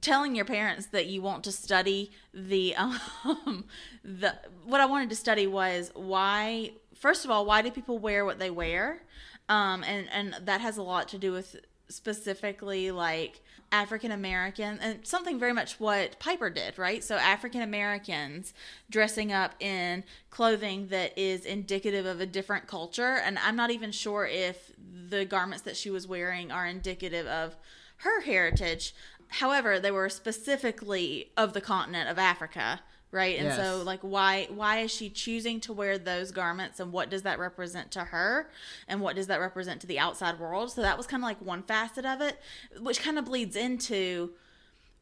telling 0.00 0.34
your 0.34 0.46
parents 0.46 0.86
that 0.86 1.08
you 1.08 1.20
want 1.20 1.44
to 1.44 1.52
study 1.52 2.10
the 2.32 2.74
um 3.24 3.66
the 4.02 4.34
what 4.64 4.80
I 4.80 4.86
wanted 4.86 5.10
to 5.10 5.16
study 5.16 5.46
was 5.46 5.90
why 5.94 6.72
first 6.94 7.26
of 7.26 7.30
all 7.30 7.44
why 7.44 7.60
do 7.60 7.70
people 7.70 7.98
wear 7.98 8.24
what 8.24 8.38
they 8.38 8.50
wear 8.50 9.02
um 9.48 9.84
and 9.84 10.08
and 10.12 10.36
that 10.46 10.60
has 10.60 10.76
a 10.76 10.82
lot 10.82 11.08
to 11.08 11.18
do 11.18 11.32
with 11.32 11.56
specifically 11.88 12.90
like 12.90 13.40
African 13.70 14.12
American 14.12 14.78
and 14.80 15.06
something 15.06 15.38
very 15.38 15.52
much 15.52 15.78
what 15.78 16.18
Piper 16.18 16.48
did, 16.48 16.78
right? 16.78 17.04
So 17.04 17.16
African 17.16 17.60
Americans 17.60 18.54
dressing 18.90 19.30
up 19.32 19.54
in 19.60 20.04
clothing 20.30 20.88
that 20.88 21.18
is 21.18 21.44
indicative 21.44 22.06
of 22.06 22.20
a 22.20 22.26
different 22.26 22.66
culture 22.66 23.16
and 23.16 23.38
I'm 23.38 23.56
not 23.56 23.70
even 23.70 23.92
sure 23.92 24.26
if 24.26 24.72
the 25.08 25.24
garments 25.24 25.62
that 25.64 25.76
she 25.76 25.90
was 25.90 26.06
wearing 26.06 26.50
are 26.50 26.66
indicative 26.66 27.26
of 27.26 27.56
her 27.98 28.22
heritage. 28.22 28.94
However, 29.28 29.78
they 29.78 29.90
were 29.90 30.08
specifically 30.08 31.30
of 31.36 31.52
the 31.52 31.60
continent 31.60 32.08
of 32.08 32.18
Africa, 32.18 32.80
right? 33.10 33.38
And 33.38 33.54
so 33.54 33.82
like 33.84 34.00
why 34.00 34.48
why 34.50 34.78
is 34.80 34.90
she 34.90 35.08
choosing 35.08 35.60
to 35.60 35.72
wear 35.72 35.98
those 35.98 36.30
garments 36.30 36.80
and 36.80 36.92
what 36.92 37.10
does 37.10 37.22
that 37.22 37.38
represent 37.38 37.90
to 37.92 38.04
her 38.04 38.50
and 38.86 39.00
what 39.00 39.16
does 39.16 39.26
that 39.28 39.40
represent 39.40 39.80
to 39.82 39.86
the 39.86 39.98
outside 39.98 40.38
world? 40.38 40.72
So 40.72 40.82
that 40.82 40.96
was 40.96 41.06
kind 41.06 41.22
of 41.22 41.26
like 41.26 41.40
one 41.40 41.62
facet 41.62 42.04
of 42.04 42.20
it, 42.20 42.38
which 42.80 43.02
kind 43.02 43.18
of 43.18 43.24
bleeds 43.24 43.56
into 43.56 44.30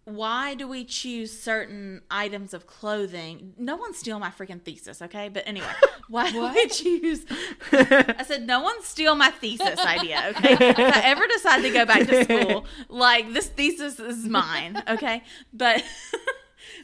why 0.06 0.54
do 0.54 0.68
we 0.68 0.84
choose 0.84 1.36
certain 1.36 2.00
items 2.08 2.54
of 2.54 2.64
clothing? 2.68 3.54
No 3.58 3.74
one 3.74 3.92
steal 3.92 4.20
my 4.20 4.30
freaking 4.30 4.62
thesis, 4.62 5.02
okay? 5.02 5.28
But 5.28 5.42
anyway, 5.48 5.66
why 6.08 6.30
do 6.30 6.42
we 6.42 6.68
choose? 6.68 7.26
I 7.72 8.22
said, 8.24 8.46
no 8.46 8.60
one 8.60 8.80
steal 8.84 9.16
my 9.16 9.30
thesis 9.30 9.80
idea, 9.80 10.32
okay? 10.36 10.52
If 10.70 10.78
I 10.78 11.00
ever 11.06 11.26
decide 11.26 11.62
to 11.62 11.70
go 11.70 11.84
back 11.84 12.06
to 12.06 12.22
school, 12.22 12.66
like 12.88 13.32
this 13.32 13.48
thesis 13.48 13.98
is 13.98 14.24
mine, 14.26 14.80
okay? 14.88 15.24
But 15.52 15.82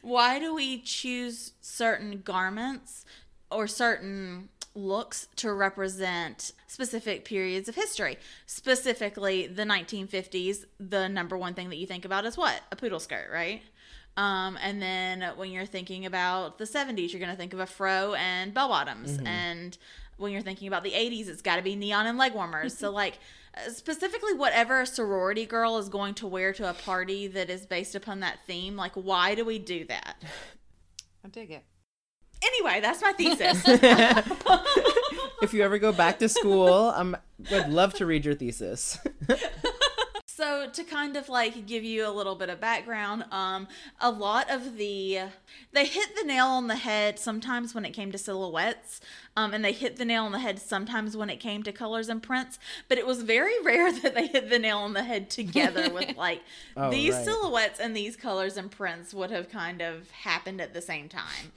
why 0.03 0.39
do 0.39 0.55
we 0.55 0.79
choose 0.79 1.53
certain 1.61 2.21
garments 2.23 3.05
or 3.51 3.67
certain 3.67 4.49
looks 4.75 5.29
to 5.37 5.53
represent 5.53 6.53
specific 6.67 7.25
periods 7.25 7.69
of 7.69 7.75
history. 7.75 8.19
Specifically, 8.47 9.47
the 9.47 9.65
1950s, 9.65 10.65
the 10.81 11.09
number 11.09 11.37
one 11.37 11.55
thing 11.55 11.69
that 11.69 11.77
you 11.77 11.87
think 11.87 12.05
about 12.05 12.25
is 12.25 12.37
what? 12.37 12.61
A 12.73 12.77
poodle 12.77 13.01
skirt, 13.01 13.29
right? 13.33 13.63
Um, 14.17 14.59
and 14.63 14.81
then 14.81 15.23
when 15.37 15.51
you're 15.51 15.67
thinking 15.67 16.07
about 16.07 16.59
the 16.59 16.65
70s, 16.65 17.13
you're 17.13 17.21
going 17.21 17.31
to 17.31 17.37
think 17.37 17.53
of 17.53 17.61
a 17.61 17.67
fro 17.67 18.15
and 18.15 18.53
bell 18.53 18.69
bottoms. 18.69 19.19
And 19.27 19.77
when 20.17 20.33
you're 20.33 20.43
thinking 20.43 20.69
about 20.69 20.85
the 20.85 20.93
80s, 20.93 21.29
it's 21.29 21.43
got 21.43 21.57
to 21.57 21.63
be 21.63 21.77
neon 21.77 22.07
and 22.07 22.19
leg 22.19 22.35
warmers. 22.35 22.77
so, 22.77 22.91
like, 23.03 23.19
specifically, 23.69 24.35
whatever 24.35 24.81
a 24.81 24.87
sorority 24.87 25.47
girl 25.47 25.79
is 25.79 25.89
going 25.89 26.15
to 26.15 26.27
wear 26.27 26.53
to 26.55 26.69
a 26.69 26.75
party 26.75 27.27
that 27.29 27.51
is 27.51 27.67
based 27.67 27.95
upon 27.95 28.21
that 28.21 28.39
theme, 28.47 28.77
like, 28.77 28.93
why 28.95 29.35
do 29.35 29.45
we 29.45 29.59
do 29.59 29.85
that? 29.87 30.23
I 31.25 31.29
dig 31.29 31.51
it. 31.51 31.65
Anyway, 32.45 32.81
that's 32.81 33.03
my 33.03 33.13
thesis. 33.13 33.63
if 35.43 35.55
you 35.55 35.63
ever 35.63 35.79
go 35.79 35.93
back 35.93 36.19
to 36.19 36.29
school, 36.29 36.93
I'm 36.97 37.17
would 37.51 37.69
love 37.69 37.95
to 37.95 38.07
read 38.07 38.25
your 38.25 38.35
thesis. 38.35 38.99
So 40.35 40.67
to 40.73 40.83
kind 40.85 41.17
of 41.17 41.29
like 41.29 41.67
give 41.67 41.85
you 41.85 42.07
a 42.07 42.11
little 42.11 42.35
bit 42.35 42.49
of 42.49 42.59
background, 42.59 43.25
um, 43.31 43.69
a 44.01 44.11
lot 44.11 44.51
of 44.51 44.79
the 44.79 45.19
they 45.73 45.85
hit 45.85 46.17
the 46.17 46.25
nail 46.25 46.47
on 46.47 46.69
the 46.69 46.77
head 46.77 47.19
sometimes 47.19 47.75
when 47.75 47.85
it 47.85 47.91
came 47.91 48.11
to 48.13 48.19
silhouettes, 48.19 49.01
um, 49.37 49.53
and 49.53 49.63
they 49.63 49.73
hit 49.73 49.97
the 49.97 50.07
nail 50.07 50.25
on 50.25 50.33
the 50.33 50.39
head 50.39 50.59
sometimes 50.59 51.17
when 51.19 51.29
it 51.29 51.37
came 51.37 51.63
to 51.65 51.73
colors 51.73 52.09
and 52.09 52.23
prints. 52.23 52.59
But 52.89 52.97
it 52.97 53.07
was 53.07 53.23
very 53.23 53.61
rare 53.63 53.93
that 53.93 54.15
they 54.15 54.27
hit 54.27 54.49
the 54.49 54.59
nail 54.59 54.79
on 54.79 54.95
the 54.95 55.05
head 55.05 55.29
together 55.29 55.91
with 55.93 56.17
like 56.17 56.41
Oh, 56.79 56.91
these 56.91 57.13
right. 57.15 57.25
silhouettes 57.25 57.79
and 57.79 57.95
these 57.95 58.17
colors 58.17 58.57
and 58.57 58.71
prints 58.71 59.13
would 59.13 59.31
have 59.31 59.51
kind 59.51 59.83
of 59.83 60.11
happened 60.11 60.63
at 60.63 60.73
the 60.73 60.81
same 60.81 61.11
time. 61.11 61.53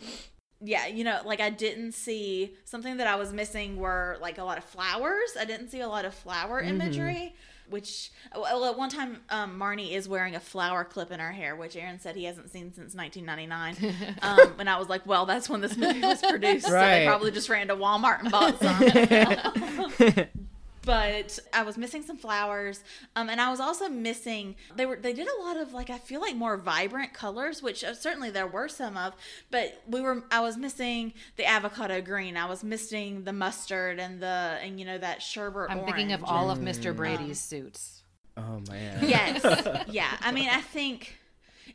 yeah, 0.61 0.85
you 0.87 1.05
know, 1.05 1.21
like 1.25 1.39
I 1.39 1.49
didn't 1.49 1.93
see 1.93 2.55
something 2.65 2.97
that 2.97 3.07
I 3.07 3.15
was 3.15 3.31
missing 3.31 3.77
were 3.77 4.17
like 4.19 4.37
a 4.37 4.43
lot 4.43 4.57
of 4.57 4.65
flowers. 4.65 5.37
I 5.39 5.45
didn't 5.45 5.69
see 5.69 5.79
a 5.79 5.87
lot 5.87 6.03
of 6.03 6.13
flower 6.13 6.59
imagery, 6.59 7.35
which 7.69 8.11
well, 8.35 8.65
at 8.65 8.77
one 8.77 8.89
time 8.89 9.21
um, 9.29 9.59
Marnie 9.59 9.91
is 9.91 10.07
wearing 10.07 10.35
a 10.35 10.39
flower 10.39 10.83
clip 10.83 11.11
in 11.11 11.19
her 11.19 11.31
hair, 11.31 11.55
which 11.55 11.75
Aaron 11.75 11.99
said 11.99 12.15
he 12.15 12.25
hasn't 12.25 12.51
seen 12.51 12.73
since 12.73 12.95
1999. 12.95 14.15
um, 14.21 14.59
and 14.59 14.69
I 14.69 14.77
was 14.77 14.89
like, 14.89 15.05
well, 15.05 15.25
that's 15.25 15.49
when 15.49 15.61
this 15.61 15.75
movie 15.77 16.01
was 16.01 16.21
produced, 16.21 16.67
so 16.67 16.73
they 16.73 17.05
probably 17.07 17.31
just 17.31 17.49
ran 17.49 17.67
to 17.67 17.75
Walmart 17.75 18.21
and 18.21 18.31
bought 18.31 18.59
some. 18.59 20.25
but 20.85 21.39
I 21.53 21.63
was 21.63 21.77
missing 21.77 22.03
some 22.03 22.17
flowers, 22.17 22.83
um, 23.15 23.29
and 23.29 23.41
I 23.41 23.49
was 23.49 23.59
also 23.59 23.89
missing. 23.89 24.55
They 24.75 24.85
were 24.85 24.95
they 24.95 25.13
did 25.13 25.27
a 25.27 25.41
lot 25.41 25.57
of 25.57 25.73
like 25.73 25.89
I 25.89 25.97
feel 25.97 26.21
like 26.21 26.35
more 26.35 26.57
vibrant 26.57 27.13
colors, 27.13 27.61
which 27.61 27.83
uh, 27.83 27.93
certainly 27.93 28.29
there 28.29 28.47
were 28.47 28.67
some 28.67 28.95
of, 28.95 29.13
but 29.51 29.81
we 29.87 30.01
were 30.01 30.23
I 30.31 30.41
was 30.41 30.57
missing 30.57 31.13
the 31.35 31.45
avocado 31.45 32.01
green. 32.01 32.37
I 32.37 32.45
was 32.45 32.63
missing 32.63 33.23
the 33.23 33.33
mustard 33.33 33.99
and 33.99 34.21
the 34.21 34.59
and 34.61 34.79
you 34.79 34.85
know 34.85 34.97
that 34.97 35.21
sherbet. 35.21 35.69
I'm 35.69 35.83
thinking 35.85 36.13
of 36.13 36.21
orange. 36.21 36.31
all 36.31 36.51
of 36.51 36.59
Mr. 36.59 36.95
Brady's 36.95 37.39
suits. 37.39 38.03
Oh 38.37 38.61
man. 38.69 38.99
Yes. 39.01 39.85
yeah. 39.89 40.17
I 40.21 40.31
mean, 40.31 40.49
I 40.49 40.61
think 40.61 41.17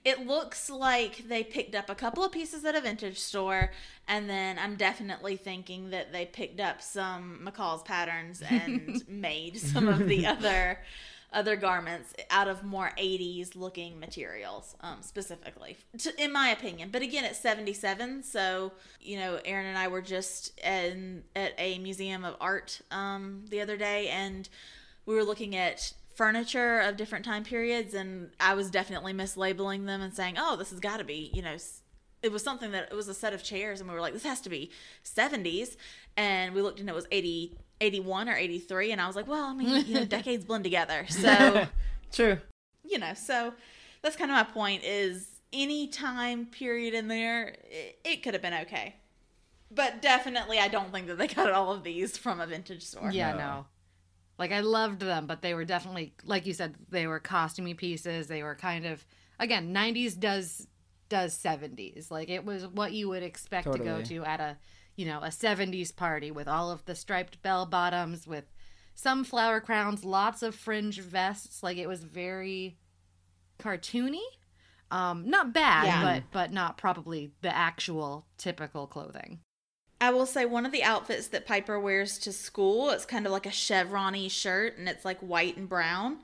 it 0.05 0.27
looks 0.27 0.71
like 0.71 1.29
they 1.29 1.43
picked 1.43 1.75
up 1.75 1.91
a 1.91 1.95
couple 1.95 2.25
of 2.25 2.33
pieces 2.33 2.65
at 2.65 2.75
a 2.75 2.81
vintage 2.81 3.19
store, 3.19 3.71
and 4.09 4.29
then 4.29 4.59
I'm 4.59 4.77
definitely 4.77 5.37
thinking 5.37 5.91
that 5.91 6.13
they 6.13 6.27
picked 6.27 6.61
up 6.61 6.81
some 6.83 7.41
McCall's 7.45 7.83
patterns 7.83 8.43
and 8.49 9.07
made 9.09 9.59
some 9.59 9.89
of 9.89 10.07
the 10.07 10.27
other 10.27 10.79
other 11.33 11.55
garments 11.55 12.13
out 12.31 12.49
of 12.49 12.65
more 12.65 12.91
80s 12.99 13.55
looking 13.55 14.01
materials 14.01 14.75
um, 14.81 14.97
specifically 15.01 15.77
to, 15.99 16.13
in 16.21 16.33
my 16.33 16.49
opinion. 16.49 16.89
But 16.91 17.03
again 17.03 17.25
it's 17.25 17.39
77 17.39 18.25
so 18.25 18.73
you 19.01 19.17
know 19.17 19.39
aaron 19.45 19.67
and 19.67 19.79
i 19.79 19.87
were 19.87 20.03
just 20.03 20.59
in, 20.61 21.23
at 21.37 21.53
a 21.57 21.79
museum 21.79 22.25
of 22.25 22.35
art 22.41 22.81
um, 22.91 23.45
the 23.49 23.61
other 23.61 23.77
day 23.77 24.09
and 24.09 24.49
we 25.07 25.15
were 25.15 25.25
looking 25.25 25.57
at 25.57 25.93
furniture 26.21 26.81
of 26.81 26.99
different 26.99 27.25
time 27.25 27.43
periods 27.43 27.95
and 27.95 28.29
i 28.39 28.53
was 28.53 28.71
definitely 28.71 29.15
mislabeling 29.15 29.87
them 29.87 30.03
and 30.03 30.13
saying 30.13 30.35
oh 30.37 30.55
this 30.55 30.69
has 30.69 30.79
got 30.79 30.99
to 30.99 31.05
be 31.05 31.31
you 31.33 31.41
know 31.41 31.57
it 32.23 32.31
was 32.31 32.43
something 32.43 32.73
that 32.73 32.87
it 32.91 32.95
was 32.95 33.09
a 33.09 33.15
set 33.15 33.33
of 33.33 33.43
chairs 33.43 33.81
and 33.81 33.89
we 33.89 33.95
were 33.95 34.03
like 34.03 34.13
this 34.13 34.23
has 34.25 34.39
to 34.39 34.51
be 34.51 34.71
70s 35.03 35.77
and 36.19 36.55
we 36.55 36.61
looked 36.61 36.79
and 36.79 36.91
it 36.91 36.95
was 36.95 37.07
80 37.11 37.57
81 37.81 38.29
or 38.29 38.35
83 38.37 38.93
and 38.93 39.01
i 39.01 39.07
was 39.07 39.17
like 39.17 39.27
well 39.27 39.45
i 39.47 39.55
mean 39.55 39.87
you 39.87 39.95
know 39.95 40.05
decades 40.19 40.45
blend 40.45 40.63
together 40.63 41.07
so 41.09 41.67
True. 42.13 42.37
you 42.85 42.99
know 42.99 43.15
so 43.15 43.55
that's 44.03 44.15
kind 44.15 44.31
of 44.31 44.37
my 44.37 44.45
point 44.45 44.85
is 44.85 45.27
any 45.55 45.87
time 45.87 46.45
period 46.45 46.93
in 46.93 47.09
there 47.09 47.57
it, 47.71 47.99
it 48.05 48.23
could 48.23 48.35
have 48.35 48.43
been 48.43 48.53
okay 48.53 48.97
but 49.71 50.03
definitely 50.03 50.59
i 50.59 50.69
don't 50.69 50.93
think 50.93 51.07
that 51.07 51.17
they 51.17 51.29
got 51.29 51.51
all 51.51 51.73
of 51.73 51.83
these 51.83 52.19
from 52.19 52.41
a 52.43 52.47
vintage 52.47 52.83
store 52.83 53.11
Yeah, 53.11 53.33
No. 53.33 53.39
no. 53.39 53.67
Like 54.41 54.53
I 54.53 54.61
loved 54.61 55.01
them, 55.01 55.27
but 55.27 55.43
they 55.43 55.53
were 55.53 55.67
definitely 55.67 56.15
like 56.25 56.47
you 56.47 56.55
said, 56.55 56.75
they 56.89 57.07
were 57.07 57.21
costumey 57.21 57.77
pieces. 57.77 58.27
They 58.27 58.43
were 58.43 58.55
kind 58.55 58.87
of 58.87 59.05
again, 59.39 59.75
90s 59.75 60.19
does 60.19 60.67
does 61.11 61.39
70s. 61.39 62.11
Like 62.11 62.31
it 62.31 62.45
was 62.47 62.67
what 62.67 62.93
you 62.93 63.11
would 63.11 63.23
expect 63.23 63.71
to 63.71 63.79
go 63.79 64.01
to 64.01 64.25
at 64.25 64.41
a, 64.41 64.57
you 64.97 65.05
know, 65.05 65.19
a 65.21 65.27
70s 65.29 65.95
party 65.95 66.31
with 66.31 66.49
all 66.49 66.71
of 66.71 66.83
the 66.87 66.95
striped 66.95 67.43
bell 67.43 67.67
bottoms 67.67 68.27
with 68.27 68.45
some 68.95 69.25
flower 69.25 69.61
crowns, 69.61 70.05
lots 70.05 70.43
of 70.43 70.55
fringe 70.55 70.99
vests. 71.01 71.63
Like 71.63 71.77
it 71.77 71.87
was 71.87 72.03
very 72.03 72.79
cartoony. 73.59 74.25
Um 74.91 75.29
not 75.29 75.53
bad, 75.53 75.85
Yeah. 75.85 76.03
but 76.03 76.23
but 76.33 76.51
not 76.51 76.79
probably 76.79 77.33
the 77.43 77.55
actual 77.55 78.27
typical 78.39 78.87
clothing. 78.87 79.41
I 80.01 80.11
will 80.11 80.27
say 80.27 80.47
one 80.47 80.65
of 80.65 80.73
the 80.73 80.83
outfits 80.83 81.29
that 81.29 81.47
Piper 81.47 81.79
wears 81.79 82.19
to 82.21 82.33
school, 82.33 82.91
it's 82.91 83.05
kind 83.05 83.27
of 83.27 83.33
like 83.33 83.47
a 83.47 83.51
chevron-y 83.51 84.29
shirt 84.29 84.79
and 84.79 84.89
it's 84.89 85.05
like 85.05 85.19
white 85.21 85.57
and 85.57 85.69
brown. 85.69 86.19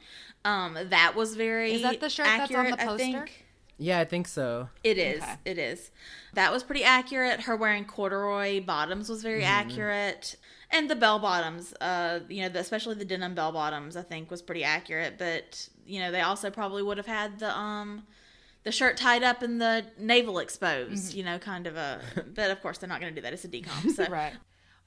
Um, 0.44 0.78
that 0.90 1.14
was 1.14 1.34
very 1.34 1.72
Is 1.72 1.82
that 1.82 2.00
the 2.00 2.08
shirt 2.08 2.26
that's 2.26 2.50
on 2.50 2.58
accurate, 2.66 2.78
the 2.78 2.82
I 2.82 2.86
poster? 2.86 3.04
think. 3.04 3.46
Yeah, 3.78 3.98
I 3.98 4.04
think 4.06 4.26
so. 4.28 4.70
It 4.82 4.96
is. 4.96 5.22
Okay. 5.22 5.36
It 5.44 5.58
is. 5.58 5.90
That 6.32 6.50
was 6.52 6.62
pretty 6.62 6.84
accurate. 6.84 7.40
Her 7.40 7.56
wearing 7.56 7.84
corduroy 7.84 8.64
bottoms 8.64 9.08
was 9.10 9.22
very 9.22 9.44
accurate. 9.44 10.36
And 10.70 10.88
the 10.88 10.96
bell 10.96 11.18
bottoms, 11.18 11.74
uh, 11.80 12.20
you 12.28 12.42
know, 12.42 12.48
the, 12.48 12.60
especially 12.60 12.94
the 12.94 13.04
denim 13.04 13.34
bell 13.34 13.52
bottoms, 13.52 13.96
I 13.96 14.02
think 14.02 14.30
was 14.30 14.40
pretty 14.40 14.64
accurate. 14.64 15.18
But 15.18 15.68
you 15.84 16.00
know, 16.00 16.10
they 16.10 16.22
also 16.22 16.50
probably 16.50 16.82
would 16.82 16.96
have 16.96 17.06
had 17.06 17.38
the 17.38 17.54
um, 17.56 18.04
the 18.66 18.72
shirt 18.72 18.98
tied 18.98 19.22
up 19.22 19.40
and 19.40 19.58
the 19.58 19.86
navel 19.98 20.38
exposed. 20.38 21.08
Mm-hmm. 21.08 21.18
You 21.18 21.24
know, 21.24 21.38
kind 21.38 21.66
of 21.66 21.76
a. 21.76 22.02
But 22.34 22.50
of 22.50 22.60
course, 22.60 22.76
they're 22.76 22.88
not 22.88 23.00
going 23.00 23.14
to 23.14 23.18
do 23.18 23.22
that. 23.22 23.32
It's 23.32 23.46
a 23.46 23.48
DCOM. 23.48 23.92
So 23.92 24.06
right 24.10 24.34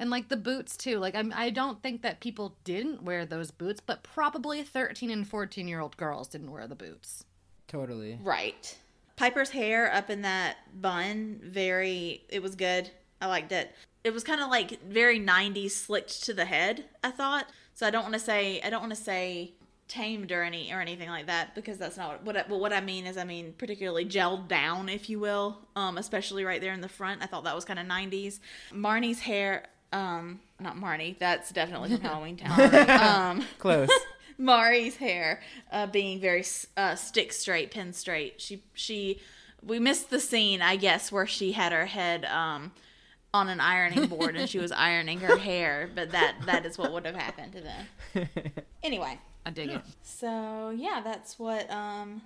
and 0.01 0.09
like 0.09 0.29
the 0.29 0.37
boots 0.37 0.77
too 0.77 0.97
like 0.97 1.13
I'm, 1.13 1.33
i 1.35 1.49
don't 1.49 1.83
think 1.83 2.03
that 2.03 2.21
people 2.21 2.55
didn't 2.63 3.03
wear 3.03 3.25
those 3.25 3.51
boots 3.51 3.81
but 3.85 4.01
probably 4.01 4.63
13 4.63 5.09
and 5.09 5.27
14 5.27 5.67
year 5.67 5.81
old 5.81 5.97
girls 5.97 6.29
didn't 6.29 6.51
wear 6.51 6.67
the 6.67 6.75
boots 6.75 7.25
Totally. 7.69 8.19
Right. 8.21 8.77
Piper's 9.15 9.51
hair 9.51 9.93
up 9.93 10.09
in 10.09 10.23
that 10.23 10.57
bun, 10.81 11.39
very, 11.43 12.25
it 12.29 12.41
was 12.41 12.55
good. 12.55 12.89
I 13.21 13.27
liked 13.27 13.51
it. 13.51 13.73
It 14.03 14.11
was 14.11 14.23
kind 14.23 14.41
of 14.41 14.49
like 14.49 14.81
very 14.83 15.19
90s 15.19 15.71
slicked 15.71 16.23
to 16.23 16.33
the 16.33 16.45
head, 16.45 16.85
I 17.03 17.11
thought. 17.11 17.47
So 17.75 17.85
I 17.85 17.91
don't 17.91 18.01
want 18.01 18.15
to 18.15 18.19
say, 18.19 18.59
I 18.61 18.69
don't 18.69 18.81
want 18.81 18.95
to 18.95 19.01
say 19.01 19.53
tamed 19.89 20.31
or 20.31 20.43
any 20.43 20.71
or 20.71 20.79
anything 20.79 21.09
like 21.09 21.25
that 21.25 21.53
because 21.55 21.77
that's 21.77 21.97
not 21.97 22.23
what 22.23 22.37
I, 22.37 22.45
well, 22.47 22.59
what 22.59 22.71
I 22.71 22.79
mean 22.79 23.05
is 23.05 23.17
I 23.17 23.23
mean 23.25 23.53
particularly 23.57 24.05
gelled 24.05 24.47
down 24.47 24.87
if 24.87 25.09
you 25.09 25.19
will 25.19 25.57
um 25.75 25.97
especially 25.97 26.45
right 26.45 26.61
there 26.61 26.73
in 26.73 26.81
the 26.81 26.87
front 26.87 27.23
I 27.23 27.25
thought 27.25 27.43
that 27.45 27.55
was 27.55 27.65
kind 27.65 27.79
of 27.79 27.87
90s 27.87 28.39
Marnie's 28.71 29.19
hair 29.19 29.65
um 29.91 30.39
not 30.59 30.77
Marnie 30.77 31.17
that's 31.17 31.49
definitely 31.51 31.89
from 31.89 32.01
Halloweentown 32.01 32.89
um 33.01 33.45
Close. 33.57 33.89
Mari's 34.39 34.95
hair 34.95 35.41
uh, 35.69 35.85
being 35.85 36.21
very 36.21 36.45
uh, 36.77 36.95
stick 36.95 37.33
straight, 37.33 37.71
pin 37.71 37.91
straight. 37.91 38.39
She 38.39 38.63
she 38.73 39.19
we 39.61 39.79
missed 39.79 40.09
the 40.09 40.19
scene, 40.19 40.61
I 40.61 40.77
guess, 40.77 41.11
where 41.11 41.27
she 41.27 41.51
had 41.51 41.73
her 41.73 41.85
head 41.85 42.23
um, 42.23 42.71
on 43.33 43.49
an 43.49 43.59
ironing 43.59 44.07
board 44.07 44.37
and 44.37 44.49
she 44.49 44.57
was 44.57 44.71
ironing 44.71 45.19
her 45.19 45.37
hair, 45.37 45.89
but 45.93 46.11
that 46.11 46.37
that 46.45 46.65
is 46.65 46.77
what 46.77 46.93
would 46.93 47.05
have 47.05 47.15
happened 47.15 47.51
to 47.51 47.61
them. 47.61 48.49
Anyway, 48.81 49.19
i 49.49 49.51
dig 49.51 49.69
it 49.71 49.81
so 50.03 50.69
yeah, 50.75 51.01
that's 51.03 51.37
what 51.39 51.69
um 51.71 52.21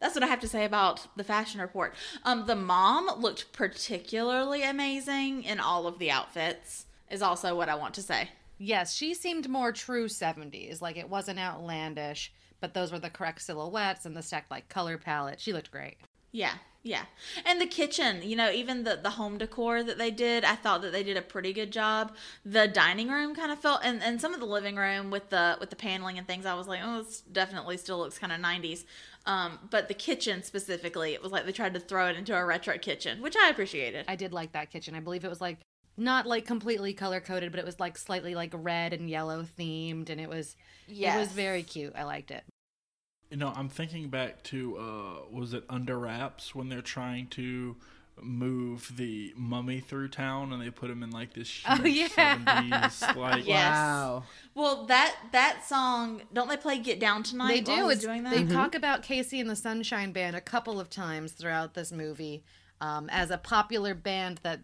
that's 0.00 0.14
what 0.14 0.22
I 0.22 0.28
have 0.28 0.38
to 0.40 0.48
say 0.48 0.64
about 0.64 1.08
the 1.16 1.24
fashion 1.24 1.60
report. 1.60 1.94
Um 2.24 2.46
the 2.46 2.54
mom 2.54 3.08
looked 3.20 3.52
particularly 3.52 4.62
amazing 4.62 5.42
in 5.42 5.58
all 5.60 5.86
of 5.88 5.98
the 5.98 6.10
outfits. 6.10 6.86
Is 7.10 7.22
also 7.22 7.56
what 7.56 7.68
I 7.68 7.74
want 7.74 7.94
to 7.94 8.02
say. 8.02 8.28
yes 8.58 8.94
she 8.94 9.14
seemed 9.14 9.48
more 9.48 9.72
true 9.72 10.06
70s 10.08 10.80
like 10.82 10.96
it 10.96 11.08
wasn't 11.08 11.38
outlandish 11.38 12.32
but 12.60 12.74
those 12.74 12.90
were 12.92 12.98
the 12.98 13.08
correct 13.10 13.40
silhouettes 13.40 14.04
and 14.06 14.16
the 14.16 14.22
stacked 14.22 14.50
like 14.50 14.68
color 14.68 14.98
palette 14.98 15.40
she 15.40 15.52
looked 15.52 15.70
great 15.70 15.96
Yeah, 16.32 16.54
yeah. 16.82 17.04
And 17.44 17.60
the 17.60 17.66
kitchen, 17.66 18.22
you 18.22 18.36
know, 18.36 18.50
even 18.50 18.84
the 18.84 18.98
the 19.02 19.10
home 19.10 19.38
decor 19.38 19.82
that 19.82 19.98
they 19.98 20.10
did, 20.10 20.44
I 20.44 20.54
thought 20.54 20.82
that 20.82 20.92
they 20.92 21.02
did 21.02 21.16
a 21.16 21.22
pretty 21.22 21.52
good 21.52 21.70
job. 21.72 22.14
The 22.44 22.66
dining 22.68 23.08
room 23.08 23.34
kind 23.34 23.50
of 23.52 23.58
felt 23.58 23.80
and, 23.84 24.02
and 24.02 24.20
some 24.20 24.32
of 24.32 24.40
the 24.40 24.46
living 24.46 24.76
room 24.76 25.10
with 25.10 25.30
the 25.30 25.56
with 25.60 25.70
the 25.70 25.76
paneling 25.76 26.18
and 26.18 26.26
things, 26.26 26.46
I 26.46 26.54
was 26.54 26.66
like, 26.68 26.80
oh, 26.82 27.02
this 27.02 27.20
definitely 27.20 27.76
still 27.76 27.98
looks 27.98 28.18
kind 28.18 28.32
of 28.32 28.40
90s. 28.40 28.84
Um, 29.26 29.58
but 29.70 29.88
the 29.88 29.94
kitchen 29.94 30.42
specifically, 30.42 31.12
it 31.12 31.22
was 31.22 31.32
like 31.32 31.44
they 31.44 31.52
tried 31.52 31.74
to 31.74 31.80
throw 31.80 32.06
it 32.08 32.16
into 32.16 32.34
a 32.34 32.44
retro 32.44 32.78
kitchen, 32.78 33.20
which 33.20 33.36
I 33.36 33.50
appreciated. 33.50 34.06
i 34.08 34.16
did 34.16 34.32
like 34.32 34.52
that 34.52 34.70
kitchen 34.70 34.94
i 34.94 35.00
believe 35.00 35.24
it 35.24 35.28
was 35.28 35.40
like 35.40 35.58
not 35.96 36.26
like 36.26 36.46
completely 36.46 36.92
color 36.94 37.20
coded 37.20 37.50
but 37.50 37.58
it 37.58 37.66
was 37.66 37.78
like 37.80 37.98
slightly 37.98 38.34
like 38.34 38.52
red 38.54 38.92
and 38.92 39.10
yellow 39.10 39.42
themed 39.58 40.08
and 40.08 40.20
it 40.20 40.28
was 40.28 40.54
it 41.16 41.18
was 41.18 41.28
very 41.32 41.62
cute 41.62 41.92
i 41.96 42.04
liked 42.04 42.30
it 42.30 42.44
You 43.30 43.36
know, 43.36 43.52
I'm 43.54 43.68
thinking 43.68 44.08
back 44.08 44.42
to 44.44 44.76
uh, 44.78 45.14
was 45.30 45.52
it 45.52 45.64
Under 45.68 45.98
Wraps 45.98 46.54
when 46.54 46.68
they're 46.68 46.80
trying 46.80 47.26
to 47.28 47.76
move 48.20 48.92
the 48.96 49.32
mummy 49.36 49.80
through 49.80 50.08
town 50.08 50.52
and 50.52 50.60
they 50.60 50.70
put 50.70 50.90
him 50.90 51.02
in 51.02 51.10
like 51.10 51.34
this 51.34 51.48
huge 51.48 51.80
Oh, 51.80 51.86
yeah. 51.86 52.08
70s 52.08 53.16
like 53.16 53.46
Yes. 53.46 53.74
Wow. 53.74 54.24
Well, 54.54 54.86
that 54.86 55.14
that 55.32 55.64
song, 55.64 56.22
don't 56.32 56.48
they 56.48 56.56
play 56.56 56.78
"Get 56.78 56.98
Down 56.98 57.22
Tonight"? 57.22 57.48
They 57.48 57.60
do. 57.60 57.88
It's, 57.90 58.02
doing 58.02 58.24
that. 58.24 58.34
They 58.34 58.44
talk 58.46 58.74
about 58.74 59.02
KC 59.02 59.40
and 59.40 59.48
the 59.50 59.56
Sunshine 59.56 60.12
Band 60.12 60.34
a 60.34 60.40
couple 60.40 60.80
of 60.80 60.90
times 60.90 61.32
throughout 61.32 61.74
this 61.74 61.92
movie 61.92 62.44
um, 62.80 63.08
as 63.10 63.30
a 63.30 63.38
popular 63.38 63.94
band 63.94 64.40
that 64.42 64.60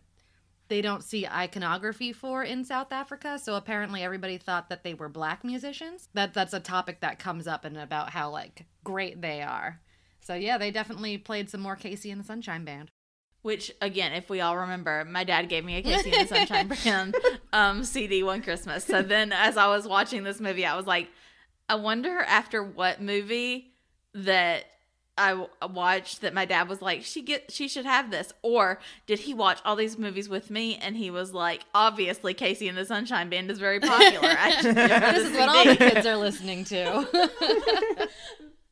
they 0.69 0.81
don't 0.81 1.05
see 1.05 1.27
iconography 1.27 2.13
for 2.13 2.43
in 2.43 2.65
South 2.65 2.93
Africa. 2.93 3.39
So 3.39 3.55
apparently 3.55 4.03
everybody 4.03 4.39
thought 4.39 4.69
that 4.71 4.83
they 4.83 4.95
were 4.95 5.09
black 5.09 5.45
musicians. 5.45 6.09
That 6.15 6.35
that's 6.35 6.55
a 6.55 6.61
topic 6.61 7.01
that 7.01 7.19
comes 7.19 7.47
up 7.47 7.65
and 7.65 7.77
about 7.77 8.11
how 8.11 8.31
like 8.31 8.67
great 8.83 9.21
they 9.21 9.43
are. 9.43 9.81
So 10.21 10.35
yeah, 10.35 10.57
they 10.57 10.71
definitely 10.71 11.19
played 11.19 11.51
some 11.51 11.61
more 11.61 11.77
KC 11.77 12.11
and 12.11 12.21
the 12.21 12.25
Sunshine 12.25 12.65
Band. 12.65 12.91
Which 13.43 13.71
again, 13.83 14.15
if 14.15 14.31
we 14.31 14.41
all 14.41 14.57
remember, 14.57 15.05
my 15.05 15.23
dad 15.23 15.51
gave 15.51 15.67
me 15.67 15.77
a 15.77 15.83
KC 15.83 16.13
and 16.17 16.29
the 16.29 16.35
Sunshine 16.35 16.69
Band 16.85 17.15
um, 17.53 17.85
CD 17.85 18.23
one 18.23 18.43
Christmas. 18.43 18.85
So 18.85 19.03
then, 19.03 19.33
as 19.33 19.59
I 19.59 19.69
was 19.69 19.87
watching 19.87 20.25
this 20.25 20.41
movie, 20.41 20.65
I 20.65 20.77
was 20.77 20.87
like, 20.87 21.09
I 21.69 21.75
wonder 21.75 22.21
after 22.21 22.63
what 22.63 23.03
movie 23.03 23.75
that 24.15 24.65
I 25.17 25.31
w- 25.31 25.49
watched 25.73 26.23
that 26.23 26.35
my 26.35 26.45
dad 26.45 26.69
was 26.69 26.83
like, 26.83 27.03
she 27.05 27.23
get 27.23 27.53
she 27.53 27.69
should 27.69 27.87
have 27.87 28.11
this, 28.11 28.33
or 28.43 28.81
did 29.07 29.21
he 29.21 29.33
watch 29.35 29.61
all 29.65 29.77
these 29.77 29.97
movies 29.97 30.29
with 30.29 30.51
me 30.51 30.77
and 30.77 30.97
he 30.97 31.09
was 31.11 31.33
like, 31.33 31.65
obviously 31.75 32.35
KC 32.35 32.69
and 32.69 32.77
the 32.77 32.85
Sunshine 32.85 33.29
Band 33.31 33.51
is 33.51 33.59
very 33.59 33.79
popular. 33.81 34.35
This 34.63 35.29
is 35.31 35.37
what 35.37 35.49
all 35.49 35.65
the 35.65 35.77
kids 35.77 36.05
are 36.07 36.17
listening 36.17 36.65
to. 36.65 37.07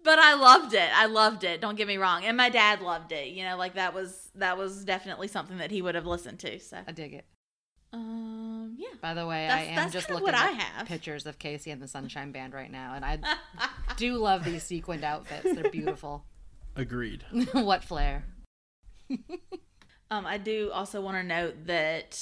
but 0.05 0.19
I 0.19 0.35
loved 0.35 0.75
it. 0.75 0.91
I 0.95 1.07
loved 1.07 1.45
it. 1.45 1.61
Don't 1.61 1.77
get 1.77 1.87
me 1.87 1.97
wrong, 1.97 2.25
and 2.25 2.37
my 2.37 2.49
dad 2.49 2.81
loved 2.81 3.13
it. 3.13 3.29
You 3.29 3.45
know, 3.45 3.57
like 3.57 3.75
that 3.75 3.95
was 3.95 4.31
that 4.35 4.59
was 4.59 4.85
definitely 4.85 5.29
something 5.29 5.59
that 5.59 5.71
he 5.71 5.81
would 5.83 5.95
have 5.95 6.07
listened 6.07 6.41
to. 6.41 6.59
So, 6.59 6.79
I 6.87 6.93
dig 6.93 7.15
it. 7.15 7.25
um, 7.93 8.75
yeah. 8.79 8.89
By 9.01 9.15
the 9.15 9.27
way, 9.27 9.47
That's- 9.49 9.69
I 9.69 9.81
am 9.81 9.91
just 9.91 10.11
looking 10.11 10.29
at 10.29 10.87
pictures 10.87 11.27
of 11.27 11.39
KC 11.39 11.73
and 11.73 11.81
the 11.81 11.89
Sunshine 11.89 12.33
Band 12.33 12.53
right 12.55 12.71
now, 12.71 12.95
and 12.95 13.05
I 13.05 13.19
do 13.97 14.17
love 14.17 14.45
these 14.45 14.65
sequined 14.65 15.05
outfits. 15.05 15.55
They're 15.55 15.71
beautiful. 15.71 16.25
Agreed. 16.77 17.25
what 17.53 17.85
flair? 17.85 18.25
Um, 20.11 20.27
I 20.27 20.37
do 20.37 20.71
also 20.75 21.01
want 21.01 21.17
to 21.17 21.23
note 21.23 21.67
that 21.69 22.21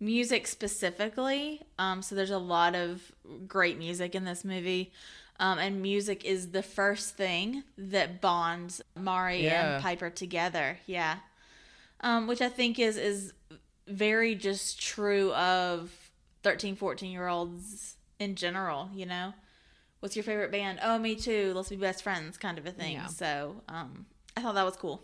music 0.00 0.46
specifically, 0.46 1.60
um, 1.78 2.00
so 2.00 2.14
there's 2.14 2.30
a 2.30 2.38
lot 2.38 2.74
of 2.74 3.12
great 3.46 3.76
music 3.76 4.14
in 4.14 4.24
this 4.24 4.42
movie. 4.42 4.90
Um, 5.38 5.58
and 5.58 5.82
music 5.82 6.24
is 6.24 6.52
the 6.52 6.62
first 6.62 7.16
thing 7.18 7.62
that 7.76 8.22
bonds 8.22 8.80
Mari 8.98 9.44
Yeah. 9.44 9.74
and 9.74 9.82
Piper 9.82 10.08
together. 10.08 10.78
Yeah. 10.86 11.16
Um, 12.00 12.26
which 12.26 12.40
I 12.40 12.48
think 12.48 12.78
is 12.78 12.96
is 12.96 13.34
very 13.86 14.34
just 14.34 14.80
true 14.80 15.30
of 15.34 15.90
13, 16.42 16.74
14 16.74 17.12
year 17.12 17.28
olds 17.28 17.96
in 18.18 18.34
general, 18.34 18.88
you 18.94 19.04
know? 19.04 19.34
What's 20.00 20.16
your 20.16 20.22
favorite 20.22 20.50
band? 20.50 20.80
Oh, 20.82 20.98
me 20.98 21.14
too. 21.14 21.52
Let's 21.54 21.68
be 21.68 21.76
best 21.76 22.02
friends, 22.02 22.38
kind 22.38 22.58
of 22.58 22.66
a 22.66 22.70
thing. 22.70 22.94
Yeah. 22.94 23.06
So 23.06 23.62
um, 23.68 24.06
I 24.36 24.40
thought 24.40 24.54
that 24.54 24.64
was 24.64 24.76
cool. 24.76 25.02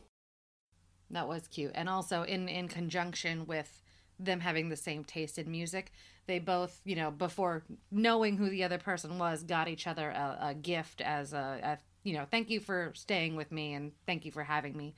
That 1.10 1.28
was 1.28 1.46
cute. 1.48 1.72
And 1.74 1.88
also 1.88 2.22
in 2.22 2.48
in 2.48 2.68
conjunction 2.68 3.46
with 3.46 3.82
them 4.18 4.40
having 4.40 4.70
the 4.70 4.76
same 4.76 5.04
taste 5.04 5.38
in 5.38 5.50
music, 5.50 5.92
they 6.26 6.38
both, 6.38 6.80
you 6.84 6.96
know, 6.96 7.10
before 7.10 7.64
knowing 7.90 8.38
who 8.38 8.48
the 8.48 8.64
other 8.64 8.78
person 8.78 9.18
was, 9.18 9.42
got 9.42 9.68
each 9.68 9.86
other 9.86 10.10
a, 10.10 10.38
a 10.40 10.54
gift 10.54 11.00
as 11.02 11.32
a, 11.34 11.60
a, 11.62 11.78
you 12.02 12.14
know, 12.14 12.24
thank 12.30 12.48
you 12.48 12.58
for 12.60 12.92
staying 12.94 13.36
with 13.36 13.52
me 13.52 13.74
and 13.74 13.92
thank 14.06 14.24
you 14.24 14.32
for 14.32 14.42
having 14.42 14.76
me. 14.76 14.94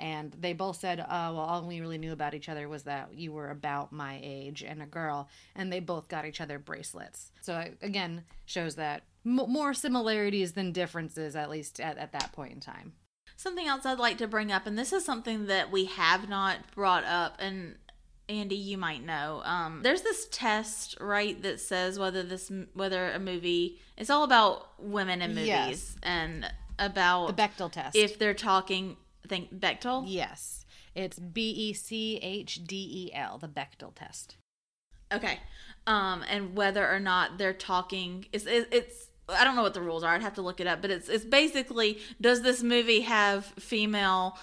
And 0.00 0.32
they 0.40 0.54
both 0.54 0.78
said, 0.80 0.98
uh, 1.00 1.04
well, 1.08 1.40
all 1.40 1.62
we 1.66 1.80
really 1.80 1.98
knew 1.98 2.12
about 2.12 2.32
each 2.34 2.48
other 2.48 2.68
was 2.68 2.84
that 2.84 3.10
you 3.14 3.32
were 3.32 3.50
about 3.50 3.92
my 3.92 4.18
age 4.22 4.62
and 4.62 4.82
a 4.82 4.86
girl. 4.86 5.28
And 5.54 5.70
they 5.70 5.78
both 5.80 6.08
got 6.08 6.24
each 6.24 6.40
other 6.40 6.58
bracelets. 6.58 7.30
So, 7.42 7.62
again, 7.82 8.24
shows 8.46 8.76
that 8.76 9.02
m- 9.26 9.44
more 9.48 9.74
similarities 9.74 10.52
than 10.52 10.72
differences, 10.72 11.36
at 11.36 11.50
least 11.50 11.78
at, 11.80 11.98
at 11.98 12.12
that 12.12 12.32
point 12.32 12.54
in 12.54 12.60
time. 12.60 12.94
Something 13.36 13.66
else 13.66 13.84
I'd 13.84 13.98
like 13.98 14.16
to 14.18 14.26
bring 14.26 14.50
up, 14.50 14.66
and 14.66 14.78
this 14.78 14.92
is 14.92 15.04
something 15.04 15.46
that 15.46 15.70
we 15.70 15.84
have 15.84 16.28
not 16.28 16.58
brought 16.74 17.04
up, 17.04 17.36
and 17.38 17.76
Andy, 18.28 18.54
you 18.56 18.78
might 18.78 19.04
know. 19.04 19.42
Um, 19.44 19.80
there's 19.82 20.02
this 20.02 20.28
test, 20.30 20.96
right, 21.00 21.40
that 21.42 21.58
says 21.60 21.98
whether 21.98 22.22
this 22.22 22.50
whether 22.74 23.10
a 23.10 23.18
movie 23.18 23.78
it's 23.96 24.08
all 24.10 24.24
about 24.24 24.68
women 24.78 25.20
in 25.22 25.30
movies 25.30 25.46
Yes. 25.46 25.96
and 26.02 26.50
about 26.78 27.34
The 27.36 27.42
Bechdel 27.42 27.72
test. 27.72 27.96
if 27.96 28.18
they're 28.18 28.34
talking. 28.34 28.96
Think 29.30 29.58
Bechdel. 29.58 30.04
Yes. 30.06 30.66
It's 30.94 31.18
B 31.18 31.50
E 31.50 31.72
C 31.72 32.18
H 32.20 32.64
D 32.66 32.76
E 32.76 33.14
L, 33.14 33.38
the 33.38 33.48
Bechdel 33.48 33.94
test. 33.94 34.36
Okay. 35.10 35.38
Um, 35.86 36.22
and 36.28 36.54
whether 36.54 36.86
or 36.86 37.00
not 37.00 37.38
they're 37.38 37.54
talking, 37.54 38.26
it's, 38.32 38.44
it's, 38.46 39.06
I 39.28 39.44
don't 39.44 39.56
know 39.56 39.62
what 39.62 39.74
the 39.74 39.80
rules 39.80 40.04
are. 40.04 40.14
I'd 40.14 40.22
have 40.22 40.34
to 40.34 40.42
look 40.42 40.60
it 40.60 40.66
up, 40.66 40.82
but 40.82 40.90
it's, 40.90 41.08
it's 41.08 41.24
basically, 41.24 41.98
does 42.20 42.42
this 42.42 42.62
movie 42.62 43.00
have 43.00 43.46
female 43.58 44.36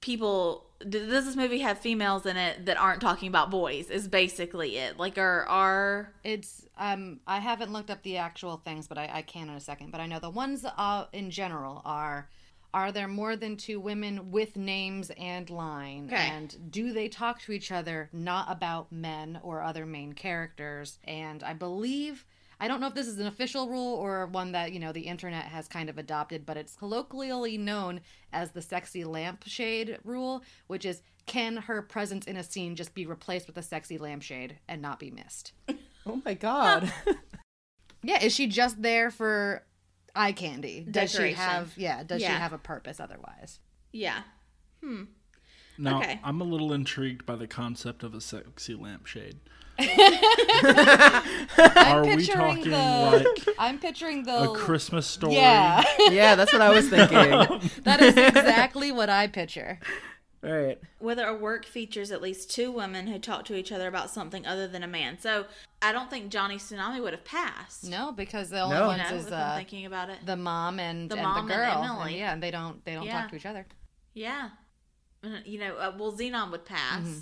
people, 0.00 0.66
does 0.88 1.24
this 1.24 1.36
movie 1.36 1.60
have 1.60 1.78
females 1.78 2.26
in 2.26 2.36
it 2.36 2.66
that 2.66 2.76
aren't 2.76 3.00
talking 3.00 3.28
about 3.28 3.50
boys 3.50 3.90
is 3.90 4.06
basically 4.06 4.76
it. 4.76 4.98
Like, 4.98 5.18
are, 5.18 5.44
are, 5.46 6.12
It's 6.22 6.64
um 6.76 7.20
I 7.26 7.38
haven't 7.38 7.72
looked 7.72 7.90
up 7.90 8.02
the 8.02 8.16
actual 8.16 8.56
things, 8.56 8.88
but 8.88 8.98
I, 8.98 9.08
I 9.12 9.22
can 9.22 9.48
in 9.48 9.54
a 9.54 9.60
second. 9.60 9.92
But 9.92 10.00
I 10.00 10.06
know 10.06 10.18
the 10.18 10.30
ones 10.30 10.64
uh, 10.64 11.06
in 11.12 11.30
general 11.30 11.80
are 11.84 12.28
are 12.74 12.92
there 12.92 13.08
more 13.08 13.36
than 13.36 13.56
two 13.56 13.78
women 13.78 14.32
with 14.32 14.56
names 14.56 15.10
and 15.16 15.48
line? 15.48 16.10
Okay. 16.12 16.16
And 16.16 16.70
do 16.70 16.92
they 16.92 17.08
talk 17.08 17.40
to 17.42 17.52
each 17.52 17.70
other 17.70 18.10
not 18.12 18.50
about 18.50 18.90
men 18.90 19.38
or 19.42 19.62
other 19.62 19.86
main 19.86 20.12
characters? 20.12 20.98
And 21.04 21.42
I 21.42 21.54
believe 21.54 22.26
I 22.60 22.68
don't 22.68 22.80
know 22.80 22.86
if 22.86 22.94
this 22.94 23.08
is 23.08 23.18
an 23.18 23.26
official 23.26 23.68
rule 23.68 23.94
or 23.94 24.26
one 24.26 24.52
that, 24.52 24.72
you 24.72 24.80
know, 24.80 24.92
the 24.92 25.02
internet 25.02 25.44
has 25.44 25.68
kind 25.68 25.88
of 25.88 25.98
adopted, 25.98 26.46
but 26.46 26.56
it's 26.56 26.76
colloquially 26.76 27.58
known 27.58 28.00
as 28.32 28.52
the 28.52 28.62
sexy 28.62 29.04
lampshade 29.04 29.98
rule, 30.04 30.42
which 30.66 30.84
is 30.84 31.02
can 31.26 31.56
her 31.56 31.82
presence 31.82 32.26
in 32.26 32.36
a 32.36 32.42
scene 32.42 32.76
just 32.76 32.94
be 32.94 33.06
replaced 33.06 33.46
with 33.46 33.56
a 33.56 33.62
sexy 33.62 33.98
lampshade 33.98 34.58
and 34.68 34.82
not 34.82 34.98
be 34.98 35.10
missed? 35.10 35.52
Oh 36.06 36.20
my 36.22 36.34
god. 36.34 36.92
Yeah, 38.04 38.22
is 38.22 38.34
she 38.34 38.46
just 38.46 38.82
there 38.82 39.10
for 39.10 39.64
eye 40.14 40.32
candy? 40.32 40.86
Does 40.90 41.12
she 41.12 41.32
have 41.32 41.72
yeah, 41.76 42.02
does 42.02 42.20
she 42.22 42.28
have 42.28 42.52
a 42.52 42.58
purpose 42.58 43.00
otherwise? 43.00 43.60
yeah. 43.92 44.22
Hmm. 44.82 45.04
Now, 45.76 45.98
Okay. 45.98 46.20
I'm 46.22 46.40
a 46.40 46.44
little 46.44 46.72
intrigued 46.72 47.26
by 47.26 47.34
the 47.36 47.48
concept 47.48 48.02
of 48.04 48.14
a 48.14 48.20
sexy 48.20 48.74
lampshade. 48.76 49.40
I'm 49.78 49.88
Are 51.96 52.02
we 52.04 52.16
picturing 52.16 52.26
talking 52.26 52.70
the 52.70 53.24
like 53.46 53.56
I'm 53.58 53.78
picturing 53.78 54.22
the 54.24 54.50
a 54.50 54.54
Christmas 54.54 55.06
story? 55.06 55.34
Yeah. 55.34 55.82
yeah, 56.10 56.34
that's 56.36 56.52
what 56.52 56.62
I 56.62 56.70
was 56.70 56.88
thinking. 56.88 57.70
that 57.82 58.00
is 58.00 58.16
exactly 58.16 58.92
what 58.92 59.10
I 59.10 59.26
picture. 59.26 59.78
All 60.44 60.52
right. 60.52 60.78
Whether 60.98 61.26
a 61.26 61.34
work 61.34 61.64
features 61.64 62.10
at 62.10 62.20
least 62.20 62.50
two 62.50 62.70
women 62.70 63.06
who 63.06 63.18
talk 63.18 63.44
to 63.46 63.54
each 63.54 63.72
other 63.72 63.88
about 63.88 64.10
something 64.10 64.46
other 64.46 64.68
than 64.68 64.82
a 64.82 64.86
man. 64.86 65.18
So 65.18 65.46
I 65.80 65.92
don't 65.92 66.10
think 66.10 66.30
Johnny 66.30 66.56
Tsunami 66.56 67.02
would 67.02 67.12
have 67.12 67.24
passed. 67.24 67.84
No, 67.84 68.12
because 68.12 68.50
the 68.50 68.60
only 68.60 68.76
No. 68.76 68.86
Ones 68.88 69.10
know, 69.10 69.16
is 69.16 69.26
uh, 69.32 69.54
thinking 69.56 69.86
about 69.86 70.10
it. 70.10 70.18
the 70.24 70.36
mom 70.36 70.78
and, 70.80 71.10
The 71.10 71.14
and 71.16 71.22
mom 71.24 71.46
the 71.48 71.54
and 71.54 71.62
girl. 71.62 71.82
Emily. 71.84 72.18
yeah, 72.18 72.32
and 72.32 72.42
they 72.42 72.50
don't 72.50 72.84
they 72.84 72.94
don't 72.94 73.04
Yeah. 73.06 73.22
talk 73.22 73.30
to 73.30 73.36
each 73.36 73.46
other. 73.46 73.66
Yeah. 74.12 74.50
You 75.46 75.58
know, 75.58 75.74
uh, 75.76 75.92
well, 75.98 76.12
Zenon 76.12 76.50
would 76.50 76.66
pass. 76.66 77.00
Mm-hmm. 77.00 77.18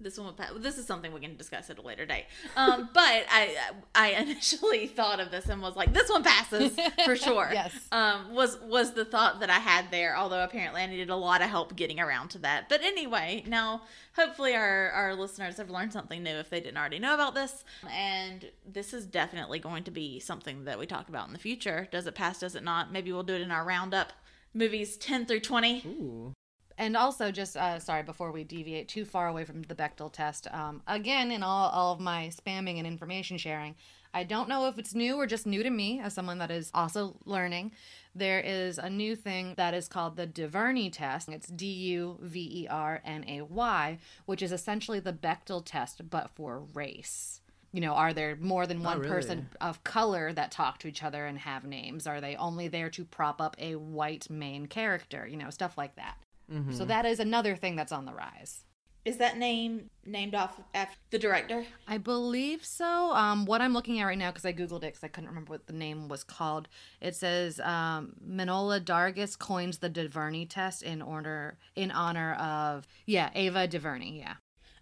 This 0.00 0.16
one 0.16 0.28
would 0.28 0.36
pass. 0.36 0.52
This 0.58 0.78
is 0.78 0.86
something 0.86 1.12
we 1.12 1.20
can 1.20 1.36
discuss 1.36 1.70
at 1.70 1.78
a 1.78 1.82
later 1.82 2.06
date. 2.06 2.26
Um, 2.56 2.88
but 2.94 3.26
I, 3.28 3.56
I 3.96 4.10
initially 4.10 4.86
thought 4.86 5.18
of 5.18 5.32
this 5.32 5.46
and 5.48 5.60
was 5.60 5.74
like, 5.74 5.92
this 5.92 6.08
one 6.08 6.22
passes 6.22 6.76
for 7.04 7.16
sure. 7.26 7.50
Yes. 7.52 7.74
Um, 7.90 8.32
was 8.32 8.58
was 8.60 8.92
the 8.94 9.04
thought 9.04 9.40
that 9.40 9.50
I 9.50 9.58
had 9.58 9.90
there. 9.90 10.16
Although 10.16 10.44
apparently 10.44 10.82
I 10.82 10.86
needed 10.86 11.10
a 11.10 11.16
lot 11.16 11.42
of 11.42 11.50
help 11.50 11.74
getting 11.74 11.98
around 11.98 12.28
to 12.30 12.38
that. 12.38 12.68
But 12.68 12.82
anyway, 12.82 13.42
now 13.46 13.82
hopefully 14.14 14.54
our 14.54 14.90
our 14.90 15.14
listeners 15.16 15.56
have 15.56 15.68
learned 15.68 15.92
something 15.92 16.22
new 16.22 16.36
if 16.36 16.48
they 16.48 16.60
didn't 16.60 16.76
already 16.76 17.00
know 17.00 17.14
about 17.14 17.34
this. 17.34 17.64
And 17.90 18.50
this 18.64 18.94
is 18.94 19.04
definitely 19.04 19.58
going 19.58 19.82
to 19.84 19.90
be 19.90 20.20
something 20.20 20.64
that 20.64 20.78
we 20.78 20.86
talk 20.86 21.08
about 21.08 21.26
in 21.26 21.32
the 21.32 21.40
future. 21.40 21.88
Does 21.90 22.06
it 22.06 22.14
pass? 22.14 22.38
Does 22.38 22.54
it 22.54 22.62
not? 22.62 22.92
Maybe 22.92 23.10
we'll 23.12 23.24
do 23.24 23.34
it 23.34 23.42
in 23.42 23.50
our 23.50 23.64
roundup. 23.64 24.12
Movies 24.54 24.96
ten 24.96 25.26
through 25.26 25.40
twenty. 25.40 25.82
Ooh. 25.86 26.34
And 26.78 26.96
also, 26.96 27.32
just 27.32 27.56
uh, 27.56 27.80
sorry, 27.80 28.04
before 28.04 28.30
we 28.30 28.44
deviate 28.44 28.86
too 28.86 29.04
far 29.04 29.26
away 29.26 29.44
from 29.44 29.62
the 29.62 29.74
Bechdel 29.74 30.12
test, 30.12 30.46
um, 30.52 30.80
again, 30.86 31.32
in 31.32 31.42
all, 31.42 31.68
all 31.70 31.92
of 31.92 32.00
my 32.00 32.28
spamming 32.28 32.78
and 32.78 32.86
information 32.86 33.36
sharing, 33.36 33.74
I 34.14 34.22
don't 34.22 34.48
know 34.48 34.68
if 34.68 34.78
it's 34.78 34.94
new 34.94 35.16
or 35.16 35.26
just 35.26 35.44
new 35.44 35.64
to 35.64 35.70
me 35.70 36.00
as 36.00 36.14
someone 36.14 36.38
that 36.38 36.52
is 36.52 36.70
also 36.72 37.16
learning. 37.24 37.72
There 38.14 38.38
is 38.38 38.78
a 38.78 38.88
new 38.88 39.16
thing 39.16 39.54
that 39.56 39.74
is 39.74 39.88
called 39.88 40.16
the 40.16 40.26
DuVernay 40.26 40.90
test. 40.90 41.28
It's 41.28 41.48
D 41.48 41.66
U 41.66 42.18
V 42.22 42.62
E 42.62 42.68
R 42.68 43.02
N 43.04 43.24
A 43.26 43.42
Y, 43.42 43.98
which 44.26 44.40
is 44.40 44.52
essentially 44.52 45.00
the 45.00 45.12
Bechdel 45.12 45.64
test, 45.64 46.08
but 46.08 46.30
for 46.30 46.60
race. 46.74 47.40
You 47.72 47.80
know, 47.80 47.92
are 47.92 48.14
there 48.14 48.36
more 48.36 48.66
than 48.66 48.82
one 48.82 49.00
really? 49.00 49.10
person 49.10 49.50
of 49.60 49.84
color 49.84 50.32
that 50.32 50.52
talk 50.52 50.78
to 50.78 50.88
each 50.88 51.02
other 51.02 51.26
and 51.26 51.38
have 51.40 51.64
names? 51.64 52.06
Are 52.06 52.20
they 52.20 52.34
only 52.36 52.68
there 52.68 52.88
to 52.90 53.04
prop 53.04 53.42
up 53.42 53.56
a 53.58 53.74
white 53.74 54.30
main 54.30 54.66
character? 54.66 55.26
You 55.26 55.36
know, 55.36 55.50
stuff 55.50 55.76
like 55.76 55.96
that. 55.96 56.16
So 56.70 56.84
that 56.86 57.04
is 57.04 57.20
another 57.20 57.56
thing 57.56 57.76
that's 57.76 57.92
on 57.92 58.06
the 58.06 58.14
rise. 58.14 58.64
Is 59.04 59.16
that 59.18 59.38
name 59.38 59.88
named 60.04 60.34
off 60.34 60.60
after 60.74 60.98
the 61.10 61.18
director? 61.18 61.64
I 61.86 61.98
believe 61.98 62.64
so. 62.64 63.12
Um, 63.12 63.46
what 63.46 63.62
I'm 63.62 63.72
looking 63.72 64.00
at 64.00 64.04
right 64.04 64.18
now, 64.18 64.30
because 64.30 64.44
I 64.44 64.52
googled 64.52 64.82
it, 64.82 64.92
because 64.92 65.04
I 65.04 65.08
couldn't 65.08 65.28
remember 65.30 65.50
what 65.50 65.66
the 65.66 65.72
name 65.72 66.08
was 66.08 66.24
called. 66.24 66.68
It 67.00 67.14
says 67.14 67.58
um, 67.60 68.14
Manohla 68.26 68.84
Dargis 68.84 69.38
coins 69.38 69.78
the 69.78 69.88
DuVernay 69.88 70.46
test 70.46 70.82
in 70.82 71.00
order 71.00 71.56
in 71.74 71.90
honor 71.90 72.34
of 72.34 72.86
yeah 73.06 73.30
Ava 73.34 73.66
DuVernay. 73.66 74.10
Yeah. 74.18 74.34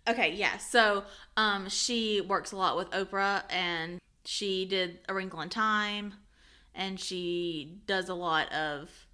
Okay, 0.09 0.33
yeah. 0.33 0.57
So, 0.59 1.05
um, 1.37 1.69
she 1.69 2.21
works 2.21 2.53
a 2.53 2.57
lot 2.57 2.77
with 2.77 2.91
Oprah, 2.91 3.43
and 3.51 4.01
she 4.25 4.65
did 4.65 5.01
A 5.09 5.15
Wrinkle 5.15 5.41
in 5.41 5.49
Time, 5.51 6.15
and 6.75 6.99
she 6.99 7.79
does 7.87 8.09
a 8.09 8.15
lot 8.15 8.53
of 8.53 9.06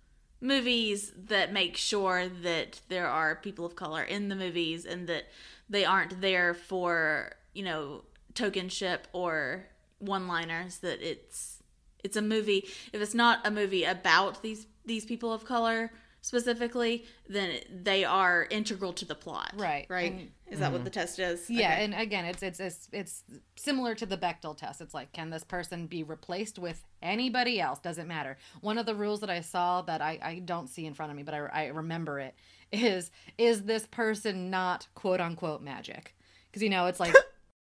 movies 0.42 1.12
that 1.16 1.52
make 1.52 1.76
sure 1.76 2.28
that 2.42 2.80
there 2.88 3.06
are 3.06 3.36
people 3.36 3.64
of 3.64 3.76
color 3.76 4.02
in 4.02 4.28
the 4.28 4.36
movies, 4.36 4.84
and 4.84 5.06
that 5.08 5.28
they 5.70 5.84
aren't 5.84 6.20
there 6.20 6.52
for 6.52 7.32
you 7.54 7.64
know 7.64 8.02
tokenship 8.34 9.06
or 9.12 9.66
one-liners. 9.98 10.78
That 10.78 11.00
it's 11.00 11.62
it's 12.04 12.16
a 12.16 12.22
movie. 12.22 12.68
If 12.92 13.00
it's 13.00 13.14
not 13.14 13.46
a 13.46 13.50
movie 13.50 13.84
about 13.84 14.42
these 14.42 14.66
these 14.84 15.04
people 15.04 15.32
of 15.32 15.44
color 15.44 15.92
specifically, 16.22 17.04
then 17.28 17.58
they 17.70 18.04
are 18.04 18.46
integral 18.50 18.92
to 18.94 19.04
the 19.04 19.14
plot. 19.14 19.52
Right. 19.54 19.86
Right. 19.90 20.12
And- 20.12 20.30
is 20.48 20.58
that 20.58 20.70
what 20.70 20.78
mm-hmm. 20.78 20.84
the 20.84 20.90
test 20.90 21.18
is? 21.18 21.48
Yeah, 21.48 21.72
Okay. 21.72 21.84
and 21.84 21.94
again, 21.94 22.26
it's 22.26 22.42
it's 22.42 22.60
it's 22.60 22.88
it's 22.92 23.24
similar 23.56 23.94
to 23.94 24.04
the 24.04 24.18
Bechdel 24.18 24.54
test. 24.54 24.82
It's 24.82 24.92
like, 24.92 25.12
can 25.12 25.30
this 25.30 25.44
person 25.44 25.86
be 25.86 26.02
replaced 26.02 26.58
with 26.58 26.84
anybody 27.00 27.58
else? 27.58 27.78
Doesn't 27.78 28.06
matter. 28.06 28.36
One 28.60 28.76
of 28.76 28.84
the 28.84 28.94
rules 28.94 29.20
that 29.20 29.30
I 29.30 29.40
saw 29.40 29.80
that 29.82 30.02
I, 30.02 30.18
I 30.22 30.38
don't 30.40 30.68
see 30.68 30.84
in 30.84 30.92
front 30.92 31.10
of 31.10 31.16
me, 31.16 31.22
but 31.22 31.32
I, 31.32 31.46
I 31.52 31.66
remember 31.68 32.20
it 32.20 32.34
is 32.70 33.10
is 33.38 33.62
this 33.62 33.86
person 33.86 34.50
not 34.50 34.88
quote 34.94 35.20
unquote 35.20 35.62
magic? 35.62 36.14
Because 36.46 36.62
you 36.62 36.70
know, 36.70 36.86
it's 36.86 37.00
like. 37.00 37.14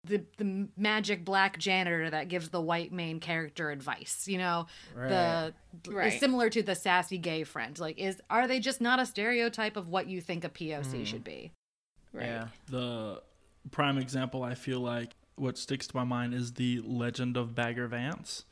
The, 0.05 0.25
the 0.39 0.69
magic 0.79 1.25
black 1.27 1.59
janitor 1.59 2.09
that 2.09 2.29
gives 2.29 2.49
the 2.49 2.61
white 2.61 2.91
main 2.91 3.21
character 3.21 3.71
advice, 3.71 4.27
you 4.27 4.39
know, 4.39 4.67
the 4.97 5.53
Right. 5.87 6.19
similar 6.19 6.49
to 6.51 6.63
the 6.63 6.75
sassy 6.75 7.19
gay 7.19 7.45
friend. 7.45 7.79
Like, 7.79 7.99
is 7.99 8.21
are 8.31 8.49
they 8.49 8.61
just 8.61 8.81
not 8.81 8.99
a 8.99 9.05
stereotype 9.05 9.77
of 9.77 9.89
what 9.89 10.07
you 10.07 10.21
think 10.23 10.45
a 10.45 10.49
POC 10.49 10.85
mm-hmm. 10.85 11.05
should 11.05 11.25
be? 11.25 11.53
Right. 12.15 12.27
Yeah. 12.27 12.49
The 12.69 13.23
prime 13.71 13.99
example 13.99 14.43
I 14.43 14.55
feel 14.55 14.81
like 14.81 15.11
what 15.37 15.59
sticks 15.59 15.87
to 15.89 15.97
my 15.97 16.05
mind 16.05 16.33
is 16.35 16.55
the 16.55 16.81
Legend 16.85 17.37
of 17.37 17.55
Bagger 17.55 17.87
Vance. 17.87 18.45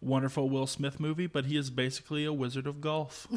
Wonderful 0.00 0.48
Will 0.50 0.66
Smith 0.66 0.98
movie, 1.00 1.26
but 1.26 1.46
he 1.46 1.56
is 1.56 1.70
basically 1.70 2.24
a 2.24 2.32
wizard 2.32 2.66
of 2.66 2.80
golf. 2.80 3.26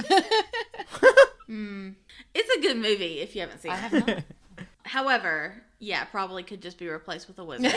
Hmm. 1.48 1.91
It's 2.35 2.57
a 2.57 2.61
good 2.61 2.77
movie 2.77 3.19
if 3.22 3.34
you 3.34 3.41
haven't 3.41 3.61
seen 3.61 3.72
I 3.72 3.76
it. 3.76 3.80
have 3.80 4.07
not. 4.07 4.23
However, 4.84 5.64
yeah, 5.79 6.03
probably 6.05 6.43
could 6.43 6.61
just 6.61 6.77
be 6.77 6.87
replaced 6.89 7.27
with 7.27 7.39
a 7.39 7.43
wizard. 7.45 7.71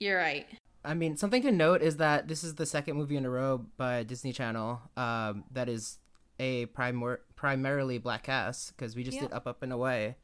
You're 0.00 0.18
right. 0.18 0.46
I 0.84 0.94
mean, 0.94 1.16
something 1.16 1.42
to 1.42 1.52
note 1.52 1.82
is 1.82 1.96
that 1.96 2.28
this 2.28 2.44
is 2.44 2.54
the 2.54 2.64
second 2.66 2.96
movie 2.96 3.16
in 3.16 3.24
a 3.24 3.30
row 3.30 3.64
by 3.76 4.04
Disney 4.04 4.32
Channel 4.32 4.80
um, 4.96 5.44
that 5.50 5.68
is 5.68 5.98
a 6.38 6.66
primor- 6.66 7.18
primarily 7.34 7.98
black 7.98 8.22
cast 8.22 8.76
because 8.76 8.94
we 8.94 9.02
just 9.02 9.16
Yeah. 9.16 9.22
did 9.24 9.32
Up, 9.32 9.46
Up 9.46 9.62
and 9.62 9.72
Away, 9.72 10.14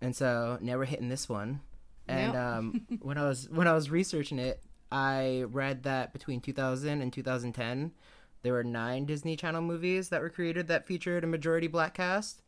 and 0.00 0.14
so 0.14 0.58
now 0.60 0.76
we're 0.76 0.84
hitting 0.84 1.08
this 1.08 1.28
one. 1.28 1.60
And 2.08 2.32
Yep. 2.34 2.42
um, 2.42 2.86
when 3.02 3.16
I 3.18 3.22
was 3.28 3.48
when 3.50 3.68
I 3.68 3.72
was 3.72 3.88
researching 3.90 4.38
it, 4.40 4.60
I 4.90 5.44
read 5.48 5.84
that 5.84 6.12
between 6.12 6.40
2000 6.40 7.00
and 7.00 7.12
2010, 7.12 7.92
there 8.42 8.52
were 8.52 8.64
nine 8.64 9.06
Disney 9.06 9.36
Channel 9.36 9.62
movies 9.62 10.08
that 10.08 10.20
were 10.20 10.28
created 10.28 10.66
that 10.68 10.86
featured 10.88 11.22
a 11.22 11.28
majority 11.28 11.68
black 11.68 11.94
cast, 11.94 12.42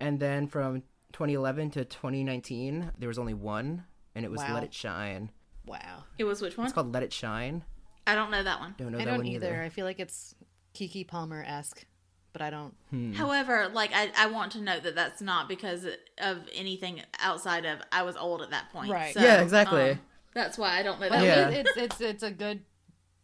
and 0.00 0.18
then 0.18 0.48
from 0.48 0.82
2011 1.12 1.70
to 1.72 1.84
2019, 1.84 2.92
there 2.98 3.08
was 3.08 3.18
only 3.18 3.34
one, 3.34 3.84
and 4.14 4.24
it 4.24 4.30
was 4.30 4.40
Wow. 4.40 4.54
Let 4.54 4.64
It 4.64 4.74
Shine. 4.74 5.30
Wow. 5.66 6.04
It 6.18 6.24
was 6.24 6.40
which 6.42 6.56
one? 6.56 6.66
It's 6.66 6.74
called 6.74 6.92
Let 6.92 7.02
It 7.02 7.12
Shine. 7.12 7.64
I 8.06 8.14
don't 8.14 8.30
know 8.30 8.42
that 8.42 8.60
one. 8.60 8.74
Don't 8.78 8.92
know 8.92 8.98
I 8.98 9.04
that 9.04 9.10
don't 9.10 9.18
one 9.18 9.26
either. 9.26 9.46
either. 9.48 9.62
I 9.62 9.68
feel 9.68 9.84
like 9.84 10.00
it's 10.00 10.34
Keke 10.74 11.06
Palmer 11.06 11.44
esque, 11.46 11.84
but 12.32 12.42
I 12.42 12.50
don't. 12.50 12.74
However, 13.14 13.68
like 13.72 13.90
I, 13.94 14.10
I 14.16 14.26
want 14.26 14.52
to 14.52 14.60
note 14.60 14.82
that 14.84 14.94
that's 14.94 15.20
not 15.20 15.48
because 15.48 15.84
of 16.18 16.38
anything 16.54 17.02
outside 17.20 17.64
of 17.66 17.80
I 17.92 18.02
was 18.02 18.16
old 18.16 18.42
at 18.42 18.50
that 18.50 18.70
point. 18.72 18.90
Right. 18.90 19.14
So, 19.14 19.20
Yeah, 19.20 19.42
exactly. 19.42 19.90
um, 19.92 20.00
that's 20.34 20.56
why 20.58 20.78
I 20.78 20.82
don't 20.82 21.00
know 21.00 21.08
But 21.08 21.20
that. 21.20 21.24
Yeah. 21.24 21.48
it- 21.50 21.66
it's 21.66 21.76
it's 21.76 22.00
it's 22.00 22.22
a 22.22 22.30
good 22.30 22.62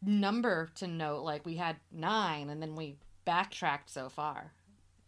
number 0.03 0.69
to 0.77 0.87
note. 0.87 1.23
Like 1.25 1.45
we 1.47 1.57
had 1.57 1.77
nine, 1.93 2.51
and 2.51 2.61
then 2.63 2.75
we 2.77 2.99
backtracked 3.25 3.91
so 3.91 4.09
far. 4.09 4.53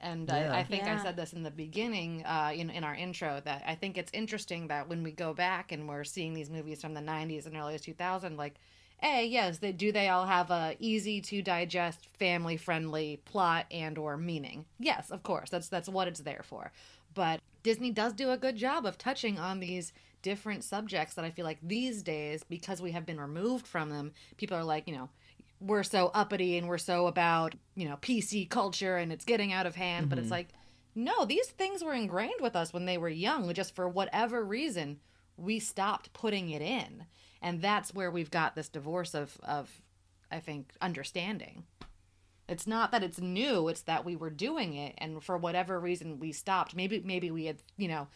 And 0.00 0.30
Yeah. 0.30 0.52
I, 0.52 0.60
I 0.60 0.64
think 0.64 0.86
I 0.88 0.96
said 0.96 1.16
this 1.16 1.32
in 1.32 1.42
the 1.42 1.50
beginning, 1.50 2.24
uh, 2.24 2.52
in 2.54 2.70
in 2.70 2.84
our 2.84 2.94
intro, 2.94 3.40
that 3.44 3.64
I 3.66 3.74
think 3.74 3.98
it's 3.98 4.10
interesting 4.14 4.68
that 4.68 4.88
when 4.88 5.02
we 5.02 5.10
go 5.12 5.34
back 5.34 5.72
and 5.72 5.88
we're 5.88 6.04
seeing 6.04 6.34
these 6.34 6.50
movies 6.50 6.80
from 6.80 6.94
the 6.94 7.00
'90s 7.00 7.46
and 7.46 7.56
early 7.56 7.78
2000s, 7.78 8.38
like, 8.38 8.54
a 9.02 9.26
yes, 9.26 9.58
they 9.58 9.72
do 9.72 9.90
they 9.92 10.08
all 10.08 10.26
have 10.26 10.50
a 10.50 10.76
easy 10.78 11.20
to 11.22 11.42
digest, 11.42 12.06
family 12.18 12.56
friendly 12.56 13.16
plot 13.24 13.66
and 13.70 13.98
or 13.98 14.16
meaning? 14.16 14.66
Yes, 14.78 15.10
of 15.10 15.22
course, 15.22 15.50
that's 15.50 15.68
that's 15.68 15.88
what 15.88 16.08
it's 16.08 16.20
there 16.20 16.42
for. 16.44 16.72
But 17.14 17.40
Disney 17.62 17.90
does 17.90 18.12
do 18.12 18.30
a 18.30 18.36
good 18.36 18.56
job 18.56 18.86
of 18.86 18.98
touching 18.98 19.38
on 19.38 19.60
these 19.60 19.92
different 20.22 20.64
subjects 20.64 21.14
that 21.14 21.24
I 21.24 21.30
feel 21.30 21.44
like 21.44 21.58
these 21.62 22.02
days, 22.02 22.42
because 22.44 22.80
we 22.82 22.92
have 22.92 23.06
been 23.06 23.20
removed 23.20 23.66
from 23.66 23.90
them, 23.90 24.12
people 24.36 24.56
are 24.56 24.64
like, 24.64 24.86
you 24.88 24.94
know, 24.96 25.10
we're 25.60 25.82
so 25.82 26.10
uppity 26.14 26.56
and 26.56 26.68
we're 26.68 26.78
so 26.78 27.06
about, 27.06 27.55
you 27.74 27.89
know, 27.89 27.97
PC 27.97 28.48
culture 28.48 28.97
and 28.97 29.12
it's 29.12 29.24
getting 29.24 29.52
out 29.52 29.66
of 29.66 29.74
hand. 29.74 30.09
But 30.09 30.18
it's 30.18 30.26
mm-hmm. 30.26 30.35
like, 30.35 30.48
no, 30.94 31.24
these 31.24 31.47
things 31.47 31.82
were 31.82 31.94
ingrained 31.94 32.40
with 32.40 32.56
us 32.56 32.72
when 32.72 32.85
they 32.85 32.98
were 32.98 33.09
young. 33.09 33.52
Just 33.55 33.74
for 33.74 33.89
whatever 33.89 34.44
reason, 34.44 34.98
we 35.36 35.59
stopped 35.59 36.12
putting 36.12 36.51
it 36.51 36.62
in. 36.62 37.06
And 37.40 37.62
that's 37.62 37.94
where 37.94 38.10
we've 38.10 38.30
got 38.30 38.55
this 38.55 38.68
divorce 38.68 39.14
of, 39.14 39.39
of 39.43 39.70
I 40.30 40.40
think, 40.40 40.72
understanding. 40.80 41.64
It's 42.48 42.66
not 42.66 42.93
that 42.93 43.02
it's 43.02 43.20
new, 43.20 43.68
it's 43.68 43.82
that 43.82 44.05
we 44.05 44.16
were 44.16 44.30
doing 44.30 44.74
it 44.74 44.94
and 44.98 45.22
for 45.22 45.36
whatever 45.36 45.78
reason 45.78 46.18
we 46.18 46.32
stopped. 46.32 46.74
Maybe 46.74 47.02
maybe 47.05 47.30
we 47.30 47.44
had, 47.44 47.59
you 47.76 47.89
know, 47.89 48.09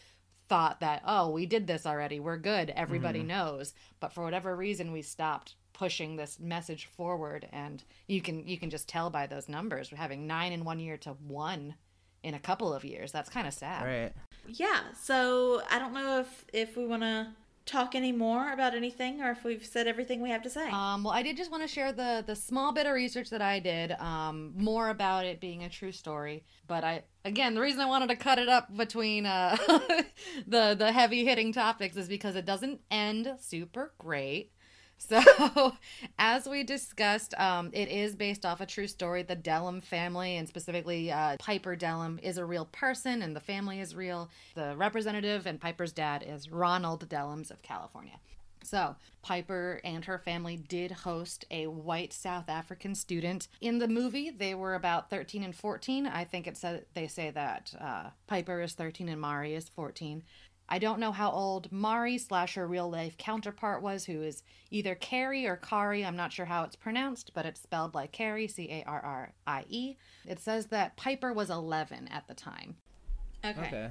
thought 0.49 0.79
that, 0.79 1.03
oh, 1.05 1.29
we 1.29 1.45
did 1.45 1.67
this 1.67 1.85
already. 1.85 2.19
We're 2.19 2.37
good. 2.37 2.71
Everybody 2.71 3.19
mm-hmm. 3.19 3.29
knows. 3.29 3.73
But 3.99 4.11
for 4.11 4.23
whatever 4.23 4.55
reason 4.55 4.91
we 4.91 5.03
stopped 5.03 5.55
pushing 5.73 6.15
this 6.15 6.39
message 6.39 6.85
forward 6.85 7.47
and 7.51 7.83
you 8.07 8.21
can 8.21 8.47
you 8.47 8.57
can 8.57 8.69
just 8.69 8.87
tell 8.87 9.09
by 9.09 9.27
those 9.27 9.49
numbers. 9.49 9.91
We're 9.91 9.97
having 9.97 10.27
9 10.27 10.51
in 10.51 10.63
one 10.63 10.79
year 10.79 10.97
to 10.97 11.11
1 11.11 11.75
in 12.23 12.33
a 12.33 12.39
couple 12.39 12.73
of 12.73 12.85
years. 12.85 13.11
That's 13.11 13.29
kind 13.29 13.47
of 13.47 13.53
sad. 13.53 13.85
Right. 13.85 14.13
Yeah. 14.47 14.81
So 14.99 15.61
I 15.69 15.79
don't 15.79 15.93
know 15.93 16.19
if 16.19 16.45
if 16.53 16.77
we 16.77 16.85
want 16.85 17.03
to 17.03 17.27
talk 17.65 17.95
any 17.95 18.11
more 18.11 18.51
about 18.51 18.75
anything 18.75 19.21
or 19.21 19.31
if 19.31 19.43
we've 19.43 19.65
said 19.65 19.87
everything 19.87 20.21
we 20.21 20.29
have 20.29 20.41
to 20.43 20.49
say. 20.49 20.69
Um, 20.69 21.03
well, 21.03 21.13
I 21.13 21.23
did 21.23 21.37
just 21.37 21.51
want 21.51 21.63
to 21.63 21.67
share 21.67 21.91
the 21.91 22.23
the 22.25 22.35
small 22.35 22.73
bit 22.73 22.85
of 22.85 22.93
research 22.93 23.29
that 23.29 23.41
I 23.41 23.59
did, 23.59 23.91
um, 23.93 24.53
more 24.55 24.89
about 24.89 25.25
it 25.25 25.39
being 25.39 25.63
a 25.63 25.69
true 25.69 25.91
story. 25.91 26.43
But 26.67 26.83
I, 26.83 27.03
again, 27.23 27.55
the 27.55 27.61
reason 27.61 27.79
I 27.81 27.85
wanted 27.85 28.09
to 28.09 28.15
cut 28.15 28.39
it 28.39 28.49
up 28.49 28.75
between 28.75 29.25
uh, 29.25 29.55
the 30.47 30.75
the 30.77 30.91
heavy 30.91 31.25
hitting 31.25 31.53
topics 31.53 31.95
is 31.95 32.07
because 32.07 32.35
it 32.35 32.45
doesn't 32.45 32.81
end 32.91 33.33
super 33.39 33.93
great. 33.97 34.51
So, 35.07 35.73
as 36.17 36.47
we 36.47 36.63
discussed, 36.63 37.33
um, 37.37 37.71
it 37.73 37.89
is 37.89 38.15
based 38.15 38.45
off 38.45 38.61
a 38.61 38.65
true 38.65 38.87
story. 38.87 39.23
The 39.23 39.35
Dellum 39.35 39.81
family, 39.81 40.37
and 40.37 40.47
specifically 40.47 41.11
uh, 41.11 41.35
Piper 41.39 41.75
Dellum, 41.75 42.19
is 42.23 42.37
a 42.37 42.45
real 42.45 42.65
person, 42.65 43.21
and 43.21 43.35
the 43.35 43.41
family 43.41 43.81
is 43.81 43.95
real. 43.95 44.29
The 44.55 44.75
representative 44.77 45.45
and 45.45 45.59
Piper's 45.59 45.91
dad 45.91 46.23
is 46.25 46.49
Ronald 46.49 47.09
Dellums 47.09 47.51
of 47.51 47.61
California. 47.61 48.19
So, 48.63 48.95
Piper 49.21 49.81
and 49.83 50.05
her 50.05 50.17
family 50.17 50.55
did 50.55 50.91
host 50.91 51.45
a 51.51 51.67
white 51.67 52.13
South 52.13 52.49
African 52.49 52.95
student. 52.95 53.47
In 53.61 53.79
the 53.79 53.87
movie, 53.87 54.29
they 54.29 54.55
were 54.55 54.75
about 54.75 55.09
13 55.09 55.43
and 55.43 55.55
14. 55.55 56.07
I 56.07 56.23
think 56.23 56.47
it 56.47 56.57
said 56.57 56.85
they 56.93 57.07
say 57.07 57.29
that 57.31 57.73
uh, 57.79 58.09
Piper 58.27 58.61
is 58.61 58.73
13 58.73 59.09
and 59.09 59.19
Mari 59.19 59.53
is 59.53 59.69
14. 59.69 60.23
I 60.73 60.79
don't 60.79 60.99
know 60.99 61.11
how 61.11 61.29
old 61.29 61.71
Mari 61.71 62.17
slash 62.17 62.55
her 62.55 62.65
real 62.65 62.89
life 62.89 63.15
counterpart 63.19 63.83
was, 63.83 64.05
who 64.05 64.23
is 64.23 64.41
either 64.71 64.95
Carrie 64.95 65.45
or 65.45 65.55
Kari. 65.55 66.03
I'm 66.03 66.15
not 66.15 66.33
sure 66.33 66.47
how 66.47 66.63
it's 66.63 66.75
pronounced, 66.75 67.29
but 67.35 67.45
it's 67.45 67.61
spelled 67.61 67.93
like 67.93 68.11
Carrie, 68.11 68.47
C 68.47 68.71
A 68.71 68.83
R 68.87 68.99
R 68.99 69.33
I 69.45 69.65
E. 69.69 69.97
It 70.25 70.39
says 70.39 70.65
that 70.67 70.97
Piper 70.97 71.31
was 71.31 71.51
11 71.51 72.07
at 72.07 72.27
the 72.27 72.33
time. 72.33 72.77
okay. 73.45 73.67
Okay. 73.67 73.89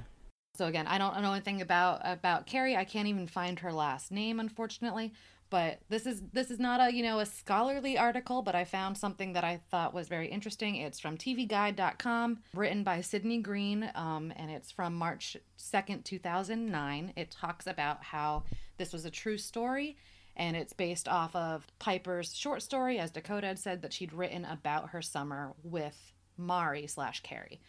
So 0.55 0.65
again, 0.65 0.85
I 0.85 0.97
don't 0.97 1.21
know 1.21 1.31
anything 1.31 1.61
about 1.61 2.01
about 2.03 2.47
Carrie. 2.47 2.75
I 2.75 2.83
can't 2.83 3.07
even 3.07 3.27
find 3.27 3.59
her 3.59 3.71
last 3.71 4.11
name, 4.11 4.41
unfortunately. 4.41 5.13
But 5.53 5.81
this 5.87 6.07
is 6.07 6.23
this 6.33 6.49
is 6.49 6.57
not 6.57 6.81
a 6.81 6.91
you 6.91 7.03
know 7.03 7.19
a 7.19 7.27
scholarly 7.27 7.95
article, 7.95 8.41
but 8.41 8.55
I 8.55 8.63
found 8.63 8.97
something 8.97 9.33
that 9.33 9.43
I 9.43 9.57
thought 9.69 9.93
was 9.93 10.07
very 10.07 10.27
interesting. 10.27 10.77
It's 10.77 10.99
from 10.99 11.15
TVGuide.com, 11.15 12.39
written 12.55 12.83
by 12.83 13.01
Sydney 13.01 13.37
Green, 13.37 13.91
um, 13.93 14.33
and 14.35 14.49
it's 14.49 14.71
from 14.71 14.95
March 14.95 15.37
second, 15.55 16.05
two 16.05 16.17
thousand 16.17 16.71
nine. 16.71 17.13
It 17.15 17.29
talks 17.29 17.67
about 17.67 18.03
how 18.03 18.45
this 18.77 18.91
was 18.91 19.05
a 19.05 19.11
true 19.11 19.37
story, 19.37 19.95
and 20.35 20.57
it's 20.57 20.73
based 20.73 21.07
off 21.07 21.35
of 21.35 21.67
Piper's 21.77 22.35
short 22.35 22.63
story, 22.63 22.97
as 22.97 23.11
Dakota 23.11 23.45
had 23.45 23.59
said 23.59 23.83
that 23.83 23.93
she'd 23.93 24.11
written 24.11 24.45
about 24.45 24.89
her 24.89 25.03
summer 25.03 25.53
with 25.61 26.13
Mari 26.35 26.87
slash 26.87 27.21
Carrie 27.21 27.61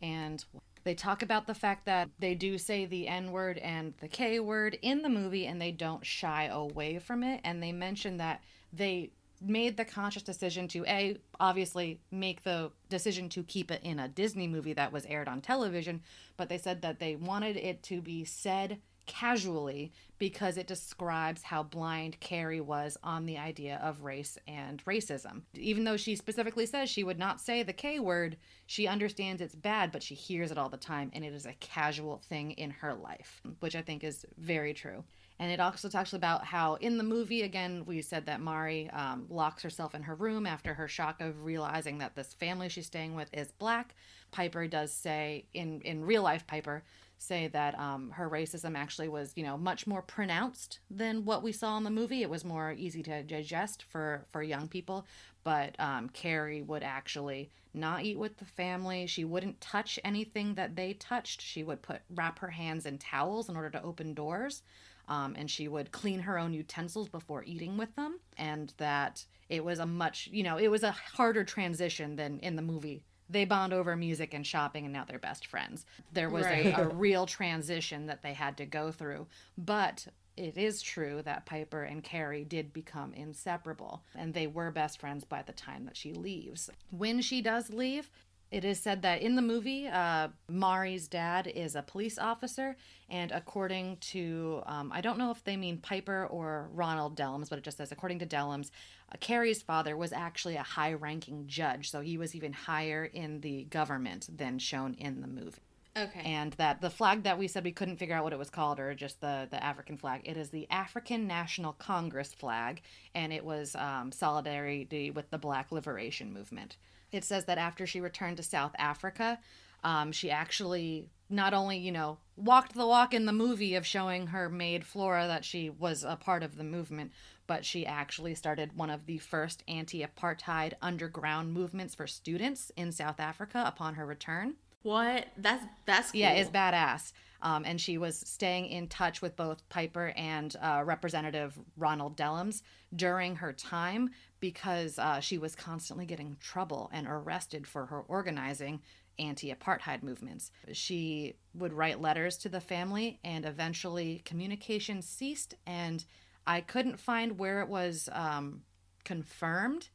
and 0.00 0.42
they 0.86 0.94
talk 0.94 1.22
about 1.22 1.48
the 1.48 1.54
fact 1.54 1.84
that 1.86 2.08
they 2.20 2.36
do 2.36 2.56
say 2.56 2.86
the 2.86 3.08
N 3.08 3.32
word 3.32 3.58
and 3.58 3.92
the 3.98 4.06
K 4.06 4.38
word 4.38 4.78
in 4.82 5.02
the 5.02 5.08
movie 5.08 5.46
and 5.46 5.60
they 5.60 5.72
don't 5.72 6.06
shy 6.06 6.44
away 6.44 7.00
from 7.00 7.24
it. 7.24 7.40
And 7.42 7.60
they 7.60 7.72
mention 7.72 8.18
that 8.18 8.40
they 8.72 9.10
made 9.42 9.76
the 9.76 9.84
conscious 9.84 10.22
decision 10.22 10.68
to, 10.68 10.84
A, 10.86 11.18
obviously 11.40 11.98
make 12.12 12.44
the 12.44 12.70
decision 12.88 13.28
to 13.30 13.42
keep 13.42 13.72
it 13.72 13.82
in 13.82 13.98
a 13.98 14.06
Disney 14.06 14.46
movie 14.46 14.74
that 14.74 14.92
was 14.92 15.04
aired 15.06 15.26
on 15.26 15.40
television, 15.40 16.02
but 16.36 16.48
they 16.48 16.56
said 16.56 16.82
that 16.82 17.00
they 17.00 17.16
wanted 17.16 17.56
it 17.56 17.82
to 17.82 18.00
be 18.00 18.24
said 18.24 18.78
casually 19.06 19.92
because 20.18 20.56
it 20.56 20.66
describes 20.66 21.42
how 21.42 21.62
blind 21.62 22.18
Carrie 22.20 22.60
was 22.60 22.96
on 23.02 23.26
the 23.26 23.38
idea 23.38 23.80
of 23.82 24.02
race 24.02 24.38
and 24.48 24.84
racism. 24.84 25.42
Even 25.54 25.84
though 25.84 25.96
she 25.96 26.16
specifically 26.16 26.66
says 26.66 26.88
she 26.88 27.04
would 27.04 27.18
not 27.18 27.40
say 27.40 27.62
the 27.62 27.72
K 27.72 28.00
word, 28.00 28.36
she 28.66 28.86
understands 28.86 29.42
it's 29.42 29.54
bad, 29.54 29.92
but 29.92 30.02
she 30.02 30.14
hears 30.14 30.50
it 30.50 30.58
all 30.58 30.68
the 30.68 30.76
time 30.76 31.10
and 31.12 31.24
it 31.24 31.34
is 31.34 31.46
a 31.46 31.52
casual 31.54 32.18
thing 32.28 32.52
in 32.52 32.70
her 32.70 32.94
life, 32.94 33.40
which 33.60 33.76
I 33.76 33.82
think 33.82 34.04
is 34.04 34.24
very 34.38 34.74
true. 34.74 35.04
And 35.38 35.52
it 35.52 35.60
also 35.60 35.88
talks 35.88 36.14
about 36.14 36.44
how 36.44 36.74
in 36.76 36.96
the 36.96 37.04
movie, 37.04 37.42
again, 37.42 37.84
we 37.84 38.00
said 38.00 38.24
that 38.26 38.40
Mari 38.40 38.88
um, 38.90 39.26
locks 39.28 39.62
herself 39.62 39.94
in 39.94 40.02
her 40.04 40.14
room 40.14 40.46
after 40.46 40.72
her 40.72 40.88
shock 40.88 41.20
of 41.20 41.44
realizing 41.44 41.98
that 41.98 42.14
this 42.14 42.32
family 42.32 42.68
she's 42.70 42.86
staying 42.86 43.14
with 43.14 43.28
is 43.34 43.52
black. 43.52 43.94
Piper 44.30 44.66
does 44.66 44.92
say, 44.92 45.44
in, 45.52 45.82
in 45.82 46.04
real 46.04 46.22
life, 46.22 46.46
Piper 46.46 46.82
say 47.18 47.48
that 47.48 47.78
um, 47.78 48.10
her 48.10 48.28
racism 48.28 48.76
actually 48.76 49.08
was, 49.08 49.32
you 49.36 49.42
know, 49.42 49.56
much 49.56 49.86
more 49.86 50.02
pronounced 50.02 50.80
than 50.90 51.24
what 51.24 51.42
we 51.42 51.52
saw 51.52 51.76
in 51.76 51.84
the 51.84 51.90
movie. 51.90 52.22
It 52.22 52.30
was 52.30 52.44
more 52.44 52.72
easy 52.72 53.02
to 53.04 53.22
digest 53.22 53.84
for, 53.84 54.26
for 54.30 54.42
young 54.42 54.68
people. 54.68 55.06
But 55.44 55.76
um, 55.78 56.08
Carrie 56.08 56.62
would 56.62 56.82
actually 56.82 57.50
not 57.72 58.04
eat 58.04 58.18
with 58.18 58.36
the 58.38 58.44
family. 58.44 59.06
She 59.06 59.24
wouldn't 59.24 59.60
touch 59.60 59.98
anything 60.04 60.54
that 60.54 60.76
they 60.76 60.94
touched. 60.94 61.40
She 61.40 61.62
would 61.62 61.82
put 61.82 62.00
wrap 62.14 62.38
her 62.40 62.50
hands 62.50 62.86
in 62.86 62.98
towels 62.98 63.48
in 63.48 63.56
order 63.56 63.70
to 63.70 63.82
open 63.82 64.14
doors 64.14 64.62
um, 65.08 65.34
and 65.36 65.50
she 65.50 65.68
would 65.68 65.92
clean 65.92 66.20
her 66.20 66.38
own 66.38 66.52
utensils 66.52 67.08
before 67.08 67.44
eating 67.44 67.76
with 67.76 67.94
them 67.96 68.18
and 68.36 68.72
that 68.78 69.24
it 69.48 69.64
was 69.64 69.78
a 69.78 69.86
much 69.86 70.28
you 70.32 70.42
know 70.42 70.56
it 70.56 70.68
was 70.68 70.82
a 70.82 70.90
harder 70.90 71.44
transition 71.44 72.16
than 72.16 72.38
in 72.40 72.56
the 72.56 72.62
movie 72.62 73.04
they 73.28 73.44
bond 73.44 73.72
over 73.72 73.96
music 73.96 74.34
and 74.34 74.46
shopping 74.46 74.84
and 74.84 74.92
now 74.92 75.04
they're 75.04 75.18
best 75.18 75.46
friends 75.46 75.84
there 76.12 76.30
was 76.30 76.44
Right. 76.46 76.66
a, 76.66 76.82
a 76.82 76.88
real 76.94 77.26
transition 77.26 78.06
that 78.06 78.22
they 78.22 78.32
had 78.34 78.56
to 78.58 78.66
go 78.66 78.92
through 78.92 79.26
but 79.58 80.06
it 80.36 80.58
is 80.58 80.82
true 80.82 81.22
that 81.24 81.46
Piper 81.46 81.82
and 81.82 82.04
Carrie 82.04 82.44
did 82.44 82.74
become 82.74 83.14
inseparable, 83.14 84.02
and 84.14 84.34
they 84.34 84.46
were 84.46 84.70
best 84.70 85.00
friends 85.00 85.24
by 85.24 85.40
the 85.40 85.54
time 85.54 85.86
that 85.86 85.96
she 85.96 86.12
leaves. 86.12 86.68
When 86.90 87.22
she 87.22 87.40
does 87.40 87.70
leave, 87.70 88.10
it 88.50 88.64
is 88.64 88.78
said 88.78 89.02
that 89.02 89.22
in 89.22 89.34
the 89.34 89.42
movie, 89.42 89.88
uh, 89.88 90.28
Mari's 90.48 91.08
dad 91.08 91.46
is 91.48 91.74
a 91.74 91.82
police 91.82 92.18
officer, 92.18 92.76
and 93.10 93.32
according 93.32 93.96
to, 94.12 94.62
um, 94.66 94.92
I 94.94 95.00
don't 95.00 95.18
know 95.18 95.30
if 95.32 95.42
they 95.42 95.56
mean 95.56 95.78
Piper 95.78 96.26
or 96.26 96.68
Ronald 96.72 97.16
Dellums, 97.16 97.48
but 97.50 97.58
it 97.58 97.64
just 97.64 97.76
says, 97.76 97.90
according 97.90 98.20
to 98.20 98.26
Dellums, 98.26 98.70
uh, 99.12 99.16
Carrie's 99.20 99.62
father 99.62 99.96
was 99.96 100.12
actually 100.12 100.56
a 100.56 100.62
high 100.62 100.92
ranking 100.92 101.46
judge, 101.48 101.90
so 101.90 102.00
he 102.00 102.16
was 102.18 102.34
even 102.34 102.52
higher 102.52 103.04
in 103.04 103.40
the 103.40 103.64
government 103.64 104.28
than 104.36 104.58
shown 104.58 104.94
in 104.94 105.20
the 105.20 105.28
movie 105.28 105.62
Okay. 105.96 106.20
and 106.24 106.52
that 106.54 106.80
the 106.80 106.90
flag 106.90 107.22
that 107.22 107.38
we 107.38 107.48
said 107.48 107.64
we 107.64 107.72
couldn't 107.72 107.96
figure 107.96 108.14
out 108.14 108.22
what 108.22 108.32
it 108.32 108.38
was 108.38 108.50
called 108.50 108.78
or 108.78 108.94
just 108.94 109.20
the 109.20 109.48
the 109.50 109.62
African 109.62 109.96
flag. 109.96 110.20
It 110.24 110.36
is 110.36 110.50
the 110.50 110.68
African 110.70 111.26
National 111.26 111.72
Congress 111.72 112.34
flag, 112.34 112.82
and 113.14 113.32
it 113.32 113.44
was 113.44 113.74
um, 113.76 114.12
solidarity 114.12 115.10
with 115.10 115.30
the 115.30 115.38
Black 115.38 115.72
Liberation 115.72 116.32
Movement. 116.32 116.76
It 117.16 117.24
says 117.24 117.46
that 117.46 117.58
after 117.58 117.86
she 117.86 118.00
returned 118.00 118.36
to 118.36 118.42
South 118.42 118.72
Africa, 118.78 119.38
um, 119.82 120.12
she 120.12 120.30
actually 120.30 121.10
not 121.28 121.52
only 121.54 121.78
you 121.78 121.90
know 121.90 122.18
walked 122.36 122.74
the 122.74 122.86
walk 122.86 123.12
in 123.14 123.26
the 123.26 123.32
movie 123.32 123.74
of 123.74 123.86
showing 123.86 124.28
her 124.28 124.48
maid 124.48 124.84
Flora 124.84 125.26
that 125.26 125.44
she 125.44 125.70
was 125.70 126.04
a 126.04 126.16
part 126.16 126.42
of 126.42 126.56
the 126.56 126.64
movement, 126.64 127.12
but 127.46 127.64
she 127.64 127.86
actually 127.86 128.34
started 128.34 128.76
one 128.76 128.90
of 128.90 129.06
the 129.06 129.18
first 129.18 129.62
anti-apartheid 129.66 130.74
underground 130.82 131.52
movements 131.52 131.94
for 131.94 132.06
students 132.06 132.70
in 132.76 132.92
South 132.92 133.18
Africa 133.18 133.64
upon 133.66 133.94
her 133.94 134.06
return. 134.06 134.54
what? 134.82 135.26
That's 135.36 135.64
that's 135.84 136.12
cool. 136.12 136.20
Yeah, 136.20 136.32
it's 136.32 136.50
badass. 136.50 137.12
Um, 137.42 137.64
and 137.64 137.80
she 137.80 137.98
was 137.98 138.16
staying 138.16 138.66
in 138.66 138.88
touch 138.88 139.20
with 139.20 139.36
both 139.36 139.68
Piper 139.68 140.12
and 140.16 140.54
uh, 140.60 140.82
Representative 140.84 141.58
Ronald 141.76 142.16
Dellums 142.16 142.62
during 142.94 143.36
her 143.36 143.52
time 143.52 144.10
because 144.50 144.96
uh, 144.96 145.18
she 145.18 145.38
was 145.38 145.56
constantly 145.56 146.06
getting 146.06 146.36
trouble 146.38 146.88
and 146.92 147.04
arrested 147.08 147.66
for 147.66 147.86
her 147.86 148.00
organizing 148.02 148.80
anti 149.18 149.52
apartheid 149.52 150.04
movements. 150.04 150.52
She 150.72 151.34
would 151.52 151.72
write 151.72 152.00
letters 152.00 152.36
to 152.38 152.48
the 152.48 152.60
family, 152.60 153.18
and 153.24 153.44
eventually 153.44 154.22
communication 154.24 155.02
ceased. 155.02 155.54
And 155.66 156.04
I 156.46 156.60
couldn't 156.60 157.00
find 157.00 157.40
where 157.40 157.60
it 157.60 157.68
was 157.68 158.08
um, 158.12 158.62
confirmed 159.04 159.88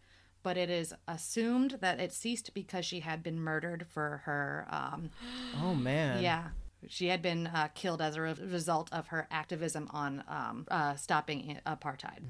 but 0.43 0.57
it 0.57 0.71
is 0.71 0.91
assumed 1.07 1.77
that 1.81 1.99
it 1.99 2.11
ceased 2.11 2.51
because 2.55 2.83
she 2.83 3.01
had 3.01 3.21
been 3.21 3.39
murdered 3.39 3.85
for 3.87 4.23
her 4.25 4.65
um, 4.71 5.11
Oh 5.61 5.75
man. 5.75 6.23
yeah. 6.23 6.45
She 6.87 7.09
had 7.09 7.21
been 7.21 7.45
uh, 7.45 7.67
killed 7.75 8.01
as 8.01 8.15
a 8.15 8.21
re- 8.21 8.33
result 8.33 8.89
of 8.91 9.09
her 9.09 9.27
activism 9.29 9.87
on 9.91 10.23
um, 10.27 10.65
uh, 10.71 10.95
stopping 10.95 11.59
apartheid. 11.63 12.23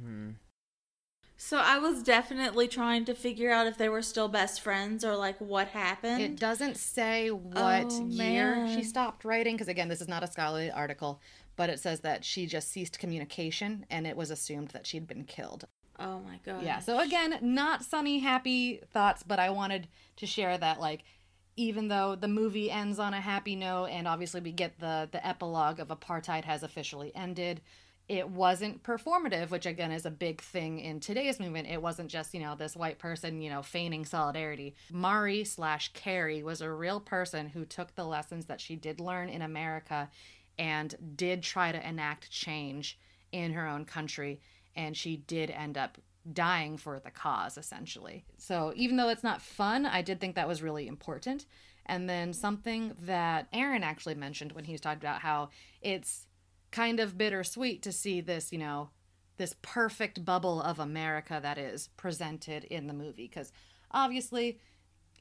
So 1.43 1.57
I 1.57 1.80
was 1.80 2.03
definitely 2.03 2.68
trying 2.68 3.03
to 3.05 3.15
figure 3.15 3.51
out 3.51 3.65
if 3.65 3.76
they 3.76 3.89
were 3.89 4.03
still 4.03 4.27
best 4.27 4.61
friends 4.61 5.03
or 5.03 5.15
like 5.15 5.39
what 5.39 5.69
happened. 5.69 6.22
It 6.22 6.39
doesn't 6.39 6.77
say 6.77 7.30
what 7.31 7.99
Oh, 7.99 8.05
year 8.05 8.57
man. 8.57 8.76
she 8.77 8.84
stopped 8.84 9.26
writing, 9.26 9.55
because 9.55 9.68
again, 9.68 9.89
this 9.89 10.01
is 10.01 10.07
not 10.07 10.22
a 10.23 10.27
scholarly 10.27 10.69
article, 10.69 11.19
but 11.55 11.68
it 11.68 11.80
says 11.80 12.01
that 12.01 12.23
she 12.23 12.45
just 12.45 12.69
ceased 12.72 12.99
communication 12.99 13.88
and 13.89 14.05
it 14.05 14.15
was 14.15 14.30
assumed 14.30 14.68
that 14.69 14.85
she'd 14.85 15.07
been 15.07 15.23
killed. 15.23 15.65
oh 15.99 16.19
my 16.19 16.39
god. 16.45 16.63
Yeah, 16.63 16.77
so 16.80 16.99
again, 16.99 17.39
not 17.41 17.84
sunny, 17.84 18.19
happy 18.19 18.80
thoughts, 18.93 19.23
but 19.23 19.39
I 19.39 19.49
wanted 19.49 19.88
to 20.18 20.27
share 20.27 20.55
that, 20.59 20.80
like, 20.80 21.03
even 21.57 21.88
though 21.88 22.15
the 22.15 22.27
movie 22.27 22.69
ends 22.69 22.99
on 22.99 23.15
a 23.15 23.19
happy 23.19 23.55
note, 23.55 23.88
and 23.88 24.07
obviously 24.07 24.41
we 24.41 24.51
get 24.51 24.80
the 24.80 25.09
the 25.11 25.26
epilogue 25.27 25.80
of 25.80 25.88
apartheid 25.88 26.45
has 26.45 26.61
officially 26.61 27.11
ended, 27.15 27.61
it 28.11 28.29
wasn't 28.29 28.83
performative, 28.83 29.51
which 29.51 29.65
again 29.65 29.93
is 29.93 30.05
a 30.05 30.11
big 30.11 30.41
thing 30.41 30.79
in 30.79 30.99
today's 30.99 31.39
movement. 31.39 31.69
It 31.69 31.81
wasn't 31.81 32.11
just 32.11 32.33
you 32.33 32.41
know 32.41 32.55
this 32.55 32.75
white 32.75 32.99
person 32.99 33.41
you 33.41 33.49
know 33.49 33.63
feigning 33.63 34.03
solidarity. 34.03 34.75
Mari 34.91 35.45
slash 35.45 35.93
Carrie 35.93 36.43
was 36.43 36.59
a 36.59 36.69
real 36.69 36.99
person 36.99 37.47
who 37.47 37.63
took 37.63 37.95
the 37.95 38.03
lessons 38.03 38.47
that 38.47 38.59
she 38.59 38.75
did 38.75 38.99
learn 38.99 39.29
in 39.29 39.41
America, 39.41 40.09
and 40.59 40.93
did 41.15 41.41
try 41.41 41.71
to 41.71 41.88
enact 41.88 42.29
change 42.29 42.99
in 43.31 43.53
her 43.53 43.65
own 43.65 43.85
country, 43.85 44.41
and 44.75 44.97
she 44.97 45.15
did 45.15 45.49
end 45.49 45.77
up 45.77 45.97
dying 46.33 46.75
for 46.75 46.99
the 46.99 47.11
cause 47.11 47.57
essentially. 47.57 48.25
So 48.38 48.73
even 48.75 48.97
though 48.97 49.07
it's 49.07 49.23
not 49.23 49.41
fun, 49.41 49.85
I 49.85 50.01
did 50.01 50.19
think 50.19 50.35
that 50.35 50.49
was 50.49 50.61
really 50.61 50.85
important. 50.85 51.45
And 51.85 52.09
then 52.09 52.33
something 52.33 52.93
that 53.03 53.47
Aaron 53.53 53.83
actually 53.83 54.15
mentioned 54.15 54.51
when 54.51 54.65
he 54.65 54.73
was 54.73 54.81
talking 54.81 55.01
about 55.01 55.21
how 55.21 55.49
it's 55.81 56.27
kind 56.72 56.99
of 56.99 57.18
bittersweet 57.18 57.81
to 57.84 57.91
see 57.91 58.22
this, 58.22 58.52
you 58.52 58.60
know, 58.60 58.89
this 59.38 59.56
perfect 59.61 60.23
bubble 60.23 60.61
of 60.61 60.80
America 60.80 61.39
that 61.41 61.57
is 61.57 61.89
presented 61.98 62.64
in 62.65 62.88
the 62.88 62.93
movie 62.93 63.27
because 63.27 63.52
obviously 63.91 64.60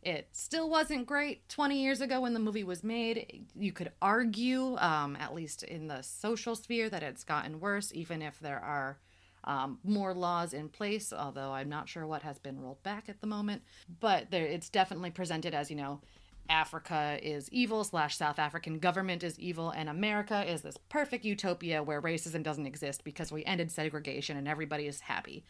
it 0.02 0.28
still 0.32 0.70
wasn't 0.70 1.06
great 1.06 1.48
20 1.48 1.82
years 1.82 2.00
ago 2.00 2.20
when 2.20 2.32
the 2.32 2.40
movie 2.40 2.64
was 2.64 2.82
made. 2.82 3.46
You 3.54 3.72
could 3.72 3.92
argue, 4.00 4.76
um, 4.78 5.16
at 5.16 5.34
least 5.34 5.62
in 5.62 5.88
the 5.88 6.02
social 6.02 6.54
sphere, 6.54 6.88
that 6.88 7.02
it's 7.02 7.24
gotten 7.24 7.60
worse, 7.60 7.92
even 7.94 8.22
if 8.22 8.38
there 8.40 8.60
are 8.60 8.98
um, 9.44 9.78
more 9.84 10.14
laws 10.14 10.54
in 10.54 10.68
place, 10.68 11.12
although 11.12 11.52
I'm 11.52 11.68
not 11.68 11.88
sure 11.88 12.06
what 12.06 12.22
has 12.22 12.38
been 12.38 12.60
rolled 12.60 12.82
back 12.82 13.08
at 13.08 13.20
the 13.20 13.26
moment. 13.26 13.62
But 14.00 14.30
there, 14.30 14.46
it's 14.46 14.70
definitely 14.70 15.10
presented 15.10 15.54
as, 15.54 15.70
you 15.70 15.76
know, 15.76 16.00
Africa 16.50 17.18
is 17.22 17.48
evil, 17.50 17.84
slash 17.84 18.16
South 18.16 18.38
African 18.38 18.78
government 18.78 19.22
is 19.22 19.38
evil, 19.38 19.70
and 19.70 19.88
America 19.88 20.44
is 20.50 20.62
this 20.62 20.76
perfect 20.88 21.24
utopia 21.24 21.82
where 21.82 22.02
racism 22.02 22.42
doesn't 22.42 22.66
exist 22.66 23.04
because 23.04 23.32
we 23.32 23.44
ended 23.44 23.70
segregation 23.70 24.36
and 24.36 24.48
everybody 24.48 24.86
is 24.86 25.00
happy. 25.00 25.44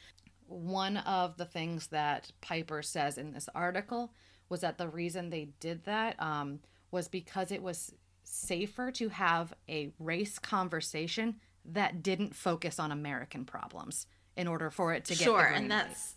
One 0.47 0.99
of 0.99 1.37
the 1.37 1.47
things 1.47 1.89
that 1.89 2.31
Piper 2.41 2.83
says 2.83 3.19
in 3.19 3.33
this 3.33 3.49
article 3.55 4.13
was 4.49 4.61
that 4.61 4.79
the 4.79 4.89
reason 4.89 5.31
they 5.31 5.49
did 5.59 5.85
that 5.85 6.21
um, 6.21 6.61
was 6.91 7.09
because 7.09 7.51
it 7.51 7.63
was 7.63 7.95
safer 8.25 8.91
to 8.93 9.09
have 9.09 9.55
a 9.69 9.93
race 9.99 10.39
conversation 10.39 11.37
that 11.65 12.03
didn't 12.03 12.35
focus 12.35 12.79
on 12.79 12.93
American 12.93 13.45
problems 13.45 14.07
in 14.37 14.47
order 14.47 14.71
for 14.71 14.93
it 14.93 15.05
to 15.05 15.13
get 15.13 15.19
the 15.19 15.25
sure, 15.25 15.45
and 15.45 15.71
that's 15.71 16.15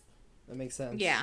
That 0.48 0.56
makes 0.56 0.74
sense. 0.74 1.00
yeah. 1.00 1.22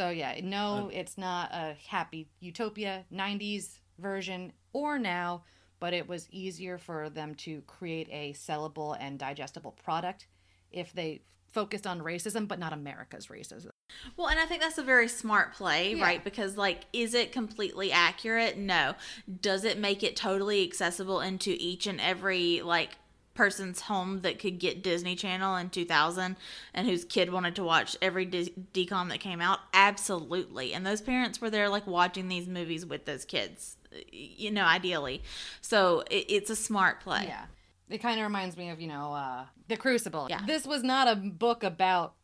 So 0.00 0.08
yeah, 0.08 0.40
no, 0.42 0.86
uh, 0.86 0.88
it's 0.94 1.18
not 1.18 1.50
a 1.52 1.76
happy 1.88 2.26
utopia 2.40 3.04
90s 3.12 3.80
version 3.98 4.50
or 4.72 4.98
now, 4.98 5.42
but 5.78 5.92
it 5.92 6.08
was 6.08 6.26
easier 6.30 6.78
for 6.78 7.10
them 7.10 7.34
to 7.34 7.60
create 7.66 8.08
a 8.10 8.32
sellable 8.32 8.96
and 8.98 9.18
digestible 9.18 9.72
product 9.72 10.26
if 10.72 10.94
they 10.94 11.20
focused 11.52 11.86
on 11.86 12.00
racism 12.00 12.48
but 12.48 12.58
not 12.58 12.72
America's 12.72 13.26
racism. 13.26 13.68
Well, 14.16 14.28
and 14.28 14.40
I 14.40 14.46
think 14.46 14.62
that's 14.62 14.78
a 14.78 14.82
very 14.82 15.06
smart 15.06 15.52
play, 15.52 15.94
Yeah. 15.94 16.02
right? 16.02 16.24
Because, 16.24 16.56
like, 16.56 16.84
is 16.94 17.12
it 17.12 17.30
completely 17.30 17.92
accurate? 17.92 18.56
No. 18.56 18.94
Does 19.42 19.64
it 19.64 19.76
make 19.76 20.02
it 20.02 20.16
totally 20.16 20.62
accessible 20.62 21.20
into 21.20 21.54
each 21.58 21.86
and 21.86 22.00
every, 22.00 22.62
like, 22.62 22.92
person's 23.40 23.80
home 23.80 24.20
that 24.20 24.38
could 24.38 24.58
get 24.58 24.82
Disney 24.82 25.16
Channel 25.16 25.56
in 25.56 25.70
2000 25.70 26.36
and 26.74 26.86
whose 26.86 27.06
kid 27.06 27.32
wanted 27.32 27.56
to 27.56 27.64
watch 27.64 27.96
every 28.02 28.26
Dis- 28.26 28.50
DCOM 28.74 29.08
that 29.08 29.20
came 29.20 29.40
out? 29.40 29.60
Absolutely. 29.72 30.74
And 30.74 30.84
those 30.86 31.00
parents 31.00 31.40
were 31.40 31.48
there, 31.48 31.70
like, 31.70 31.86
watching 31.86 32.28
these 32.28 32.46
movies 32.46 32.84
with 32.84 33.06
those 33.06 33.24
kids, 33.24 33.78
you 34.12 34.50
know, 34.50 34.64
ideally. 34.64 35.22
So 35.62 36.00
it, 36.10 36.26
it's 36.28 36.50
a 36.50 36.54
smart 36.56 37.00
play. 37.00 37.24
Yeah. 37.28 37.46
It 37.88 38.02
kind 38.02 38.20
of 38.20 38.24
reminds 38.24 38.58
me 38.58 38.68
of, 38.68 38.78
you 38.78 38.88
know, 38.88 39.14
uh, 39.14 39.46
The 39.68 39.78
Crucible. 39.78 40.26
Yeah. 40.28 40.42
This 40.46 40.66
was 40.66 40.82
not 40.82 41.08
a 41.08 41.16
book 41.16 41.64
about 41.64 42.16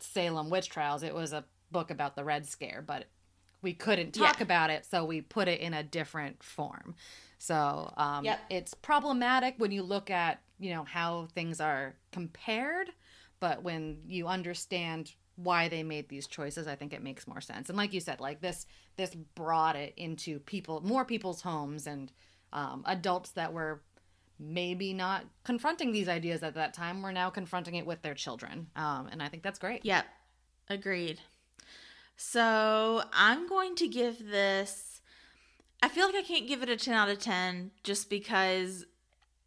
Salem 0.00 0.48
witch 0.48 0.70
trials. 0.70 1.02
It 1.02 1.14
was 1.14 1.34
a 1.34 1.44
book 1.70 1.90
about 1.90 2.16
the 2.16 2.24
Red 2.24 2.46
Scare, 2.46 2.82
but 2.86 3.04
we 3.60 3.74
couldn't 3.74 4.12
talk 4.12 4.38
Yeah. 4.38 4.44
about 4.44 4.70
it, 4.70 4.86
so 4.86 5.04
we 5.04 5.20
put 5.20 5.46
it 5.46 5.60
in 5.60 5.74
a 5.74 5.82
different 5.82 6.42
form. 6.42 6.94
So 7.38 7.92
um, 7.96 8.24
Yep. 8.24 8.38
it's 8.50 8.74
problematic 8.74 9.54
when 9.58 9.70
you 9.70 9.82
look 9.82 10.10
at 10.10 10.40
you 10.58 10.70
know, 10.70 10.84
how 10.84 11.28
things 11.34 11.60
are 11.60 11.94
compared, 12.12 12.90
but 13.40 13.62
when 13.62 13.98
you 14.06 14.26
understand 14.26 15.12
why 15.36 15.68
they 15.68 15.84
made 15.84 16.08
these 16.08 16.26
choices, 16.26 16.66
I 16.66 16.74
think 16.74 16.92
it 16.92 17.02
makes 17.02 17.28
more 17.28 17.40
sense. 17.40 17.68
And 17.68 17.78
like 17.78 17.92
you 17.92 18.00
said, 18.00 18.20
like 18.20 18.40
this 18.40 18.66
this 18.96 19.14
brought 19.14 19.76
it 19.76 19.94
into 19.96 20.40
people 20.40 20.80
more 20.80 21.04
people's 21.04 21.42
homes 21.42 21.86
and 21.86 22.10
um, 22.52 22.82
adults 22.86 23.30
that 23.30 23.52
were 23.52 23.82
maybe 24.40 24.92
not 24.92 25.24
confronting 25.44 25.92
these 25.92 26.08
ideas 26.08 26.42
at 26.42 26.54
that 26.54 26.74
time 26.74 27.02
were 27.02 27.12
now 27.12 27.30
confronting 27.30 27.76
it 27.76 27.86
with 27.86 28.02
their 28.02 28.14
children. 28.14 28.68
Um, 28.74 29.08
and 29.10 29.22
I 29.22 29.28
think 29.28 29.42
that's 29.42 29.58
great. 29.58 29.84
Yep. 29.84 30.06
Agreed. 30.68 31.20
So 32.16 33.02
I'm 33.12 33.48
going 33.48 33.76
to 33.76 33.86
give 33.86 34.28
this. 34.28 34.87
I 35.82 35.88
feel 35.88 36.06
like 36.06 36.16
I 36.16 36.22
can't 36.22 36.48
give 36.48 36.62
it 36.62 36.68
a 36.68 36.76
10 36.76 36.94
out 36.94 37.08
of 37.08 37.18
10 37.18 37.70
just 37.84 38.10
because 38.10 38.84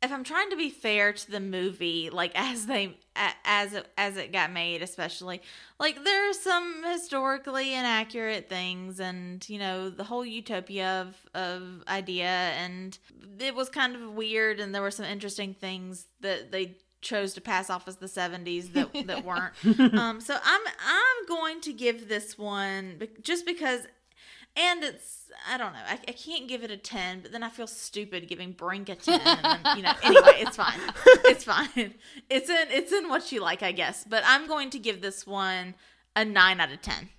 if 0.03 0.11
I'm 0.11 0.23
trying 0.23 0.49
to 0.49 0.55
be 0.55 0.69
fair 0.69 1.13
to 1.13 1.31
the 1.31 1.39
movie, 1.39 2.09
like 2.09 2.31
as 2.35 2.65
they 2.65 2.97
as 3.45 3.73
it, 3.73 3.87
as 3.97 4.17
it 4.17 4.31
got 4.31 4.51
made, 4.51 4.81
especially 4.81 5.41
like 5.79 6.03
there's 6.03 6.39
some 6.39 6.83
historically 6.83 7.73
inaccurate 7.73 8.49
things, 8.49 8.99
and 8.99 9.47
you 9.49 9.59
know 9.59 9.89
the 9.89 10.03
whole 10.03 10.25
utopia 10.25 11.01
of 11.01 11.15
of 11.33 11.83
idea, 11.87 12.25
and 12.25 12.97
it 13.39 13.53
was 13.53 13.69
kind 13.69 13.95
of 13.95 14.13
weird, 14.13 14.59
and 14.59 14.73
there 14.73 14.81
were 14.81 14.91
some 14.91 15.05
interesting 15.05 15.53
things 15.53 16.07
that 16.21 16.51
they 16.51 16.77
chose 17.01 17.33
to 17.33 17.41
pass 17.41 17.69
off 17.69 17.87
as 17.87 17.97
the 17.97 18.05
70s 18.05 18.73
that 18.73 19.07
that 19.07 19.25
weren't. 19.25 19.53
um, 19.97 20.21
so 20.21 20.35
I'm 20.35 20.61
I'm 20.65 21.27
going 21.27 21.61
to 21.61 21.73
give 21.73 22.07
this 22.07 22.37
one 22.37 23.01
just 23.21 23.45
because 23.45 23.81
and 24.55 24.83
it's 24.83 25.17
I 25.49 25.57
don't 25.57 25.73
know. 25.73 25.79
I, 25.87 25.93
I 26.07 26.11
can't 26.11 26.47
give 26.47 26.63
it 26.63 26.71
a 26.71 26.77
ten, 26.77 27.21
but 27.21 27.31
then 27.31 27.41
I 27.43 27.49
feel 27.49 27.67
stupid 27.67 28.27
giving 28.27 28.51
Brink 28.51 28.89
a 28.89 28.95
ten. 28.95 29.21
Then, 29.23 29.77
you 29.77 29.83
know, 29.83 29.93
anyway, 30.03 30.35
it's 30.37 30.57
fine. 30.57 30.79
It's 31.25 31.43
fine. 31.45 31.93
It's 32.29 32.49
in 32.49 32.67
it's 32.69 32.91
in 32.91 33.07
what 33.09 33.31
you 33.31 33.41
like, 33.41 33.63
I 33.63 33.71
guess. 33.71 34.03
But 34.07 34.23
I'm 34.25 34.47
going 34.47 34.69
to 34.71 34.79
give 34.79 35.01
this 35.01 35.25
one 35.25 35.75
a 36.15 36.25
nine 36.25 36.59
out 36.59 36.71
of 36.71 36.81
ten, 36.81 37.09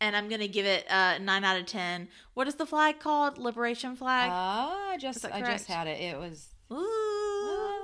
and 0.00 0.16
I'm 0.16 0.28
going 0.28 0.40
to 0.40 0.48
give 0.48 0.64
it 0.64 0.86
a 0.90 1.18
nine 1.18 1.44
out 1.44 1.58
of 1.60 1.66
ten. 1.66 2.08
What 2.34 2.48
is 2.48 2.54
the 2.54 2.64
flag 2.66 2.98
called? 2.98 3.36
Liberation 3.36 3.94
flag. 3.94 4.30
Ah, 4.32 4.90
I 4.90 4.96
just 4.96 5.24
I 5.26 5.40
just 5.42 5.66
had 5.66 5.86
it. 5.86 6.00
It 6.00 6.18
was 6.18 6.48
Ooh. 6.72 7.74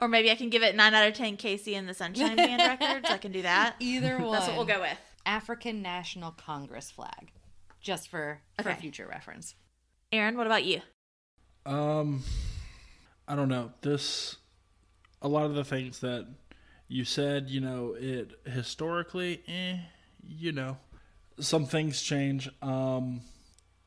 Or 0.00 0.06
maybe 0.08 0.30
I 0.30 0.34
can 0.36 0.48
give 0.48 0.62
it 0.62 0.74
nine 0.76 0.94
out 0.94 1.06
of 1.06 1.14
ten. 1.14 1.36
KC 1.36 1.76
and 1.76 1.88
the 1.88 1.94
Sunshine 1.94 2.36
Band 2.36 2.60
records. 2.80 3.08
I 3.10 3.18
can 3.18 3.32
do 3.32 3.42
that. 3.42 3.76
either 3.80 4.18
one. 4.18 4.32
That's 4.32 4.46
what 4.48 4.56
we'll 4.56 4.66
go 4.66 4.80
with. 4.80 4.98
African 5.26 5.82
National 5.82 6.30
Congress 6.30 6.90
flag, 6.90 7.30
just 7.88 8.08
for 8.10 8.38
for 8.62 8.68
Okay. 8.68 8.80
future 8.80 9.06
reference. 9.08 9.54
Aaron, 10.12 10.36
what 10.36 10.46
about 10.46 10.64
you? 10.64 10.82
Um, 11.64 12.22
I 13.26 13.34
don't 13.34 13.48
know. 13.48 13.72
This, 13.80 14.36
a 15.22 15.28
lot 15.28 15.46
of 15.46 15.54
the 15.54 15.64
things 15.64 16.00
that 16.00 16.26
you 16.86 17.04
said, 17.04 17.48
you 17.48 17.60
know, 17.60 17.96
it 17.98 18.32
historically, 18.46 19.42
eh, 19.48 19.78
you 20.22 20.52
know, 20.52 20.76
some 21.40 21.64
things 21.64 22.02
change. 22.02 22.48
Um, 22.62 23.22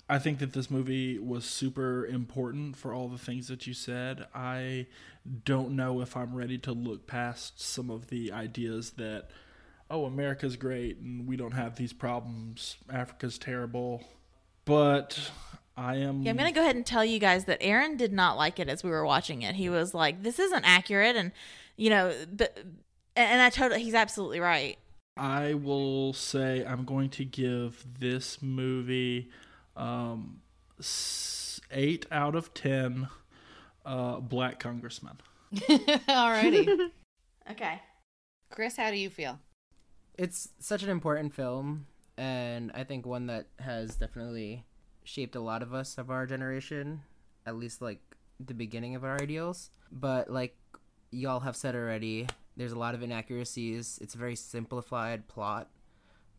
I 0.09 0.17
think 0.19 0.39
that 0.39 0.53
this 0.53 0.69
movie 0.71 1.19
was 1.19 1.45
super 1.45 2.05
important 2.07 2.75
for 2.77 2.93
all 2.93 3.07
the 3.07 3.17
things 3.19 3.47
that 3.49 3.67
you 3.67 3.73
said. 3.75 4.25
I 4.33 4.87
don't 5.45 5.75
know 5.75 6.01
if 6.01 6.17
I'm 6.17 6.33
ready 6.35 6.57
to 6.59 6.71
look 6.71 7.05
past 7.05 7.61
some 7.61 7.89
of 7.91 8.07
the 8.07 8.31
ideas 8.31 8.91
that, 8.97 9.29
oh, 9.91 10.05
America's 10.05 10.55
great 10.55 10.97
and 10.97 11.27
we 11.27 11.35
don't 11.35 11.51
have 11.51 11.75
these 11.75 11.93
problems. 11.93 12.77
Africa's 12.89 13.37
terrible. 13.37 14.03
But 14.65 15.31
I 15.75 15.95
am. 15.97 16.21
Yeah, 16.21 16.31
I'm 16.31 16.37
gonna 16.37 16.51
go 16.51 16.61
ahead 16.61 16.75
and 16.75 16.85
tell 16.85 17.03
you 17.03 17.19
guys 17.19 17.45
that 17.45 17.57
Aaron 17.61 17.97
did 17.97 18.13
not 18.13 18.37
like 18.37 18.59
it 18.59 18.69
as 18.69 18.83
we 18.83 18.89
were 18.89 19.05
watching 19.05 19.41
it. 19.41 19.55
He 19.55 19.69
was 19.69 19.93
like, 19.93 20.23
"This 20.23 20.39
isn't 20.39 20.63
accurate," 20.63 21.15
and 21.15 21.31
you 21.75 21.89
know, 21.89 22.13
but 22.31 22.57
and 23.15 23.41
I 23.41 23.49
totally, 23.49 23.83
he's 23.83 23.93
absolutely 23.93 24.39
right. 24.39 24.77
I 25.17 25.55
will 25.55 26.13
say 26.13 26.65
I'm 26.65 26.85
going 26.85 27.09
to 27.11 27.25
give 27.25 27.85
this 27.99 28.41
movie 28.41 29.29
um, 29.75 30.41
eight 31.71 32.05
out 32.11 32.35
of 32.35 32.53
ten. 32.53 33.07
Uh, 33.83 34.19
black 34.19 34.59
congressman. 34.59 35.17
Alrighty, 35.55 36.91
Okay. 37.51 37.81
Chris, 38.51 38.77
how 38.77 38.91
do 38.91 38.97
you 38.97 39.09
feel? 39.09 39.39
It's 40.17 40.49
such 40.59 40.83
an 40.83 40.89
important 40.89 41.33
film 41.33 41.87
and 42.17 42.71
i 42.73 42.83
think 42.83 43.05
one 43.05 43.27
that 43.27 43.47
has 43.59 43.95
definitely 43.95 44.65
shaped 45.03 45.35
a 45.35 45.39
lot 45.41 45.63
of 45.63 45.73
us 45.73 45.97
of 45.97 46.09
our 46.09 46.25
generation 46.25 47.01
at 47.45 47.55
least 47.55 47.81
like 47.81 47.99
the 48.45 48.53
beginning 48.53 48.95
of 48.95 49.03
our 49.03 49.21
ideals. 49.21 49.69
But 49.91 50.29
like 50.29 50.55
y'all 51.11 51.41
have 51.41 51.55
said 51.55 51.75
already 51.75 52.27
there's 52.57 52.71
a 52.71 52.79
lot 52.79 52.93
of 52.93 53.01
inaccuracies. 53.01 53.97
It's 54.01 54.15
a 54.15 54.17
very 54.17 54.35
simplified 54.35 55.27
plot 55.27 55.69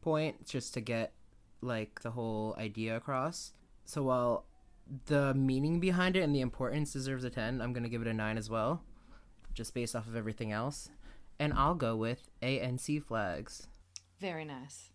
point 0.02 0.46
just 0.46 0.74
to 0.74 0.80
get 0.80 1.12
like 1.60 2.02
the 2.02 2.10
whole 2.10 2.54
idea 2.58 2.96
across. 2.96 3.52
So 3.84 4.02
while 4.02 4.46
the 5.06 5.32
meaning 5.34 5.80
behind 5.80 6.16
it 6.16 6.22
and 6.22 6.34
the 6.34 6.40
importance 6.40 6.92
deserves 6.92 7.22
a 7.22 7.30
10 7.30 7.62
i'm 7.62 7.72
gonna 7.72 7.88
give 7.88 8.02
it 8.02 8.08
a 8.08 8.12
9 8.12 8.36
as 8.36 8.50
well 8.50 8.82
just 9.54 9.72
based 9.74 9.94
off 9.94 10.08
of 10.08 10.16
everything 10.16 10.50
else 10.50 10.90
and 11.42 11.52
i'll 11.54 11.74
go 11.74 11.94
with 11.96 12.20
anc 12.42 13.02
flags 13.02 13.66
Very 14.20 14.44
nice. 14.44 14.88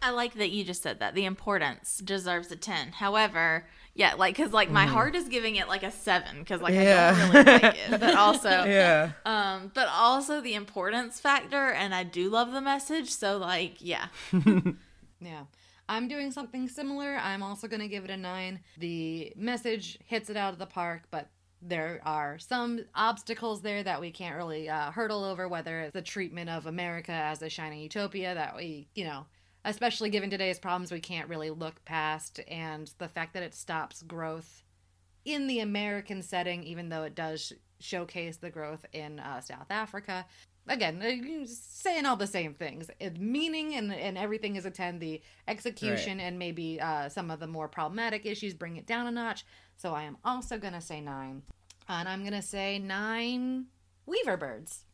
I 0.00 0.10
like 0.10 0.34
that 0.34 0.50
you 0.50 0.62
just 0.64 0.80
said 0.82 1.00
that. 1.00 1.14
The 1.16 1.24
importance 1.24 1.98
deserves 1.98 2.52
a 2.52 2.56
10. 2.56 2.92
However, 2.92 3.66
yeah, 3.94 4.14
like, 4.14 4.36
cause 4.36 4.52
like 4.52 4.70
my 4.70 4.86
heart 4.86 5.16
is 5.16 5.26
giving 5.28 5.56
it 5.56 5.66
like 5.66 5.82
a 5.82 5.90
seven, 5.90 6.44
cause 6.44 6.60
like 6.60 6.74
I 6.74 6.82
Yeah. 6.84 7.10
don't 7.10 7.32
really 7.32 7.44
like 7.62 7.76
it, 7.90 8.00
but 8.04 8.14
also, 8.14 8.48
yeah 8.48 9.12
um, 9.26 9.72
but 9.74 9.88
also 9.88 10.40
the 10.40 10.54
importance 10.54 11.18
factor, 11.18 11.70
and 11.82 11.92
I 11.94 12.04
do 12.04 12.30
love 12.30 12.52
the 12.52 12.60
message. 12.60 13.10
So 13.10 13.38
like, 13.38 13.74
yeah, 13.80 14.06
Yeah. 15.20 15.44
I'm 15.88 16.06
doing 16.08 16.30
something 16.30 16.68
similar. 16.68 17.16
I'm 17.16 17.42
also 17.42 17.66
going 17.68 17.80
to 17.80 17.88
give 17.88 18.04
it 18.04 18.10
a 18.10 18.16
9. 18.16 18.60
The 18.78 19.32
message 19.36 19.98
hits 20.06 20.30
it 20.30 20.36
out 20.36 20.52
of 20.52 20.58
the 20.60 20.66
park, 20.66 21.02
but 21.10 21.28
there 21.62 22.00
are 22.04 22.38
some 22.38 22.80
obstacles 22.94 23.62
there 23.62 23.82
that 23.82 24.00
we 24.00 24.10
can't 24.10 24.36
really 24.36 24.68
uh, 24.68 24.90
hurdle 24.90 25.24
over, 25.24 25.48
whether 25.48 25.80
it's 25.80 25.92
the 25.92 26.02
treatment 26.02 26.50
of 26.50 26.66
America 26.66 27.12
as 27.12 27.40
a 27.42 27.48
shining 27.48 27.80
utopia 27.80 28.34
that 28.34 28.56
we, 28.56 28.88
you 28.94 29.04
know, 29.04 29.26
especially 29.64 30.10
given 30.10 30.28
today's 30.28 30.58
problems, 30.58 30.90
we 30.90 31.00
can't 31.00 31.28
really 31.28 31.50
look 31.50 31.84
past, 31.84 32.40
and 32.48 32.92
the 32.98 33.08
fact 33.08 33.34
that 33.34 33.42
it 33.42 33.54
stops 33.54 34.02
growth 34.02 34.64
in 35.24 35.46
the 35.46 35.60
American 35.60 36.20
setting, 36.20 36.64
even 36.64 36.88
though 36.88 37.04
it 37.04 37.14
does 37.14 37.52
showcase 37.78 38.38
the 38.38 38.50
growth 38.50 38.84
in 38.92 39.20
uh, 39.20 39.40
South 39.40 39.70
Africa. 39.70 40.26
Again, 40.68 41.02
uh, 41.02 41.44
saying 41.46 42.06
all 42.06 42.16
the 42.16 42.26
same 42.26 42.54
things. 42.54 42.88
It, 43.00 43.20
meaning 43.20 43.74
and, 43.74 43.92
and 43.92 44.16
everything 44.16 44.56
is 44.56 44.64
a 44.64 44.70
10. 44.70 45.00
The 45.00 45.20
execution 45.48 46.20
and 46.20 46.38
maybe 46.38 46.80
uh, 46.80 47.08
some 47.08 47.30
of 47.30 47.40
the 47.40 47.46
more 47.48 47.68
problematic 47.68 48.24
issues 48.26 48.54
bring 48.54 48.76
it 48.76 48.86
down 48.86 49.06
a 49.06 49.10
notch. 49.10 49.44
So 49.76 49.92
I 49.94 50.02
am 50.04 50.16
also 50.24 50.58
going 50.58 50.74
to 50.74 50.80
say 50.80 51.00
9. 51.00 51.42
And 51.88 52.08
I'm 52.08 52.20
going 52.20 52.32
to 52.32 52.42
say 52.42 52.78
9 52.78 53.66
Weaver 54.06 54.36
Birds. 54.36 54.84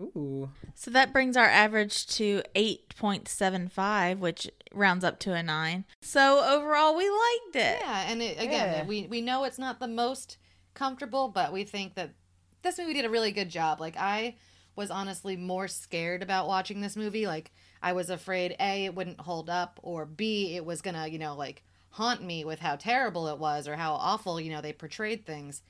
Ooh. 0.00 0.50
so 0.74 0.90
that 0.90 1.12
brings 1.12 1.36
our 1.36 1.46
average 1.46 2.06
to 2.06 2.42
8.75, 2.56 4.18
which 4.18 4.50
rounds 4.72 5.04
up 5.04 5.18
to 5.20 5.34
a 5.34 5.42
nine. 5.42 5.84
So 6.00 6.42
overall, 6.44 6.96
we 6.96 7.08
liked 7.08 7.56
it. 7.56 7.78
Yeah, 7.80 8.04
and 8.08 8.22
it, 8.22 8.38
again, 8.38 8.74
Yeah. 8.74 8.84
we 8.86 9.06
we 9.06 9.20
know 9.20 9.44
it's 9.44 9.58
not 9.58 9.80
the 9.80 9.86
most 9.86 10.38
comfortable, 10.74 11.28
but 11.28 11.52
we 11.52 11.64
think 11.64 11.94
that 11.94 12.14
this 12.62 12.78
movie 12.78 12.94
did 12.94 13.04
a 13.04 13.10
really 13.10 13.32
good 13.32 13.50
job. 13.50 13.80
Like 13.80 13.96
I 13.96 14.36
was 14.76 14.90
honestly 14.90 15.36
more 15.36 15.68
scared 15.68 16.22
about 16.22 16.48
watching 16.48 16.80
this 16.80 16.96
movie. 16.96 17.26
Like 17.26 17.52
I 17.82 17.92
was 17.92 18.10
afraid 18.10 18.56
a 18.60 18.86
it 18.86 18.94
wouldn't 18.94 19.20
hold 19.20 19.50
up, 19.50 19.80
or 19.82 20.06
b 20.06 20.56
it 20.56 20.64
was 20.64 20.82
gonna 20.82 21.06
you 21.08 21.18
know 21.18 21.34
like 21.34 21.62
haunt 21.90 22.22
me 22.22 22.44
with 22.44 22.60
how 22.60 22.76
terrible 22.76 23.28
it 23.28 23.38
was 23.38 23.68
or 23.68 23.76
how 23.76 23.92
awful 23.94 24.40
you 24.40 24.50
know 24.50 24.60
they 24.60 24.72
portrayed 24.72 25.26
things. 25.26 25.62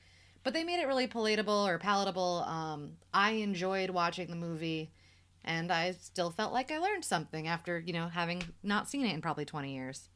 But 0.43 0.53
they 0.53 0.63
made 0.63 0.81
it 0.81 0.87
really 0.87 1.07
palatable 1.07 1.67
or 1.67 1.77
palatable. 1.77 2.43
Um, 2.47 2.93
I 3.13 3.31
enjoyed 3.31 3.89
watching 3.89 4.29
the 4.29 4.35
movie. 4.35 4.91
And 5.45 5.71
I 5.73 5.91
still 5.91 6.31
felt 6.31 6.53
like 6.53 6.71
I 6.71 6.77
learned 6.77 7.03
something 7.03 7.47
after, 7.47 7.77
you 7.77 7.91
know, 7.91 8.07
having 8.07 8.43
not 8.63 8.87
seen 8.89 9.05
it 9.05 9.13
in 9.13 9.21
probably 9.21 9.43
20 9.45 9.73
years. 9.73 10.07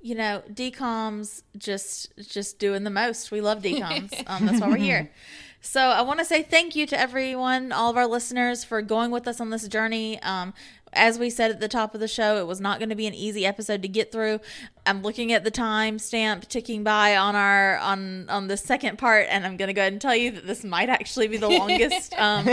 you 0.00 0.14
know, 0.14 0.42
DComs 0.52 1.42
just 1.56 2.12
just 2.28 2.58
doing 2.58 2.84
the 2.84 2.90
most. 2.90 3.30
We 3.30 3.40
love 3.40 3.62
DComs. 3.62 4.12
um, 4.26 4.46
that's 4.46 4.60
why 4.60 4.68
we're 4.68 4.76
here. 4.76 5.10
So 5.60 5.80
I 5.80 6.02
want 6.02 6.18
to 6.20 6.24
say 6.24 6.42
thank 6.42 6.76
you 6.76 6.86
to 6.86 6.98
everyone, 6.98 7.72
all 7.72 7.90
of 7.90 7.96
our 7.96 8.06
listeners, 8.06 8.64
for 8.64 8.80
going 8.80 9.10
with 9.10 9.26
us 9.26 9.40
on 9.40 9.50
this 9.50 9.66
journey. 9.66 10.20
Um, 10.22 10.54
as 10.92 11.18
we 11.18 11.30
said 11.30 11.50
at 11.50 11.60
the 11.60 11.68
top 11.68 11.94
of 11.94 12.00
the 12.00 12.08
show, 12.08 12.38
it 12.38 12.46
was 12.46 12.60
not 12.60 12.78
going 12.78 12.88
to 12.88 12.94
be 12.94 13.06
an 13.06 13.14
easy 13.14 13.44
episode 13.44 13.82
to 13.82 13.88
get 13.88 14.10
through. 14.10 14.40
I'm 14.86 15.02
looking 15.02 15.32
at 15.32 15.44
the 15.44 15.50
time 15.50 15.98
stamp 15.98 16.48
ticking 16.48 16.82
by 16.82 17.16
on 17.16 17.36
our 17.36 17.76
on 17.78 18.28
on 18.28 18.48
the 18.48 18.56
second 18.56 18.98
part, 18.98 19.26
and 19.28 19.44
I'm 19.44 19.56
going 19.56 19.68
to 19.68 19.74
go 19.74 19.82
ahead 19.82 19.92
and 19.92 20.00
tell 20.00 20.16
you 20.16 20.30
that 20.30 20.46
this 20.46 20.64
might 20.64 20.88
actually 20.88 21.28
be 21.28 21.36
the 21.36 21.48
longest 21.58 22.14
um, 22.14 22.46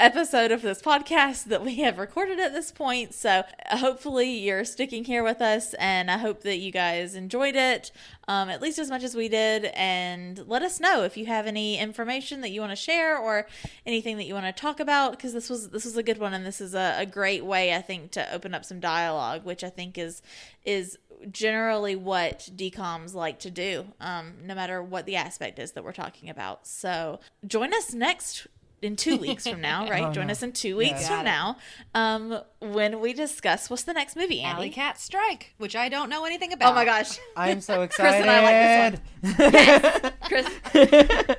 episode 0.00 0.50
of 0.50 0.62
this 0.62 0.80
podcast 0.80 1.44
that 1.44 1.62
we 1.62 1.76
have 1.76 1.98
recorded 1.98 2.40
at 2.40 2.54
this 2.54 2.72
point. 2.72 3.12
So 3.12 3.44
hopefully 3.68 4.30
you're 4.30 4.64
sticking 4.64 5.04
here 5.04 5.22
with 5.22 5.42
us, 5.42 5.74
and 5.74 6.10
I 6.10 6.16
hope 6.16 6.42
that 6.42 6.56
you 6.56 6.72
guys 6.72 7.14
enjoyed 7.14 7.54
it 7.54 7.92
um, 8.26 8.48
at 8.48 8.62
least 8.62 8.78
as 8.78 8.88
much 8.88 9.02
as 9.02 9.14
we 9.14 9.28
did. 9.28 9.66
And 9.74 10.46
let 10.48 10.62
us 10.62 10.80
know 10.80 11.02
if 11.02 11.16
you 11.16 11.26
have 11.26 11.46
any 11.46 11.78
information 11.78 12.40
that 12.40 12.50
you 12.50 12.60
want 12.60 12.72
to 12.72 12.76
share 12.76 13.18
or 13.18 13.46
anything 13.84 14.16
that 14.16 14.24
you 14.24 14.34
want 14.34 14.46
to 14.46 14.52
talk 14.52 14.80
about, 14.80 15.12
because 15.12 15.34
this 15.34 15.50
was 15.50 15.68
this 15.68 15.84
was 15.84 15.96
a 15.96 16.02
good 16.02 16.18
one, 16.18 16.32
and 16.32 16.46
this 16.46 16.60
is 16.60 16.74
a, 16.74 16.94
a 16.96 17.06
great 17.06 17.44
way 17.44 17.74
I 17.74 17.82
think 17.82 18.10
to 18.12 18.32
open 18.32 18.54
up 18.54 18.64
some 18.64 18.80
dialogue, 18.80 19.44
which 19.44 19.62
I 19.62 19.68
think 19.68 19.98
is 19.98 20.22
is 20.64 20.98
generally 21.30 21.94
what 21.94 22.48
DCOMs 22.56 23.12
like 23.12 23.38
to 23.40 23.50
do, 23.50 23.92
um, 24.00 24.32
no 24.42 24.54
matter 24.54 24.82
what 24.82 25.04
the 25.04 25.16
aspect 25.16 25.58
is 25.58 25.72
that 25.72 25.84
we're 25.84 25.92
talking 25.92 26.30
about. 26.30 26.66
So 26.66 27.20
join 27.46 27.74
us 27.74 27.92
next 27.92 28.46
in 28.82 28.96
two 28.96 29.16
weeks 29.18 29.46
from 29.46 29.60
now, 29.60 29.88
right? 29.90 30.04
Oh, 30.04 30.12
join 30.12 30.26
no. 30.28 30.32
us 30.32 30.42
in 30.42 30.52
two 30.52 30.76
weeks 30.76 31.02
Yeah. 31.02 31.08
from 31.08 31.20
it. 31.20 31.24
now 31.24 31.56
um, 31.94 32.40
when 32.60 33.00
we 33.00 33.12
discuss 33.12 33.68
what's 33.70 33.82
the 33.84 33.92
next 33.92 34.16
movie, 34.16 34.42
Alley 34.42 34.70
Cat 34.70 34.98
Strike, 35.00 35.54
which 35.58 35.76
I 35.76 35.88
don't 35.88 36.08
know 36.08 36.24
anything 36.24 36.52
about. 36.52 36.72
Oh 36.72 36.74
my 36.74 36.84
gosh. 36.84 37.18
I'm 37.36 37.60
so 37.60 37.86
Chris 37.88 37.90
excited. 37.98 38.26
and 38.26 38.30
I 38.30 38.42
like 38.42 39.00
this 39.22 40.02
one. 40.02 40.12
Chris, 40.22 41.36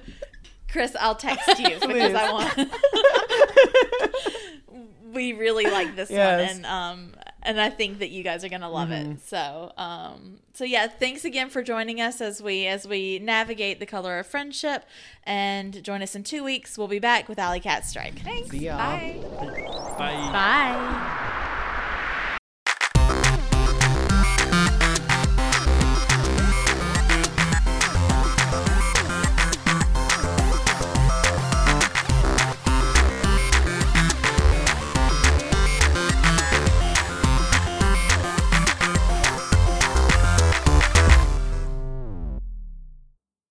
Chris, 0.72 0.96
I'll 1.00 1.16
text 1.16 1.60
you 1.60 1.70
because 1.80 1.86
Please. 1.86 2.14
I 2.16 2.32
want. 2.32 2.72
we 5.14 5.34
really 5.34 5.66
like 5.66 5.96
this 5.96 6.10
Yes. 6.10 6.56
one, 6.56 6.58
and 6.58 6.66
um, 6.66 7.14
and 7.44 7.60
I 7.60 7.70
think 7.70 8.00
that 8.00 8.10
you 8.10 8.24
guys 8.24 8.44
are 8.44 8.50
gonna 8.50 8.70
love 8.70 8.90
Mm-hmm. 8.90 9.12
it. 9.14 9.22
So, 9.28 9.72
um, 9.78 10.38
so 10.54 10.64
yeah, 10.64 10.88
thanks 10.88 11.26
again 11.26 11.50
for 11.50 11.64
joining 11.64 12.00
us 12.02 12.22
as 12.22 12.42
we 12.42 12.68
as 12.68 12.88
we 12.88 13.20
navigate 13.20 13.80
the 13.80 13.86
color 13.86 14.20
of 14.20 14.28
friendship, 14.28 14.86
and 15.24 15.84
join 15.84 16.02
us 16.02 16.16
in 16.16 16.24
two 16.24 16.44
weeks. 16.44 16.78
We'll 16.78 16.88
be 16.88 17.00
back 17.00 17.28
with 17.30 17.40
Alley 17.40 17.60
Cat 17.60 17.86
Strike. 17.86 18.20
Thanks. 18.20 18.50
See 18.52 18.60
ya. 18.66 18.78
Bye. 18.78 19.18
Bye. 19.98 20.32
Bye. 20.32 21.38